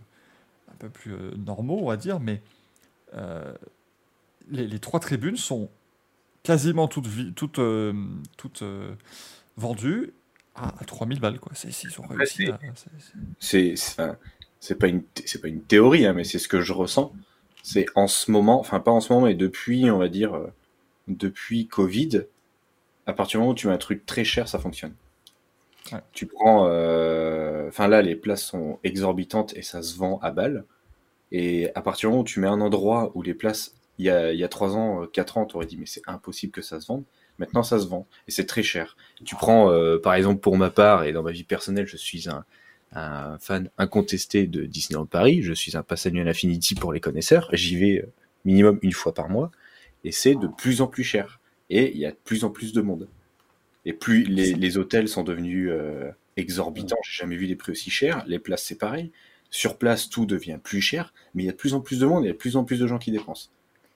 [0.71, 2.19] un peu plus euh, normaux, on va dire.
[2.19, 2.41] Mais
[3.15, 3.53] euh,
[4.49, 5.69] les, les trois tribunes sont
[6.43, 7.93] quasiment toutes, vi- toutes, euh,
[8.37, 8.63] toutes
[9.57, 10.13] vendues
[10.55, 11.39] à, à 3000 balles.
[11.39, 11.51] Quoi.
[11.55, 12.45] C'est, ils ont réussi
[14.59, 17.11] c'est- pas une, c'est pas une théorie, hein, mais c'est ce que je ressens.
[17.63, 20.39] C'est en ce moment, enfin pas en ce moment, mais depuis, on va dire,
[21.07, 22.23] depuis Covid,
[23.11, 24.95] à partir du moment où tu mets un truc très cher, ça fonctionne.
[25.91, 25.99] Ouais.
[26.13, 30.65] Tu prends, euh, enfin là, les places sont exorbitantes et ça se vend à balles.
[31.31, 34.09] Et à partir du moment où tu mets un endroit où les places, il y
[34.09, 36.61] a, il y a 3 ans, 4 ans, tu aurais dit mais c'est impossible que
[36.61, 37.03] ça se vende.
[37.37, 38.95] Maintenant, ça se vend et c'est très cher.
[39.25, 42.29] Tu prends, euh, par exemple, pour ma part et dans ma vie personnelle, je suis
[42.29, 42.45] un,
[42.93, 45.41] un fan incontesté de Disneyland Paris.
[45.41, 47.49] Je suis un pass annuel Infinity pour les connaisseurs.
[47.51, 48.13] J'y vais euh,
[48.45, 49.51] minimum une fois par mois
[50.03, 51.40] et c'est de plus en plus cher.
[51.71, 53.07] Et il y a de plus en plus de monde.
[53.85, 57.89] Et plus les, les hôtels sont devenus euh, exorbitants, j'ai jamais vu des prix aussi
[57.89, 58.23] chers.
[58.27, 59.11] Les places, c'est pareil.
[59.49, 62.05] Sur place, tout devient plus cher, mais il y a de plus en plus de
[62.05, 63.49] monde et il y a de plus en plus de gens qui dépensent.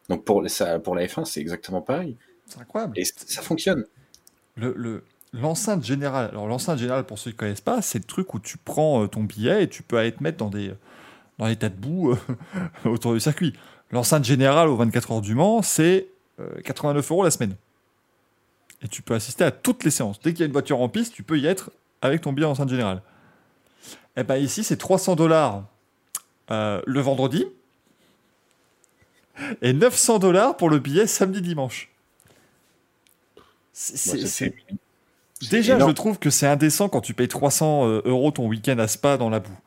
[0.09, 2.17] Donc pour, ça, pour la F1, c'est exactement pareil.
[2.47, 2.97] c'est incroyable.
[2.99, 3.85] Et ça fonctionne.
[4.55, 5.03] Le, le-
[5.33, 8.39] l'enceinte générale, alors l'enceinte générale, pour ceux qui ne connaissent pas, c'est le truc où
[8.39, 10.73] tu prends euh, ton billet et tu peux aller te mettre dans des,
[11.37, 12.15] dans des tas de boue euh,
[12.89, 13.53] autour du circuit.
[13.91, 16.07] L'enceinte générale aux 24 heures du Mans, c'est
[16.39, 17.55] euh, 89 euros la semaine.
[18.81, 20.19] Et tu peux assister à toutes les séances.
[20.19, 21.71] Dès qu'il y a une voiture en piste, tu peux y être
[22.01, 23.01] avec ton billet enceinte générale.
[24.17, 25.63] Et ben ici, c'est 300 dollars
[26.51, 27.45] euh, le vendredi
[29.61, 31.89] et 900 dollars pour le billet samedi-dimanche.
[33.73, 34.55] C'est- c'est
[35.49, 35.91] Déjà, énorme.
[35.91, 39.17] je trouve que c'est indécent quand tu payes 300 euh, euros ton week-end à Spa
[39.17, 39.57] dans la boue.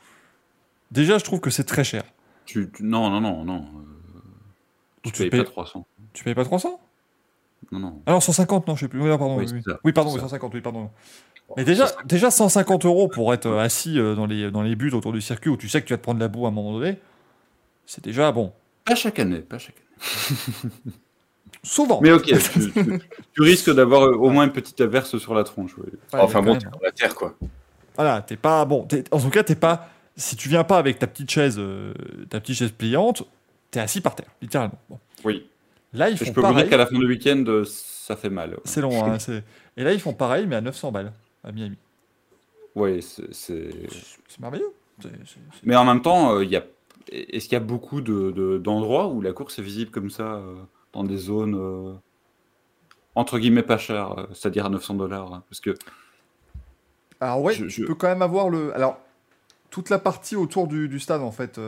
[0.90, 2.04] Déjà, je trouve que c'est très cher.
[2.46, 3.56] Tu, tu- non, non, non, non.
[3.58, 4.20] euh,
[5.02, 5.86] tu tu payes payes- pas 300.
[6.14, 6.80] Tu payes pas 300
[7.72, 8.02] Non, non.
[8.06, 9.00] Ah non, 150, non, je sais plus.
[9.00, 9.36] Oui, non, pardon.
[9.38, 9.92] Oui, Oui, oui.
[9.92, 10.22] pardon, oui, ça.
[10.22, 10.90] 150, oui, pardon.
[11.56, 14.90] Mais déjà, déjà 150 euros pour être euh, assis euh, dans les, dans les buts
[14.92, 16.52] autour du circuit où tu sais que tu vas te prendre la boue à un
[16.52, 16.98] moment donné,
[17.86, 18.52] c'est déjà bon.
[18.84, 20.70] Pas chaque année, pas chaque année.
[21.62, 22.00] Souvent.
[22.02, 23.00] Mais ok, tu, tu-
[23.34, 25.72] tu risques d'avoir euh, au moins une petite averse sur la tronche.
[25.78, 25.84] oui.
[26.12, 27.34] Ouais, enfin bon, t'es dans la terre, quoi.
[27.96, 28.86] Voilà, t'es pas bon.
[29.10, 29.88] en tout cas, t'es pas.
[30.16, 31.94] Si tu viens pas avec ta petite chaise, euh,
[32.28, 33.22] ta petite chaise pliante,
[33.70, 34.78] t'es assis par terre, littéralement.
[34.88, 34.98] Bon.
[35.24, 35.48] Oui.
[35.92, 38.30] Là, ils font je peux vous dire qu'à la fin du week-end, euh, ça fait
[38.30, 38.56] mal.
[38.64, 39.16] C'est long, hein,
[39.76, 41.12] Et là, ils font pareil, mais à 900 balles
[41.44, 41.76] à Miami.
[42.74, 43.32] Oui, c'est.
[43.32, 43.70] c'est-
[44.40, 44.72] merveilleux.
[45.64, 46.62] Mais en même temps, euh, il a...
[47.10, 50.34] est-ce qu'il y a beaucoup de- de- d'endroits où la course est visible comme ça,
[50.34, 50.54] euh,
[50.92, 51.94] dans des zones euh,
[53.14, 55.74] entre guillemets pas chères, c'est-à-dire à 900 dollars hein, Parce que
[57.20, 58.74] Alors ouais, Je- tu je- peux quand même avoir le.
[58.74, 58.98] Alors
[59.70, 61.58] toute la partie autour du, du stade en fait.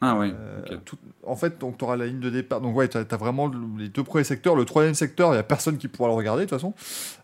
[0.00, 2.60] Euh, ah oui, euh, tout- en fait, donc tu auras la ligne de départ.
[2.60, 4.54] Donc ouais, tu as, vraiment le- les deux premiers secteurs.
[4.54, 6.72] Le troisième secteur, il y a personne qui pourra le regarder de toute façon,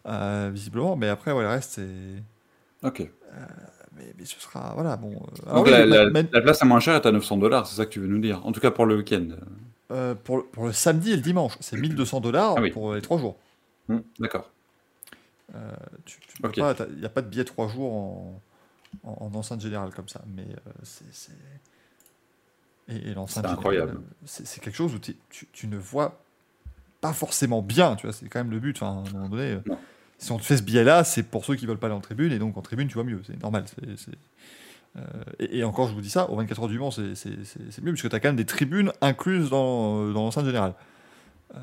[0.06, 0.96] euh, visiblement.
[0.96, 2.86] Mais après, ouais, le reste c'est.
[2.86, 3.08] ok.
[3.96, 5.12] Mais, mais ce sera voilà bon.
[5.12, 7.86] euh, alors Donc oui, la, place la moins chère est à 900 dollars, c'est ça
[7.86, 9.24] que tu veux nous dire En tout cas pour le week-end.
[9.92, 12.72] euh, pour, le- pour le samedi et le dimanche, c'est 1200 dollars Ah oui.
[12.72, 13.36] pour les trois jours.
[14.18, 14.50] D'accord.
[15.54, 15.70] Euh,
[16.42, 18.40] pas, t'as- il n'y a pas de billet trois jours en,
[19.04, 21.30] en, en enceinte générale comme ça, mais euh, c'est-
[22.88, 24.00] et, et l'enceinte C'est incroyable.
[24.24, 25.16] C'est quelque chose où tu,
[25.52, 26.20] tu ne vois
[27.00, 28.76] pas forcément bien, tu vois, c'est quand même le but.
[28.80, 29.78] Enfin, à un moment donné, euh, Non.
[30.18, 32.32] si on te fait ce billet-là, c'est pour ceux qui veulent pas aller en tribune,
[32.32, 33.64] et donc en tribune, tu vois mieux, c'est normal.
[33.96, 34.10] c'est-
[34.96, 35.00] euh,
[35.40, 37.04] et, et encore, je vous dis ça, aux 24 heures du Mans, c'est
[37.82, 40.74] mieux, puisque tu as quand même des tribunes incluses dans, euh, dans l'enceinte générale.
[41.54, 41.58] Euh,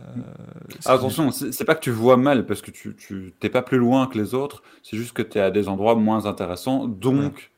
[0.85, 4.07] Ah, attention, c'est pas que tu vois mal parce que tu t'es pas plus loin
[4.07, 7.51] que les autres, c'est juste que tu es à des endroits moins intéressants, donc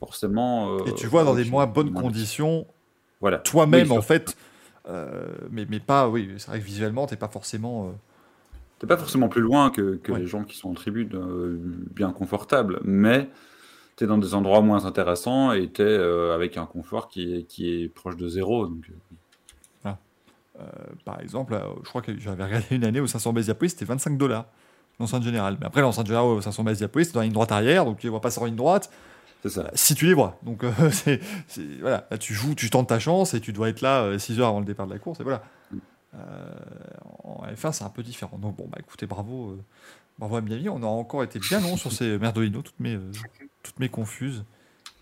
[0.00, 0.74] forcément.
[0.76, 2.66] euh, Et tu vois dans des moins bonnes conditions,
[3.22, 3.38] Voilà.
[3.38, 4.36] toi-même Oui, en fait.
[4.88, 7.86] euh, mais, mais pas, oui, c'est vrai que visuellement, t'es pas forcément.
[7.86, 7.92] euh,
[8.78, 10.18] T'es pas forcément plus loin que, que Ouais.
[10.18, 11.56] les gens qui sont en tribune, euh,
[11.94, 13.28] bien confortables, mais
[13.96, 15.96] tu es dans des endroits moins intéressants et tu es
[16.34, 18.66] avec un confort qui est, qui est proche de zéro.
[18.66, 19.90] Donc, euh,
[20.60, 20.64] euh,
[21.06, 24.18] par exemple, euh, je crois que j'avais regardé une année au 500 Béziapris, c'était 25
[24.18, 24.44] dollars
[25.00, 25.56] l'enceinte générale.
[25.60, 27.98] Mais après, l'enceinte générale au 500 mètres diapo, c'est dans la ligne droite arrière, donc
[27.98, 28.90] tu ne vois pas sur une droite.
[29.42, 29.70] C'est ça.
[29.74, 30.38] Si tu les vois.
[30.42, 31.20] Donc, euh, c'est,
[31.80, 34.48] voilà, là, tu joues, tu tentes ta chance et tu dois être là 6 heures
[34.48, 35.20] avant le départ de la course.
[35.20, 35.42] Et voilà.
[36.14, 36.18] Euh,
[37.24, 38.38] en F1, c'est un peu différent.
[38.38, 39.50] Donc, bon, bah écoutez, bravo.
[39.52, 39.60] euh,
[40.18, 40.68] bravo à Miami.
[40.68, 43.10] On a encore été bien long sur ces merdolino, toutes mes, euh,
[43.62, 44.44] toutes mes confuses.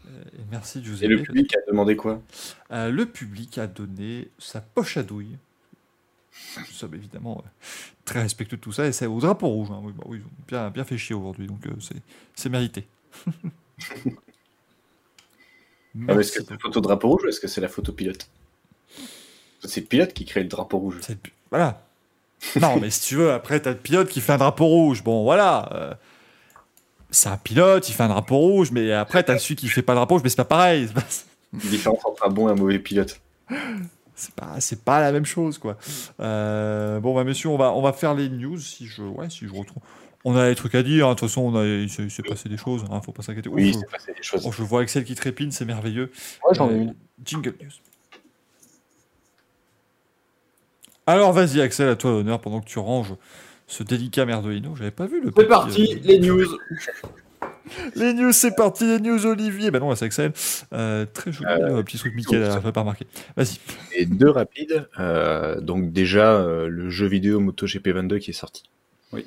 [0.09, 1.05] Euh, et merci, Giuseppe.
[1.05, 2.23] Et le public a demandé quoi?
[2.73, 5.37] Euh, le public a donné sa poche à douille.
[6.57, 7.49] Nous sommes évidemment euh,
[8.05, 9.69] très respectueux de tout ça et c'est au drapeau rouge.
[9.73, 9.81] hein.
[9.83, 11.97] Oui, bah oui, ils ont bien, bien fait chier aujourd'hui, donc euh, c'est,
[12.35, 12.87] c'est mérité.
[16.09, 18.29] Ah, Est-ce que c'est la photo drapeau rouge ou est-ce que c'est la photo pilote
[19.65, 20.97] C'est le pilote qui crée le drapeau rouge.
[21.09, 21.17] Le
[21.51, 21.83] Voilà.
[22.61, 25.03] non, mais si tu veux, après, t'as le pilote qui fait un drapeau rouge.
[25.03, 25.69] Bon, voilà.
[25.75, 25.95] euh,
[27.11, 29.93] c'est un pilote, il fait un drapeau rouge, mais après, t'as celui qui fait pas
[29.95, 30.89] le drapeau rouge, mais c'est pas pareil.
[30.95, 31.03] Pas,
[31.69, 33.21] différence entre un bon et un mauvais pilote.
[34.15, 35.77] c'est pas, c'est pas la même chose, quoi.
[36.21, 39.49] Euh, bon, bah, messieurs, on va, on va faire les news si je, ouais, si
[39.49, 39.83] je retrouve.
[40.25, 41.15] On a des trucs à dire, hein.
[41.15, 43.23] de toute façon, on a, il s'est il s'est passé des choses, hein, faut pas
[43.23, 43.49] s'inquiéter.
[43.49, 44.43] Oui, je, c'est passé des choses.
[44.47, 46.11] oh, je vois Excel qui trépine, c'est merveilleux.
[46.45, 46.95] Moi, j'en ai Euh, une.
[47.25, 47.71] Jingle news.
[51.07, 53.15] Alors, vas-y, Axel, à toi l'honneur pendant que tu ranges
[53.67, 54.77] ce délicat merdolino.
[54.77, 55.31] J'avais pas vu le.
[55.37, 56.47] C'est parti, euh, les news.
[57.95, 59.71] Les news, c'est parti, les news Olivier.
[59.71, 60.33] Bah non, là, c'est Axel.
[60.73, 63.07] Euh, très joli, euh, petit truc Mickey, là, j'avais pas remarqué.
[63.37, 63.59] Vas-y.
[63.95, 64.89] Et deux rapides.
[64.99, 68.65] Euh, donc déjà, euh, le jeu vidéo MotoGP 22 qui est sorti.
[69.13, 69.27] Oui.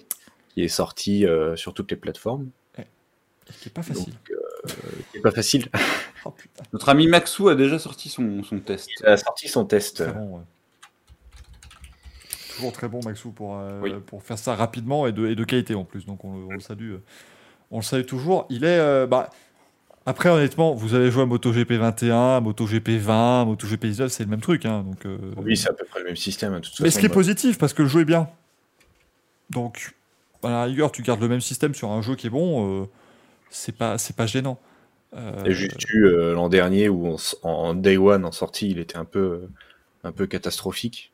[0.54, 2.50] Qui est sorti euh, sur toutes les plateformes.
[3.62, 4.14] C'est pas facile.
[4.14, 4.70] Donc, euh,
[5.12, 5.68] qui est pas facile.
[6.26, 8.90] Oh putain, Notre ami Maxou a déjà sorti son, son test.
[9.02, 10.02] Il a sorti son test.
[10.14, 10.38] bon.
[10.38, 10.44] ouais.
[12.56, 13.94] Toujours très bon, Maxou, pour, euh, Oui.
[14.06, 16.06] pour faire ça rapidement et de, et de qualité en plus.
[16.06, 16.94] Donc on, le- on le salue.
[16.94, 17.04] euh,
[17.72, 18.46] On le salue toujours.
[18.50, 18.80] Il est.
[18.80, 19.32] euh, bah,
[20.06, 24.42] après, honnêtement, vous avez joué à MotoGP 21, MotoGP 20, MotoGP 19, c'est le même
[24.42, 24.66] truc.
[24.66, 26.54] hein, donc, euh, Oui, c'est à peu près le même système.
[26.54, 28.30] hein, toute Mais ce qui est positif, parce que le jeu est bien.
[29.50, 29.94] Donc,
[30.44, 32.86] à la rigueur, tu gardes le même système sur un jeu qui est bon, euh,
[33.50, 34.60] c'est pas, c'est pas gênant.
[35.16, 38.98] Euh, juste eu euh, l'an dernier où on en, day one en sortie, il était
[38.98, 39.48] un peu,
[40.04, 41.12] un peu catastrophique.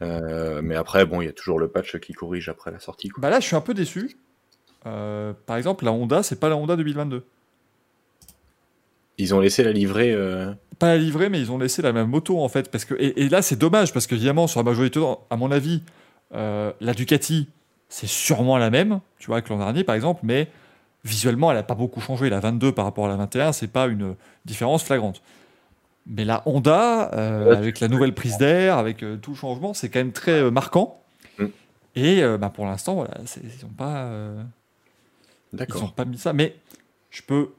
[0.00, 3.08] Euh, mais après, bon, il y a toujours le patch qui corrige après la sortie.
[3.08, 3.20] quoi.
[3.20, 4.16] Bah là, je suis un peu déçu.
[4.86, 7.24] Euh, par exemple, la Honda, c'est pas la Honda 2022.
[9.18, 10.16] Ils ont laissé la livrée.
[10.78, 12.70] Pas la livrée, mais ils ont laissé la même moto en fait.
[12.70, 15.50] Parce que, et, et là, c'est dommage parce que évidemment, sur la majorité, à mon
[15.50, 15.82] avis,
[16.32, 17.48] la Ducati,
[17.94, 20.48] c'est sûrement la même, tu vois, que l'an dernier par exemple, mais
[21.04, 22.28] visuellement, elle a pas beaucoup changé.
[22.28, 25.22] La 22 par rapport à la 21, c'est pas une différence flagrante.
[26.04, 29.90] Mais la Honda, euh, avec la nouvelle prise d'air, avec euh, tout le changement, c'est
[29.90, 31.00] quand même très euh, marquant.
[31.38, 31.46] Mm.
[31.94, 34.10] Et bah, pour l'instant, voilà, ils n'ont pas.
[35.52, 36.56] Ils pas mis ça, mais
[37.10, 37.50] je peux.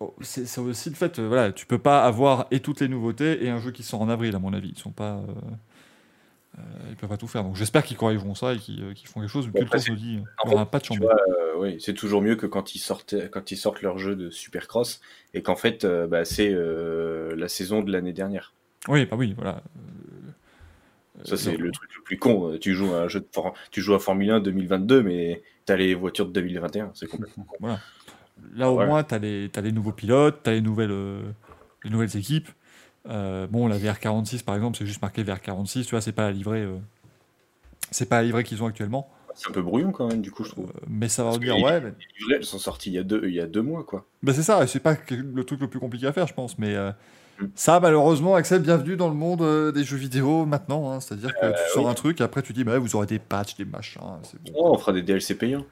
[0.00, 3.50] oh, C'est aussi le fait, voilà, tu peux pas avoir et toutes les nouveautés et
[3.50, 4.72] un jeu qui sort en avril, à mon avis.
[4.74, 5.22] Ils sont pas.
[6.58, 7.44] Euh, ils peuvent pas tout faire.
[7.44, 9.48] Donc j'espère qu'ils corrigeront ça et qu'ils euh, feront quelque chose.
[9.48, 11.08] Bon, le temps se dit, il y aura un patch en Tu euh,
[11.56, 15.00] oui, c'est toujours mieux que quand ils sortent, quand ils sortent leur jeu de Supercross
[15.32, 18.52] et qu'en fait, euh, bah, c'est euh, la saison de l'année dernière.
[18.88, 19.62] Oui, bah oui, voilà.
[21.24, 22.58] Ça, c'est le truc le plus con.
[22.60, 25.76] Tu joues à un jeu de for- tu joues à Formule 1 2022, mais t'as
[25.76, 26.90] les voitures de 2021.
[26.94, 27.56] C'est complètement con.
[28.56, 28.90] Là, au Voilà.
[28.90, 30.90] moins, tu as, les nouveaux pilotes, tu as les nouvelles,
[31.84, 32.48] les nouvelles équipes.
[33.08, 35.84] Euh, bon, la VR46, par exemple, c'est juste marqué VR46.
[35.84, 36.60] Tu vois, c'est pas la livrée.
[36.62, 36.76] euh,
[37.90, 39.08] c'est pas la livrée qu'ils ont actuellement.
[39.34, 40.70] C'est un peu brouillon quand même, du coup, je trouve.
[40.76, 41.80] Euh, mais ça va dire, ouais.
[41.80, 41.92] mais-
[42.28, 44.04] Les elles sont sorties il y a deux, il y a deux mois, quoi.
[44.22, 46.58] Bah c'est ça, c'est pas le truc le plus compliqué à faire, je pense.
[46.58, 46.76] Mais
[47.40, 47.46] Mm.
[47.54, 50.92] ça, malheureusement, Axel, bienvenue dans le monde des jeux vidéo maintenant.
[50.92, 51.00] hein.
[51.00, 51.90] C'est-à-dire que tu sors oui.
[51.90, 54.52] un truc, et après tu dis, bah, vous aurez des patchs, des machins, bon.
[54.54, 55.64] Oh, on fera des DLC payants.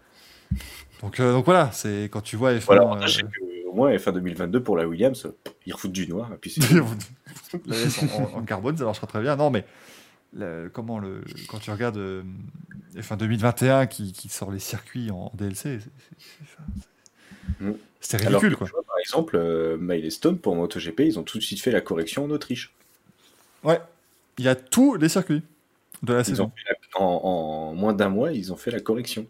[1.02, 2.64] Donc, euh, donc voilà, c'est quand tu vois F1.
[2.66, 3.06] Voilà, euh,
[3.70, 6.30] au moins, fin 2022 pour la Williams, pff, ils refoutent du noir.
[6.32, 6.56] Et puis
[8.34, 9.36] en, carbone, ça marchera très bien.
[9.36, 9.64] Non, mais
[10.34, 12.22] le- comment le, quand tu regardes euh,
[12.96, 15.90] F1 2021 qui, qui sort les circuits en DLC, c'est-
[17.58, 17.72] Mm.
[18.14, 18.66] Alors ridicule quoi.
[18.68, 22.24] vois, par exemple, euh, Milestone pour MotoGP, ils ont tout de suite fait la correction
[22.24, 22.72] en Autriche.
[23.64, 23.80] Ouais,
[24.38, 25.42] il y a tous les circuits
[26.02, 26.44] de la Ils saison.
[26.44, 29.26] ont fait la- en, en moins d'un mois, ils ont fait la correction.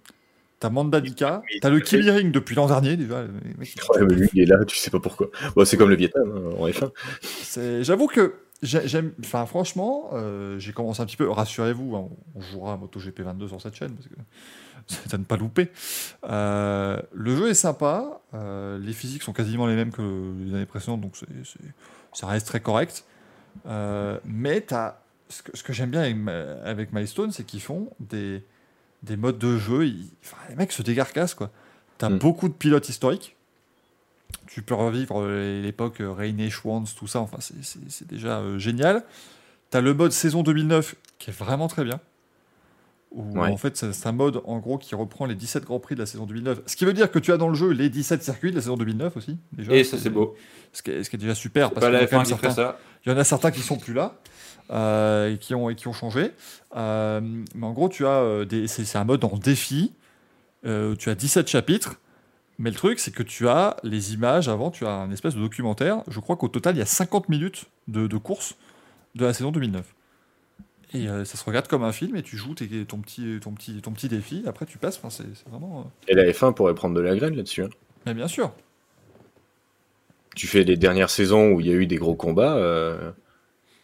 [0.61, 1.79] T'as Mandadika, t'as le
[2.13, 3.23] Ring depuis l'an dernier déjà.
[3.23, 3.29] Ouais,
[4.07, 5.29] mais lui, il est là, tu sais pas pourquoi.
[5.57, 6.91] Bon, c'est comme le Vietnam hein, en F1.
[7.23, 9.13] C'est- J'avoue que j'ai- j'aime.
[9.25, 11.31] Enfin, franchement, euh, j'ai commencé un petit peu.
[11.31, 14.15] Rassurez-vous, hein, on jouera à MotoGP 22 sur cette chaîne parce que
[15.15, 15.71] à ne pas louper.
[16.29, 18.21] Euh, le jeu est sympa.
[18.35, 20.03] euh, les physiques sont quasiment les mêmes que
[20.45, 21.15] les années précédentes, donc
[22.13, 23.05] ça reste très correct.
[23.65, 25.01] Mais t'as-
[25.31, 26.03] ce que, j'aime bien
[26.65, 28.43] avec Milestone, c'est qu'ils font des,
[29.03, 29.87] des modes de jeu.
[29.87, 31.51] ils- enfin, les mecs se dégarcassent quoi.
[31.99, 32.19] T'as Mm.
[32.19, 33.37] beaucoup de pilotes historiques.
[34.47, 37.21] Tu peux revivre l'époque euh, Rainy Schwanz, tout ça.
[37.21, 39.05] Enfin, c'est- déjà euh, génial.
[39.71, 42.01] T'as le mode saison 2009 qui est vraiment très bien.
[43.13, 43.49] Où Ouais.
[43.51, 46.07] en fait, c'est un mode en gros qui reprend les 17 Grands Prix de la
[46.07, 46.61] saison 2009.
[46.67, 48.63] Ce qui veut dire que tu as dans le jeu les 17 circuits de la
[48.63, 49.37] saison 2009 aussi.
[49.53, 50.37] Déjà, Et ça, c'est beau.
[50.73, 51.71] Ce qui est, ce qui est déjà super.
[51.73, 52.79] Parce pas qu'il y la a quand F1 même qui ferait certains- ça.
[53.05, 54.15] il y en a certains qui sont plus là
[54.71, 56.33] euh, et, qui ont, qui ont changé.
[56.77, 57.21] Euh,
[57.55, 59.93] mais en gros, tu as euh, des, c'est, c'est un mode en défi.
[60.67, 61.97] Euh, tu as 17 chapitres.
[62.59, 65.41] Mais le truc, c'est que tu as les images avant, tu as un espèce de
[65.41, 66.03] documentaire.
[66.09, 68.55] Je crois qu'au total, il y a 50 minutes de, de course
[69.15, 69.87] de la saison 2009.
[70.93, 73.53] Et euh, ça se regarde comme un film et tu joues tes- ton, petit, ton,
[73.53, 74.43] petit, ton petit défi.
[74.47, 74.99] Après, tu passes.
[74.99, 75.81] Enfin, c'est, c'est vraiment.
[75.81, 77.63] euh, Et la F1 pourrait prendre de la graine là-dessus.
[77.63, 77.71] hein.
[78.07, 78.53] Mais bien sûr.
[80.37, 83.11] Tu fais les dernières saisons où il y a eu des gros combats euh,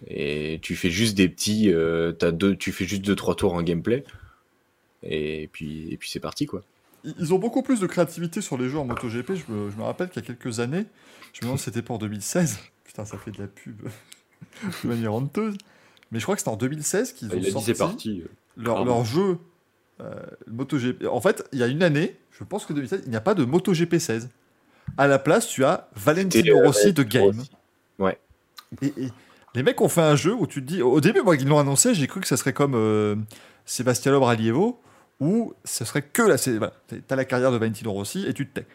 [0.06, 1.72] et tu fais juste des petits.
[1.72, 4.04] euh, t'as deux, tu fais juste deux trois tours en gameplay
[5.02, 6.62] et puis et puis c'est parti quoi.
[7.04, 9.34] Ils ont beaucoup plus de créativité sur les jeux en MotoGP.
[9.34, 10.84] Je me, je me rappelle qu'il y a quelques années,
[11.32, 12.58] je me demande si c'était pas en 2016.
[12.84, 13.76] Putain, ça fait de la pub
[14.82, 15.56] de manière honteuse.
[16.10, 18.22] Mais je crois que c'était en 2016 qu'ils ont Il a dit sorti c'est parti.
[18.56, 18.94] leur, Pardon.
[18.96, 19.38] leur jeu
[20.00, 20.14] euh,
[20.48, 21.04] MotoGP.
[21.06, 23.34] En fait, il y a une année, je pense que 2016, il n'y a pas
[23.34, 24.28] de MotoGP 16.
[24.98, 27.36] À la place, tu as Valentino C'était, euh, Rossi de Game.
[27.98, 28.16] Rossi.
[28.82, 29.08] Et, et
[29.56, 31.58] les mecs ont fait un jeu où tu te dis, au début, moi, ils l'ont
[31.58, 33.16] annoncé, j'ai cru que ça serait comme euh,
[33.64, 34.80] Sébastien Rallyevo,
[35.18, 36.36] où ce serait que la.
[36.58, 36.74] Voilà,
[37.08, 38.66] t'as la carrière de Valentino Rossi et tu te tais.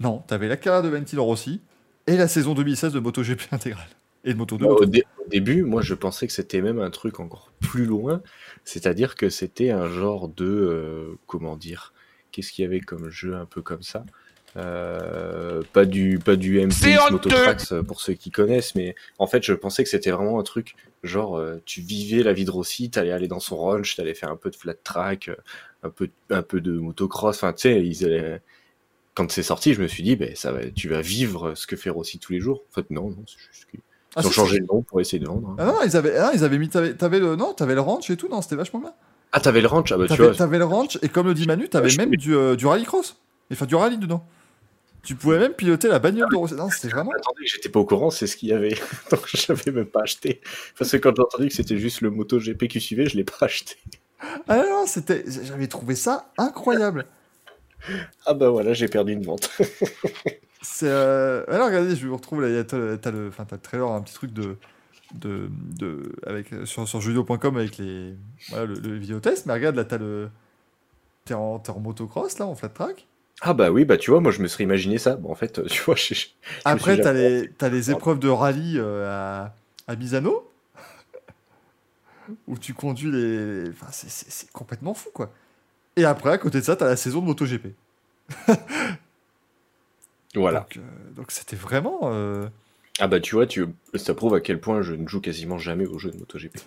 [0.00, 1.62] Non, t'avais la carrière de Valentino Rossi
[2.06, 3.88] et la saison 2016 de MotoGP intégrale.
[4.24, 4.64] Et de Moto 2.
[4.64, 7.52] Moi, Moto au, dé- au début, moi je pensais que c'était même un truc encore
[7.60, 8.20] plus loin,
[8.64, 11.94] c'est-à-dire que c'était un genre de euh, comment dire,
[12.32, 14.04] qu'est-ce qu'il y avait comme jeu un peu comme ça?
[14.56, 19.42] Euh, pas du pas du M10 Mototrax euh, pour ceux qui connaissent, mais en fait
[19.42, 22.90] je pensais que c'était vraiment un truc genre euh, tu vivais la vie de Rossi,
[22.90, 25.30] t'allais aller dans son ranch, t'allais faire un peu de flat track,
[25.82, 28.40] un peu un peu de motocross, enfin tu sais ils allaient
[29.14, 31.74] quand c'est sorti, je me suis dit, ben, ça va, tu vas vivre ce que
[31.74, 32.62] fait Rossi tous les jours.
[32.70, 33.80] En fait, non, non, c'est juste qu'ils
[34.14, 35.48] Ah, ils ont changé le nom pour essayer de vendre.
[35.48, 35.56] hein.
[35.58, 36.68] Ah non, ils avaient, ah, ils avaient mis.
[36.68, 38.92] T'avais, t'avais le, non, t'avais le ranch et tout, non, c'était vachement bien.
[39.32, 40.36] Ah, t'avais le ranch, ah bah tu T'avais, vois.
[40.36, 43.20] t'avais le ranch et comme le dit Manu, t'avais même du, euh, du rallycross.
[43.52, 44.24] Enfin, du rallye dedans.
[45.04, 46.54] Tu pouvais même piloter la bagnole de Rossi.
[46.54, 47.12] Non, c'était vraiment.
[47.12, 48.74] Attendez, j'étais pas au courant, c'est ce qu'il y avait.
[49.10, 50.40] Donc je l'avais même pas acheté.
[50.78, 53.24] Parce que quand j'ai entendu que c'était juste le moto GP qui suivait, je l'ai
[53.24, 53.76] pas acheté.
[54.48, 55.24] Ah non, c'était.
[55.44, 57.06] J'avais trouvé ça incroyable.
[58.26, 59.50] Ah bah voilà, j'ai perdu une vente.
[60.62, 60.88] C'est.
[60.88, 61.44] Euh...
[61.48, 62.64] Alors, regardez, je vous retrouve là.
[62.64, 64.56] T'as, le, enfin, le trailer, un petit truc de.
[65.14, 65.48] de,
[65.78, 68.14] de avec, sur, sur jeuxvideo.com avec les,
[68.50, 69.46] voilà, le, le vidéotest.
[69.46, 70.30] Mais regarde, là, t'as le.
[71.24, 73.06] T'es en, t'es en motocross, là, en flat track.
[73.40, 75.16] Ah bah oui, bah tu vois, moi je me serais imaginé ça.
[75.16, 76.26] Bon, en fait, tu vois, je, je-
[76.64, 79.54] Après, t'as les, les épreuves de rallye euh, à,
[79.86, 80.44] à Misano.
[82.46, 83.68] où tu conduis les.
[83.70, 85.30] Enfin, c'est, complètement fou, quoi.
[85.96, 87.68] Et après, à côté de ça, t'as la saison de MotoGP.
[90.34, 90.60] Voilà.
[90.60, 90.80] Donc, euh,
[91.16, 92.00] donc c'était vraiment.
[92.04, 92.48] euh,
[93.00, 93.66] Ah bah tu vois, tu...
[93.94, 96.58] ça prouve à quel point je ne joue quasiment jamais aux jeux de MotoGP.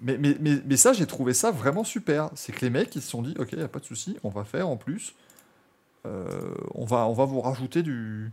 [0.00, 2.30] Mais, mais, mais, mais ça, j'ai trouvé ça vraiment super.
[2.34, 4.28] C'est que les mecs, ils se sont dit, ok, y a pas de souci, on
[4.30, 5.14] va faire en plus.
[6.08, 8.30] Euh, on, va, on va vous rajouter du,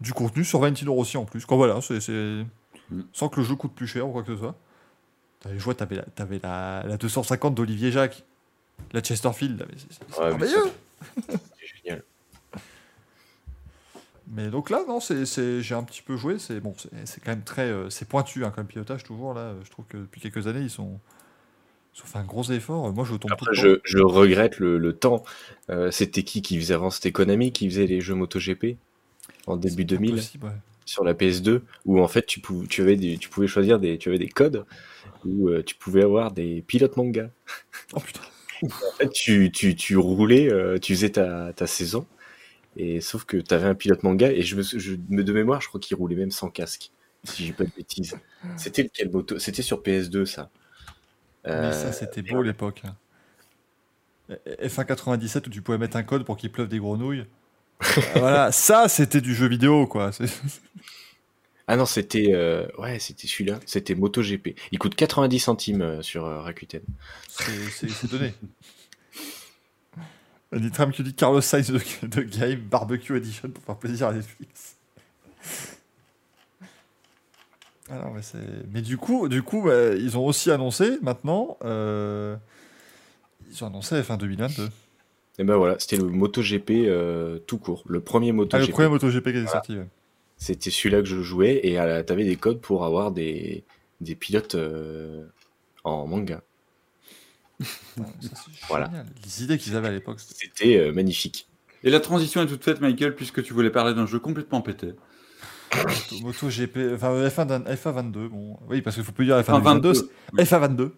[0.00, 1.44] du contenu sur Valentino Rossi en plus.
[1.46, 2.44] Quoi, voilà, c'est, c'est-
[2.90, 3.00] Mm.
[3.14, 4.54] sans que le jeu coûte plus cher ou quoi que ce soit.
[5.40, 8.24] T'avais, je vois, t'avais, la, t'avais la, la 250 d'Olivier Jacques,
[8.92, 9.66] la Chesterfield.
[9.76, 10.70] c'est, Ouais, merveilleux.
[11.28, 11.38] C'est
[11.82, 12.02] génial.
[14.28, 16.38] Mais donc là, non, c'est, c'est- j'ai un petit peu joué.
[16.38, 19.54] C'est bon, c'est, c'est quand même très, euh, c'est pointu hein, comme pilotage toujours là.
[19.64, 20.98] Je trouve que depuis quelques années, ils sont,
[21.96, 22.92] ils ont fait un gros effort.
[22.92, 25.22] Moi, je tombe Après, je, je regrette le, le temps.
[25.70, 26.90] Euh, c'était qui qui faisait avant?
[26.90, 28.76] C'était Konami qui faisait les jeux MotoGP
[29.46, 30.52] en début C'est 2000 impossible, ouais.
[30.84, 33.98] sur la PS2 où en fait tu, pou- tu, avais des, tu pouvais choisir des,
[33.98, 34.66] tu avais des codes
[35.24, 37.30] où euh, tu pouvais avoir des pilotes manga.
[37.94, 38.20] Oh putain.
[38.62, 42.06] En fait, tu, tu, tu roulais, euh, tu faisais ta, ta saison
[42.76, 45.68] et sauf que tu avais un pilote manga et je me, je, de mémoire, je
[45.68, 46.90] crois qu'il roulait même sans casque.
[47.24, 48.16] Si j'ai pas de bêtises.
[48.56, 49.38] C'était lequel moto?
[49.38, 50.50] C'était sur PS2 ça.
[51.44, 52.82] Mais Euh, ça, c'était beau l'époque.
[52.84, 52.96] hein.
[54.62, 57.26] F1 97 où tu pouvais mettre un code pour qu'il pleuve des grenouilles.
[58.16, 60.10] Voilà, ça, c'était du jeu vidéo, quoi.
[61.66, 63.58] Ah non, c'était euh, ouais, c'était celui-là.
[63.66, 64.54] C'était MotoGP.
[64.72, 66.82] Il coûte 90 centimes euh, sur euh, Rakuten.
[67.28, 68.34] C'est donné.
[70.52, 74.76] Nitram qui dit Carlos Sainz de, de Game Barbecue Edition pour faire plaisir à Netflix?
[77.90, 78.14] Alors,
[78.72, 81.58] mais, du coup, du coup bah, ils ont aussi annoncé maintenant.
[81.64, 82.34] euh,
[83.50, 84.68] Ils ont annoncé F1 2022.
[85.38, 88.70] Et ben voilà, c'était le MotoGP euh, tout court, le premier Ah, le MotoGP.
[88.72, 89.76] premier MotoGP qui est sorti.
[89.76, 89.86] ouais.
[90.38, 93.64] C'était celui-là que je jouais et euh, t'avais des codes pour avoir des,
[94.00, 95.26] des pilotes euh,
[95.84, 96.42] en manga.
[97.60, 98.04] Ça,
[98.68, 98.86] Voilà.
[98.86, 99.06] génial.
[99.24, 100.20] Les idées qu'ils avaient à l'époque.
[100.20, 101.48] c'était- C'était euh, magnifique.
[101.82, 104.92] Et la transition est toute faite, Michael, puisque tu voulais parler d'un jeu complètement pété.
[105.76, 109.40] Moto- MotoGP, enfin euh, F1, d'un- FA22, bon, oui, parce qu'il faut plus dire F1
[109.54, 110.10] Enfin, 22, 22.
[110.36, 110.90] c'est FA22.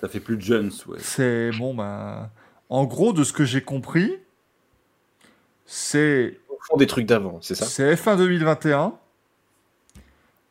[0.00, 0.98] Ça fait plus de jeunes, ouais.
[1.00, 2.30] C'est bon, ben.
[2.70, 4.14] En gros, de ce que j'ai compris,
[5.66, 7.64] c'est font des trucs d'avant, c'est ça?
[7.66, 8.94] C'est F1 2021.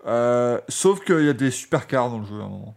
[0.05, 2.75] Euh, sauf qu'il y a des supercars dans le jeu à un moment.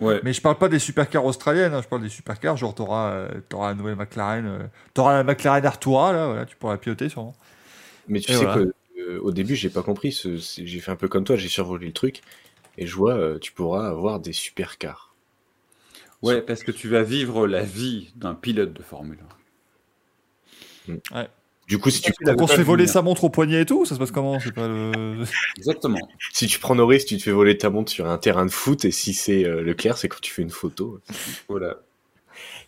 [0.00, 0.20] Ouais.
[0.24, 2.56] Mais je parle pas des supercars australiennes, hein, je parle des supercars.
[2.56, 4.46] Genre, t'auras euh, la nouvelle McLaren.
[4.46, 4.58] euh,
[4.94, 7.34] t'auras la McLaren Artois, là, voilà, tu pourras la piloter sûrement.
[8.08, 8.62] Mais tu Et sais voilà.
[8.62, 10.12] que euh, au début, j'ai pas compris.
[10.12, 12.22] ce- J'ai fait un peu comme toi, j'ai survolé le truc.
[12.78, 15.14] Et je vois, euh, tu pourras avoir des supercars.
[16.22, 19.18] Ouais, parce que tu vas vivre la vie d'un pilote de Formule
[21.12, 21.26] 1.
[21.68, 22.92] Du coup, si tu, Donc on se fait voler venir.
[22.92, 24.38] sa montre au poignet et tout Ça se passe comment?
[24.38, 25.24] C'est pas le.
[25.56, 25.98] Exactement.
[26.32, 28.84] si tu prends Norris, tu te fais voler ta montre sur un terrain de foot.
[28.84, 31.00] Et si c'est euh, Leclerc, c'est quand tu fais une photo.
[31.48, 31.78] Voilà.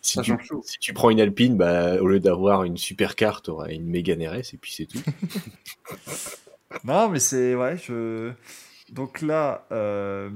[0.02, 0.62] Si, Ça tu, change tout.
[0.64, 4.22] si tu prends une Alpine, bah, au lieu d'avoir une supercar, tu auras une Mégane
[4.26, 4.54] RS.
[4.54, 5.00] Et puis c'est tout.
[6.84, 7.54] Non, mais c'est.
[7.54, 8.30] Ouais, je.
[8.92, 10.30] Donc là, euh,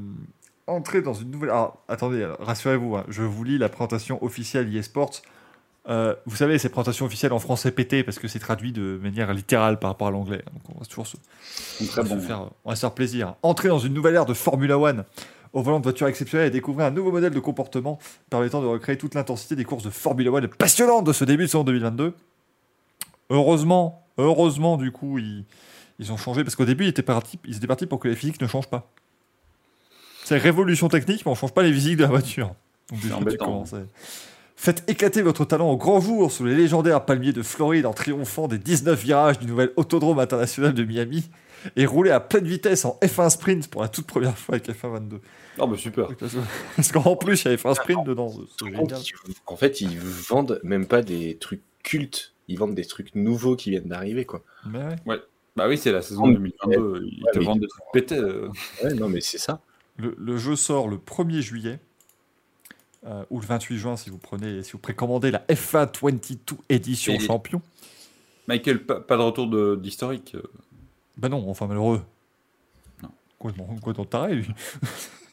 [0.66, 1.50] entrer dans une nouvelle.
[1.50, 5.20] Alors, attendez, rassurez-vous, hein, je vous lis la présentation officielle eSports.
[5.88, 9.32] Euh, vous savez, ces présentations officielles en français pété parce que c'est traduit de manière
[9.34, 10.42] littérale par rapport à l'anglais.
[10.52, 11.16] Donc on va toujours se,
[11.80, 12.20] Ils sont très on va se bons.
[12.26, 13.34] faire, on va se faire plaisir.
[13.42, 15.04] Entrer dans une nouvelle ère de Formula One
[15.52, 17.98] au volant de voitures exceptionnelles et découvrir un nouveau modèle de comportement
[18.30, 21.48] permettant de recréer toute l'intensité des courses de Formula One passionnantes de ce début de
[21.48, 22.14] saison 2022.
[23.30, 25.44] Heureusement, heureusement, du coup, ils,
[25.98, 28.14] ils ont changé parce qu'au début, ils étaient, partis, ils étaient partis pour que les
[28.16, 28.90] physiques ne changent pas.
[30.24, 32.54] C'est révolution technique, mais on change pas les physiques de la voiture.
[32.90, 33.44] Donc déjà, tu embêtant.
[33.46, 33.78] commences à-
[34.54, 38.46] Faites éclater votre talent au grand jour sous les légendaires palmiers de Floride en triomphant
[38.46, 41.28] des 19 virages du nouvel Autodrome international de Miami
[41.76, 44.90] et rouler à pleine vitesse en F1 Sprint pour la toute première fois avec F1
[44.92, 45.20] 22.
[45.58, 46.08] Oh, bah super.
[46.76, 48.32] Parce qu'en plus, il y a F1 Sprint dedans.
[49.46, 52.34] En fait, ils vendent même pas des trucs cultes.
[52.48, 54.42] Ils vendent des trucs nouveaux qui viennent d'arriver, quoi.
[54.66, 55.20] Mais ouais.
[55.56, 57.02] Bah oui, c'est la saison Ouais, 2022.
[57.06, 58.16] Ils te mais- vendent des trucs pétés.
[58.16, 58.48] euh.
[58.82, 59.60] Ouais, non, mais c'est ça.
[59.98, 61.78] Le, le jeu sort le 1er juillet.
[63.04, 67.14] euh, ou le 28 juin si vous prenez si vous précommandez la F1 22 édition
[67.14, 67.60] Et- champion.
[68.48, 70.36] Michael, pas, pas de retour de- d'historique.
[71.16, 72.02] Ben non, enfin malheureux.
[73.02, 73.10] Non.
[73.38, 74.48] Complètement, complètement taré lui.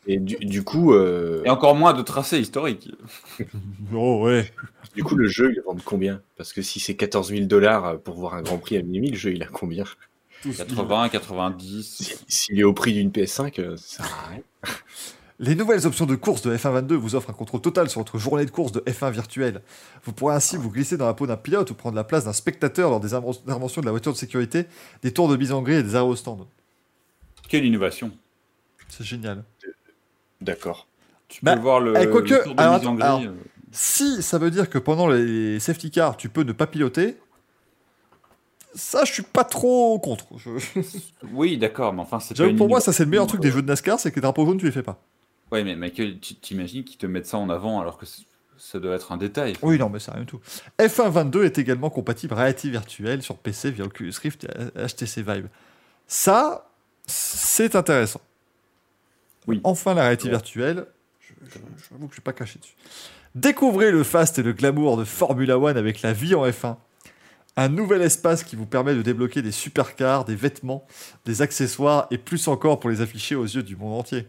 [0.08, 2.90] Et du, du coup, euh, Et encore moins de tracé historique.
[3.93, 4.51] Oh ouais.
[4.95, 6.22] du coup, le jeu, il vend combien?
[6.38, 9.17] Parce que si c'est 14 000 dollars pour voir un Grand Prix à Miami, le
[9.17, 9.85] jeu, il a combien?
[10.58, 11.83] 80, 90.
[11.83, 14.41] Si- S'il est au prix d'une PS5, euh, ça sert à rien.
[15.42, 18.18] Les nouvelles options de course de F1 22 vous offrent un contrôle total sur votre
[18.18, 19.61] journée de course de F1 virtuelle.
[20.03, 22.34] Vous pourrez ainsi vous glisser dans la peau d'un pilote ou prendre la place d'un
[22.34, 24.66] spectateur lors des interventions de la voiture de sécurité,
[25.01, 26.45] des tours de mise en et des aérostands.
[27.48, 28.11] Quelle innovation.
[28.90, 29.45] C'est génial.
[30.42, 30.88] D'accord.
[31.30, 33.27] Tu Bah, peux voir le, eh, le tour de alors, mise en grille.
[33.27, 33.34] euh.
[33.72, 37.18] Si ça veut dire que pendant les safety cars, tu peux ne pas piloter,
[38.74, 40.26] ça, je suis pas trop contre.
[40.38, 40.50] Je-
[41.32, 43.68] Oui, d'accord, mais enfin, c'est pour moi, ça, c'est le meilleur truc des jeux de
[43.68, 45.00] NASCAR, c'est que les drapeaux jaunes, tu les fais pas.
[45.52, 48.06] Ouais, mais Michael, tu- t'imagines qu'ils te mettent ça en avant alors que
[48.58, 49.53] ça doit être un détail.
[49.61, 50.40] Oui, non, mais c'est rien du tout.
[50.80, 54.48] F1 22 est également compatible réalité virtuelle sur PC via Oculus Rift et
[54.88, 55.48] HTC Vive.
[56.08, 56.69] Ça,
[57.06, 58.22] c'est intéressant.
[59.48, 59.61] Oui.
[59.64, 60.86] Enfin, la réalité virtuelle,
[61.19, 62.76] je- je- j'avoue que je suis pas caché dessus.
[63.36, 66.78] Découvrez le fast et le glamour de Formula One avec la vie en F1.
[67.56, 70.86] Un nouvel espace qui vous permet de débloquer des supercars, des vêtements,
[71.26, 74.28] des accessoires et plus encore pour les afficher aux yeux du monde entier.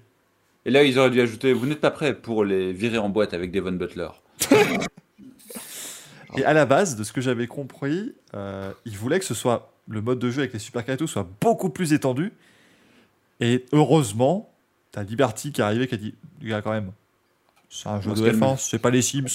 [0.71, 3.35] Et là, ils auraient dû ajouter Vous n'êtes pas prêt pour les virer en boîte
[3.35, 4.07] avec Devon Butler.
[6.37, 9.73] Et à la base, de ce que j'avais compris, euh, ils voulaient que ce soit
[9.89, 12.33] le mode de jeu avec les supercars et tout soit beaucoup plus étendu.
[13.41, 14.55] Et heureusement,
[14.93, 16.93] t'as Liberty qui est arrivé qui a dit Les gars, quand même,
[17.69, 18.39] c'est un jeu de se calme.
[18.39, 19.27] F1, c'est pas les Sims.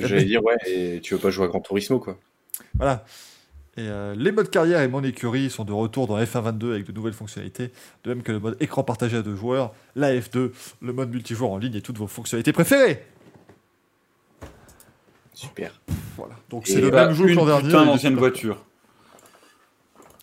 [0.00, 2.18] J'allais dire, ouais, et tu veux pas jouer à Gran Turismo, quoi.
[2.72, 3.04] Voilà.
[3.76, 6.86] Et euh, les modes carrière et mon écurie sont de retour dans F1 22 avec
[6.86, 7.72] de nouvelles fonctionnalités,
[8.04, 11.50] de même que le mode écran partagé à deux joueurs, la F2, le mode multijoueur
[11.50, 13.04] en ligne et toutes vos fonctionnalités préférées.
[15.32, 15.80] Super.
[16.16, 16.34] Voilà.
[16.50, 17.66] Donc c'est le Bah, même jeu que l'an dernier.
[17.66, 18.64] putain d'ancienne voiture.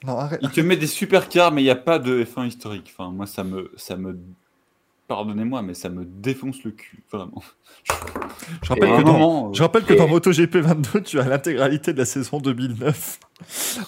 [0.06, 0.42] Non, arrête.
[0.54, 2.92] Te met des supercars, mais il n'y a pas de F1 historique.
[2.98, 4.18] Enfin, moi, ça me, ça me,
[5.12, 7.44] pardonnez-moi, mais ça me défonce le cul, vraiment.
[8.64, 11.28] Je rappelle Et que dans, moment, euh, Je rappelle que dans MotoGP 22, tu as
[11.28, 13.20] l'intégralité de la saison 2009.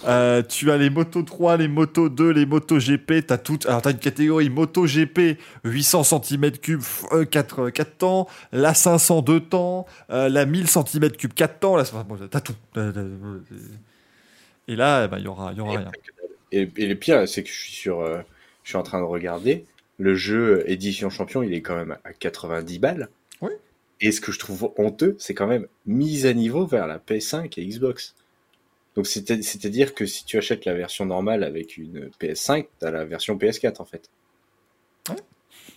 [0.05, 3.25] Euh, tu as les Moto 3, les Moto 2, les Moto GP.
[3.25, 3.65] Tu as toutes.
[3.67, 9.39] Alors, tu as une catégorie Moto GP 800 cm3 4, 4 temps, la 500 2
[9.39, 11.77] temps, euh, la 1000 cm3 4 temps.
[11.77, 12.55] Là, bon, tu as tout.
[14.67, 15.91] Et là, eh ben, il y aura, y aura rien.
[16.51, 18.19] Et, et le pire, c'est que je suis sur, euh,
[18.63, 19.65] je suis en train de regarder
[20.03, 23.09] le jeu édition champion, il est quand même à 90 balles.
[23.41, 23.51] Oui.
[24.01, 27.53] Et ce que je trouve honteux, c'est quand même mise à niveau vers la PS5
[27.57, 28.15] et Xbox.
[28.95, 33.05] Donc c'est- c'est-à-dire que si tu achètes la version normale avec une PS5, t'as la
[33.05, 34.09] version PS4 en fait.
[35.09, 35.15] Ouais.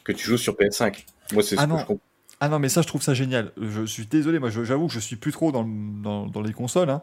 [0.04, 1.04] Que tu joues sur PS5.
[1.32, 2.00] Moi c'est ce Ah que je comprends.
[2.40, 3.52] Ah non, mais ça, je trouve ça génial.
[3.56, 6.52] Je suis désolé, moi, j'avoue que je suis plus trop dans, le- dans, dans les
[6.52, 7.00] consoles, hein.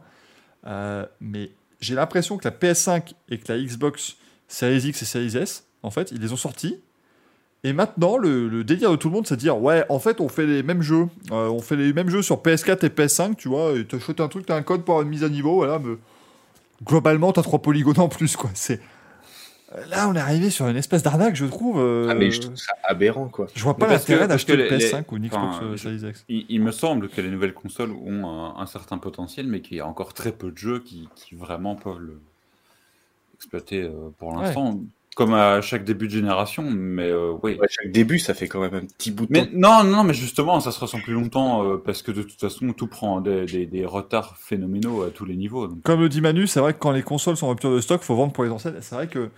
[0.68, 1.50] Euh, mais
[1.82, 5.90] j'ai l'impression que la PS5 et que la Xbox Series X et Series S, en
[5.90, 6.80] fait, ils les ont sortis.
[7.66, 10.20] Et maintenant, le, le délire de tout le monde, c'est de dire ouais, en fait,
[10.20, 11.08] on fait les mêmes jeux.
[11.32, 13.72] Euh, on fait les mêmes jeux sur PS4 et PS5, tu vois.
[13.78, 15.80] Et t'achètes un truc, t'as un code pour avoir une mise à niveau, voilà.
[15.80, 15.96] Mais
[16.86, 18.50] globalement, t'as trois polygones en plus, quoi.
[18.54, 18.82] C'est
[19.90, 21.80] là, on est arrivé sur une espèce d'arnaque, je trouve.
[21.80, 23.48] euh, Ah, mais je trouve ça aberrant, quoi.
[23.56, 26.26] je vois pas l'intérêt d'acheter les- PS5 ou une Xbox enfin, euh, je- Series X.
[26.30, 29.78] Il, il me semble que les nouvelles consoles ont un, un certain potentiel, mais qu'il
[29.78, 32.20] y a encore très peu de jeux qui, qui vraiment peuvent le
[33.36, 34.54] exploiter euh, pour Ouais.
[35.16, 36.64] Comme à chaque début de génération.
[36.72, 37.60] Mais euh, oui.
[37.60, 39.50] Ouais, chaque début, ça fait quand même un petit bout de Mais temps.
[39.54, 42.72] non, non, mais justement, ça se ressent plus longtemps euh, parce que de toute façon,
[42.74, 45.68] tout prend des, des- des retards phénoménaux à tous les niveaux.
[45.68, 45.84] donc.
[45.84, 48.02] Comme le dit Manu, c'est vrai que quand les consoles sont en rupture de stock,
[48.02, 48.78] faut vendre pour les anciennes.
[48.82, 49.30] C'est vrai que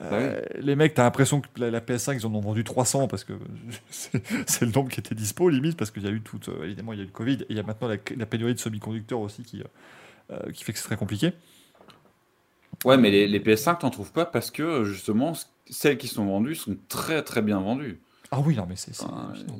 [0.00, 3.24] euh, les mecs, t'as l'impression que la, la PS5, ils en ont vendu 300 parce
[3.24, 3.34] que
[3.90, 6.40] c'est le nombre qui était dispo, limite, parce qu'il y a eu tout.
[6.48, 8.26] euh, évidemment, il y a eu le Covid et il y a maintenant la, la
[8.26, 9.62] pénurie de semi-conducteurs aussi qui,
[10.54, 11.32] qui fait que c'est très compliqué.
[12.84, 15.32] Ouais, mais les, les PS5, t'en trouves pas parce que justement,
[15.70, 18.00] celles qui sont vendues sont très très bien vendues.
[18.34, 18.92] Ah oui, non, mais c'est.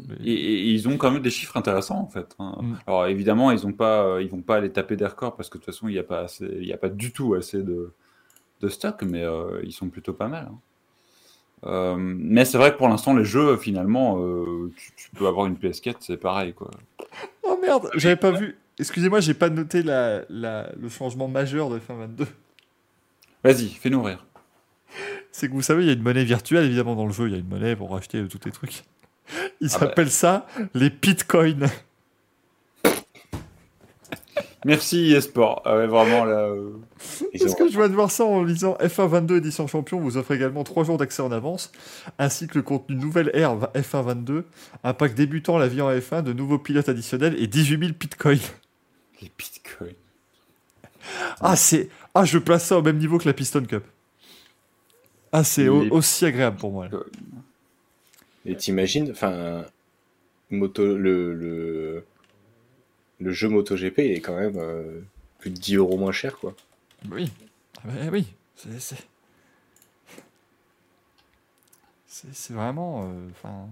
[0.08, 2.34] mais- Et, et ils ont quand même des chiffres intéressants en fait.
[2.38, 2.56] hein.
[2.60, 2.74] Mm.
[2.86, 5.58] Alors évidemment, ils ont pas, euh, ils vont pas aller taper des records parce que
[5.58, 7.62] de toute façon, il n'y a pas assez, il y a pas du tout assez
[7.62, 7.92] de,
[8.62, 10.48] de stock, mais euh, ils sont plutôt pas mal.
[10.50, 10.58] hein.
[11.64, 15.46] Euh, mais c'est vrai que pour l'instant, les jeux, finalement, euh, tu, tu peux avoir
[15.46, 16.70] une PS4, c'est pareil quoi.
[17.44, 18.56] Oh merde, j'avais pas vu.
[18.80, 22.26] Excusez-moi, j'ai pas noté la, la- le changement majeur de fin 22.
[23.44, 24.24] Vas-y, fais-nous rire.
[25.32, 27.26] C'est que vous savez, il y a une monnaie virtuelle, évidemment, dans le jeu.
[27.28, 28.84] Il y a une monnaie pour acheter euh, tous les trucs.
[29.60, 30.06] Ils Ah bah.
[30.08, 31.68] ça les Bitcoins.
[34.64, 35.62] Merci eSport.
[35.64, 36.34] Ah ouais, vraiment là.
[36.36, 36.70] euh,
[37.50, 39.98] ont- que je viens de voir ça en lisant F1 22 édition champion?
[39.98, 41.72] Vous offre également 3 jours d'accès en avance,
[42.18, 44.44] ainsi que le contenu nouvelle ère F1 22,
[44.84, 48.38] un pack débutant la vie en F1, de nouveaux pilotes additionnels et 18 000 bitcoins.
[49.20, 49.94] les bitcoins.
[51.40, 51.88] Ah, c'est.
[52.14, 53.84] Ah, je place ça au même niveau que la Piston Cup.
[55.32, 56.88] Ah, c'est au- aussi agréable pour moi.
[56.88, 56.98] là.
[58.44, 59.64] Et t'imagines, enfin,
[60.50, 62.04] moto, le, le,
[63.20, 65.00] le jeu MotoGP est quand même euh,
[65.38, 66.54] plus de 10 euros moins cher, quoi.
[67.10, 67.30] Oui.
[67.78, 68.26] Ah bah oui.
[72.06, 72.52] C'est.
[72.52, 73.04] vraiment.
[73.10, 73.68] euh, Enfin.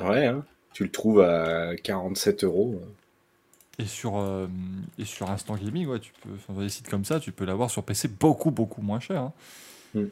[0.00, 0.44] Ouais, hein.
[0.72, 2.82] Tu le trouves à 47 euros.
[3.78, 4.46] Et sur, euh,
[4.98, 7.70] et sur Instant Gaming, ouais, tu peux, dans des sites comme ça, tu peux l'avoir
[7.70, 9.20] sur PC beaucoup, beaucoup moins cher.
[9.20, 9.32] hein.
[9.94, 10.04] Mm.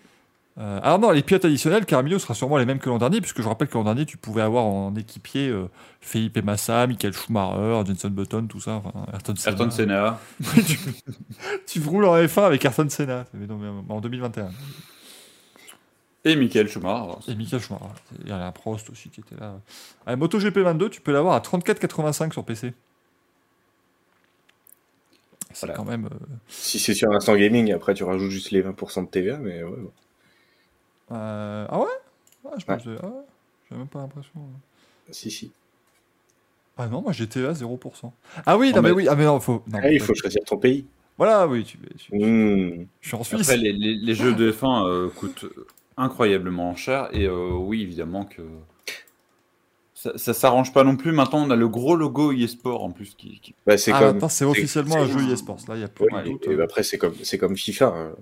[0.58, 3.40] Euh, alors non, les pilotes additionnels, Caramillo sera sûrement les mêmes que l'an dernier, puisque
[3.40, 5.70] je rappelle que l'an dernier, tu pouvais avoir en équipier euh,
[6.02, 9.56] Felipe Massa, Michael Schumacher, Jenson Button, tout ça, enfin, Ayrton Senna.
[9.56, 10.20] Ayrton Senna.
[10.66, 10.78] tu,
[11.66, 14.50] tu roules en F1 avec Ayrton Senna, mais non, mais en 2021.
[16.24, 17.18] Et Michael Schumacher.
[17.28, 17.86] Et Michael Schumacher.
[18.22, 19.54] Il y a un Prost aussi qui était là.
[20.06, 22.74] Ah, MotoGP 22, tu peux l'avoir à 34,85 sur PC.
[25.54, 25.74] C'est Voilà.
[25.76, 26.06] quand même...
[26.06, 26.16] euh,
[26.48, 29.70] Si c'est sur Instant Gaming, après tu rajoutes juste les 20% de TVA, mais ouais.
[29.70, 29.76] ouais.
[31.12, 31.86] Euh, Ah ouais?
[32.44, 32.74] Ah, je Ouais.
[32.76, 33.22] pense que- ah ouais
[33.70, 34.30] J'ai même pas l'impression.
[35.10, 35.50] Si, si.
[36.78, 38.12] Ah non, moi j'étais à 0%.
[38.46, 39.62] Ah oui, non mais mais- oui, ah mais non, faut...
[39.70, 40.86] non, Ah, il faut- faut choisir ton pays.
[41.18, 41.78] Voilà, oui, tu...
[41.98, 42.86] tu- Mmh.
[43.00, 43.40] je suis en Suisse.
[43.42, 45.44] Après, les, les- les jeux de F1 euh, coûtent
[45.98, 48.42] incroyablement cher et euh, oui, évidemment que
[50.02, 51.12] ça, ça s'arrange pas non plus.
[51.12, 53.38] Maintenant, on a le gros logo eSport en plus qui.
[53.40, 54.06] qui- Bah, c'est Ah, comme.
[54.08, 55.58] maintenant c'est officiellement un jeu eSports.
[55.68, 56.46] Là, il n'y a plus Ouais, de doute.
[56.48, 57.86] et bah, après, c'est comme, c'est comme FIFA.
[57.86, 58.12] hein.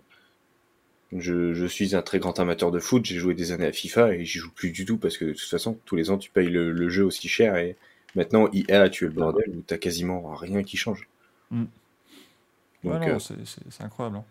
[1.13, 4.15] Je, je suis un très grand amateur de foot, j'ai joué des années à FIFA
[4.15, 6.31] et j'y joue plus du tout parce que de toute façon, tous les ans, tu
[6.31, 7.77] payes le, le jeu aussi cher et
[8.15, 11.09] maintenant, IA a tué le bordel où t'as quasiment rien qui change.
[11.51, 11.65] Mm.
[12.85, 14.19] Ouais, Donc, non, euh, c'est- c'est c'est incroyable.
[14.19, 14.25] hein.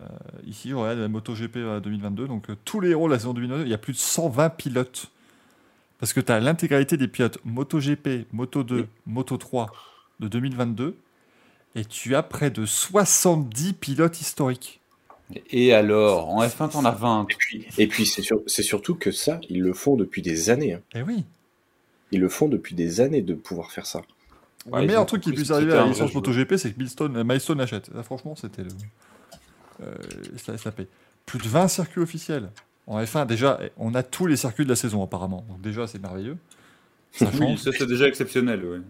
[0.00, 0.06] Euh,
[0.46, 2.26] ici, on regarde la MotoGP euh, 2022.
[2.26, 4.48] Donc, euh, tous les héros de la saison 2022, il y a plus de 120
[4.48, 5.10] pilotes.
[6.02, 8.86] Parce que tu as l'intégralité des pilotes MotoGP, Moto2, Oui.
[9.08, 9.68] Moto3
[10.18, 10.96] de 2022.
[11.76, 14.80] Et tu as près de 70 pilotes historiques.
[15.52, 17.26] Et alors, en F1, t'en as 20.
[17.30, 20.50] Et puis, et puis c'est, sur- c'est surtout que ça, ils le font depuis des
[20.50, 20.72] années.
[20.74, 20.80] hein.
[20.96, 21.24] Eh oui.
[22.10, 24.02] Ils le font depuis des années de pouvoir faire ça.
[24.66, 26.12] Ouais, le meilleur truc qui puisse arriver à la licence.
[26.12, 27.94] MotoGP, c'est que Milestone, euh, Milestone l'achète.
[27.94, 28.70] Là, franchement, c'était le.
[29.84, 29.94] Euh,
[30.36, 30.88] ça, ça paye.
[31.26, 32.50] Plus de 20 circuits officiels.
[32.86, 35.44] En F1, déjà, on a tous les circuits de la saison, apparemment.
[35.48, 36.36] Donc, déjà, c'est merveilleux.
[37.12, 37.58] Ça Oui, change.
[37.58, 38.64] ça c'est déjà exceptionnel.
[38.64, 38.80] ouais.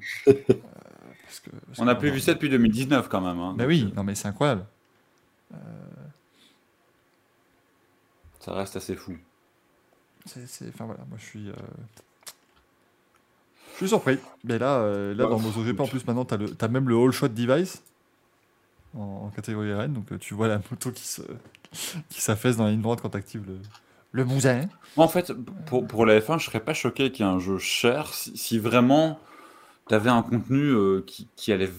[1.24, 3.38] parce que- parce On n'a plus vu ça depuis 2019 quand même.
[3.40, 3.54] hein.
[3.56, 4.64] Bah oui, non, mais c'est incroyable.
[8.40, 9.16] Ça reste assez fou.
[10.26, 11.48] C'est, Enfin voilà, moi je suis.
[11.48, 11.54] euh,
[13.72, 14.18] Je suis surpris.
[14.44, 17.10] Mais là, euh, là Ouais, dans MotoGP, en plus, maintenant, tu as, même le All
[17.12, 17.82] Shot Device
[18.96, 19.92] en, en catégorie RN.
[19.92, 21.22] Donc, euh, tu vois la moto qui, se,
[22.08, 23.58] qui s'affaisse dans la ligne droite quand tu actives le,
[24.12, 24.68] le bousin.
[24.96, 25.32] En fait,
[25.66, 28.36] pour, pour la F1, je serais pas choqué qu'il y ait un jeu cher si,
[28.36, 29.18] si vraiment
[29.88, 31.70] tu avais un contenu euh, qui, qui allait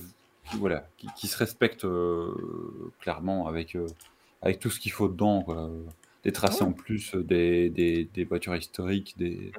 [0.49, 2.33] qui, voilà, qui, qui se respecte euh,
[2.99, 3.87] clairement avec, euh,
[4.41, 5.41] avec tout ce qu'il faut dedans.
[5.43, 5.69] Quoi.
[6.23, 9.51] Des tracés en plus, des, des, des voitures historiques, des...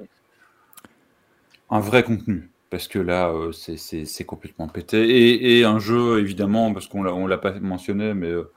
[1.69, 2.49] un vrai contenu.
[2.69, 5.07] Parce que là, euh, c'est- complètement pété.
[5.07, 8.51] Et, et un jeu, évidemment, parce qu'on on l'a pas mentionné, mais euh,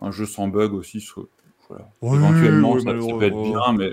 [0.00, 1.06] un jeu sans bug aussi.
[1.68, 1.88] Voilà.
[2.02, 3.92] Oui, Éventuellement, oui, ça, peut être bien, mais.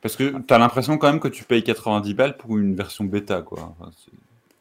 [0.00, 3.04] Parce que tu as l'impression quand même que tu payes 90 balles pour une version
[3.04, 3.74] bêta, quoi.
[3.78, 3.90] Enfin,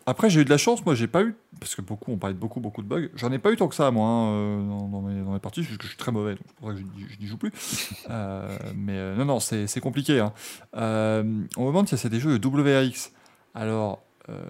[0.07, 2.33] Après, j'ai eu de la chance, moi, j'ai pas eu, parce que beaucoup, on parlait
[2.33, 3.09] de beaucoup, beaucoup de bugs.
[3.16, 5.40] J'en ai pas eu tant que ça, moi, hein, euh, dans, dans mes, dans mes
[5.40, 7.38] parties, parce que je suis très mauvais, donc c'est pour ça que je, n'y- joue
[7.38, 7.51] plus.
[8.09, 10.19] Euh, mais euh, non, non, c'est compliqué.
[10.22, 10.32] hein.
[10.75, 11.24] Euh,
[11.57, 13.11] on me demande si c'est des jeux de WRX.
[13.56, 14.42] Alors, euh,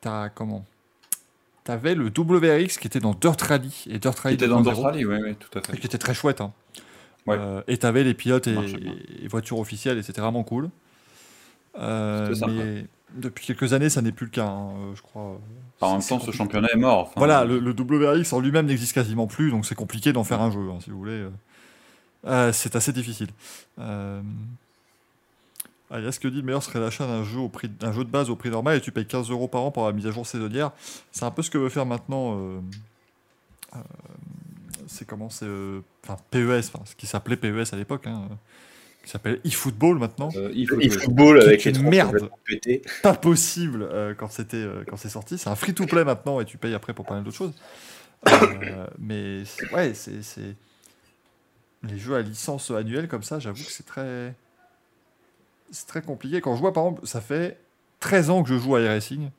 [0.00, 0.64] t'as comment?
[1.64, 4.64] T'avais le WRX qui était dans Dirt Rally et Dirt Rally Qui était dans 2.0,
[4.64, 5.78] Dirt Rally, oui, tout à et fait.
[5.78, 6.40] qui était très chouette.
[6.40, 6.52] Hein.
[7.26, 7.36] Ouais.
[7.38, 10.68] Euh, et t'avais les pilotes et, voitures officielles, et c'était vraiment cool.
[11.78, 12.52] Euh, sympa.
[12.52, 15.40] mais depuis quelques années, ça n'est plus le cas, hein, je crois.
[15.80, 17.02] En même temps, ce championnat est mort.
[17.02, 20.42] enfin, Voilà, le, le WRX en lui-même n'existe quasiment plus, donc c'est compliqué d'en faire
[20.42, 21.24] un jeu, hein, si vous voulez.
[22.26, 23.28] Euh, c'est assez difficile.
[25.90, 28.30] Alias que dit le meilleur serait l'achat d'un jeu, au prix, d'un jeu de base
[28.30, 30.26] au prix normal et tu payes 15 euros par an pour la mise à jour
[30.26, 30.72] saisonnière.
[31.12, 32.38] C'est un peu ce que veut faire maintenant.
[32.38, 32.60] euh,
[33.74, 33.78] euh,
[34.86, 35.46] c'est comment c'est.
[35.46, 38.28] euh, Enfin, PES, enfin, ce qui s'appelait PES à l'époque, hein,
[39.04, 40.30] qui s'appelle eFootball maintenant.
[40.36, 40.98] euh, il faut Et jouer.
[41.00, 42.30] football Qui est avec les une troncs merde.
[43.02, 45.38] pas possible euh, quand c'était euh, quand c'est sorti.
[45.38, 47.54] C'est un free to play maintenant et tu payes après pour parler d'autres choses.
[48.26, 50.56] Euh, mais ouais, c'est c'est-
[51.82, 53.38] les jeux à licence annuelle comme ça.
[53.38, 54.34] J'avoue que c'est très
[55.70, 56.40] c'est très compliqué.
[56.40, 57.58] Quand je vois par exemple, ça fait
[58.00, 59.30] 13 ans que je joue à iRacing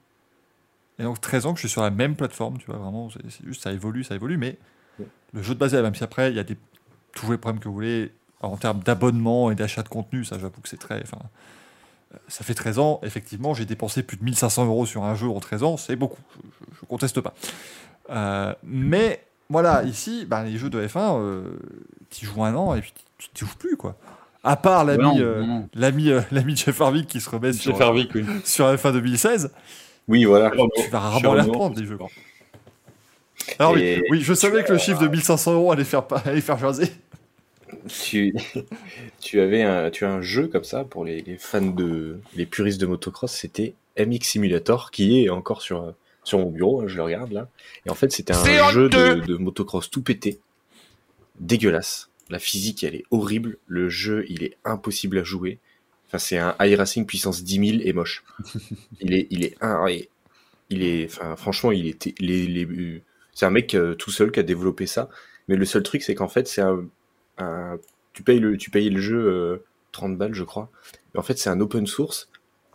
[0.99, 2.57] et donc 13 ans que je suis sur la même plateforme.
[2.57, 4.57] Tu vois vraiment, c'est juste ça évolue, ça évolue, mais
[5.33, 6.57] le jeu de base est même si après il y a des
[7.13, 10.25] tous les problèmes que vous voulez en termes d'abonnement et d'achat de contenu.
[10.25, 11.19] Ça, j'avoue que c'est très enfin
[12.27, 15.41] ça fait 13 ans, effectivement, j'ai dépensé plus de 1500 euros sur un jeu en
[15.41, 16.21] 13 ans, c'est beaucoup,
[16.71, 17.33] je, ne conteste pas.
[18.09, 21.43] Euh, mais voilà, ici, bah, les jeux de F1,
[22.09, 22.93] tu joues un an et puis
[23.33, 23.97] tu ne joues plus, quoi.
[24.47, 25.43] À part l'ami euh,
[25.73, 28.23] l'ami euh, l'ami Jeff Harvick qui se remet sur, Fervic, oui.
[28.45, 29.51] sur F1 2016,
[30.07, 30.51] Oui, voilà.
[30.51, 31.97] tu vas rarement les reprendre, des jeux.
[33.59, 36.17] Alors oui, Et- oui, je savais que le chiffre de 1500 euros allait faire, pas-
[36.25, 36.89] allait faire jaser.
[37.89, 38.33] tu,
[39.19, 42.45] tu avais un, tu as un jeu comme ça pour les, les fans de, les
[42.45, 45.93] puristes de motocross, c'était MX Simulator qui est encore sur,
[46.23, 47.47] sur mon bureau, hein, je le regarde là.
[47.85, 50.39] Et en fait, c'était un jeu de, de motocross tout pété,
[51.39, 52.09] dégueulasse.
[52.29, 53.57] La physique, elle est horrible.
[53.67, 55.59] Le jeu, il est impossible à jouer.
[56.07, 58.23] Enfin, c'est un iRacing puissance 10 000 et moche.
[59.01, 59.85] Il est, il est, un,
[60.69, 64.39] il est, enfin, franchement, il était, les, les, c'est un mec euh, tout seul qui
[64.39, 65.09] a développé ça.
[65.47, 66.85] Mais le seul truc, c'est qu'en fait, c'est un,
[67.37, 67.77] un-
[68.13, 69.57] tu payes le, tu payes le jeu euh,
[69.91, 70.71] 30 balles, je crois.
[71.13, 72.29] Mais en fait, c'est un open source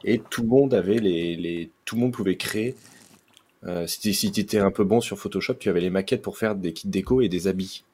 [0.05, 2.75] et tout le monde avait les, les tout le monde pouvait créer.
[3.67, 4.01] Euh, si
[4.33, 6.89] tu étais un peu bon sur Photoshop, tu avais les maquettes pour faire des kits
[6.89, 7.85] déco et des habits.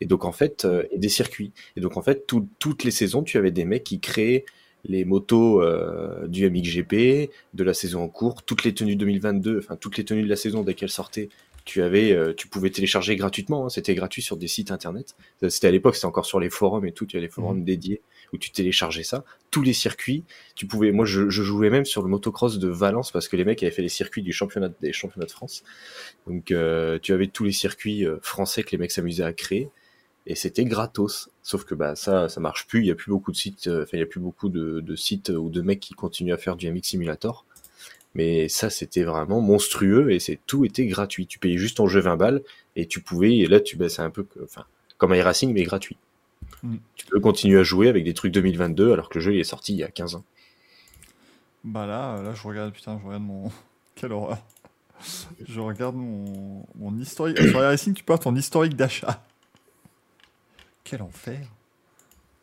[0.00, 1.52] Et donc en fait, euh, et des circuits.
[1.76, 4.44] Et donc en fait, tout- toutes les saisons, tu avais des mecs qui créaient
[4.84, 9.76] les motos euh, du MXGP, de la saison en cours, toutes les tenues 2022, enfin
[9.76, 11.28] toutes les tenues de la saison dès qu'elles sortaient,
[11.64, 13.66] tu avais, euh, tu pouvais télécharger gratuitement.
[13.66, 15.14] hein, c'était gratuit sur des sites internet.
[15.42, 17.04] Euh, C'était à l'époque, c'était encore sur les forums et tout.
[17.04, 18.00] Tu avais les forums dédiés
[18.32, 19.24] où tu téléchargeais ça.
[19.50, 20.92] Tous les circuits, tu pouvais.
[20.92, 23.72] Moi, je, je jouais même sur le motocross de Valence parce que les mecs avaient
[23.72, 25.62] fait les circuits du championnat des championnats de France.
[26.26, 29.68] Donc, euh, tu avais tous les circuits euh, français que les mecs s'amusaient à créer
[30.28, 31.30] et c'était gratos.
[31.42, 32.80] Sauf que bah ça, ça marche plus.
[32.80, 33.66] Il y a plus beaucoup de sites.
[33.66, 36.34] euh, Enfin, il y a plus beaucoup de, de sites ou de mecs qui continuent
[36.34, 37.46] à faire du MX Simulator.
[38.14, 41.26] Mais ça, c'était vraiment monstrueux et c'est tout était gratuit.
[41.26, 42.42] Tu payais juste ton jeu 20 balles
[42.76, 43.38] et tu pouvais.
[43.38, 44.64] Et là, tu bah, c'est un peu, enfin,
[44.98, 45.96] comme iRacing mais gratuit.
[46.62, 46.76] Mm.
[46.94, 49.44] Tu peux continuer à jouer avec des trucs 2022 alors que le jeu il est
[49.44, 50.24] sorti il y a 15 ans.
[51.64, 53.50] Bah là, euh, là, je regarde, putain, je regarde mon.
[53.94, 54.38] Quelle horreur.
[55.46, 57.38] Je regarde mon, mon historique.
[57.38, 59.22] Sur iRacing, tu peux avoir ton historique d'achat.
[60.88, 61.40] Quel enfer.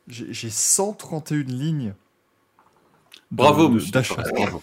[0.07, 1.93] J'ai j'ai 131 lignes.
[3.31, 3.91] Bravo, de- monsieur.
[4.35, 4.61] Bravo.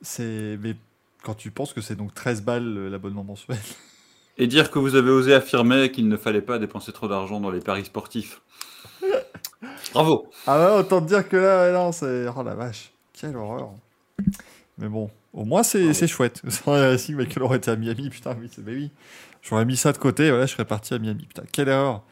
[0.00, 0.56] C'est.
[0.60, 0.76] Mais
[1.24, 3.58] quand tu penses que c'est donc 13 balles euh, l'abonnement mensuel.
[4.40, 7.50] Et dire que vous avez osé affirmer qu'il ne fallait pas dépenser trop d'argent dans
[7.50, 8.40] les paris sportifs.
[9.92, 10.30] Bravo.
[10.46, 12.26] Ah ouais, autant te dire que là, ouais, non, c'est.
[12.28, 12.92] Oh la vache.
[13.12, 13.70] Quelle horreur.
[14.78, 16.40] Mais bon, au moins c'est c'est chouette.
[16.68, 18.62] IRacing, mais qu'elle aurait été à Miami, putain, oui, c'est.
[18.64, 18.92] Oui.
[19.42, 21.24] J'aurais mis ça de côté, voilà, je serais parti à Miami.
[21.26, 22.04] Putain, quelle erreur.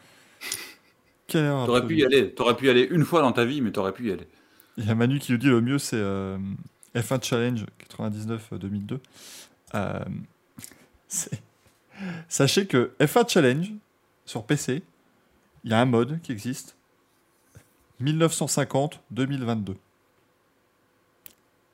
[1.27, 2.33] T'aurais pu y aller.
[2.33, 4.27] T'aurais pu y aller une fois dans ta vie, mais t'aurais pu y aller.
[4.77, 6.37] Il y a Manu qui nous dit le mieux, c'est euh,
[6.95, 8.99] F1 Challenge 99-2002.
[9.75, 9.99] Euh,
[11.07, 11.41] c'est-
[12.29, 13.71] Sachez que F1 Challenge,
[14.25, 14.83] sur PC,
[15.63, 16.75] il y a un mode qui existe.
[18.01, 19.75] 1950-2022.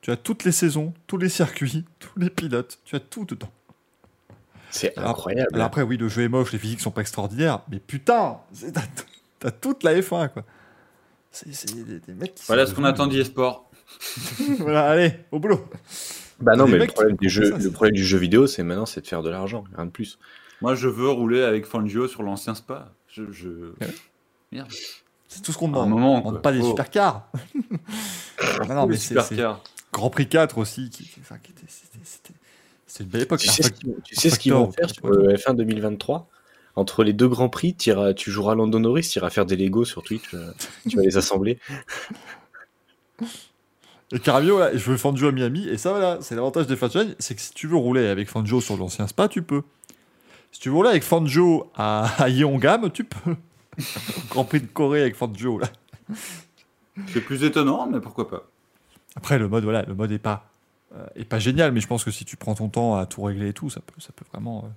[0.00, 3.50] Tu as toutes les saisons, tous les circuits, tous les pilotes, tu as tout dedans.
[4.70, 5.50] C'est Alors- incroyable.
[5.54, 8.72] Alors après, oui, le jeu est moche, les physiques sont pas extraordinaires, mais putain, c'est-
[9.44, 10.44] t'as toute la F1, quoi.
[11.30, 13.70] C'est c'est des, des mecs qui Voilà sont ce qu'on attend d'eSport.
[14.58, 15.64] voilà, allez, au boulot.
[16.40, 18.62] Bah non, mais le problème, du jeu, ça, le c'est- problème du jeu vidéo, c'est
[18.62, 20.18] maintenant, c'est de faire de l'argent, rien de plus.
[20.60, 22.92] Moi, je veux rouler avec Fangio sur l'ancien Spa.
[23.08, 23.48] Je, je...
[23.80, 23.94] Ouais.
[24.52, 24.70] Merde.
[25.28, 25.90] C'est tout ce qu'on À un demande.
[25.90, 26.68] moment, on demande pas des Oh.
[26.70, 27.30] supercars.
[28.68, 29.16] non, non, mais c'est.
[29.92, 32.34] Grand Prix 4 aussi, qui, qui- enfin, qui était- c'était-
[33.00, 33.40] une belle époque.
[33.40, 36.28] Tu Un sais, ce qu'ils- tu sais ce qu'ils vont faire sur le F1 2023
[36.76, 40.02] Entre les deux grands prix, tu joueras Lando Norris, tu iras faire des Lego sur
[40.02, 40.52] Twitch, euh,
[40.88, 41.58] tu vas les assembler.
[44.12, 47.14] Et Caramio, là, je veux Fangio à Miami, et ça, voilà, c'est l'avantage des franchises,
[47.18, 49.62] c'est que si tu veux rouler avec Fangio sur l'ancien Spa, tu peux.
[50.52, 53.36] Si tu veux rouler avec Fangio à, à Yeongam, tu peux.
[54.30, 55.68] Grand Prix de Corée avec Fangio, là.
[57.08, 58.44] C'est plus étonnant, mais pourquoi pas.
[59.16, 60.48] Après, le mode, voilà, le mode est pas,
[60.94, 63.22] euh, est pas génial, mais je pense que si tu prends ton temps à tout
[63.22, 64.68] régler et tout, ça peut, ça peut vraiment, euh,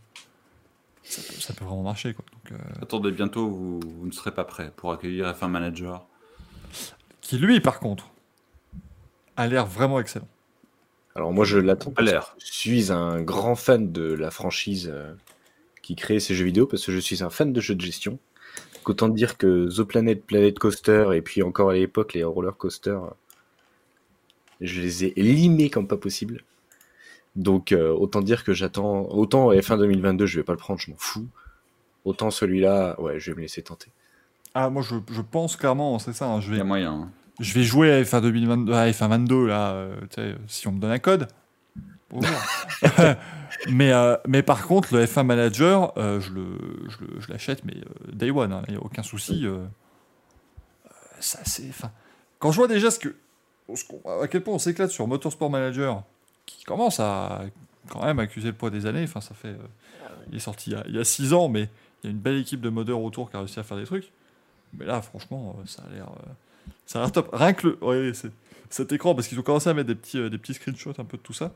[1.10, 2.26] ça, peut, ça peut vraiment marcher, quoi.
[2.32, 6.06] Donc, euh, Attendez, bientôt, vous, vous ne serez pas prêt pour accueillir F1 Manager.
[7.22, 8.10] qui lui, par contre,
[9.38, 10.28] a l'air vraiment excellent.
[11.16, 11.92] Alors moi, je l'attends.
[11.92, 12.36] Pas l'air.
[12.40, 15.14] Je suis un grand fan de la franchise euh,
[15.82, 18.20] qui crée ces jeux vidéo parce que je suis un fan de jeux de gestion.
[18.76, 22.56] Donc, autant dire que The Planet, Planet Coaster et puis encore à l'époque les roller
[22.56, 23.10] coasters, euh,
[24.62, 26.44] je les ai limés comme pas possible.
[27.38, 29.04] Donc euh, autant dire que j'attends.
[29.10, 31.28] Autant F1 2022, je vais pas le prendre, je m'en fous.
[32.04, 33.90] Autant celui-là, ouais, je vais me laisser tenter.
[34.54, 36.94] Ah, moi, je, je pense clairement, c'est ça, hein, je Il vais, y a moyen.
[36.94, 37.10] hein.
[37.40, 39.96] Je vais jouer à F1 2022, à F1 22 là, euh,
[40.48, 41.28] si on me donne un code.
[43.70, 46.58] Mais, euh, mais par contre, le F1 Manager, euh, je le-
[46.90, 49.46] je le- je l'achète, mais euh, day one, il n'y a aucun souci.
[49.46, 49.58] euh,
[50.86, 51.64] euh, ça, c'est,
[52.40, 53.16] quand je vois déjà ce que,
[54.22, 56.04] à quel point on s'éclate sur Motorsport Manager,
[56.48, 57.44] qui commence à
[57.90, 59.58] quand même accuser le poids des années, enfin, ça fait, euh,
[60.32, 61.70] il est sorti il y a- il y a 6 ans, mais
[62.04, 63.86] il y a une belle équipe de modeurs autour qui a réussi à faire des
[63.86, 64.12] trucs.
[64.74, 66.08] Mais là, franchement, euh, ça a l'air.
[66.10, 66.30] euh,
[66.88, 67.30] ça a l'air top.
[67.32, 67.78] Rien que le.
[67.84, 68.32] ouais, c'est-
[68.70, 71.16] cet écran, parce qu'ils ont commencé à mettre des petits, des petits screenshots un peu
[71.18, 71.54] de tout ça.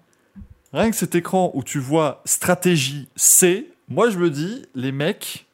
[0.72, 5.45] Rien que cet écran où tu vois stratégie C, moi je me dis, les mecs,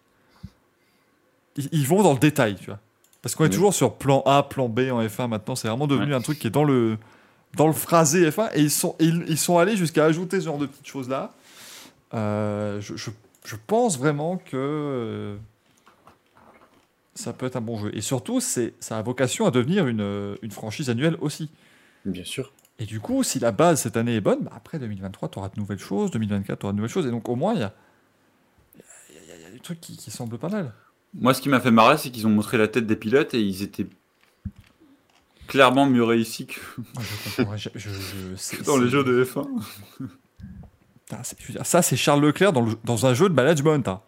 [1.71, 2.79] ils, vont dans le détail, tu vois.
[3.23, 6.13] Parce qu'on est toujours sur plan A, plan B en F1 maintenant, c'est vraiment devenu
[6.13, 6.99] un truc qui est dans le,
[7.57, 10.57] dans le phrasé F1 et ils sont, ils, ils sont allés jusqu'à ajouter ce genre
[10.57, 11.33] de petites choses-là.
[12.13, 13.11] Euh, je, je-
[13.45, 15.35] je pense vraiment que euh,
[17.15, 17.91] ça peut être un bon jeu.
[17.95, 21.49] Et surtout, c'est, ça a vocation à devenir une, euh, une franchise annuelle aussi.
[22.05, 22.53] Bien sûr.
[22.79, 25.49] Et du coup, si la base cette année est bonne, bah après 2023, tu auras
[25.49, 27.07] de nouvelles choses, 2024, tu auras de nouvelles choses.
[27.07, 27.73] Et donc au moins, il y a,
[29.09, 30.49] il y a- il y a- il y a des trucs qui, qui semblent pas
[30.49, 30.73] mal.
[31.15, 33.41] Moi, ce qui m'a fait marrer, c'est qu'ils ont montré la tête des pilotes et
[33.41, 33.87] ils étaient
[35.47, 39.23] clairement mieux réussis que Moi, je comprends, je- je- je- c'est- dans les jeux de
[39.23, 39.47] F1.
[41.05, 43.33] Putain, c'est- je veux dire, ça, c'est Charles Leclerc dans, le- dans un jeu de
[43.33, 43.87] management.
[43.87, 44.01] hein.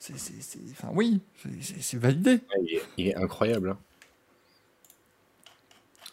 [0.00, 0.14] C'est,
[0.72, 1.20] enfin, oui,
[1.60, 2.40] c'est- validé.
[2.62, 3.70] Il, est, il est incroyable.
[3.70, 3.78] hein.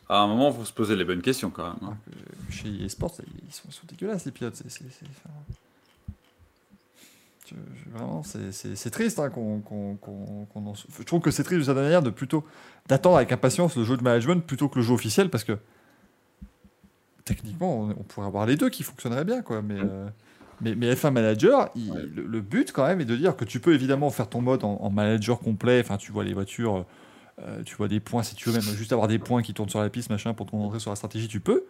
[0.10, 1.78] À un moment, il faut se poser les bonnes questions quand même.
[1.92, 1.98] hein.
[2.52, 3.16] Chez eSports,
[3.48, 4.56] ils sont, ils sont dégueulasses, les pilotes.
[4.56, 7.35] C'est, c'est- c'est- enfin, je- je-
[7.94, 9.62] vraiment, c'est, triste hein, qu'on,
[10.56, 12.44] en Je trouve que c'est triste de cette manière de plutôt
[12.88, 15.58] d'attendre avec impatience le jeu de management plutôt que le jeu officiel parce que
[17.24, 19.62] techniquement, on, on pourrait avoir les deux qui fonctionneraient bien, quoi.
[19.62, 20.08] Mais, euh,
[20.62, 22.04] mais, mais F1 Manager, il- Ouais.
[22.04, 24.64] le, le but quand même est de dire que tu peux évidemment faire ton mode
[24.64, 25.80] en, en manager complet.
[25.82, 26.86] Enfin, tu vois les voitures,
[27.42, 29.70] euh, tu vois des points si tu veux, même juste avoir des points qui tournent
[29.70, 31.66] sur la piste, machin, pour te concentrer sur la stratégie, tu peux.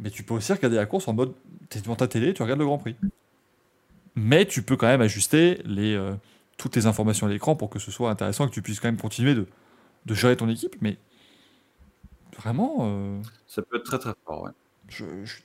[0.00, 1.32] Mais tu peux aussi regarder la course en mode,
[1.68, 2.96] t'es devant ta télé, tu regardes le Grand Prix.
[4.16, 6.14] Mais tu peux quand même ajuster les, euh,
[6.56, 9.00] toutes tes informations à l'écran pour que ce soit intéressant, que tu puisses quand même
[9.00, 9.46] continuer de,
[10.06, 10.76] de gérer ton équipe.
[10.80, 10.96] Mais
[12.38, 14.42] vraiment, euh, Ça peut être très très fort.
[14.42, 14.50] Ouais.
[14.88, 15.36] je, je-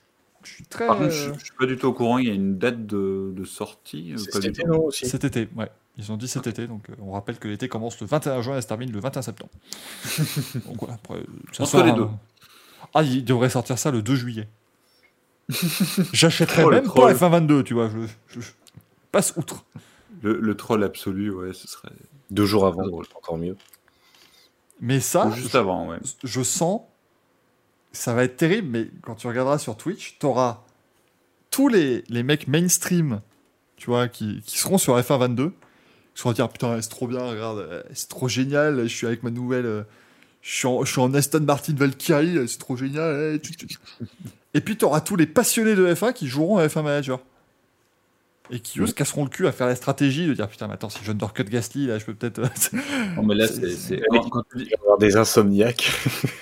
[0.42, 0.86] je suis très.
[0.86, 2.16] Par contre, je, euh, je suis pas du tout au courant.
[2.16, 4.14] Il y a une date de, de sortie.
[4.16, 5.68] cet été, non, aussi Cet été, ouais.
[5.98, 8.62] Ils ont dit cet été, donc on rappelle que l'été commence le 21 juin et
[8.62, 9.50] se termine le 21 septembre.
[10.66, 11.18] donc voilà, après,
[11.52, 12.08] ça Entre sort les un- deux.
[12.94, 14.48] Ah, il devrait sortir ça le 2 juillet.
[16.14, 17.12] J'achèterais Oh, même pas troll.
[17.12, 17.90] F1 22, tu vois.
[17.90, 18.50] Je, je- je
[19.12, 19.64] passe outre.
[20.22, 21.88] Le, le troll absolu, ouais, ce serait
[22.30, 22.84] Deux jours avant,
[23.16, 23.56] encore mieux.
[24.80, 25.98] Mais ça, Ou juste avant, ouais.
[26.22, 26.82] je, je sens,
[27.92, 30.62] ça va être terrible, mais quand tu regarderas sur Twitch, tu auras
[31.50, 33.20] tous les, les mecs mainstream,
[33.76, 35.54] tu vois, qui, qui seront sur F1 22, qui
[36.14, 39.22] seront à dire putain, c'est trop bien, regarde, euh, c'est trop génial, je suis avec
[39.22, 39.66] ma nouvelle.
[39.66, 39.82] euh,
[40.42, 43.38] Je suis, en, je suis en Aston Martin Valkyrie, euh, c'est trop génial.
[43.42, 47.20] eh, Et puis tu auras tous les passionnés de F1 qui joueront à F1 Manager.
[48.50, 50.74] Et qui eux se casseront le cul à faire la stratégie de dire putain, mais
[50.74, 52.40] attends, si je undercut Gasly, là, je peux peut-être.
[53.16, 54.00] Non, mais là, C'est-
[54.98, 55.90] des insomniaques.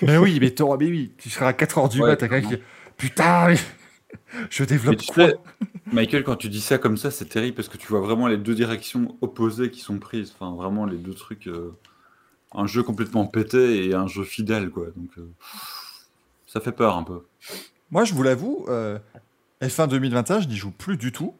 [0.01, 2.57] mais oui, mais t'auras, mais oui, tu seras à 4h du Ouais, mat, quelqu'un qui.
[2.97, 3.55] Putain, mais
[4.49, 5.35] je Mais développe tu quoi sais,
[5.91, 8.37] Michael, quand tu dis ça comme ça, c'est terrible parce que tu vois vraiment les
[8.37, 10.33] deux directions opposées qui sont prises.
[10.39, 11.47] Enfin, vraiment les deux trucs.
[11.47, 11.71] euh,
[12.53, 14.87] un jeu complètement pété et un jeu fidèle, quoi.
[14.95, 15.29] Donc, euh,
[16.47, 17.21] ça fait peur un peu.
[17.91, 18.97] Moi, je vous l'avoue, euh,
[19.61, 21.33] F1 2021, je n'y joue plus du tout.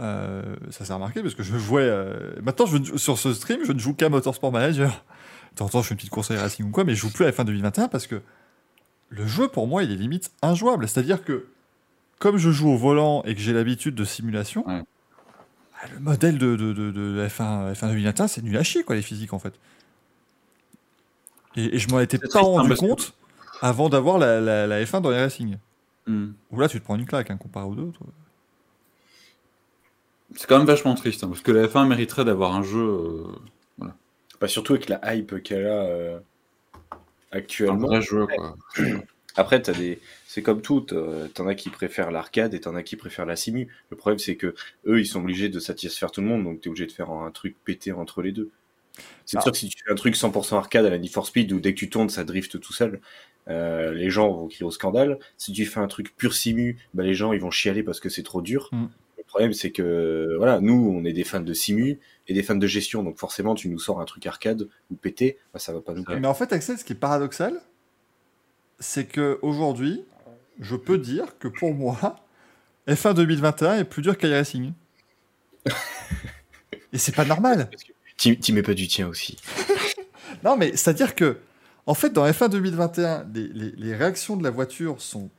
[0.00, 1.82] Euh, ça s'est remarqué parce que je jouais.
[1.82, 5.04] euh, Maintenant, je, sur ce stream, je ne joue qu'à Motorsport Manager.
[5.52, 7.00] De temps en temps, je fais une petite course à racing ou quoi, mais je
[7.00, 8.20] joue plus à F1 2021 parce que
[9.10, 10.86] le jeu, pour moi, il est limite injouable.
[10.88, 11.46] C'est-à-dire que,
[12.18, 14.80] comme je joue au volant et que j'ai l'habitude de simulation, Ouais.
[14.82, 18.94] bah, le modèle de, de, de- de F1, F1 2021, c'est nul à chier, quoi,
[18.96, 19.54] les physiques, en fait.
[21.56, 23.14] Et, et je m'en étais pas hein, rendu compte
[23.62, 25.56] avant d'avoir la, la- la F1 dans les racing.
[26.50, 27.90] Où là, tu te prends une claque, hein, comparé aux deux.
[27.92, 28.06] toi.
[30.38, 32.78] C'est quand même vachement triste hein, parce que la F1 mériterait d'avoir un jeu.
[33.80, 33.86] euh,
[34.40, 36.18] Bah, surtout avec la hype qu'elle a euh,
[36.92, 36.96] un
[37.32, 37.88] actuellement.
[37.88, 38.56] vrai jeu, quoi.
[39.34, 39.98] Après, t'as des...
[40.28, 40.80] c'est comme tout.
[41.34, 43.66] T'en as qui préfèrent l'arcade et t'en as qui préfèrent la simu.
[43.90, 44.54] Le problème, c'est que
[44.86, 47.30] eux, ils sont obligés de satisfaire tout le monde, donc t'es obligé de faire un
[47.32, 48.50] truc pété entre les deux.
[49.26, 49.40] C'est Ah.
[49.40, 51.58] sûr que si tu fais un truc 100% arcade à la Need for Speed où
[51.58, 53.00] dès que tu tournes, ça drift tout seul,
[53.48, 55.18] euh, les gens vont crier au scandale.
[55.36, 58.08] Si tu fais un truc pur simu, bah, les gens ils vont chialer parce que
[58.08, 58.68] c'est trop dur.
[58.72, 58.86] Mm.
[59.28, 62.54] Le problème, c'est que voilà, nous, on est des fans de simu et des fans
[62.54, 65.82] de gestion, donc forcément, tu nous sors un truc arcade ou pété, bah, ça va
[65.82, 66.18] pas nous plaire.
[66.18, 67.60] Mais en fait, Axel, ce qui est paradoxal,
[68.80, 70.02] c'est que aujourd'hui,
[70.60, 72.16] je peux dire que pour moi,
[72.88, 74.72] F1 2021 est plus dur qu'iRacing.
[76.92, 77.68] Et c'est pas normal.
[78.16, 79.36] T'y mets pas du tien aussi.
[80.44, 81.38] Non, mais c'est-à-dire que,
[81.86, 85.30] en fait, dans F1 2021, les, les- les réactions de la voiture sont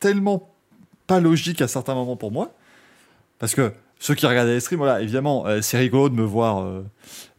[0.00, 0.52] tellement
[1.06, 2.52] pas logiques à certains moments pour moi.
[3.40, 6.62] Parce que ceux qui regardaient les streams, voilà, évidemment, euh, c'est rigolo de me voir,
[6.62, 6.84] euh,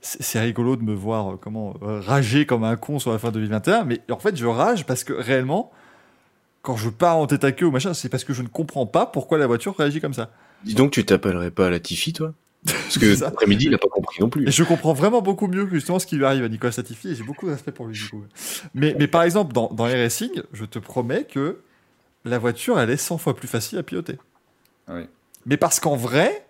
[0.01, 3.31] c'est rigolo de me voir, euh, comment, euh, rager comme un con sur la fin
[3.31, 3.85] 2021.
[3.85, 5.71] Mais en fait, je rage parce que réellement,
[6.63, 8.85] quand je pars en tête à queue ou machin, c'est parce que je ne comprends
[8.85, 10.31] pas pourquoi la voiture réagit comme ça.
[10.63, 12.33] Dis donc, tu t'appellerais pas à la Tiffy, toi?
[12.65, 14.47] Parce que cet après-midi, il a pas compris non plus.
[14.47, 17.09] Et je comprends vraiment beaucoup mieux que justement ce qui lui arrive à Nicolas Latifi
[17.09, 18.23] et j'ai beaucoup de respect pour lui du coup.
[18.75, 21.59] Mais, mais par exemple, dans, dans les racing, je te promets que
[22.25, 24.17] la voiture, elle est 100 fois plus facile à piloter.
[24.87, 25.05] Oui.
[25.45, 26.45] Mais parce qu'en vrai,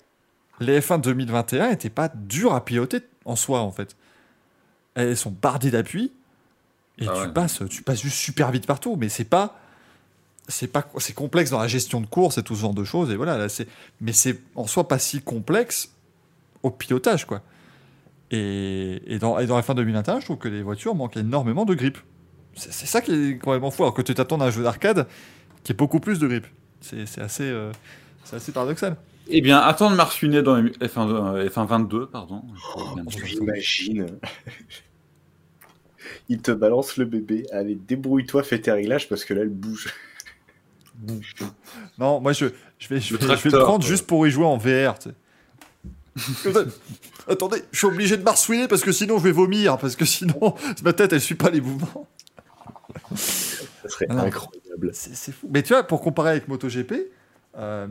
[0.59, 3.95] les F1 2021 n'étaient pas durs à piloter en soi en fait.
[4.95, 6.11] Elles sont bardées d'appui
[6.97, 8.95] et Ah tu, passes, tu passes juste super vite partout.
[8.95, 9.57] Mais c'est pas.
[10.47, 13.11] C'est pas c'est complexe dans la gestion de course et tout ce genre de choses
[13.11, 13.67] et voilà là c'est
[14.01, 15.93] mais c'est en soi pas si complexe
[16.63, 17.41] au pilotage quoi
[18.31, 21.75] et, et dans, et dans F1 2021 je trouve que les voitures manquent énormément de
[21.75, 21.99] grip
[22.55, 25.07] c'est c'est ça qui est complètement fou alors que tu t'attends à un jeu d'arcade
[25.63, 26.47] qui est beaucoup plus de grip
[26.81, 27.71] c'est c'est assez euh,
[28.23, 32.43] c'est assez paradoxal Eh bien, attends de m'arsouiner dans les F1, euh, F1 22, pardon.
[33.23, 34.07] J'imagine.
[36.29, 37.45] Il te balance le bébé.
[37.51, 39.93] Allez, débrouille-toi, fais tes réglages parce que là, elle bouge.
[41.97, 44.31] Non, moi je, je, vais, je, Le vais, je vais le prendre juste pour y
[44.31, 44.99] jouer en VR.
[44.99, 45.15] tu sais.
[47.27, 50.55] Attendez, je suis obligé de marsouiner parce que sinon je vais vomir, parce que sinon
[50.83, 52.07] ma tête elle suit pas les mouvements.
[53.15, 54.91] Ça serait incroyable.
[54.93, 55.49] C'est c'est fou.
[55.51, 56.93] Mais tu vois, pour comparer avec MotoGP,
[57.57, 57.87] euh,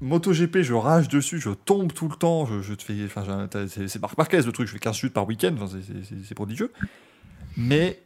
[0.00, 4.00] MotoGP, je rage dessus, je tombe tout le temps, je, je te fais, enfin, c'est
[4.00, 5.54] Marc Marquez le truc, je fais 15 chutes par week-end,
[6.26, 6.70] c'est- prodigieux.
[7.56, 8.00] Mais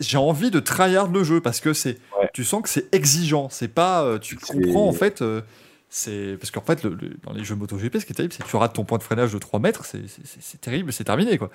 [0.00, 2.30] j'ai envie de tryhard le jeu parce que c'est, Ouais.
[2.32, 5.22] tu sens que c'est exigeant, c'est pas, euh, tu comprends en fait.
[5.22, 5.42] euh,
[5.88, 8.42] c'est parce qu'en fait, le- le- dans les jeux MotoGP, ce qui est terrible, c'est
[8.42, 11.50] que tu rates ton point de freinage de 3 mètres, c'est- terrible, c'est terminé quoi.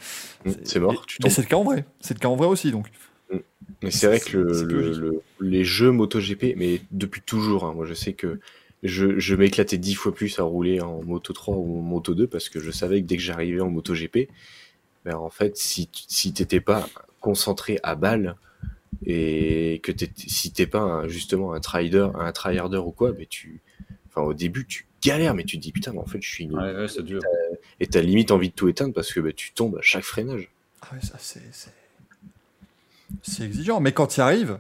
[0.45, 1.31] Mm, C'est mort, Et- tu Mais tombes.
[1.35, 2.87] c'est le cas en vrai, c'est le cas en vrai aussi donc.
[3.83, 8.13] Mais c'est vrai que le- les jeux MotoGP, mais depuis toujours, hein, moi je sais
[8.13, 8.39] que
[8.83, 12.27] je, je m'éclatais dix fois plus à rouler en Moto 3 ou en Moto 2
[12.27, 14.29] parce que je savais que dès que j'arrivais en MotoGP,
[15.05, 16.87] ben en fait, si, tu- si t'étais pas
[17.19, 18.35] concentré à balle
[19.05, 23.25] et que t'étais- si t'es pas un- justement un trader, un tryharder ou quoi, mais
[23.27, 23.59] tu,
[24.09, 26.45] enfin au début tu galères, mais tu te dis putain, mais en fait je suis
[26.47, 26.57] nul.
[26.57, 27.21] Ouais, ouais, c'est dur.
[27.79, 30.49] Et t'as limite envie de tout éteindre parce que ben, tu tombes à chaque freinage.
[30.81, 31.41] Ah ouais, ça c'est.
[31.51, 31.71] c'est-
[33.23, 34.57] C'est exigeant, mais quand tu y arrives,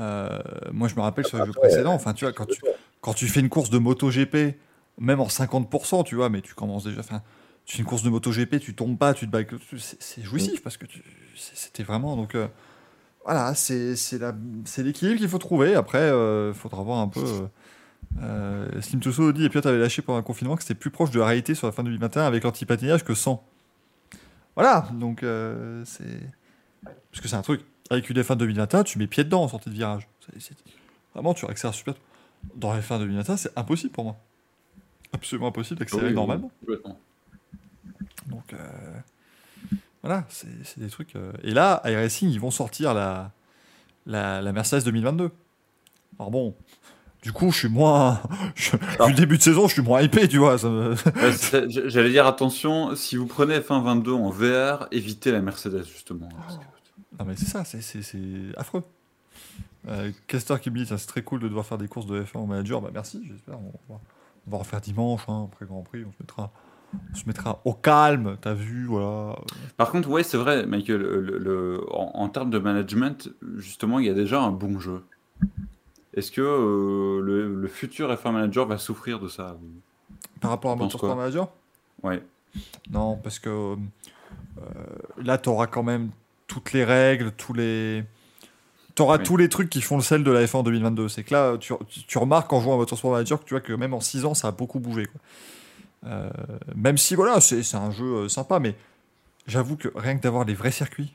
[0.00, 0.38] euh,
[0.70, 2.60] moi je me rappelle sur les jeux Après, précédents, enfin tu vois, quand tu,
[3.00, 4.56] quand tu fais une course de MotoGP,
[4.98, 7.00] même en 50%, tu vois, mais tu commences déjà.
[7.00, 7.22] Enfin,
[7.64, 9.40] tu fais une course de MotoGP, tu tombes pas, tu te bats
[9.78, 10.84] c'est- jouissif parce que
[11.36, 12.16] c'était vraiment.
[12.16, 12.48] Donc euh,
[13.24, 13.94] voilà, c'est
[14.78, 15.74] l'équilibre qu'il faut trouver.
[15.74, 17.20] Après, il faudra voir un peu.
[17.24, 17.46] Euh,
[18.22, 20.90] euh, Slim Tusso dit, et puis tu avais lâché pendant un confinement que c'était plus
[20.90, 23.46] proche de la réalité sur la fin 2021 avec l'antipatinage que sans.
[24.56, 26.20] Voilà, donc euh, c'est.
[26.82, 27.62] Parce que c'est un truc.
[27.88, 30.08] Avec une F1 2021, tu mets pied dedans en sortie de virage.
[31.14, 31.94] Vraiment, tu accélères super.
[32.56, 34.16] Dans F1 2021, c'est impossible pour moi.
[35.12, 36.50] absolument impossible d'accélérer Oui, oui, normalement.
[38.26, 38.58] Donc euh,
[40.02, 41.16] voilà, c'est des trucs.
[41.16, 41.32] euh.
[41.42, 43.32] Et là, iRacing, ils vont sortir la,
[44.06, 45.30] la, la Mercedes 2022.
[46.18, 46.54] Alors bon,
[47.22, 48.20] du coup, je suis moins.
[48.54, 50.56] je- le début de saison, je suis moins hypé, tu vois.
[50.64, 50.94] me-
[51.88, 56.28] J'allais dire attention, si vous prenez F1 22 en VR, évitez la Mercedes justement.
[56.46, 56.62] parce que-
[57.18, 58.02] Non, mais c'est ça, c'est
[58.56, 58.82] affreux.
[59.88, 62.22] Euh, Caster qui me dit, ça, c'est très cool de devoir faire des courses de
[62.22, 62.80] F1 au manager.
[62.82, 63.58] Bah merci, j'espère.
[63.60, 64.00] On, va-
[64.46, 66.04] on va refaire dimanche, hein, après Grand Prix.
[66.06, 66.50] On se mettra,
[67.12, 69.36] on se mettra au calme, t'as vu, voilà.
[69.76, 74.06] Par contre, ouais, c'est vrai, Michael, le, le- en, en termes de management, justement, il
[74.06, 75.02] y a déjà un bon jeu.
[76.14, 79.56] Est-ce que euh, le, le futur F1 manager va souffrir de ça?
[80.40, 81.48] Par rapport à Motorsport Manager?
[82.02, 82.22] Ouais.
[82.90, 83.76] Non, parce que euh,
[85.22, 86.10] là, tu auras quand même
[86.48, 88.04] toutes les règles, tous les.
[88.94, 89.24] Tu auras Oui.
[89.24, 91.08] tous les trucs qui font le sel de la F1 2022.
[91.08, 91.72] C'est que là, tu,
[92.18, 94.48] remarques en jouant à Motorsport Manager que tu vois que même en 6 ans, ça
[94.48, 95.06] a beaucoup bougé.
[95.06, 95.20] quoi.
[96.06, 96.30] Euh,
[96.74, 98.74] même si, voilà, c'est un jeu euh, sympa, mais
[99.46, 101.12] j'avoue que rien que d'avoir les vrais circuits,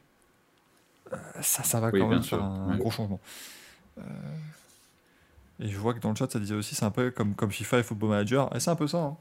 [1.12, 3.20] euh, ça, ça va Oui, quand même sûr, faire un, gros changement.
[3.98, 4.02] Euh,
[5.60, 7.52] et je vois que dans le chat, ça disait aussi, c'est un peu comme, comme
[7.52, 8.56] FIFA et Football Manager.
[8.56, 9.00] Et c'est un peu ça.
[9.00, 9.18] hein.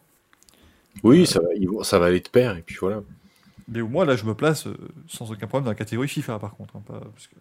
[1.03, 1.49] Oui, ça va,
[1.85, 3.01] ça aller de pair, et puis voilà.
[3.69, 4.69] Mais au moins, là, je me place
[5.09, 6.77] sans aucun problème dans la catégorie FIFA, par contre.
[6.77, 7.35] hein, pas- parce que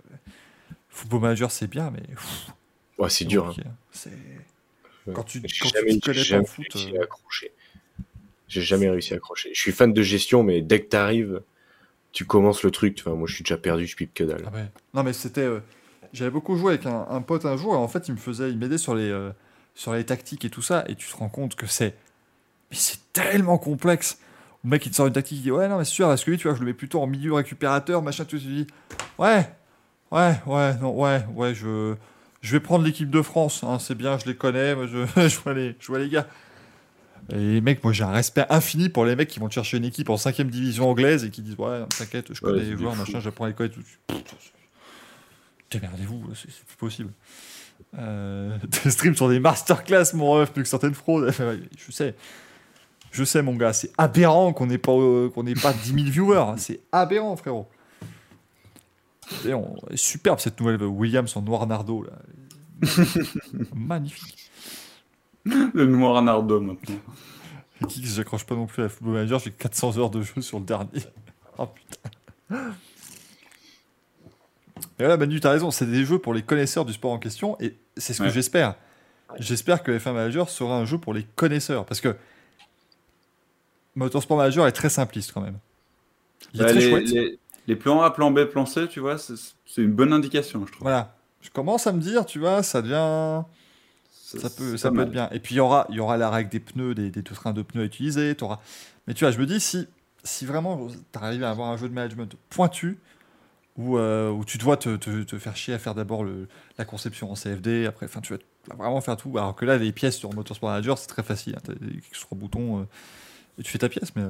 [0.94, 2.48] Football Manager, c'est bien, mais pff,
[3.00, 3.44] Ouais, c'est dur.
[3.46, 3.48] hein.
[3.48, 3.70] compliqué.
[3.92, 4.10] C'est
[5.06, 5.14] Ouais.
[5.14, 6.66] quand tu, quand tu t'y connais pas en foot.
[6.74, 7.52] réussi à accrocher.
[8.48, 9.50] J'ai jamais réussi à accrocher.
[9.54, 11.42] Je suis fan de gestion, mais dès que t'arrives,
[12.14, 12.98] tu commences le truc.
[13.02, 14.44] Enfin, moi, je suis déjà perdu, je pipe que dalle.
[14.48, 14.66] ah ouais.
[14.94, 15.42] Non, mais c'était.
[15.42, 15.60] euh,
[16.14, 18.50] J'avais beaucoup joué avec un, un pote un jour, et en fait, il me faisait,
[18.52, 19.32] il m'aidait sur les euh,
[19.76, 21.96] sur les tactiques et tout ça, et tu te rends compte que c'est,
[22.70, 24.20] mais c'est tellement complexe.
[24.64, 26.24] Le mec, il te sort une tactique, il dit ouais, non, mais c'est sûr, parce
[26.24, 28.38] que lui, tu vois, je le mets plutôt en milieu récupérateur, machin, tout.
[28.38, 28.68] Tu dis
[29.18, 29.50] ouais,
[30.14, 31.96] ouais, ouais, non, ouais, ouais, je
[32.42, 35.40] je vais prendre l'équipe de France, hein, c'est bien, je les connais, moi, je, je
[35.40, 36.28] vois les, je vois les gars.
[37.32, 40.10] Et mec, moi j'ai un respect infini pour les mecs qui vont chercher une équipe
[40.10, 43.46] en 5ème division anglaise et qui disent Ouais, t'inquiète, je connais les joueurs, machin, j'apprends
[43.46, 43.54] les.
[43.54, 43.72] Pff,
[45.72, 47.12] Démerdez-vous, c'est c'est plus possible.
[47.98, 51.34] Euh, des streams sur des masterclass, mon ref, plus que certaines fraudes.
[51.78, 52.16] je sais.
[53.12, 56.38] Je sais, mon gars, c'est aberrant qu'on n'ait pas, euh, qu'on pas 10 000 viewers.
[56.38, 56.56] hein.
[56.58, 57.68] C'est aberrant, frérot.
[59.46, 62.04] Et on- est superbe cette nouvelle Williams en noir nardo.
[62.04, 62.12] Là.
[63.76, 64.50] Magnifique.
[65.46, 66.96] Le noir Nardo maintenant.
[67.90, 70.66] Qui j'accroche pas non plus à Football Manager, j'ai 400 heures de jeu sur le
[70.66, 70.90] dernier.
[71.58, 72.10] oh putain.
[75.00, 77.58] Et voilà, Manu, t'as raison, c'est des jeux pour les connaisseurs du sport en question,
[77.60, 78.76] et c'est ce que j'espère.
[79.40, 82.16] J'espère que F1 Manager sera un jeu pour les connaisseurs, parce que
[83.96, 85.58] Motorsport Manager est très simpliste quand même.
[86.54, 87.10] Il est Bah, très les, chouette.
[87.10, 90.72] les- les plans A, plan B, plan C, tu vois, c'est une bonne indication, je
[90.72, 90.84] trouve.
[90.84, 91.16] Voilà.
[91.42, 93.44] Je commence à me dire, tu vois, ça devient.
[94.12, 95.30] Ça peut, ça peut être bien.
[95.32, 97.62] Et puis il y aura, y aura la règle des pneus, des, des trains de
[97.62, 98.34] pneus à utiliser.
[98.36, 98.60] t'auras-
[99.08, 99.88] Mais tu vois, je me dis, si,
[100.24, 102.98] si vraiment tu arrives à avoir un jeu de management pointu,
[103.78, 106.26] où, euh, où tu dois te, te- te faire chier à faire d'abord
[106.78, 109.38] la conception en CFD, après, enfin, tu vas vraiment faire tout.
[109.38, 111.56] Alors que là, les pièces sur Motorsport Manager, c'est très facile.
[111.64, 112.84] Tu as quelques trois boutons euh,
[113.60, 114.16] et tu fais ta pièce.
[114.16, 114.24] Mais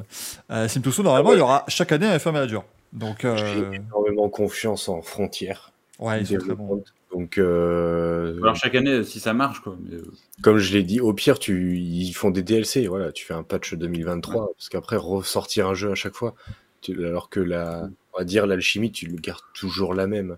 [0.52, 2.64] euh, Sim2So, normalement, il y aura chaque année un F1 Manager.
[2.94, 5.74] Donc, euh, J'ai énormément confiance en Frontières.
[6.00, 6.84] ouais, ils sont très bons.
[7.12, 9.78] Donc, euh, Alors chaque année, si ça marche, quoi.
[9.84, 12.88] Mais, euh, comme je l'ai dit, au pire, tu, ils font des DLC.
[12.88, 16.34] Voilà, tu fais un patch 2023, parce qu'après, ressortir un jeu à chaque fois.
[16.82, 20.38] Tu- alors que la, on va dire, l'alchimie, tu le gardes toujours la même.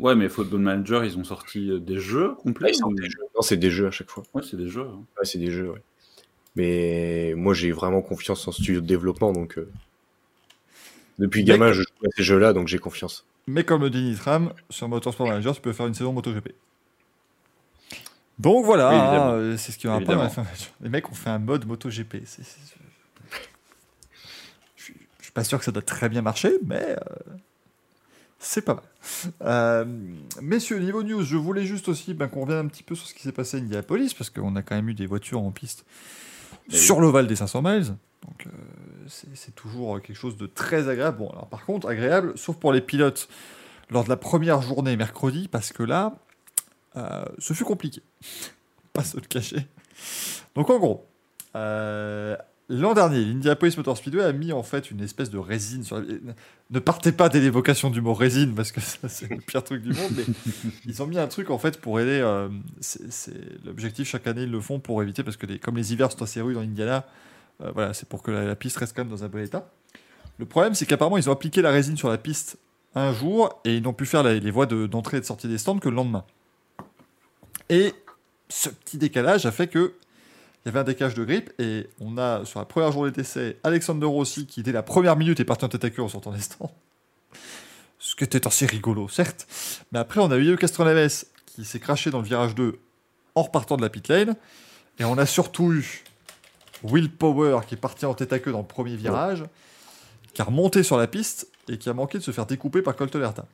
[0.00, 2.70] Ouais, mais Football Manager, ils ont sorti euh, des jeux complets.
[2.72, 3.20] ils sortent ou- des jeux.
[3.34, 4.22] Non, c'est des jeux à chaque fois.
[4.34, 4.82] Ouais, c'est des jeux.
[4.82, 5.04] hein.
[5.18, 5.82] Ouais, c'est des jeux, ouais.
[6.56, 9.70] Mais moi, j'ai vraiment confiance en studio de développement, donc euh,
[11.18, 13.24] depuis gamin, je joue à ces jeux-là, donc j'ai confiance.
[13.46, 16.50] Mais comme le dit Nitram, sur Motorsport Manager, tu peux faire une saison MotoGP.
[18.38, 18.96] Donc voilà, Oui,
[19.42, 20.44] euh, c'est ce qui va pas fin.
[20.80, 22.22] Les mecs ont fait un mode MotoGP.
[22.24, 22.58] c'est- c'est-
[24.76, 26.96] Je suis- je suis pas sûr que ça doit très bien marcher, mais euh,
[28.38, 28.84] c'est pas mal.
[29.42, 29.84] Euh,
[30.40, 33.14] messieurs, niveau news, je voulais juste aussi ben, qu'on revienne un petit peu sur ce
[33.14, 35.84] qui s'est passé à Indianapolis, parce qu'on a quand même eu des voitures en piste
[36.68, 36.78] Eh oui.
[36.78, 37.86] sur l'ovale des 500 miles.
[38.26, 38.50] Donc euh,
[39.08, 41.18] c'est toujours quelque chose de très agréable.
[41.18, 43.28] Bon, alors par contre, agréable, sauf pour les pilotes
[43.90, 46.14] lors de la première journée mercredi, parce que là,
[46.96, 48.02] euh, ce fut compliqué.
[48.92, 49.66] Pas se le cacher.
[50.54, 51.06] Donc en gros,
[51.56, 52.36] euh,
[52.68, 56.04] l'an dernier, l'Indianapolis Motor Speedway a mis en fait une espèce de résine sur la...
[56.70, 59.82] Ne partez pas dès l'évocation du mot résine, parce que ça, c'est le pire truc
[59.82, 60.24] du monde, mais
[60.86, 62.20] ils ont mis un truc en fait pour aider...
[62.22, 62.48] euh,
[62.80, 66.10] c'est l'objectif, chaque année, ils le font pour éviter, parce que les- comme les hivers
[66.12, 67.04] sont assez rudes en Indiana,
[67.62, 69.70] euh, voilà, c'est pour que la, la piste reste quand même dans un bon état.
[70.38, 72.58] Le problème, c'est qu'apparemment, ils ont appliqué la résine sur la piste
[72.94, 75.48] un jour et ils n'ont pu faire la- les voies de- d'entrée et de sortie
[75.48, 76.24] des stands que le lendemain.
[77.68, 77.92] Et
[78.48, 79.94] ce petit décalage a fait que
[80.64, 83.58] il y avait un décalage de grippe et on a sur la première journée d'essai
[83.64, 86.30] Alexander Rossi qui dès la première minute est parti en tête à queue en sortant
[86.30, 86.72] des stands.
[87.98, 89.46] Ce qui était assez rigolo, certes.
[89.92, 92.78] Mais après, on a eu Castroneves qui s'est craché dans le virage 2
[93.34, 94.36] en repartant de la pit lane.
[94.98, 96.04] Et on a surtout eu
[96.82, 99.44] Will Power qui est parti en tête à queue dans le premier virage,
[100.34, 102.96] qui a remonté sur la piste et qui a manqué de se faire découper par
[102.96, 103.46] Coltelerta.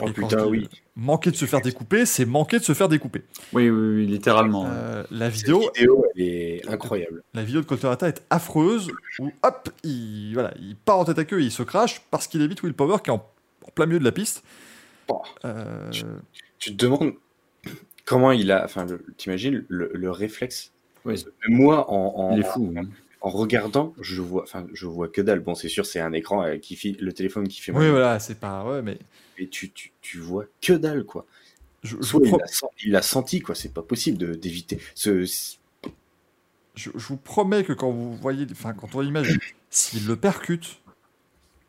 [0.00, 0.68] Oh putain, oui.
[0.94, 3.22] Manquer de se faire découper, c'est manquer de se faire découper.
[3.54, 4.66] Oui, oui, oui, littéralement.
[4.68, 7.22] Euh, la Cette vidéo, vidéo, elle est incroyable.
[7.32, 11.24] la vidéo de Colterata est affreuse où hop, il, voilà, il part en tête à
[11.24, 13.26] queue et il se crache parce qu'il évite Will Power qui est en,
[13.66, 14.44] en plein milieu de la piste.
[15.08, 15.22] Oh.
[15.46, 15.90] Euh,
[16.58, 17.14] Tu te demandes
[18.04, 18.64] comment il a.
[18.64, 20.72] Enfin, t'imagines le, le réflexe.
[21.06, 21.24] Oui.
[21.48, 22.74] Moi, en, en, Il est fou.
[22.76, 22.82] hein.
[23.22, 25.40] en regardant, je vois, enfin, je vois que dalle.
[25.40, 27.82] Bon, c'est sûr, c'est un écran euh, qui fait le téléphone qui fait mal.
[27.82, 28.64] oui, voilà, c'est pas.
[28.64, 28.98] Ouais, mais
[29.38, 31.26] Et tu, tu, tu vois que dalle, quoi.
[31.82, 33.54] je, je il sen- il l'a senti, quoi.
[33.54, 34.80] C'est pas possible d'éviter.
[34.94, 39.38] Ce, je- je vous promets que quand vous voyez, enfin, quand on l'image,
[39.70, 40.80] s'il le percute,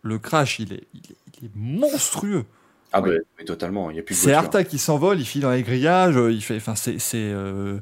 [0.03, 2.45] le crash, il est, il est, il est monstrueux.
[2.93, 3.09] Ah, Oui.
[3.11, 3.89] bah, mais totalement.
[3.91, 4.33] Il y a plus de C'est.
[4.33, 6.55] Arta qui s'envole, il file dans les grillages, euh, il fait.
[6.57, 6.97] Enfin, c'est.
[7.15, 7.79] euh,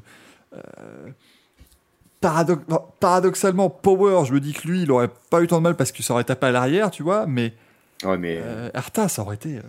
[0.52, 1.10] euh,
[2.20, 2.64] paradox-
[3.00, 5.92] paradoxalement, Power, je me dis que lui, il aurait pas eu tant de mal parce
[5.92, 7.54] que ça aurait tapé à l'arrière, tu vois, mais
[8.04, 8.38] Ouais, mais.
[8.42, 9.56] euh, Arta, ça aurait été.
[9.58, 9.62] euh,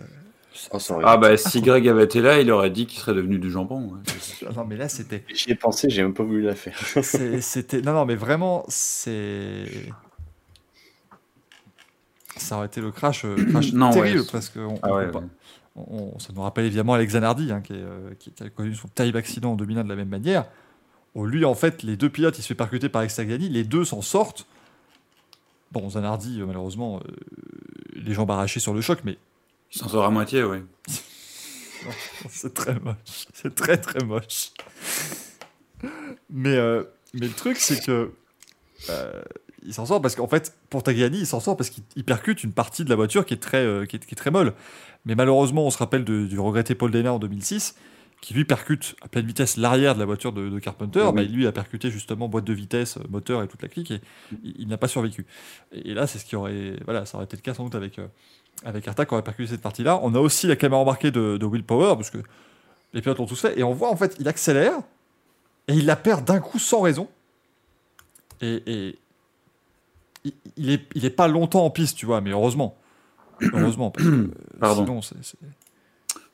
[0.72, 2.98] oh, ça aurait Ah été- bah si Greg avait été là, il aurait dit qu'il
[3.00, 3.92] serait devenu du jambon.
[3.94, 4.00] ouais.
[4.56, 5.24] non, mais là, c'était.
[5.34, 6.78] J'y ai pensé, j'ai même pas voulu la faire.
[7.40, 7.80] C'était.
[7.82, 9.64] Non, non, mais vraiment, c'est.
[12.36, 14.26] Ça aurait été le crash, euh, crash Non, terrible ouais.
[14.30, 15.26] parce que on- Ah on ouais, peut pas- ouais.
[15.76, 18.50] on- on- ça nous rappelle évidemment Alex Zanardi hein, qui, est, euh, qui- qui a
[18.50, 20.44] connu son terrible accident en 2001 de la même manière.
[21.14, 23.84] Où lui, en fait, les deux pilotes, il se fait percuter par Extagani, les deux
[23.84, 24.46] s'en sortent.
[25.72, 27.12] Bon, Zanardi, euh, malheureusement, euh,
[28.00, 29.18] les jambes arrachées sur le choc, mais
[29.72, 30.58] Il s'en sort à moitié, oui.
[32.28, 33.26] c'est très moche.
[33.34, 34.50] C'est très très moche.
[36.30, 38.12] Mais, euh, mais le truc, c'est que.
[38.90, 39.22] euh,
[39.66, 42.44] il s'en sort parce qu'en fait, pour Tagliani, il s'en sort parce qu'il il percute
[42.44, 44.54] une partie de la voiture qui est très, euh, qui est, qui est très molle.
[45.04, 47.74] Mais malheureusement, on se rappelle de- du regretté Paul Dena en 2006,
[48.20, 51.02] qui lui percute à pleine vitesse l'arrière de la voiture de, de Carpenter.
[51.06, 51.12] Oui.
[51.14, 54.00] Bah, lui a percuté justement boîte de vitesse, euh, moteur et toute la clique, et
[54.44, 55.24] il, il n'a pas survécu.
[55.72, 56.74] Et, et là, c'est ce qui aurait.
[56.84, 57.98] Voilà, ça aurait été le cas sans doute avec.
[57.98, 58.06] euh,
[58.64, 60.00] avec Arta qui aurait percuté cette partie-là.
[60.02, 62.18] On a aussi la caméra embarquée de, de Will Power, parce que
[62.92, 64.74] les pilotes ont tous fait, et on voit en fait, il accélère,
[65.68, 67.08] et il la perd d'un coup sans raison.
[68.40, 68.98] Et, et
[70.24, 72.76] il, il est, il est pas longtemps en piste, tu vois, mais heureusement.
[73.52, 74.84] Heureusement, parce que euh, Pardon.
[74.84, 75.36] sinon, c'est-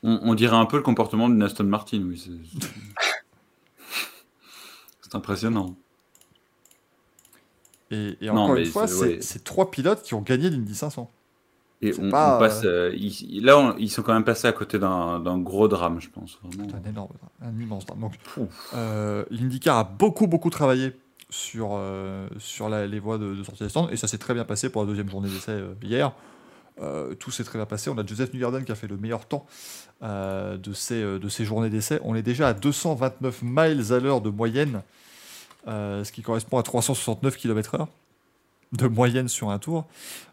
[0.07, 2.17] On, on dirait un peu le comportement d'une Aston Martin, oui.
[2.23, 2.67] c'est-
[5.15, 5.75] impressionnant.
[7.89, 9.39] Et, encore une fois, c'est- ouais.
[9.43, 11.09] trois pilotes qui ont gagné l'Indy 500.
[11.81, 14.51] Et on, pas, on passe, euh, ils- là, on- ils sont quand même passés à
[14.51, 16.37] côté d'un gros drame, je pense.
[16.43, 16.67] Vraiment.
[16.69, 17.11] C'est un énorme,
[17.41, 17.99] un immense drame.
[18.01, 18.13] Donc,
[18.73, 20.93] euh, l'IndyCar a beaucoup, beaucoup travaillé
[21.29, 24.33] sur, euh, sur la- les voies de, de sortie des stands, et ça s'est très
[24.33, 26.11] bien passé pour la deuxième journée d'essai euh, hier.
[26.81, 27.89] Euh, tout s'est très bien passé.
[27.89, 29.45] On a Joseph Newgarden qui a fait le meilleur temps
[30.03, 31.99] euh, de, ces, euh, de ces journées d'essai.
[32.03, 34.81] On est déjà à 229 miles à l'heure de moyenne,
[35.67, 37.87] ce qui correspond à 369 km/h
[38.73, 39.85] de moyenne sur un tour.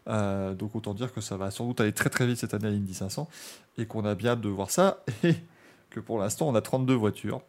[0.05, 2.71] Donc autant dire que ça va sans doute aller très très vite cette année à
[2.71, 3.29] l'Indy 500
[3.77, 5.35] et qu'on a bien hâte de voir ça et
[5.89, 7.41] que pour l'instant on a 32 voitures.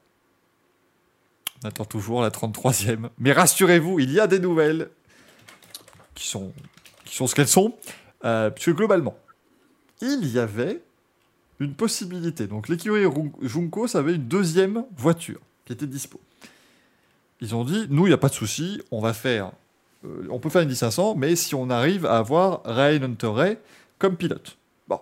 [1.63, 3.09] On attend toujours la 33e.
[3.19, 4.91] Mais rassurez-vous, il y a des nouvelles
[6.15, 6.53] qui sont
[7.07, 7.75] ce qu'elles sont.
[8.25, 9.17] Euh, puisque globalement,
[10.01, 10.83] il y avait
[11.61, 12.47] une possibilité.
[12.47, 13.05] Donc l'écurie
[13.43, 16.21] Junko avait une deuxième voiture qui était dispo.
[17.41, 19.53] Ils ont dit, nous, il n'y a pas de souci, on va faire...
[20.05, 23.59] euh, on peut faire une 500, mais si on arrive à avoir Ryan Hunter Ray
[23.99, 24.57] comme pilote.
[24.89, 25.01] Bon.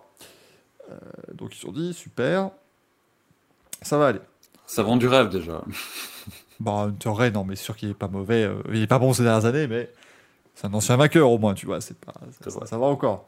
[0.90, 0.96] Euh,
[1.34, 2.50] donc ils ont dit, super,
[3.82, 4.20] ça va aller.
[4.66, 5.62] Ça vend du rêve déjà.
[6.60, 8.44] Bah, Hunter Ray, non, mais sûr qu'il est pas mauvais.
[8.44, 9.90] euh, il est pas bon ces dernières années, mais
[10.62, 11.80] c'est un ancien vainqueur au moins, tu vois.
[11.80, 12.14] C'est pas,
[12.66, 13.26] ça, va encore.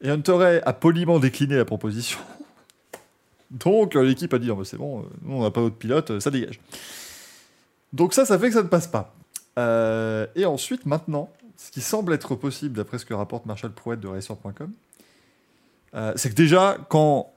[0.00, 2.18] Et Hunter a poliment décliné la proposition.
[3.52, 6.20] Donc euh, l'équipe a dit c'est bon, euh, nous on n'a pas d'autre pilote, euh,
[6.20, 6.60] ça dégage.
[7.92, 9.14] Donc ça, ça fait que ça ne passe pas.
[9.60, 14.00] Euh, et ensuite, maintenant, ce qui semble être possible, d'après ce que rapporte Marshall Prouette
[14.00, 14.72] de Racer.com,
[15.94, 17.30] euh, c'est que déjà, quand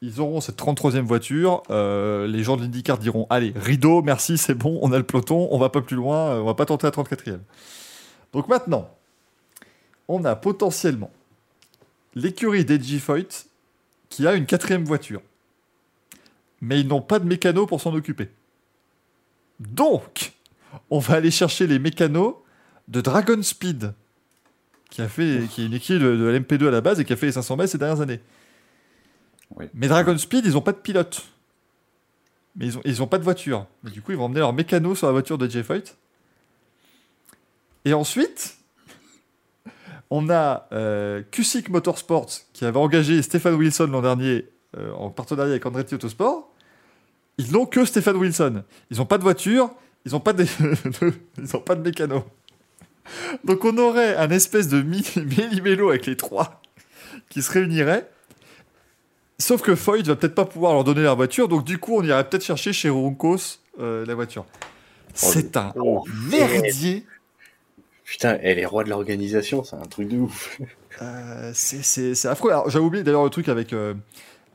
[0.00, 4.54] ils auront cette 33e voiture, euh, les gens de l'IndyCar diront Allez, rideau, merci, c'est
[4.54, 6.92] bon, on a le peloton, on va pas plus loin, on va pas tenter la
[6.92, 7.40] 34e.
[8.34, 8.90] Donc maintenant,
[10.08, 11.10] on a potentiellement
[12.14, 13.46] l'écurie d'Edgy Foyt
[14.10, 15.22] qui a une quatrième voiture.
[16.60, 18.30] Mais ils n'ont pas de mécano pour s'en occuper.
[19.60, 20.32] Donc,
[20.90, 22.34] on va aller chercher les mécanos
[22.88, 23.94] de Dragon Speed,
[24.90, 27.12] qui, a fait, qui est une équipe de, de l'MP2 à la base et qui
[27.12, 28.20] a fait les 500 mètres ces dernières années.
[29.56, 29.66] Oui.
[29.74, 31.22] Mais Dragon Speed, ils n'ont pas de pilote.
[32.56, 33.66] mais ils ont, ils ont pas de voiture.
[33.84, 35.96] Mais du coup, ils vont emmener leur mécano sur la voiture de Jay Foyt.
[37.84, 38.56] Et ensuite,
[40.10, 44.46] on a euh, Cusick Motorsports qui avait engagé Stéphane Wilson l'an dernier
[44.76, 46.50] euh, en partenariat avec Andretti Autosport.
[47.38, 48.62] Ils n'ont que Stéphane Wilson.
[48.90, 49.70] Ils n'ont pas de voiture,
[50.06, 50.44] ils n'ont pas de,
[51.38, 52.24] ils ont pas de mécano.
[53.44, 54.82] Donc on aurait un espèce de
[55.16, 56.62] méli-mélo avec les trois
[57.28, 58.08] qui se réunirait.
[59.38, 62.04] Sauf que Foyt va peut-être pas pouvoir leur donner leur voiture, donc du coup on
[62.04, 64.46] irait peut-être chercher chez Roncos euh, la voiture.
[65.12, 67.04] C'est un Oh, merdier.
[68.14, 70.60] Putain, elle est roi de l'organisation, c'est un truc de ouf.
[71.02, 72.52] Euh, c'est- affreux.
[72.52, 73.94] Alors, j'avais oublié d'ailleurs le truc avec, euh,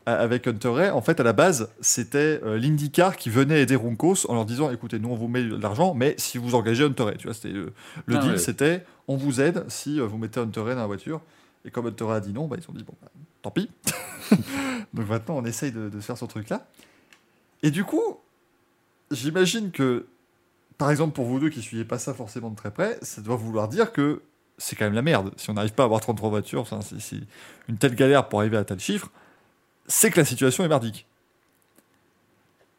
[0.05, 0.89] avec Hunter Ray.
[0.89, 4.71] En fait, à la base, c'était euh, l'IndyCar qui venait aider Roncos en leur disant
[4.71, 7.33] écoutez, nous, on vous met de l'argent, mais si vous engagez Hunter Ray, tu vois,
[7.33, 7.73] c'était le,
[8.05, 8.37] le Ah deal, ouais.
[8.37, 11.19] c'était on vous aide si euh, vous mettez Hunter Ray dans la voiture.
[11.65, 13.09] Et comme Hunter Ray a dit non, bah, ils ont dit bon, bah,
[13.41, 13.69] tant pis.
[14.93, 16.65] Donc maintenant, on essaye de, de faire ce truc-là.
[17.63, 18.17] Et du coup,
[19.11, 20.05] j'imagine que,
[20.79, 23.35] par exemple, pour vous deux qui suivez pas ça forcément de très près, ça doit
[23.35, 24.23] vouloir dire que
[24.57, 25.31] c'est quand même la merde.
[25.37, 26.65] Si on n'arrive pas à avoir 33 voitures,
[26.99, 27.17] c'est
[27.67, 29.11] une telle galère pour arriver à tel chiffre,
[29.87, 31.05] c'est que la situation est merdique.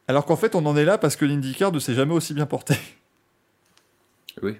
[0.09, 2.47] Alors qu'en fait, on en est là parce que l'IndyCar ne s'est jamais aussi bien
[2.47, 2.75] porté.
[4.43, 4.57] Oui.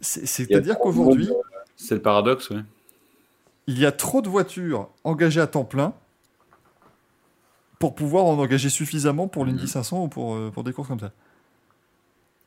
[0.00, 1.30] C'est- C'est-à-dire qu'aujourd'hui,
[1.76, 2.58] C'est le paradoxe, oui.
[3.68, 5.92] il y a trop de voitures engagées à temps plein
[7.78, 10.98] pour pouvoir en engager suffisamment pour l'Indy 500 ou pour, euh, pour des courses comme
[10.98, 11.12] ça.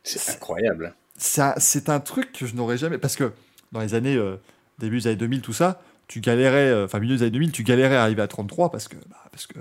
[0.07, 0.95] C'est incroyable.
[1.17, 2.97] Ça- C'est un truc que je n'aurais jamais.
[2.97, 3.31] Parce que
[3.71, 4.15] dans les années.
[4.15, 4.37] euh,
[4.79, 6.67] début des années 2000, tout ça, tu galérais.
[6.69, 8.95] euh, Enfin, milieu des années 2000, tu galérais à arriver à 33 parce que.
[9.09, 9.59] bah, parce que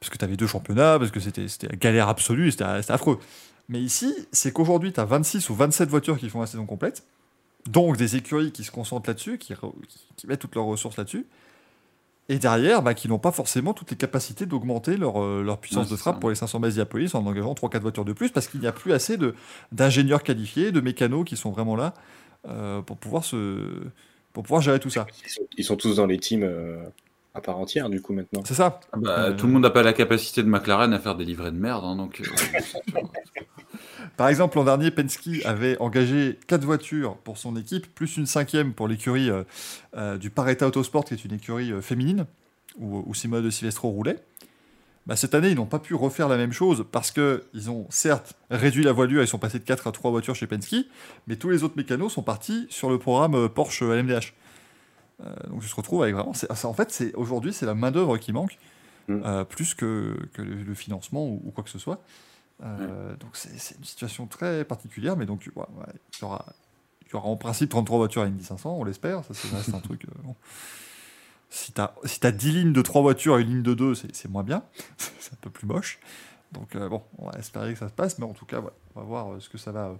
[0.00, 3.18] parce que tu avais deux championnats, parce que c'était la galère absolue, c'était affreux.
[3.68, 7.02] Mais ici, c'est qu'aujourd'hui, tu as 26 ou 27 voitures qui font la saison complète,
[7.66, 9.54] donc des écuries qui se concentrent là-dessus, qui-
[10.16, 11.26] qui mettent toutes leurs ressources là-dessus,
[12.28, 15.86] et derrière, bah, qui n'ont pas forcément toutes les capacités d'augmenter leur, euh, leur puissance
[15.86, 16.20] Ouais, de frappe ça.
[16.20, 18.72] pour les 500 miles Diapolis en engageant 3-4 voitures de plus, parce qu'il n'y a
[18.72, 19.34] plus assez de-
[19.72, 21.94] d'ingénieurs qualifiés, de mécanos qui sont vraiment là
[22.48, 23.80] euh, pour, pouvoir se,
[24.32, 25.06] pour pouvoir gérer tout ça.
[25.24, 26.82] Ils sont, ils sont tous dans les teams euh,
[27.34, 28.42] à part entière, du coup, maintenant.
[28.44, 28.80] C'est ça.
[28.92, 31.24] Ah bah, Euh, Tout le monde n'a pas la capacité de McLaren à faire des
[31.24, 32.22] livrets de merde, hein, donc.
[34.16, 38.72] Par exemple, l'an dernier, Penske avait engagé 4 voitures pour son équipe, plus une cinquième
[38.72, 39.44] pour l'écurie euh,
[39.96, 42.26] euh, du Paretta Autosport, qui est une écurie euh, féminine,
[42.78, 44.16] où, où Simone de Silvestro roulait.
[45.06, 48.34] Bah, cette année, ils n'ont pas pu refaire la même chose parce qu'ils ont certes
[48.50, 50.76] réduit la voilure, ils sont passés de 4 à 3 voitures chez Penske,
[51.26, 54.34] mais tous les autres mécanos sont partis sur le programme Porsche LMDH.
[55.24, 56.34] Euh, donc je se retrouve avec vraiment.
[56.34, 58.58] ça, en fait, c'est aujourd'hui, c'est la main-d'œuvre qui manque,
[59.08, 59.22] Mm.
[59.24, 62.02] euh, plus que, que le, le financement ou, ou quoi que ce soit.
[62.64, 66.44] Euh, Donc c'est une situation très particulière, mais donc ouais, ouais, il, y aura,
[67.06, 69.24] il y aura en principe 33 voitures à Indy 500, on l'espère.
[69.24, 70.04] Ça, ça reste un truc.
[70.04, 70.34] euh, bon.
[71.50, 74.28] Si t'as si t'as 10 lignes de 3 voitures et une ligne de 2, c'est
[74.28, 74.62] moins bien.
[75.18, 75.98] c'est un peu plus moche.
[76.52, 78.60] Donc euh, bon, on va espérer que ça se passe, mais en tout cas,
[78.94, 79.94] on va voir ce que ça va,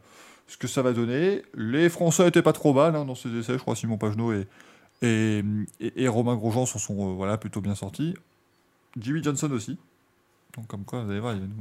[0.47, 1.43] ce que ça va donner.
[1.55, 3.77] Les Français étaient pas trop mal hein, dans ces essais, je crois.
[3.77, 4.47] Simon Pagenaud et,
[5.03, 5.43] et,
[5.81, 8.15] et- et Romain Grosjean s'en sont voilà, plutôt bien sortis.
[8.99, 9.79] Jimmy Johnson aussi.
[10.57, 11.55] Donc comme quoi, vous allez voir, il va nous,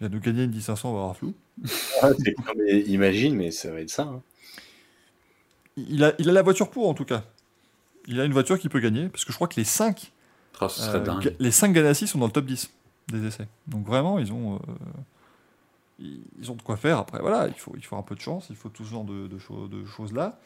[0.00, 1.34] il va nous gagner une 500, on va avoir flou.
[2.02, 4.02] Ah, c'est- non, mais imagine, mais ça va être ça.
[4.04, 4.22] hein.
[5.76, 7.22] Il a, il a la voiture pour en tout cas.
[8.06, 10.12] Il a une voiture qui peut gagner, parce que je crois que les 5
[10.60, 12.70] ah, ce serait Euh, les 5 Ganassi sont dans le top 10
[13.08, 13.46] des essais.
[13.66, 14.58] Donc vraiment, ils ont, euh,
[15.98, 16.98] ils ils ont de quoi faire.
[16.98, 19.04] Après, voilà, il faut, il faut un peu de chance, il faut tout ce genre
[19.04, 20.38] de, de, cho- de choses-là.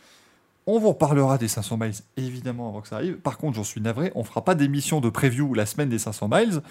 [0.67, 3.17] On vous reparlera des 500 miles, évidemment, avant que ça arrive.
[3.17, 6.29] Par contre, j'en suis navré, on fera pas d'émission de preview la semaine des 500
[6.31, 6.63] miles,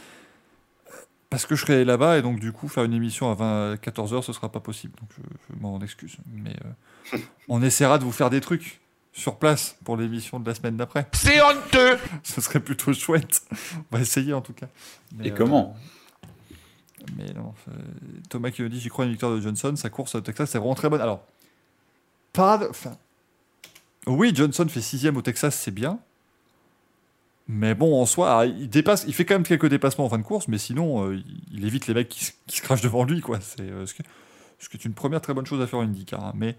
[1.34, 4.22] parce que je serai là-bas, et donc du coup, faire une émission à 20, 14h,
[4.22, 4.94] ce sera pas possible.
[5.00, 5.22] Donc je,
[5.56, 6.18] je m'en excuse.
[6.32, 6.56] Mais
[7.14, 7.18] euh,
[7.50, 8.80] on essaiera de vous faire des trucs
[9.14, 11.08] sur place pour l'émission de la semaine d'après.
[11.12, 13.42] C'est honteux Ce serait plutôt chouette.
[13.92, 14.68] On va essayer en tout cas.
[15.16, 15.76] Mais, Et euh, comment?
[17.18, 17.54] Mais non.
[17.70, 17.72] euh,
[18.30, 19.76] Thomas qui me dit J'y crois une victoire de Johnson.
[19.76, 21.02] Sa course au Texas, c'est vraiment très bonne.
[21.02, 21.24] Alors,
[22.32, 22.68] pas de.
[22.70, 22.96] Enfin.
[24.08, 26.00] Oui, Johnson fait sixième au Texas, c'est bien.
[27.48, 30.24] Mais bon, en soi, il, dépasse, il fait quand même quelques dépassements en fin de
[30.24, 31.20] course, mais sinon, euh,
[31.52, 33.20] il, évite les mecs qui, se- qui se crachent devant lui.
[33.22, 33.40] Quoi.
[33.42, 34.02] C'est, euh, ce, qui,
[34.60, 36.24] ce qui est une première très bonne chose à faire en IndyCar.
[36.24, 36.32] hein.
[36.36, 36.56] Mais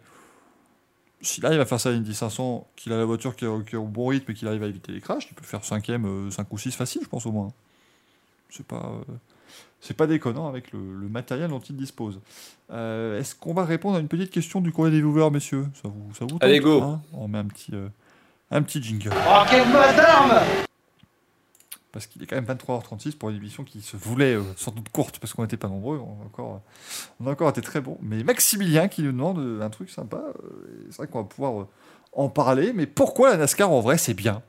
[1.23, 3.77] s'il arrive à faire ça à Indy 500, qu'il a la voiture qui est, qui
[3.77, 6.31] est au bon rythme et qu'il arrive à éviter les crashs, il peut faire cinquième,
[6.31, 7.51] 5 ou 6 facile, je pense au moins.
[8.51, 9.13] C'est pas, euh,
[9.81, 12.21] c'est pas déconnant avec le, le matériel dont il dispose.
[12.71, 15.67] Euh, Est-ce qu'on va répondre à une petite question du courrier des viewers, messieurs?
[15.83, 16.83] Ça vous, ça vous tente, Allez, go.
[16.83, 17.01] hein?
[17.15, 17.89] On met un petit, euh,
[18.51, 19.11] un petit jingle.
[19.15, 20.43] Oh, quel bazar
[21.95, 24.89] Parce qu'il est quand même 23h36 pour une émission qui se voulait euh, sans doute
[24.89, 25.97] courte parce qu'on n'était pas nombreux.
[25.99, 27.97] On a, encore, euh, on a encore été très bon.
[28.03, 30.21] Mais Maximilien qui nous demande euh, un truc sympa.
[30.91, 31.69] c'est vrai qu'on va pouvoir
[32.13, 32.73] en parler.
[32.73, 34.43] Mais pourquoi la NASCAR en vrai c'est bien?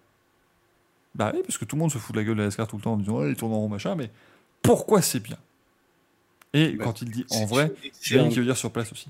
[1.14, 2.68] Bah oui, parce que tout le monde se fout de la gueule de la NASCAR
[2.68, 3.94] tout le temps en disant ouais, ils tournent en rond machin.
[3.96, 4.10] Mais
[4.64, 5.38] pourquoi c'est bien?
[6.54, 9.10] Et Bah, quand il dit C'est en vrai, excellente- qu'il veut dire sur place aussi.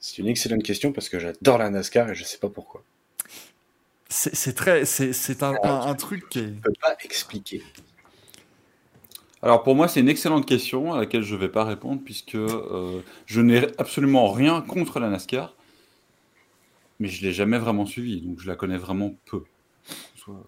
[0.00, 2.82] C'est une excellente question parce que j'adore la NASCAR et je sais pas pourquoi.
[4.16, 6.42] C'est c'est très, c'est c'est un, un- un truc qui est.
[6.54, 7.62] Je peux pas expliquer.
[9.42, 12.34] Alors pour moi, c'est une excellente question à laquelle je ne vais pas répondre puisque
[12.34, 15.54] euh, je n'ai absolument rien contre la NASCAR,
[17.00, 19.42] mais je l'ai jamais vraiment suivie, donc je la connais vraiment peu.
[20.16, 20.44] Soit-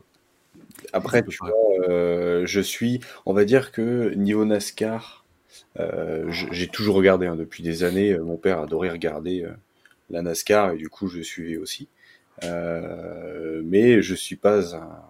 [0.93, 1.53] Après, tu vois,
[1.89, 5.25] euh, je suis, on va dire que niveau NASCAR,
[5.81, 8.19] euh, j'ai toujours regardé hein, depuis des années.
[8.19, 9.53] Mon père adorait regarder euh,
[10.11, 11.89] la NASCAR et du coup, je suivais aussi.
[12.45, 15.03] Euh, mais je suis pas un,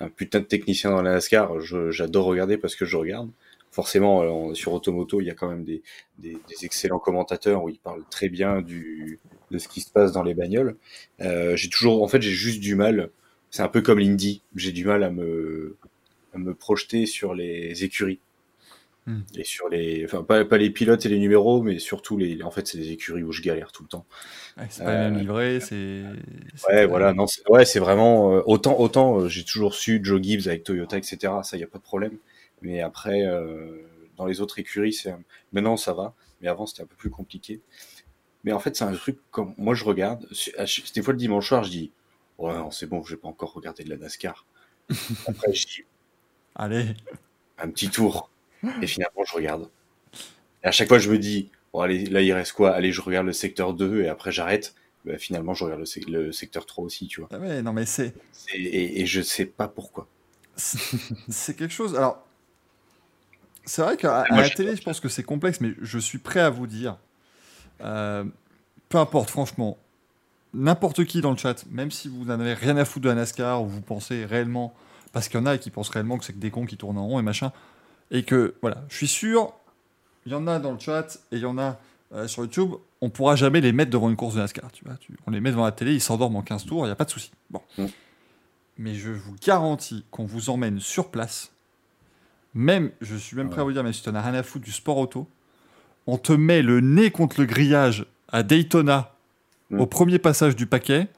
[0.00, 1.60] un putain de technicien dans la NASCAR.
[1.90, 3.30] J'adore regarder parce que je regarde.
[3.70, 5.82] Forcément, euh, sur Automoto, il y a quand même des,
[6.18, 9.18] des, des excellents commentateurs où ils parlent très bien du,
[9.50, 10.76] de ce qui se passe dans les bagnoles.
[11.20, 13.10] Euh, j'ai toujours, en fait, j'ai juste du mal.
[13.50, 14.42] C'est un peu comme l'Indy.
[14.54, 15.76] J'ai du mal à me,
[16.34, 18.20] à me projeter sur les écuries.
[19.06, 19.20] Hmm.
[19.36, 22.50] Et sur les, enfin, pas, pas les pilotes et les numéros, mais surtout les, en
[22.50, 24.04] fait, c'est les écuries où je galère tout le temps.
[24.56, 26.02] Ouais, c'est pas le même c'est.
[26.68, 30.20] Ouais, voilà, non, c'est, ouais, c'est vraiment, euh, autant, autant, euh, j'ai toujours su Joe
[30.20, 31.34] Gibbs avec Toyota, etc.
[31.44, 32.18] Ça, y a pas de problème.
[32.62, 33.80] Mais après, euh,
[34.16, 35.14] dans les autres écuries, c'est,
[35.52, 36.14] maintenant, ça va.
[36.40, 37.60] Mais avant, c'était un peu plus compliqué.
[38.42, 40.26] Mais en fait, c'est un truc comme, moi, je regarde,
[40.94, 41.92] des fois le dimanche soir, je dis,
[42.38, 44.46] ouais, non, c'est bon, je vais pas encore regarder de la NASCAR.
[45.28, 45.84] Après, je dis,
[46.56, 46.86] Allez.
[47.58, 48.30] un petit tour.
[48.82, 49.68] Et finalement, je regarde.
[50.64, 52.72] Et à chaque fois, je me dis, bon, allez, là, il reste quoi?
[52.72, 54.74] Allez, je regarde le secteur 2 et après, j'arrête.
[55.04, 57.28] Bah, finalement, je regarde le, sec- le secteur 3 aussi, tu vois.
[57.32, 58.14] Ah ouais, non, mais c'est.
[58.54, 60.06] Et, et je sais pas pourquoi.
[60.56, 61.94] c'est quelque chose.
[61.96, 62.24] Alors,
[63.64, 66.40] c'est vrai qu'à Moi, la télé, je pense que c'est complexe, mais je suis prêt
[66.40, 66.98] à vous dire,
[67.82, 68.24] euh,
[68.88, 69.78] peu importe, franchement,
[70.54, 73.16] n'importe qui dans le chat, même si vous n'en avez rien à foutre de la
[73.16, 74.74] NASCAR ou vous pensez réellement,
[75.12, 76.98] parce qu'il y en a qui pensent réellement que c'est que des cons qui tournent
[76.98, 77.52] en rond et machin,
[78.10, 79.52] et que voilà, je suis sûr,
[80.26, 81.78] il y en a dans le chat et il y en a
[82.14, 84.70] euh, sur YouTube, on pourra jamais les mettre devant une course de NASCAR.
[84.72, 86.88] Tu vois, tu- on les met devant la télé, ils s'endorment en 15 tours, il
[86.88, 87.30] n'y a pas de souci.
[87.50, 87.60] Bon.
[87.78, 87.86] Mm.
[88.78, 91.50] Mais je vous garantis qu'on vous emmène sur place.
[92.54, 94.64] Même, je suis même prêt à vous dire, mais si tu n'as rien à foutre
[94.64, 95.28] du sport auto,
[96.06, 99.12] on te met le nez contre le grillage à Daytona
[99.68, 99.80] Mm.
[99.80, 101.08] au premier passage du paquet.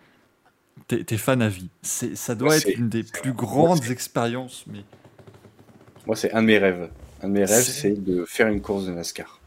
[0.86, 1.68] T'es fan à vie.
[1.82, 4.64] Ça doit Moi, être une des plus grandes expériences.
[4.68, 4.84] Mais
[6.08, 6.88] Moi, c'est un de mes rêves.
[7.22, 9.38] Un de mes rêves, C'est- de faire une course de NASCAR.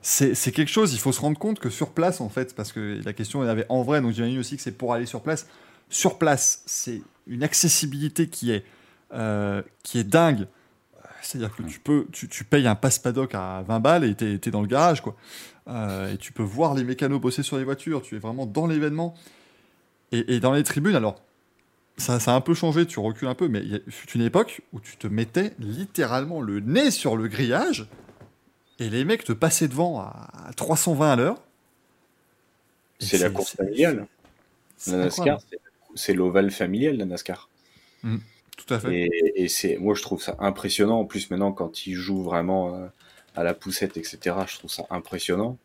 [0.00, 2.72] c'est c'est quelque chose, il faut se rendre compte que sur place, en fait, parce
[2.72, 5.20] que la question elle avait en vrai, donc j'imagine aussi que c'est pour aller sur
[5.22, 5.46] place.
[5.90, 8.64] Sur place, c'est une accessibilité qui est,
[9.12, 10.46] euh, qui est dingue.
[11.20, 14.34] C'est-à-dire que tu, peux, tu, tu payes un passe paddock à 20 balles et t'es
[14.34, 15.16] es dans le garage, quoi.
[15.66, 18.66] Euh, et tu peux voir les mécanos bosser sur les voitures, tu es vraiment dans
[18.66, 19.14] l'événement.
[20.12, 21.20] Et, et dans les tribunes, alors,
[21.98, 24.62] ça, ça a un peu changé, tu recules un peu, mais il fut une époque
[24.72, 27.86] où tu te mettais littéralement le nez sur le grillage
[28.78, 31.42] et les mecs te passaient devant à 320 à l'heure.
[33.00, 34.06] C'est la course familiale.
[34.86, 34.96] La.
[34.96, 35.38] NASCAR,
[35.94, 37.48] c'est- l'ovale familial, la NASCAR.
[38.02, 38.94] Tout à fait.
[38.94, 41.00] Et, et c'est, moi, je trouve ça impressionnant.
[41.00, 42.86] En plus, maintenant, quand ils jouent vraiment euh,
[43.36, 45.58] à la poussette, etc., je trouve ça impressionnant.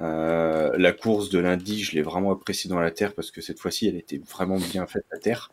[0.00, 3.58] Euh, la course de lundi, je l'ai vraiment appréciée dans la terre parce que cette
[3.60, 5.50] fois-ci, elle était vraiment bien faite, la terre.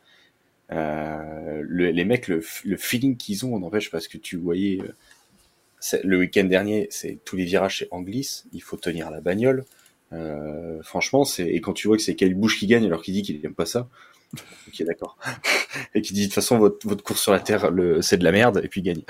[0.72, 5.98] Euh, le- les mecs, le, feeling qu'ils ont, on n'empêche parce que tu voyais euh,
[6.04, 9.66] le week-end dernier, c'est tous les virages c'est en glisse, il faut tenir la bagnole.
[10.14, 13.14] Euh, franchement, c'est et quand tu vois que c'est Kyle Busch qui gagne alors qu'il
[13.14, 13.90] dit qu'il aime pas ça,
[14.68, 15.18] ok d'accord,
[15.96, 18.24] et qui dit de toute façon votre, votre course sur la terre, le, c'est de
[18.24, 19.02] la merde et puis il gagne.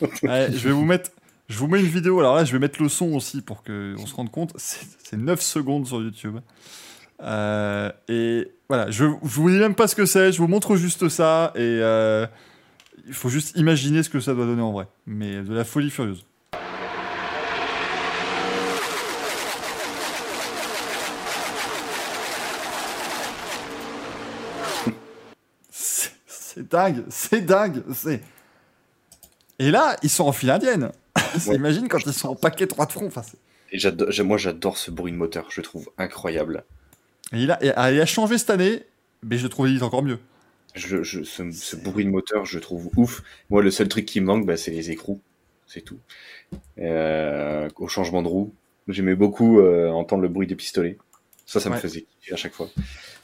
[0.22, 1.10] Je vais vous mettre.
[1.48, 2.20] Je vous mets une vidéo.
[2.20, 4.52] Alors là, je vais mettre le son aussi pour qu'on se rende compte.
[4.56, 6.38] C'est 9 secondes sur YouTube.
[7.22, 10.32] Euh, et voilà, je, je vous dis même pas ce que c'est.
[10.32, 11.52] Je vous montre juste ça.
[11.54, 12.26] Et euh,
[13.06, 14.86] il faut juste imaginer ce que ça doit donner en vrai.
[15.06, 16.24] Mais de la folie furieuse.
[25.70, 28.20] C'est dingue, c'est dingue, c'est.
[29.58, 30.90] Et là, ils sont en file indienne.
[31.46, 31.54] Ouais.
[31.54, 33.06] Imagine quand ils sont en paquet trois de front.
[33.06, 33.22] Enfin,
[33.70, 36.64] Et moi j'adore ce bruit de moteur, je le trouve incroyable.
[37.32, 38.82] Et il, a, et- ah, il a changé cette année,
[39.22, 40.18] mais je le trouve limite encore mieux.
[40.74, 43.22] Je, je, ce, bruit de moteur, je trouve ouf.
[43.50, 45.20] Moi, le seul truc qui me manque, bah, c'est les écrous,
[45.66, 45.98] c'est tout.
[46.78, 48.54] Euh, au changement de roue,
[48.88, 50.96] j'aimais beaucoup euh, entendre le bruit des pistolets.
[51.46, 52.70] Ça, ça me faisait kiffer à chaque fois.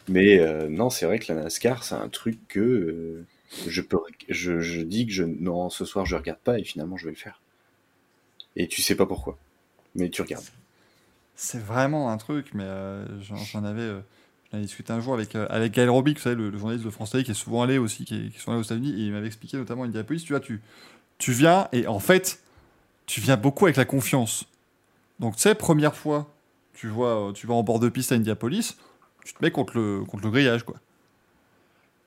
[0.08, 3.24] Mais euh, non, c'est vrai que la NASCAR, c'est un truc que
[3.66, 6.96] je peux, je, je dis que je, non, ce soir je regarde pas et finalement
[6.96, 7.40] je vais le faire.
[8.56, 9.38] Et tu sais pas pourquoi,
[9.94, 10.44] mais tu regardes.
[11.36, 14.00] C'est vraiment un truc, mais euh, j'en j'en avais, euh,
[14.50, 16.90] j'en avais discuté un jour avec, euh, avec Gaël Robic, vous savez, le, journaliste de
[16.90, 19.06] France Télé qui est souvent allé aussi, qui est, qui sont allés aux États-Unis, et
[19.06, 20.26] il m'avait expliqué notamment une diapositive.
[20.26, 20.62] Tu vois, tu,
[21.18, 22.40] tu viens et en fait,
[23.04, 24.46] tu viens beaucoup avec la confiance.
[25.20, 26.26] Donc, tu sais, première fois,
[26.72, 28.76] tu vois, euh, tu vas en bord de piste à Indianapolis,
[29.24, 30.76] tu te mets contre le, contre le grillage, quoi.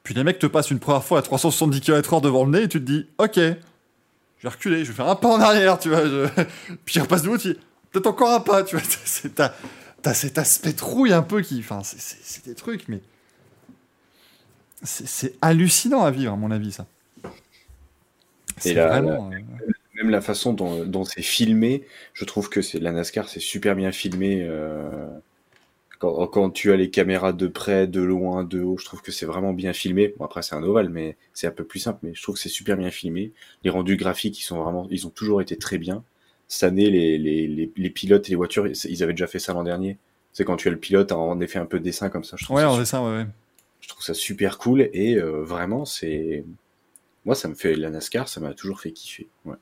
[0.03, 2.67] Puis les mecs te passent une première fois à 370 km/h devant le nez et
[2.67, 5.89] tu te dis, ok, je vais reculer, je vais faire un pas en arrière, tu
[5.89, 6.01] vois.
[6.85, 7.57] Puis je repasse de dis,
[7.91, 8.85] peut-être encore un pas, tu vois.
[9.35, 9.53] T'as
[10.01, 11.59] t'as cet aspect trouille un peu qui.
[11.59, 13.01] Enfin, c'est- c'est c'est des trucs, mais.
[14.83, 16.85] C'est c'est hallucinant à vivre, à mon avis, ça.
[18.57, 19.31] C'est la- vraiment.
[19.31, 19.39] euh,
[19.95, 23.75] Même la façon dont, dont c'est filmé, je trouve que c'est la NASCAR, c'est super
[23.75, 24.43] bien filmé.
[24.43, 25.07] euh,
[25.99, 29.11] quand, quand tu as les caméras de près, de loin, de haut, je trouve que
[29.11, 30.13] c'est vraiment bien filmé.
[30.17, 32.41] Bon, après, c'est un ovale, mais c'est un peu plus simple, mais je trouve que
[32.41, 33.33] c'est super bien filmé.
[33.63, 36.03] Les rendus graphiques, ils sont vraiment, ils ont toujours été très bien.
[36.49, 39.53] Cette année, les, les, les, les pilotes et les voitures, ils avaient déjà fait ça
[39.53, 39.97] l'an dernier.
[40.33, 42.35] C'est quand tu as le pilote en effet un peu de dessin comme ça.
[42.37, 43.27] Je trouve, Ouais, ça, ça, ouais, ouais.
[43.81, 46.43] je trouve ça super cool et euh, vraiment, c'est.
[47.23, 49.27] Moi, ça me fait la NASCAR, ça m'a toujours fait kiffer.
[49.45, 49.55] Ouais.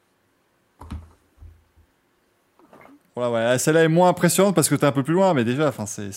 [3.16, 3.58] Voilà, ouais.
[3.58, 6.12] Celle-là est moins impressionnante parce que t'es un peu plus loin, mais déjà, enfin, c'est.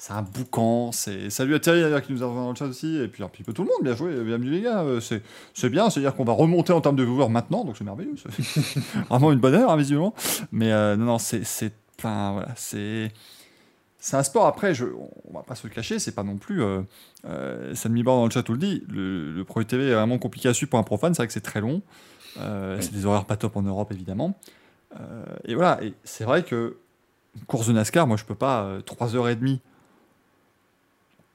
[0.00, 0.12] C'est...
[0.12, 1.28] Un boucan, c'est...
[1.28, 3.28] Salut à Thierry d'ailleurs qui nous a rejoint dans le chat aussi, et puis un
[3.28, 6.24] petit peu tout le monde, bien joué, bienvenue les gars, euh, c'est, bien, c'est-à-dire qu'on
[6.24, 8.80] va remonter en termes de viewers maintenant, donc c'est merveilleux, c'est
[9.10, 10.14] vraiment une bonne heure, hein, visiblement,
[10.52, 13.12] mais euh, non, non, c'est, c'est, voilà, c'est,
[13.98, 16.62] c'est un sport, après, je, on va pas se le cacher, c'est pas non plus,
[16.62, 16.80] euh,
[17.26, 20.48] euh, Bord dans le chat tout le dit, le, le Pro TV est vraiment compliqué
[20.48, 21.82] à suivre pour un profane, c'est vrai que c'est très long,
[22.38, 24.38] euh, c'est des horaires pas top en Europe évidemment,
[25.44, 26.78] et voilà, et c'est vrai que
[27.46, 29.60] course de NASCAR, moi je peux pas, euh, 3h30,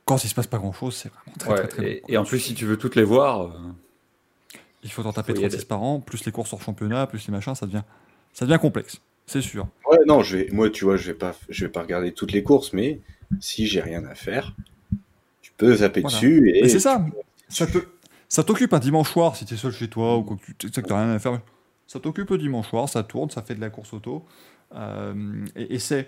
[0.05, 2.13] quand il se passe pas grand chose, c'est vraiment très Ouais, très très et, quoi.
[2.13, 3.49] et en plus, si tu veux toutes les voir, euh,
[4.83, 5.65] Il faut en taper Faut y 36 aller.
[5.65, 7.83] par an, plus les courses hors championnat, plus les machins, ça devient,
[8.33, 9.67] ça devient complexe, c'est sûr.
[9.89, 12.31] Ouais, non, je vais, moi, tu vois, je vais pas, je vais pas regarder toutes
[12.31, 13.01] les courses, mais
[13.39, 14.53] si j'ai rien à faire,
[15.41, 16.15] tu peux zapper Voilà.
[16.15, 16.61] dessus et.
[16.61, 17.03] Mais c'est ça,
[17.49, 17.79] ça te,
[18.29, 20.81] ça t'occupe un dimanche soir si t'es seul chez toi ou quoi que tu sais
[20.83, 21.41] que t'as rien à faire.
[21.87, 24.25] Ça t'occupe le dimanche soir, ça tourne, ça fait de la course auto.
[24.75, 26.07] Euh, et c'est-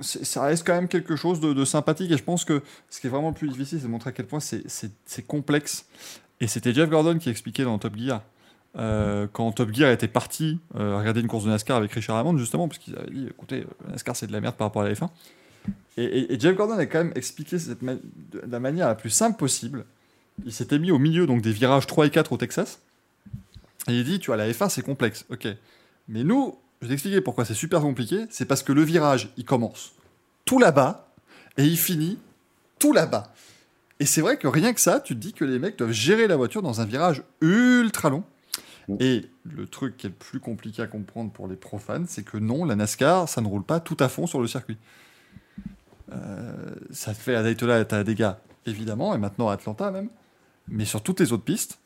[0.00, 2.10] ça reste quand même quelque chose de, sympathique.
[2.10, 4.12] Et je pense que ce qui est vraiment le plus difficile, c'est de montrer à
[4.12, 5.86] quel point c'est, complexe.
[6.40, 8.22] Et c'était Jeff Gordon qui expliquait dans Top Gear,
[8.76, 12.38] euh, quand Top Gear était parti euh, regarder une course de NASCAR avec Richard Hammond,
[12.38, 14.88] justement, parce qu'ils avaient dit écoutez, euh, NASCAR c'est de la merde par rapport à
[14.88, 15.08] la F1.
[15.96, 19.84] Et, Jeff Gordon a quand même expliqué de la manière la plus simple possible.
[20.44, 22.80] Il s'était mis au milieu donc des virages 3 et 4 au Texas.
[23.88, 25.48] Et il dit, tu vois, la F1 c'est complexe, ok.
[26.08, 28.26] Mais nous, je vais t'expliquer pourquoi c'est super compliqué.
[28.30, 29.92] C'est parce que le virage, il commence
[30.44, 31.12] tout là-bas
[31.56, 32.18] et il finit
[32.78, 33.32] tout là-bas.
[34.00, 36.28] Et c'est vrai que rien que ça, tu te dis que les mecs doivent gérer
[36.28, 38.22] la voiture dans un virage ultra long.
[38.88, 38.96] Mm.
[39.00, 42.38] Et le truc qui est le plus compliqué à comprendre pour les profanes, c'est que
[42.38, 44.78] non, la NASCAR, ça ne roule pas tout à fond sur le circuit.
[46.12, 48.32] Euh, ça te fait à Daytona, t'as des dégâts,
[48.66, 50.08] évidemment, et maintenant à Atlanta même.
[50.68, 51.78] Mais sur toutes les autres pistes,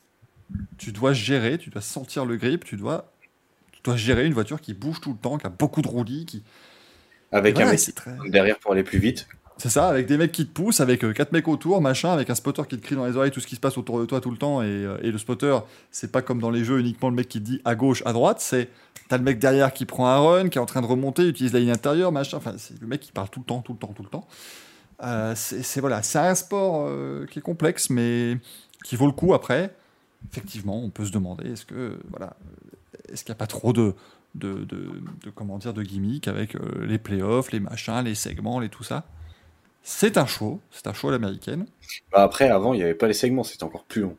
[0.77, 3.12] tu dois gérer, tu dois sentir le grip, tu dois, tu
[3.83, 6.43] dois gérer une voiture qui bouge tout le temps, qui a beaucoup de roulis, qui.
[7.31, 9.27] Avec Voilà, un mec très- derrière pour aller plus vite.
[9.57, 12.29] c'est ça, avec des mecs qui te poussent, avec euh, quatre mecs autour, machin, avec
[12.29, 14.05] un spotter qui te crie dans les oreilles tout ce qui se passe autour de
[14.05, 14.61] toi tout le temps.
[14.61, 15.57] Et, euh, et le spotter,
[15.89, 18.13] c'est pas comme dans les jeux uniquement le mec qui te dit à gauche, à
[18.13, 18.69] droite, c'est
[19.09, 21.53] t'as le mec derrière qui prend un run, qui est en train de remonter, utilise
[21.53, 22.37] la ligne intérieure, machin.
[22.37, 24.27] Enfin, c'est le mec qui parle tout le temps, tout le temps, tout le temps.
[25.03, 28.37] Euh, c'est voilà, c'est un sport euh, qui est complexe, mais
[28.85, 29.73] qui vaut le coup après.
[30.31, 32.35] Effectivement, on peut se demander est-ce que voilà,
[33.11, 33.93] est-ce qu'il n'y a pas trop de
[34.35, 34.89] de, de,
[35.23, 38.83] de- comment dire de gimmicks avec euh, les playoffs, les machins, les segments, les tout
[38.83, 39.03] ça?
[39.83, 41.65] C'est un show, c'est un show à l'américaine.
[42.11, 44.17] Bah, après, avant, il n'y avait pas les segments, c'était encore plus long.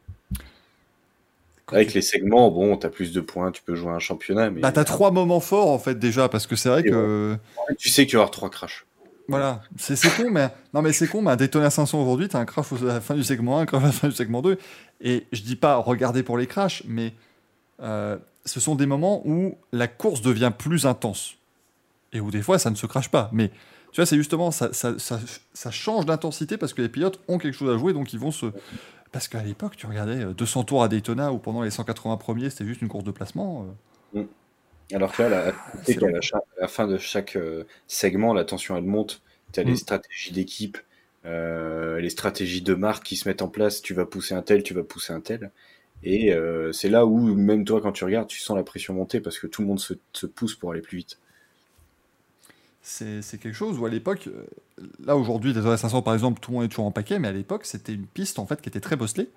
[1.66, 3.98] Quand Avec tu- les segments, bon, t'as plus de points, tu peux jouer à un
[3.98, 6.90] championnat, mais Bah, t'as trois moments forts en fait déjà parce que c'est vrai Et
[6.90, 7.38] que
[7.78, 8.84] tu sais qu'il va y avoir trois crashs.
[9.28, 12.38] voilà c'est c'est con mais non mais c'est con mais un Daytona 500 aujourd'hui t'as
[12.40, 14.42] un crash à la fin du segment 1 un crash à la fin du segment
[14.42, 14.58] 2
[15.00, 17.14] et je dis pas regarder pour les crashs mais
[17.82, 21.36] euh, ce sont des moments où la course devient plus intense
[22.12, 23.48] et où des fois ça ne se crache pas mais
[23.92, 25.20] tu vois c'est justement ça, ça, ça,
[25.55, 28.32] ça change d'intensité parce que les pilotes ont quelque chose à jouer donc ils vont
[28.32, 28.47] se
[29.12, 32.50] parce qu'à l'époque tu regardais euh, 200 tours à Daytona où pendant les 180 premiers
[32.50, 33.66] c'était juste une course de placement
[34.14, 34.24] euh,
[34.92, 35.52] Alors que là,
[36.12, 39.23] la, cha- à la fin de chaque euh, segment, la tension elle monte.
[39.52, 39.68] Tu as Mm.
[39.68, 40.78] les stratégies d'équipe,
[41.24, 43.82] euh, les stratégies de marque qui se mettent en place.
[43.82, 45.50] Tu vas pousser un tel, tu vas pousser un tel.
[46.05, 49.20] Et euh, c'est là où, même toi, quand tu regardes, tu sens la pression monter
[49.20, 51.18] parce que tout le monde se, se pousse pour aller plus vite.
[52.83, 54.44] c'est quelque chose où à l'époque, euh,
[55.05, 57.28] là aujourd'hui, les Daytona 500 par exemple, tout le monde est toujours en paquet, mais
[57.28, 59.31] à l'époque c'était une piste en fait qui était très bosselée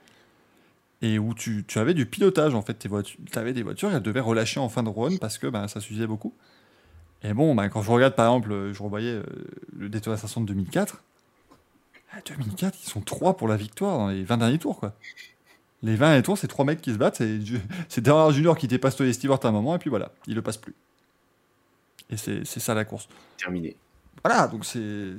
[1.01, 2.73] et où tu, avais du pilotage en fait.
[2.73, 5.47] Tes voitures, tu avais des voitures, elles devaient relâcher en fin de run parce que
[5.47, 6.33] ben, ça s'usait beaucoup.
[7.23, 9.23] Et bon, ben, quand je regarde par exemple, je revoyais euh,
[9.77, 11.01] le Daytona 500 de 2004.
[12.11, 14.93] À 2004, ils sont trois pour la victoire dans les 20 derniers tours quoi.
[15.83, 17.21] Les 20 et tours, c'est trois mecs qui se battent.
[17.89, 20.41] C'est Derrière Junior qui dépasse Tony Stewart à un moment, et puis voilà, il le
[20.41, 20.73] passe plus.
[22.09, 23.07] Et c'est ça la course.
[23.37, 23.75] Terminé.
[24.23, 25.13] Voilà, donc c'est.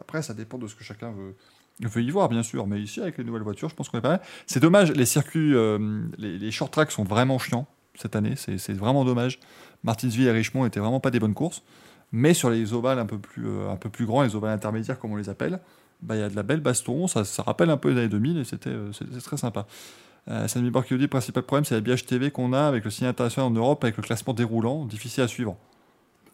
[0.00, 1.34] Après, ça dépend de ce que chacun veut,
[1.80, 2.66] veut y voir, bien sûr.
[2.66, 4.20] Mais ici, avec les nouvelles voitures, je pense qu'on est pas mal.
[4.46, 8.34] C'est dommage, les circuits, euh, les, les short tracks sont vraiment chiants cette année.
[8.36, 9.40] C'est c'est vraiment dommage.
[9.82, 11.62] Martinsville et Richmond étaient vraiment pas des bonnes courses.
[12.12, 14.98] Mais sur les ovales un peu plus, euh, un peu plus grands, les ovales intermédiaires,
[14.98, 15.60] comme on les appelle,
[16.02, 17.06] bah, il y a de la belle baston.
[17.06, 18.90] Ça, ça rappelle un peu les années 2000 et c'était euh,
[19.24, 19.66] très sympa.
[20.28, 22.84] Euh, Sammy Borg qui nous dit le principal problème, c'est la BHTV qu'on a avec
[22.84, 25.56] le signe international en Europe, avec le classement déroulant, difficile à suivre.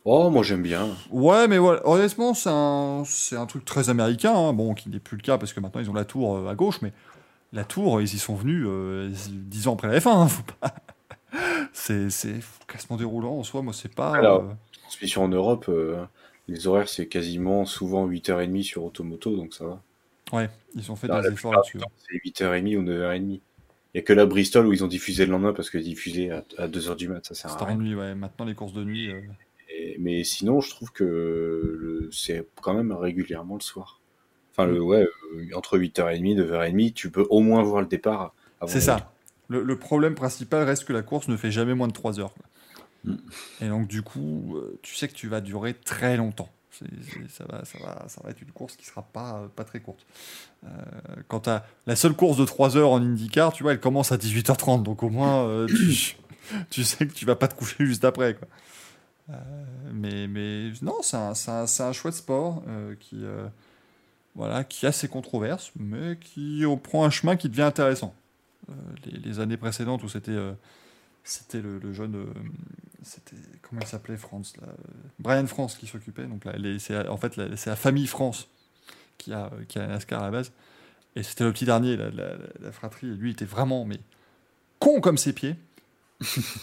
[0.05, 0.89] Oh, moi j'aime bien.
[1.11, 4.53] Ouais, mais voilà, honnêtement, c'est un, un truc très américain, hein.
[4.53, 6.55] bon, qui n'est plus le cas parce que maintenant ils ont la tour euh, à
[6.55, 6.93] gauche, mais
[7.53, 10.09] la tour, ils y sont venus euh, dix ans après la F1.
[10.11, 10.75] hein, faut pas-
[11.73, 14.15] c'est, c'est classement déroulant en soi, moi c'est pas.
[14.17, 14.43] Alors.
[14.43, 16.05] euh, Transmission en Europe, euh,
[16.49, 19.83] les horaires c'est quasiment souvent 8h30 sur Automoto, donc ça va.
[20.33, 21.79] ouais, ils ont fait Ah, des efforts là-dessus.
[21.79, 23.41] temps, c'est 8h30 ou 9h30.
[23.95, 26.31] Il n'y a que la Bristol où ils ont diffusé le lendemain parce que diffusé
[26.33, 27.77] à, à 2h du mat, ça sert C'est à en rien.
[27.77, 28.15] nuit, ouais.
[28.17, 29.11] Maintenant les courses de nuit.
[29.13, 29.21] euh,
[29.77, 34.01] Et- mais sinon, je trouve que le- c'est quand même régulièrement le soir.
[34.51, 38.35] Enfin, le, ouais, euh, entre 8h30 et 9h30, tu peux au moins voir le départ.
[38.67, 39.13] C'est ça.
[39.49, 42.33] Le, le problème principal reste que la course ne fait jamais moins de 3 heures.
[42.35, 42.47] quoi.
[43.05, 43.15] Mm.
[43.61, 46.49] Et donc, du coup, euh, tu sais que tu vas durer très longtemps.
[47.29, 49.79] Ça, va, ça, va, ça va être une course qui sera pas, euh, pas très
[49.79, 50.05] courte.
[50.65, 50.69] Euh,
[51.29, 51.51] quand tu
[51.87, 54.83] la seule course de 3 heures en IndyCar, tu vois, elle commence à 18h30.
[54.83, 55.67] Donc, au moins,
[56.71, 58.37] tu, sais que tu vas pas te coucher juste après.
[59.93, 62.63] Mais, mais non, c'est un, un- un chouette sport
[62.99, 63.23] qui,
[64.35, 68.15] voilà, qui a ses controverses, mais qui prend un chemin qui devient intéressant.
[69.07, 70.37] Les, les années précédentes où c'était
[71.25, 72.27] c'était le, jeune euh,
[73.03, 74.55] c'était comment il s'appelait France
[75.19, 78.49] Brian France qui s'occupait donc là, c'est en fait c'est la famille France
[79.17, 80.53] qui a qui a NASCAR à la base.
[81.17, 83.99] Et c'était le petit dernier la, la- fratrie lui il était vraiment mais
[84.79, 85.57] con comme ses pieds.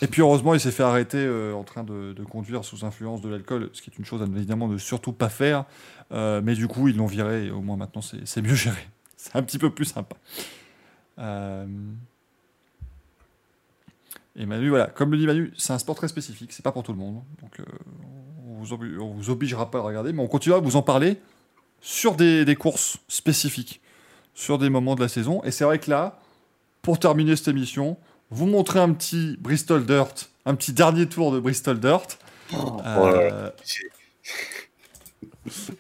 [0.02, 3.30] Et puis heureusement il s'est fait arrêter euh, en train de, conduire sous influence de
[3.30, 5.66] l'alcool ce qui est une chose évidemment de surtout pas faire.
[6.12, 8.88] Euh, mais du coup ils l'ont viré et au moins maintenant c'est mieux géré.
[9.18, 10.16] C'est un petit peu plus sympa
[14.36, 16.84] Et Manu, voilà, comme le dit Manu, c'est un sport très spécifique, c'est pas pour
[16.84, 17.22] tout le monde.
[17.42, 17.64] Donc euh,
[18.48, 21.18] on, vous on vous obligera pas à regarder, mais on continuera à vous en parler
[21.82, 23.82] sur des, des courses spécifiques,
[24.34, 25.44] sur des moments de la saison.
[25.44, 26.20] Et c'est vrai que là,
[26.82, 27.98] pour terminer cette émission,
[28.30, 32.18] vous montrer un petit Bristol Dirt, un petit dernier tour de Bristol Dirt.
[32.54, 33.50] Oh euh,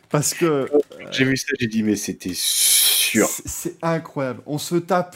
[0.09, 0.69] parce que
[1.11, 3.27] J'ai vu ça, j'ai dit, mais c'était sûr.
[3.45, 4.41] C'est incroyable.
[4.45, 5.15] On se tape,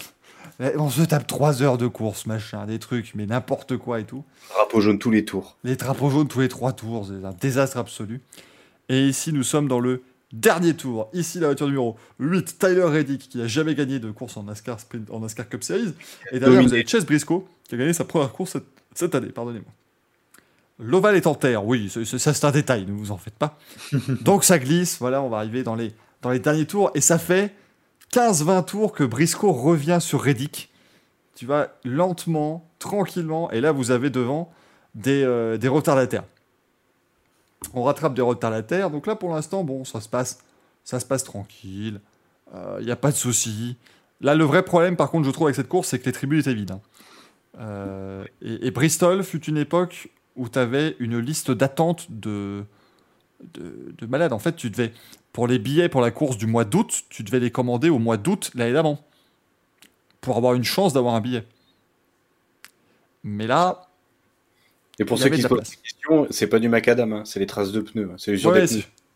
[0.59, 4.23] on se tape trois heures de course, machin, des trucs, mais n'importe quoi et tout.
[4.49, 5.57] Drapeau jaune tous les tours.
[5.63, 8.21] Les drapeaux jaunes tous les trois tours, c'est un désastre absolu.
[8.89, 11.09] Et ici, nous sommes dans le dernier tour.
[11.13, 14.79] Ici, la voiture numéro 8, Tyler Reddick, qui n'a jamais gagné de course en NASCAR,
[14.79, 15.93] Sprint, en NASCAR Cup Series.
[16.31, 16.67] Et derrière, Dominé.
[16.67, 19.71] vous avez Chase Briscoe, qui a gagné sa première course cette, cette année, pardonnez-moi.
[20.77, 23.57] L'ovale est en terre, oui, ça c'est un détail, ne vous en faites pas.
[24.21, 27.17] Donc ça glisse, voilà, on va arriver dans les, dans les derniers tours, et ça
[27.17, 27.53] fait
[28.13, 30.71] 15-20 tours que Briscoe revient sur Reddick.
[31.35, 34.51] Tu vas lentement, tranquillement, et là vous avez devant
[34.93, 36.23] des, euh, des retardataires.
[37.73, 40.39] On rattrape des retardataires, donc là pour l'instant, bon, ça se passe,
[40.83, 41.99] ça se passe tranquille,
[42.79, 43.75] il n'y a pas de souci.
[44.21, 46.39] Là, le vrai problème, par contre, je trouve avec cette course, c'est que les tribunes
[46.39, 46.71] étaient vides.
[46.71, 46.81] hein.
[47.59, 52.65] Euh, et, Bristol fut une époque où tu avais une liste d'attente de,
[53.53, 54.33] de malades.
[54.33, 54.93] En fait, tu devais,
[55.35, 58.15] pour les billets pour la course du mois d'août, tu devais les commander au mois
[58.15, 59.05] d'août l'année d'avant.
[60.21, 61.45] Pour avoir une chance d'avoir un billet.
[63.25, 63.81] Mais là,
[64.97, 67.47] Et pour ceux qui se posent la question, c'est pas du macadam, hein, c'est les
[67.47, 68.11] traces de pneus.
[68.13, 68.65] hein, C'est les ouais,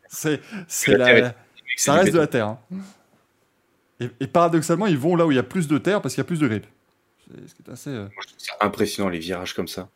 [0.09, 0.41] c'est
[0.87, 1.33] La
[1.77, 2.47] ça reste de la terre.
[2.47, 2.59] hein.
[4.01, 6.21] Et, et paradoxalement, ils vont là où il y a plus de terre parce qu'il
[6.21, 6.67] y a plus de grippe.
[7.31, 7.91] C'est ce qui est assez.
[7.91, 9.87] euh, Moi, je trouve ça impressionnant, les virages comme ça.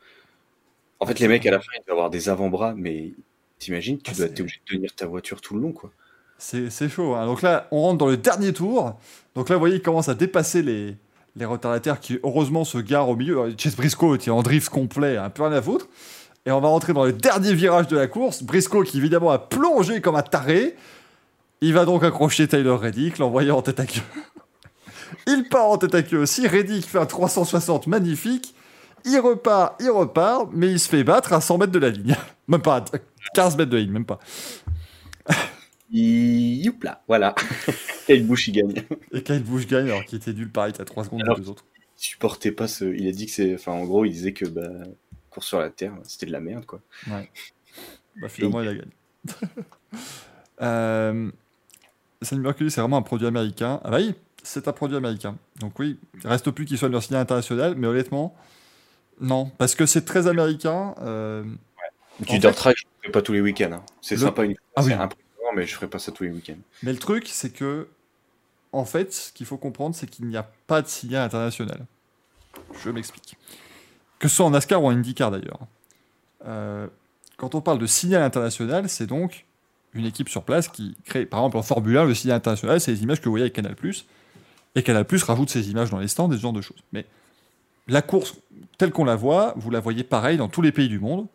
[1.02, 3.12] En fait, les mecs, à la fin, ils doivent avoir des avant-bras, mais
[3.60, 5.92] t'imagines, tu Ah, dois être obligé de tenir ta voiture tout le long, quoi.
[6.38, 7.16] C'est chaud.
[7.16, 7.26] hein.
[7.26, 8.98] Donc là, on rentre dans le dernier tour.
[9.36, 10.98] Donc là, vous voyez, il commence à dépasser les,
[11.36, 13.54] les retardataires qui, heureusement, se garent au milieu.
[13.58, 15.88] Chase Briscoe est en drift complet, un peu rien à foutre.
[16.46, 18.44] Et on va rentrer dans le dernier virage de la course.
[18.44, 20.76] Briscoe, qui évidemment a plongé comme un taré.
[21.62, 24.02] Il va donc accrocher Tyler Reddick, l'envoyer en tête à queue.
[25.28, 26.46] il part en tête à queue aussi.
[26.46, 28.54] Reddick fait un 360 magnifique.
[29.06, 32.16] Il repart, il repart, mais il se fait battre à 100 mètres de la ligne.
[32.50, 32.84] Même pas, à
[33.34, 34.20] 15 mètres de ligne, même pas.
[35.92, 37.36] Youpla, voilà.
[38.08, 38.74] Kyle Busch, il gagne.
[39.12, 41.66] Et Kyle Busch gagne alors qu'il était nul pareil à 3 secondes Alors- deux autres.
[42.00, 42.86] Il supportait pas ce.
[42.86, 43.54] Il a dit que c'est.
[43.54, 44.68] Enfin, en gros, il disait que, bah,
[45.30, 46.82] course sur la terre, c'était de la merde, quoi.
[47.08, 48.92] Bah, finalement, il a gagné.
[50.62, 51.32] euh,
[52.22, 53.80] Sunny Mercury, c'est vraiment un produit américain.
[53.84, 55.38] Ah bah oui, c'est un produit américain.
[55.60, 58.36] Donc oui, il reste plus qu'il soit leur signal international, mais honnêtement,
[59.22, 60.96] non, parce que c'est très américain.
[61.02, 61.44] euh,
[62.20, 63.72] Du dirt fait- track, je ne ferai pas tous les week-ends.
[63.74, 63.84] hein.
[64.02, 64.94] C'est Le- sympa une fois, Ah oui.
[64.94, 65.23] impressionnant,
[65.56, 66.58] mais je ferai pas ça tous les week-ends.
[66.84, 67.88] Mais le truc, c'est que,
[68.72, 71.86] en fait, ce qu'il faut comprendre, c'est qu'il n'y a pas de signal international.
[72.84, 73.38] Je m'explique.
[74.20, 75.60] Que ce soit en NASCAR ou en IndyCar d'ailleurs.
[76.46, 76.88] Euh,
[77.38, 79.46] quand on parle de signal international, c'est donc
[79.94, 82.92] une équipe sur place qui crée, par exemple en Formule 1, le signal international, c'est
[82.92, 83.76] les images que vous voyez avec Canal+,
[84.76, 86.84] et Canal+, rajoute ces images dans les stands et ce de choses.
[86.92, 87.06] Mais
[87.88, 88.36] la course,
[88.78, 91.28] telle qu'on la voit, vous la voyez pareil dans tous les pays du monde,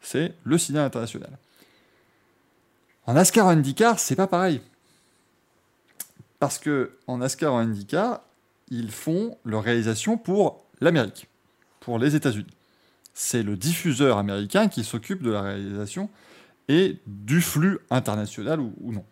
[0.00, 1.30] c'est le signal international.
[3.06, 4.60] En NASCAR, IndyCar, c'est pas pareil.
[6.40, 8.20] Parce que en NASCAR, en IndyCar,
[8.68, 11.28] ils font leur réalisation pour l'Amérique,
[11.80, 12.46] pour les États-Unis.
[13.14, 16.10] C'est le diffuseur américain qui s'occupe de la réalisation
[16.68, 19.04] et du flux international ou, non.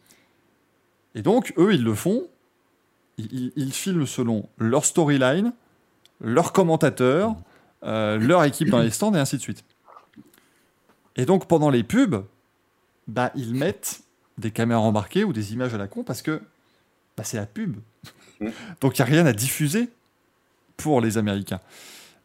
[1.14, 2.26] Et donc, eux, ils le font.
[3.16, 5.52] Ils filment selon leur storyline,
[6.20, 7.36] leurs commentateurs,
[7.84, 9.64] euh, leur équipe dans les stands et ainsi de suite.
[11.14, 12.24] Et donc, pendant les pubs,
[13.08, 14.00] bah, ils mettent
[14.39, 16.41] des caméras embarquées ou des images à la con parce que
[17.16, 17.76] bah, c'est la pub.
[18.81, 19.89] Donc il n'y a rien à diffuser
[20.76, 21.60] pour les Américains.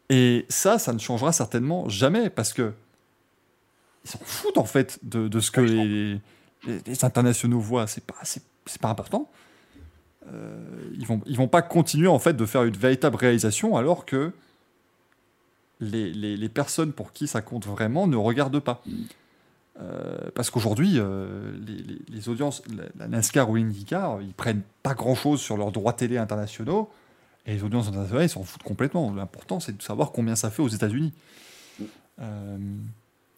[0.08, 2.72] Et ça, ça ne changera certainement jamais parce que
[4.04, 6.20] ils s'en foutent en fait de, de ce que les, les-
[6.86, 7.86] les internationaux voient.
[7.86, 8.42] C'est pas, c'est,
[8.80, 9.30] pas important.
[10.32, 10.58] Euh,
[10.98, 14.32] ils vont, ils vont pas continuer en fait de faire une véritable réalisation alors que
[15.80, 18.82] les personnes pour qui ça compte vraiment ne regardent pas.
[19.80, 21.52] Euh, parce qu'aujourd'hui, euh,
[22.08, 22.62] les, audiences,
[22.98, 26.90] la, NASCAR ou l'IndyCar, ils prennent pas grand-chose sur leurs droits télé internationaux,
[27.46, 29.12] et les audiences internationales, ils s'en foutent complètement.
[29.14, 31.12] L'important, c'est de savoir combien ça fait aux États-Unis.
[32.20, 32.58] Euh,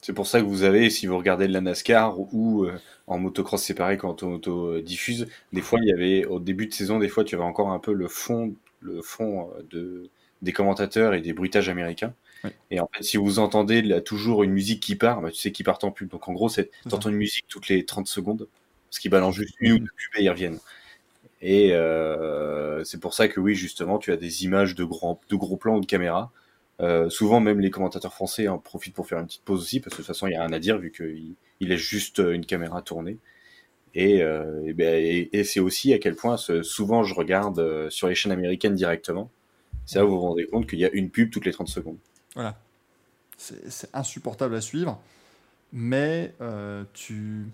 [0.00, 2.66] C'est pour ça que vous avez, si vous regardez de la NASCAR ou
[3.06, 6.98] en motocross séparé quand on auto-diffuse, des fois il y avait au début de saison,
[6.98, 11.20] des fois tu avais encore un peu le fond, le fond de, des commentateurs et
[11.20, 12.14] des bruitages américains.
[12.44, 12.50] Oui.
[12.70, 15.52] Et en fait, si vous entendez là, toujours une musique qui part, bah, tu sais
[15.52, 16.08] qu'ils partent en pub.
[16.10, 18.48] Donc en gros, c'est t'entends une musique toutes les 30 secondes,
[18.90, 20.58] parce qu'ils balancent juste une ou deux pubs et ils reviennent.
[21.40, 25.36] Et euh, c'est pour ça que oui, justement, tu as des images de grands, de
[25.36, 26.32] gros plans ou de caméra.
[26.80, 29.94] Euh, souvent, même les commentateurs français en profitent pour faire une petite pause aussi, parce
[29.96, 32.20] que de toute façon, il y a rien à dire vu qu'il il laisse juste
[32.20, 33.18] euh, une caméra tourner.
[33.94, 37.58] Et, euh, et, ben, et- et c'est aussi à quel point ce- souvent je regarde
[37.58, 39.30] euh, sur les chaînes américaines directement.
[39.86, 41.68] C'est là où vous vous rendez compte qu'il y a une pub toutes les 30
[41.68, 41.98] secondes.
[42.34, 42.56] Voilà.
[43.36, 45.00] C'est insupportable à suivre.
[45.72, 47.46] Mais euh, tu.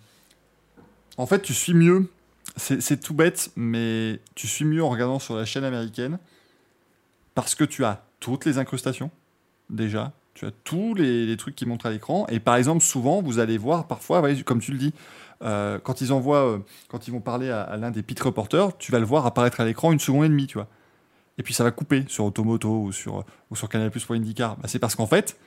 [1.16, 2.10] En fait, tu suis mieux.
[2.57, 6.18] C'est tout bête, mais tu suis mieux en regardant sur la chaîne américaine.
[7.34, 9.12] Parce que tu as toutes les incrustations,
[9.70, 10.12] déjà.
[10.34, 12.26] Tu as tous les, trucs qui montrent à l'écran.
[12.28, 14.92] Et par exemple, souvent, vous allez voir, parfois, comme tu le dis,
[15.42, 16.58] euh, quand ils envoient, euh,
[16.89, 19.60] quand ils vont parler à, à l'un des pit reporters, tu vas le voir apparaître
[19.60, 20.68] à l'écran une seconde et demie, tu vois.
[21.39, 24.57] Et puis ça va couper sur Automoto ou sur, ou sur Canal Plus pour IndyCar.
[24.57, 25.39] Bah, c'est parce qu'en fait,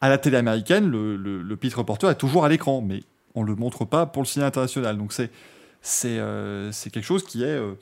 [0.00, 3.02] à la télé américaine, le, le, reporter est toujours à l'écran, mais
[3.34, 4.98] on le montre pas pour le cinéma international.
[4.98, 5.30] Donc c'est
[5.82, 7.72] c'est euh, c'est quelque chose qui est, euh,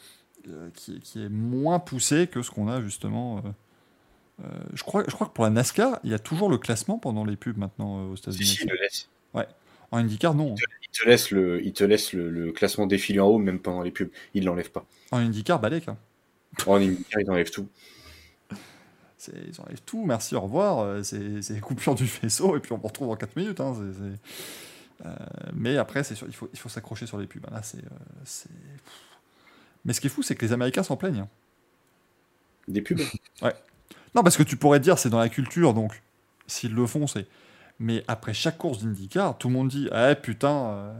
[0.48, 3.38] euh, qui, est- qui est moins poussé que ce qu'on a justement.
[3.38, 6.98] euh, je, crois, je crois que pour la NASCAR, il y a toujours le classement
[6.98, 8.46] pendant les pubs maintenant aux Si, États-Unis.
[8.46, 9.08] si, il le laisse.
[9.90, 10.54] En IndyCar, non.
[10.54, 13.80] Il te laisse le, il te laisse le, le classement défiler en haut, même pendant
[13.80, 14.10] les pubs.
[14.34, 14.84] Il l'enlève pas.
[15.12, 15.88] En IndyCar, balèque.
[15.88, 15.96] hein.
[16.66, 17.68] En IndyCar, il enlève tout.
[19.28, 20.78] Ils enlèvent tout, merci, au revoir.
[20.80, 23.60] euh, C'est coupure du faisceau et puis on vous retrouve dans 4 minutes.
[23.60, 23.74] hein,
[25.04, 25.16] euh,
[25.54, 27.44] mais après, sûr, il faut, il faut s'accrocher sur les pubs.
[27.46, 28.50] hein, Là, c'est, euh,
[29.84, 31.20] Mais ce qui est fou, c'est que les Américains s'en plaignent.
[31.20, 31.28] hein.
[32.68, 33.00] Des pubs
[34.14, 36.02] Non, parce que tu pourrais dire, c'est dans la culture, donc
[36.46, 37.26] s'ils le font, c'est.
[37.80, 40.92] Mais après chaque course d'IndyCar, tout le monde dit Ah putain, euh,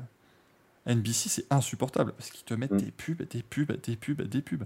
[0.89, 2.79] NBC c'est insupportable parce qu'ils te mettent Mm.
[2.79, 4.65] des pubs, des pubs, des pubs, des pubs.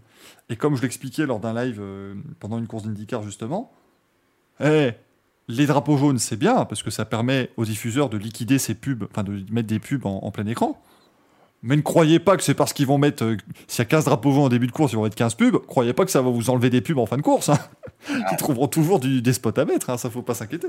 [0.49, 3.73] Et comme je l'expliquais lors d'un live euh, pendant une course d'IndyCar justement,
[4.60, 4.92] eh,
[5.49, 9.05] les drapeaux jaunes c'est bien parce que ça permet aux diffuseurs de liquider ces pubs,
[9.10, 10.81] enfin de mettre des pubs en, en plein écran.
[11.65, 13.36] Mais ne croyez pas que c'est parce qu'ils vont mettre, euh,
[13.68, 15.59] s'il y a 15 drapeaux jaunes en début de course, ils vont mettre 15 pubs.
[15.67, 17.51] Croyez pas que ça va vous enlever des pubs en fin de course.
[17.51, 17.59] hein.
[18.33, 20.67] Ils trouveront toujours du, des spots à mettre, hein, ça faut pas s'inquiéter.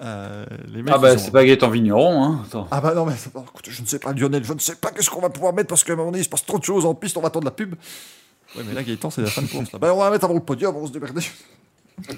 [0.00, 2.42] Euh, les mecs, Ah bah ont- c'est pas Gaëtan Vigneron, hein.
[2.46, 2.68] Attends.
[2.70, 5.10] Ah bah non, mais écoute, je ne sais pas, Lionel, je ne sais pas qu'est-ce
[5.10, 6.86] qu'on va pouvoir mettre parce qu'à un moment donné, il se passe trop de choses
[6.86, 7.74] en piste, on va attendre la pub.
[8.56, 9.72] Ouais, mais là, Gaëtan, c'est la fin de course.
[9.72, 9.78] Là.
[9.80, 11.20] Bah, on va la mettre avant le podium, on va se démerder.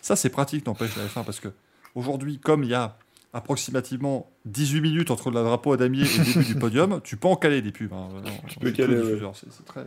[0.00, 1.48] Ça, c'est pratique, n'empêche, la F1, parce que
[1.94, 2.96] aujourd'hui, comme il y a
[3.34, 7.28] approximativement 18 minutes entre le drapeau à damier et le début du podium, tu peux
[7.28, 7.92] en caler des pubs.
[7.92, 8.08] hein.
[8.24, 9.20] Non, Tu peux caler, ouais.
[9.34, 9.84] C'est très,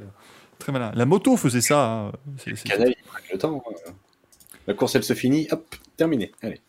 [0.60, 0.92] très malin.
[0.94, 1.84] La moto faisait ça.
[1.90, 2.12] hein.
[2.38, 3.64] C'est- c'est- Canal, il prend le temps.
[3.88, 3.92] hein.
[4.68, 5.48] La course, elle se finit.
[5.52, 6.32] Hop, terminé.
[6.44, 6.62] Allez.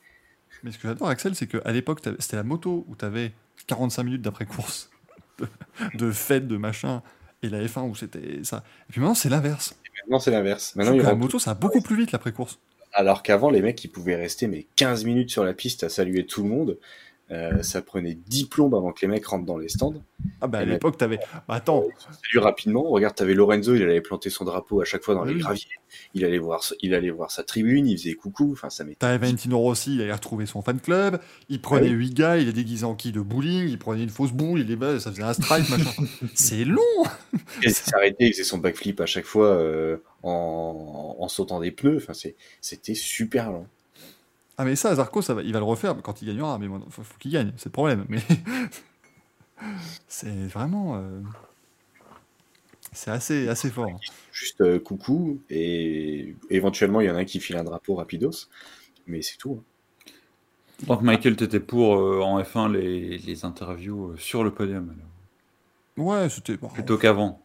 [0.62, 3.32] Mais ce que j'adore, Axel, c'est qu'à l'époque, c'était la moto où tu avais
[3.66, 4.90] 45 minutes d'après-course,
[5.38, 5.46] de,
[5.94, 7.02] de fête, de machin.
[7.42, 8.62] et la F1 où c'était ça.
[8.88, 9.74] Et puis maintenant, c'est l'inverse.
[10.04, 10.74] Maintenant, c'est l'inverse.
[10.76, 12.58] Maintenant, La moto, ça va beaucoup plus vite l'après-course.
[12.92, 16.26] Alors qu'avant, les mecs, ils pouvaient rester mais 15 minutes sur la piste à saluer
[16.26, 16.78] tout le monde.
[17.32, 19.94] Euh, ça prenait 10 plombes avant que les mecs rentrent dans les stands.
[20.42, 21.18] Ah bah à l'époque, t'avais.
[21.48, 22.82] Bah, attends, Salut rapidement.
[22.82, 25.40] Regarde, t'avais Lorenzo, il allait planter son drapeau à chaque fois dans les Oui.
[25.40, 25.64] graviers.
[26.14, 28.50] Il allait voir, il allait voir sa tribune, il faisait coucou.
[28.52, 31.20] Enfin, ça t'avais Valentino Rossi, il allait retrouver son fan club.
[31.48, 34.10] Il prenait Ah 8 gars, il est déguisé en qui de bowling, il prenait une
[34.10, 35.90] fausse boule, il bas, ça faisait un strike, machin.
[36.34, 36.80] C'est long
[37.62, 41.96] Il s'arrêtait, il faisait son backflip à chaque fois euh, en, en sautant des pneus.
[41.96, 42.12] Enfin,
[42.60, 43.66] c'était super long.
[44.58, 46.80] Ah mais ça, Zarco, ça va, il va le refaire quand il gagnera, mais bon,
[46.90, 48.04] faut, faut qu'il gagne, c'est le problème.
[48.08, 48.20] Mais
[50.08, 51.20] c'est vraiment, euh,
[52.92, 54.00] c'est assez, assez fort.
[54.32, 58.48] Juste euh, coucou et éventuellement il y en a un qui file un drapeau rapidos,
[59.06, 59.60] mais c'est tout.
[59.60, 59.64] hein.
[60.86, 65.08] Donc Michael, t'étais pour euh, en F1 les, les interviews euh, sur le podium alors,
[65.96, 67.40] Ouais, c'était plutôt qu'avant.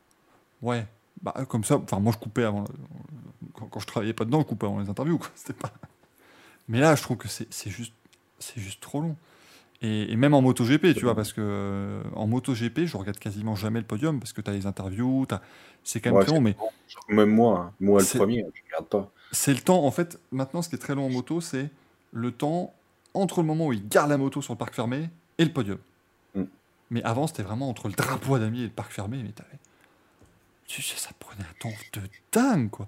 [0.61, 0.87] ouais,
[1.21, 1.77] bah comme ça.
[1.77, 2.65] Enfin, moi je coupais avant,
[3.53, 5.17] quand, quand je travaillais pas dedans, je coupais avant les interviews.
[5.17, 5.29] Quoi.
[5.35, 5.73] C'était pas.
[6.67, 7.93] Mais là, je trouve que c'est juste,
[8.39, 9.15] c'est juste trop long.
[9.81, 13.55] Et, et même en MotoGP, tu vois, parce que euh, en MotoGP, je regarde quasiment
[13.55, 15.41] jamais le podium parce que tu as les interviews, t'as-
[15.83, 16.55] c'est quand même Ouais, très long, mais
[17.09, 17.73] Même moi, hein.
[17.79, 19.11] moi le premier, je regarde pas.
[19.31, 21.69] c'est le temps, en fait, maintenant, ce qui est très long en moto, c'est
[22.11, 22.73] le temps
[23.13, 25.77] entre le moment où il garde la moto sur le parc fermé et le podium.
[26.33, 26.43] Mm.
[26.89, 29.31] Mais avant, c'était vraiment entre le drapeau à damier et le parc fermé, mais
[30.67, 32.87] ça prenait un temps de dingue, quoi.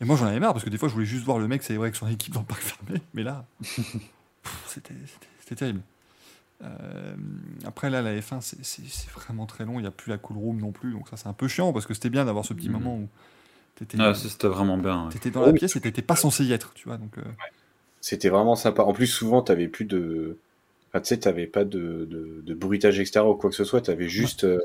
[0.00, 1.62] Et moi, j'en avais marre, parce que des fois, je voulais juste voir le mec
[1.62, 3.46] célébrer avec son équipe dans le parc fermé, mais là,
[4.66, 4.94] c'était
[5.56, 5.80] terrible.
[6.64, 7.16] Euh,
[7.66, 10.18] après, là, la F1, c'est- c'est c'est vraiment très long, il n'y a plus la
[10.18, 12.44] cool room non plus, donc ça, c'est un peu chiant, parce que c'était bien d'avoir
[12.44, 12.74] ce petit Mhm.
[12.74, 13.08] moment où
[13.76, 13.98] t'étais...
[13.98, 14.12] Ah,
[14.48, 15.06] vraiment bien.
[15.06, 15.12] ouais.
[15.12, 15.58] T'étais dans la Oui.
[15.58, 16.98] pièce et t'étais pas censé y être, tu vois.
[16.98, 17.22] Donc, euh,
[18.00, 18.82] C'était vraiment sympa.
[18.82, 20.36] En plus, souvent, t'avais plus de.
[20.88, 23.82] Enfin, tu sais, t'avais pas de, de, de bruitage extérieur ou quoi que ce soit.
[23.82, 24.58] T'avais juste euh.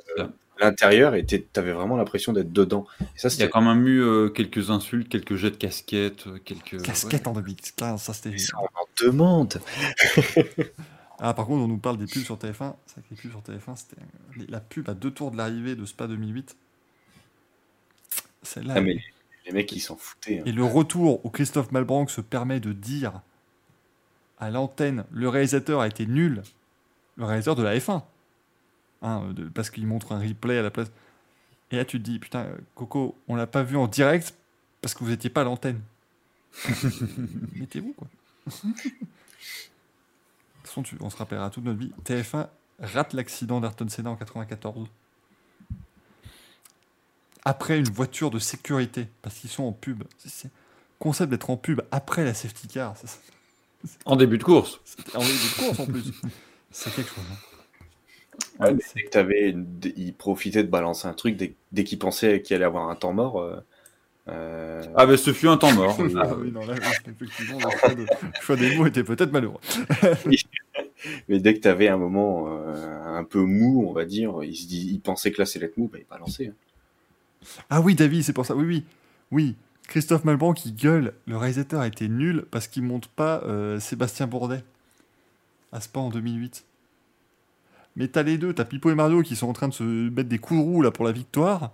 [0.60, 2.86] L'intérieur et t'avais vraiment l'impression d'être dedans.
[3.02, 6.28] Et ça, Il y a quand même eu euh, quelques insultes, quelques jets de casquettes,
[6.28, 6.82] euh, quelques.
[6.82, 8.38] casquette en 2015, ça c'était.
[8.38, 9.60] ça, on en demande.
[11.20, 12.74] Ah, par contre, on nous parle des pubs sur TF1.
[12.86, 14.02] C'est vrai que les pubs sur TF1, c'était
[14.36, 16.56] les- la pub à deux tours de l'arrivée de Spa 2008.
[18.42, 18.74] Celle-là.
[18.78, 18.98] Ah, mais
[19.46, 20.40] les mecs, ils s'en foutaient.
[20.40, 20.44] hein.
[20.46, 23.22] Et le retour où Christophe Malbranck se permet de dire
[24.40, 26.42] à l'antenne le réalisateur a été nul,
[27.16, 28.02] le réalisateur de la F1,
[29.04, 30.92] hein, de- parce qu'il montre un replay à la place.
[31.72, 34.34] Et là, tu te dis, putain, Coco, on l'a pas vu en direct
[34.82, 35.82] parce que vous étiez pas à l'antenne.
[37.56, 38.08] Mettez-vous, quoi.
[38.46, 38.72] De toute
[40.64, 41.92] façon, tu- on se rappellera toute notre vie.
[42.06, 42.48] TF1
[42.80, 44.88] rate l'accident d'Ayrton Senna en 94.
[47.46, 50.04] Après une voiture de sécurité, parce qu'ils sont en pub.
[50.18, 50.50] C'est-
[51.00, 52.96] Concept d'être en pub après la safety car.
[52.96, 53.08] ça-
[54.06, 54.80] En début de course.
[54.86, 56.12] c'est- En lieu de course en plus.
[56.72, 57.24] C'est quelque chose.
[57.32, 57.38] hein.
[58.60, 62.42] Ouais, dès que t'avais, d- ils profitaient de balancer un truc dès, dès qu'ils pensaient
[62.42, 63.40] qu'il allait avoir un temps mort.
[63.42, 63.58] euh,
[64.30, 65.98] euh, Ah, ben ce fut un temps mort.
[66.18, 66.76] Ah oui, non, là,
[67.08, 69.60] effectivement, le choix, de- le choix des mots était peut-être malheureux.
[71.28, 75.00] Mais dès que t'avais un moment euh, un peu mou, on va dire, ils, se
[75.00, 76.48] pensaient que là c'est l'être mou, bah ils balançaient.
[76.48, 76.54] hein.
[77.70, 78.56] Ah oui, David, c'est pour ça.
[78.56, 78.84] Oui, oui.
[79.32, 79.56] Oui.
[79.88, 84.28] Christophe Malbranc qui gueule, le réalisateur a été nul parce qu'il monte pas euh, Sébastien
[84.28, 84.64] Bourdet
[85.74, 86.64] à Spa en 2008.
[87.96, 90.30] Mais t'as les deux, t'as Pipo et Mario qui sont en train de se mettre
[90.30, 91.74] des coups de là pour la victoire.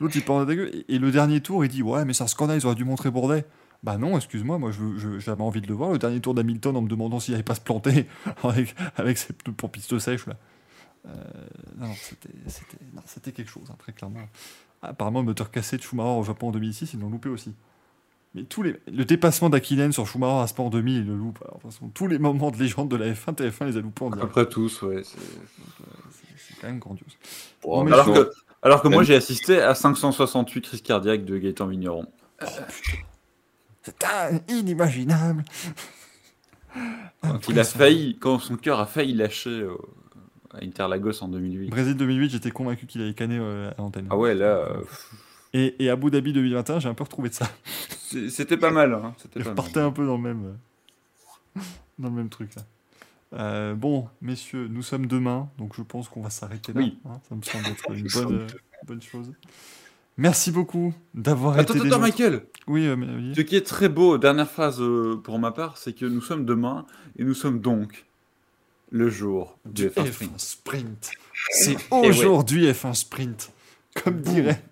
[0.00, 0.84] L'autre il parle de gueule.
[0.88, 3.10] Et, le dernier tour, il dit Ouais, mais c'est un scandale, ils auraient dû montrer
[3.10, 3.46] Bourdet.
[3.82, 4.70] Bah non, excuse-moi, moi
[5.18, 5.92] j'avais envie de le voir.
[5.92, 8.06] Le dernier tour d'Hamilton en me demandant s'il allait pas se planter
[8.96, 10.36] avec, ses pneus pour piste sèche là.
[11.06, 11.10] Euh,
[11.76, 11.92] non,
[13.04, 14.20] c'était quelque chose, hein, très clairement.
[14.80, 17.54] Apparemment, le moteur cassé de Schumacher au Japon en 2006, ils l'ont loupé aussi.
[18.34, 18.76] Mais tous les...
[18.92, 21.38] le dépassement d'Akinen sur Schumacher à en 2000, il le loupe.
[21.42, 23.80] Alors, de toute façon, tous les moments de légende de la F1, TF1 les a
[23.80, 24.32] loupés en À peu direct.
[24.32, 25.02] près tous, ouais.
[25.04, 27.16] c'est- C'est c'est quand même grandiose.
[27.62, 28.30] Bon, Alors que,
[28.62, 32.06] alors que moi, j'ai assisté à 568 crises cardiaques de Gaëtan Vigneron.
[33.82, 35.44] C'est un- inimaginable.
[37.22, 39.76] Quand, il a failli, quand son cœur a failli lâcher euh,
[40.52, 41.70] à Interlagos en 2008.
[41.70, 44.08] Brésil 2008, j'étais convaincu qu'il allait canner euh, à l'antenne.
[44.10, 44.82] Ah ouais, là, euh,
[45.54, 47.48] Et, et Abu Dhabi 2021, j'ai un peu retrouvé de ça.
[48.28, 48.92] c'était pas mal.
[48.92, 50.56] Hein, c'était Je repartais un peu dans le même,
[51.56, 51.60] euh,
[51.98, 52.62] dans le même truc là.
[53.34, 56.80] Euh, bon, messieurs, nous sommes demain, donc je pense qu'on va s'arrêter là.
[56.82, 56.98] Oui.
[57.08, 58.46] hein, ça me semble être une bonne, euh,
[58.86, 59.32] bonne chose.
[60.16, 62.00] Merci beaucoup d'avoir Attends, été attends, nôtres.
[62.00, 64.80] Michael Oui, euh, mais- Olivier Ce qui est très beau, dernière phrase
[65.24, 66.86] pour ma part, c'est que nous sommes demain
[67.18, 68.04] et nous sommes donc
[68.90, 70.40] le jour du F1 F1 Sprint.
[70.40, 71.10] Sprint.
[71.50, 72.08] C'est ouais.
[72.08, 73.52] aujourd'hui F1 Sprint.
[74.04, 74.62] Comme dirait,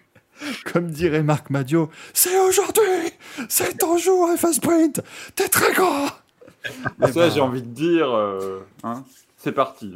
[0.64, 3.12] comme dirait Marc Madio, c'est aujourd'hui,
[3.48, 5.00] c'est ton jour F1 Sprint.
[5.34, 6.06] T'es très grand.
[6.08, 6.70] Ça,
[7.08, 9.04] Eh ben, j'ai envie de dire, euh, hein,
[9.38, 9.94] c'est parti.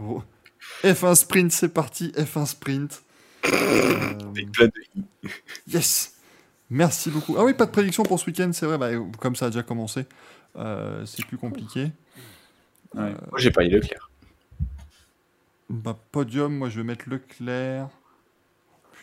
[0.00, 0.22] oh.
[0.82, 2.08] F1 Sprint, c'est parti.
[2.16, 3.02] F1 Sprint.
[3.46, 4.12] Euh.
[5.68, 6.14] Yes
[6.70, 7.36] Merci beaucoup.
[7.38, 8.90] Ah oui, pas de prédiction pour ce week-end, c'est vrai, bah,
[9.20, 10.06] comme ça a déjà commencé,
[10.56, 11.92] euh, c'est plus compliqué.
[12.94, 13.10] Ouais.
[13.30, 14.10] Moi, j'ai parié Leclerc.
[15.68, 17.88] Bah, podium, moi je vais mettre Leclerc.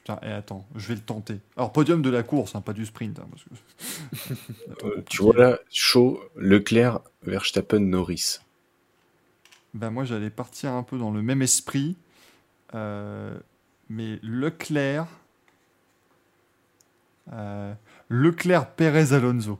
[0.03, 1.39] Putain, et attends, je vais le tenter.
[1.57, 3.19] Alors, podium de la course, hein, pas du sprint.
[3.19, 3.49] hein, parce que...
[4.83, 8.39] Euh, tu vois là, chaud, Leclerc, Verstappen, Norris.
[9.73, 11.95] Bah, moi j'allais partir un peu dans le même esprit.
[12.75, 13.37] Euh,
[13.89, 15.07] mais Leclerc.
[17.33, 17.73] euh,
[18.09, 19.59] Leclerc, Pérez, Alonso.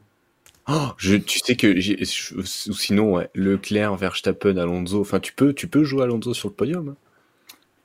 [0.67, 5.01] Oh, je, tu sais que j'ai- je- ou sinon ouais, Leclerc, Verstappen, Alonso.
[5.01, 6.89] Enfin, tu peux, tu peux jouer Alonso sur le podium.
[6.89, 6.95] hein.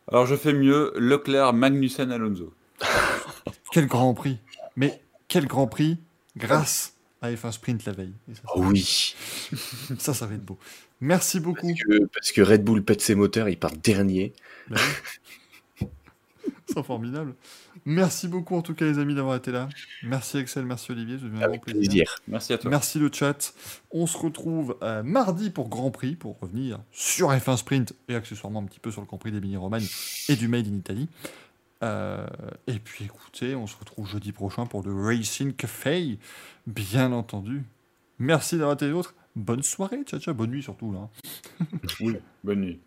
[0.09, 2.55] Alors je fais mieux, Leclerc, Magnussen, Alonso.
[3.73, 4.39] Quel grand prix
[4.77, 5.99] Mais quel grand prix
[6.37, 8.15] grâce à F1 Sprint la veille.
[8.31, 9.15] Et ça, Oh oui,
[9.99, 10.59] ça, ça va être beau.
[11.01, 11.67] Merci beaucoup.
[11.67, 14.33] parce que, parce que Red Bull pète ses moteurs, il part dernier.
[14.71, 14.77] Bah
[15.81, 15.87] oui.
[16.69, 17.35] C'est formidable.
[17.89, 19.69] Merci beaucoup en tout cas les amis d'avoir été là.
[20.03, 22.17] Merci Axel, merci Olivier, je Avec plaisir.
[22.27, 22.69] Merci à toi.
[22.69, 23.55] Merci le chat.
[23.93, 28.61] On se retrouve euh, mardi pour Grand Prix, pour revenir sur F1 Sprint et accessoirement
[28.61, 29.87] un petit peu sur le Grand Prix d'Emilie Romagne
[30.29, 31.09] et du Made in Italy.
[31.85, 32.27] Euh,
[32.67, 36.19] et puis écoutez, on se retrouve jeudi prochain pour le Racing Café,
[36.67, 37.63] bien entendu.
[38.19, 39.15] Merci d'avoir été les autres.
[39.37, 41.09] Bonne soirée, ciao ciao, bonne nuit surtout là.
[42.01, 42.81] Oui, bonne nuit.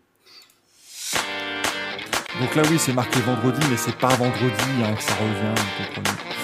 [2.38, 4.52] Donc là oui, c'est marqué vendredi, mais c'est pas vendredi
[4.84, 6.39] hein, que ça revient, vous comprenez.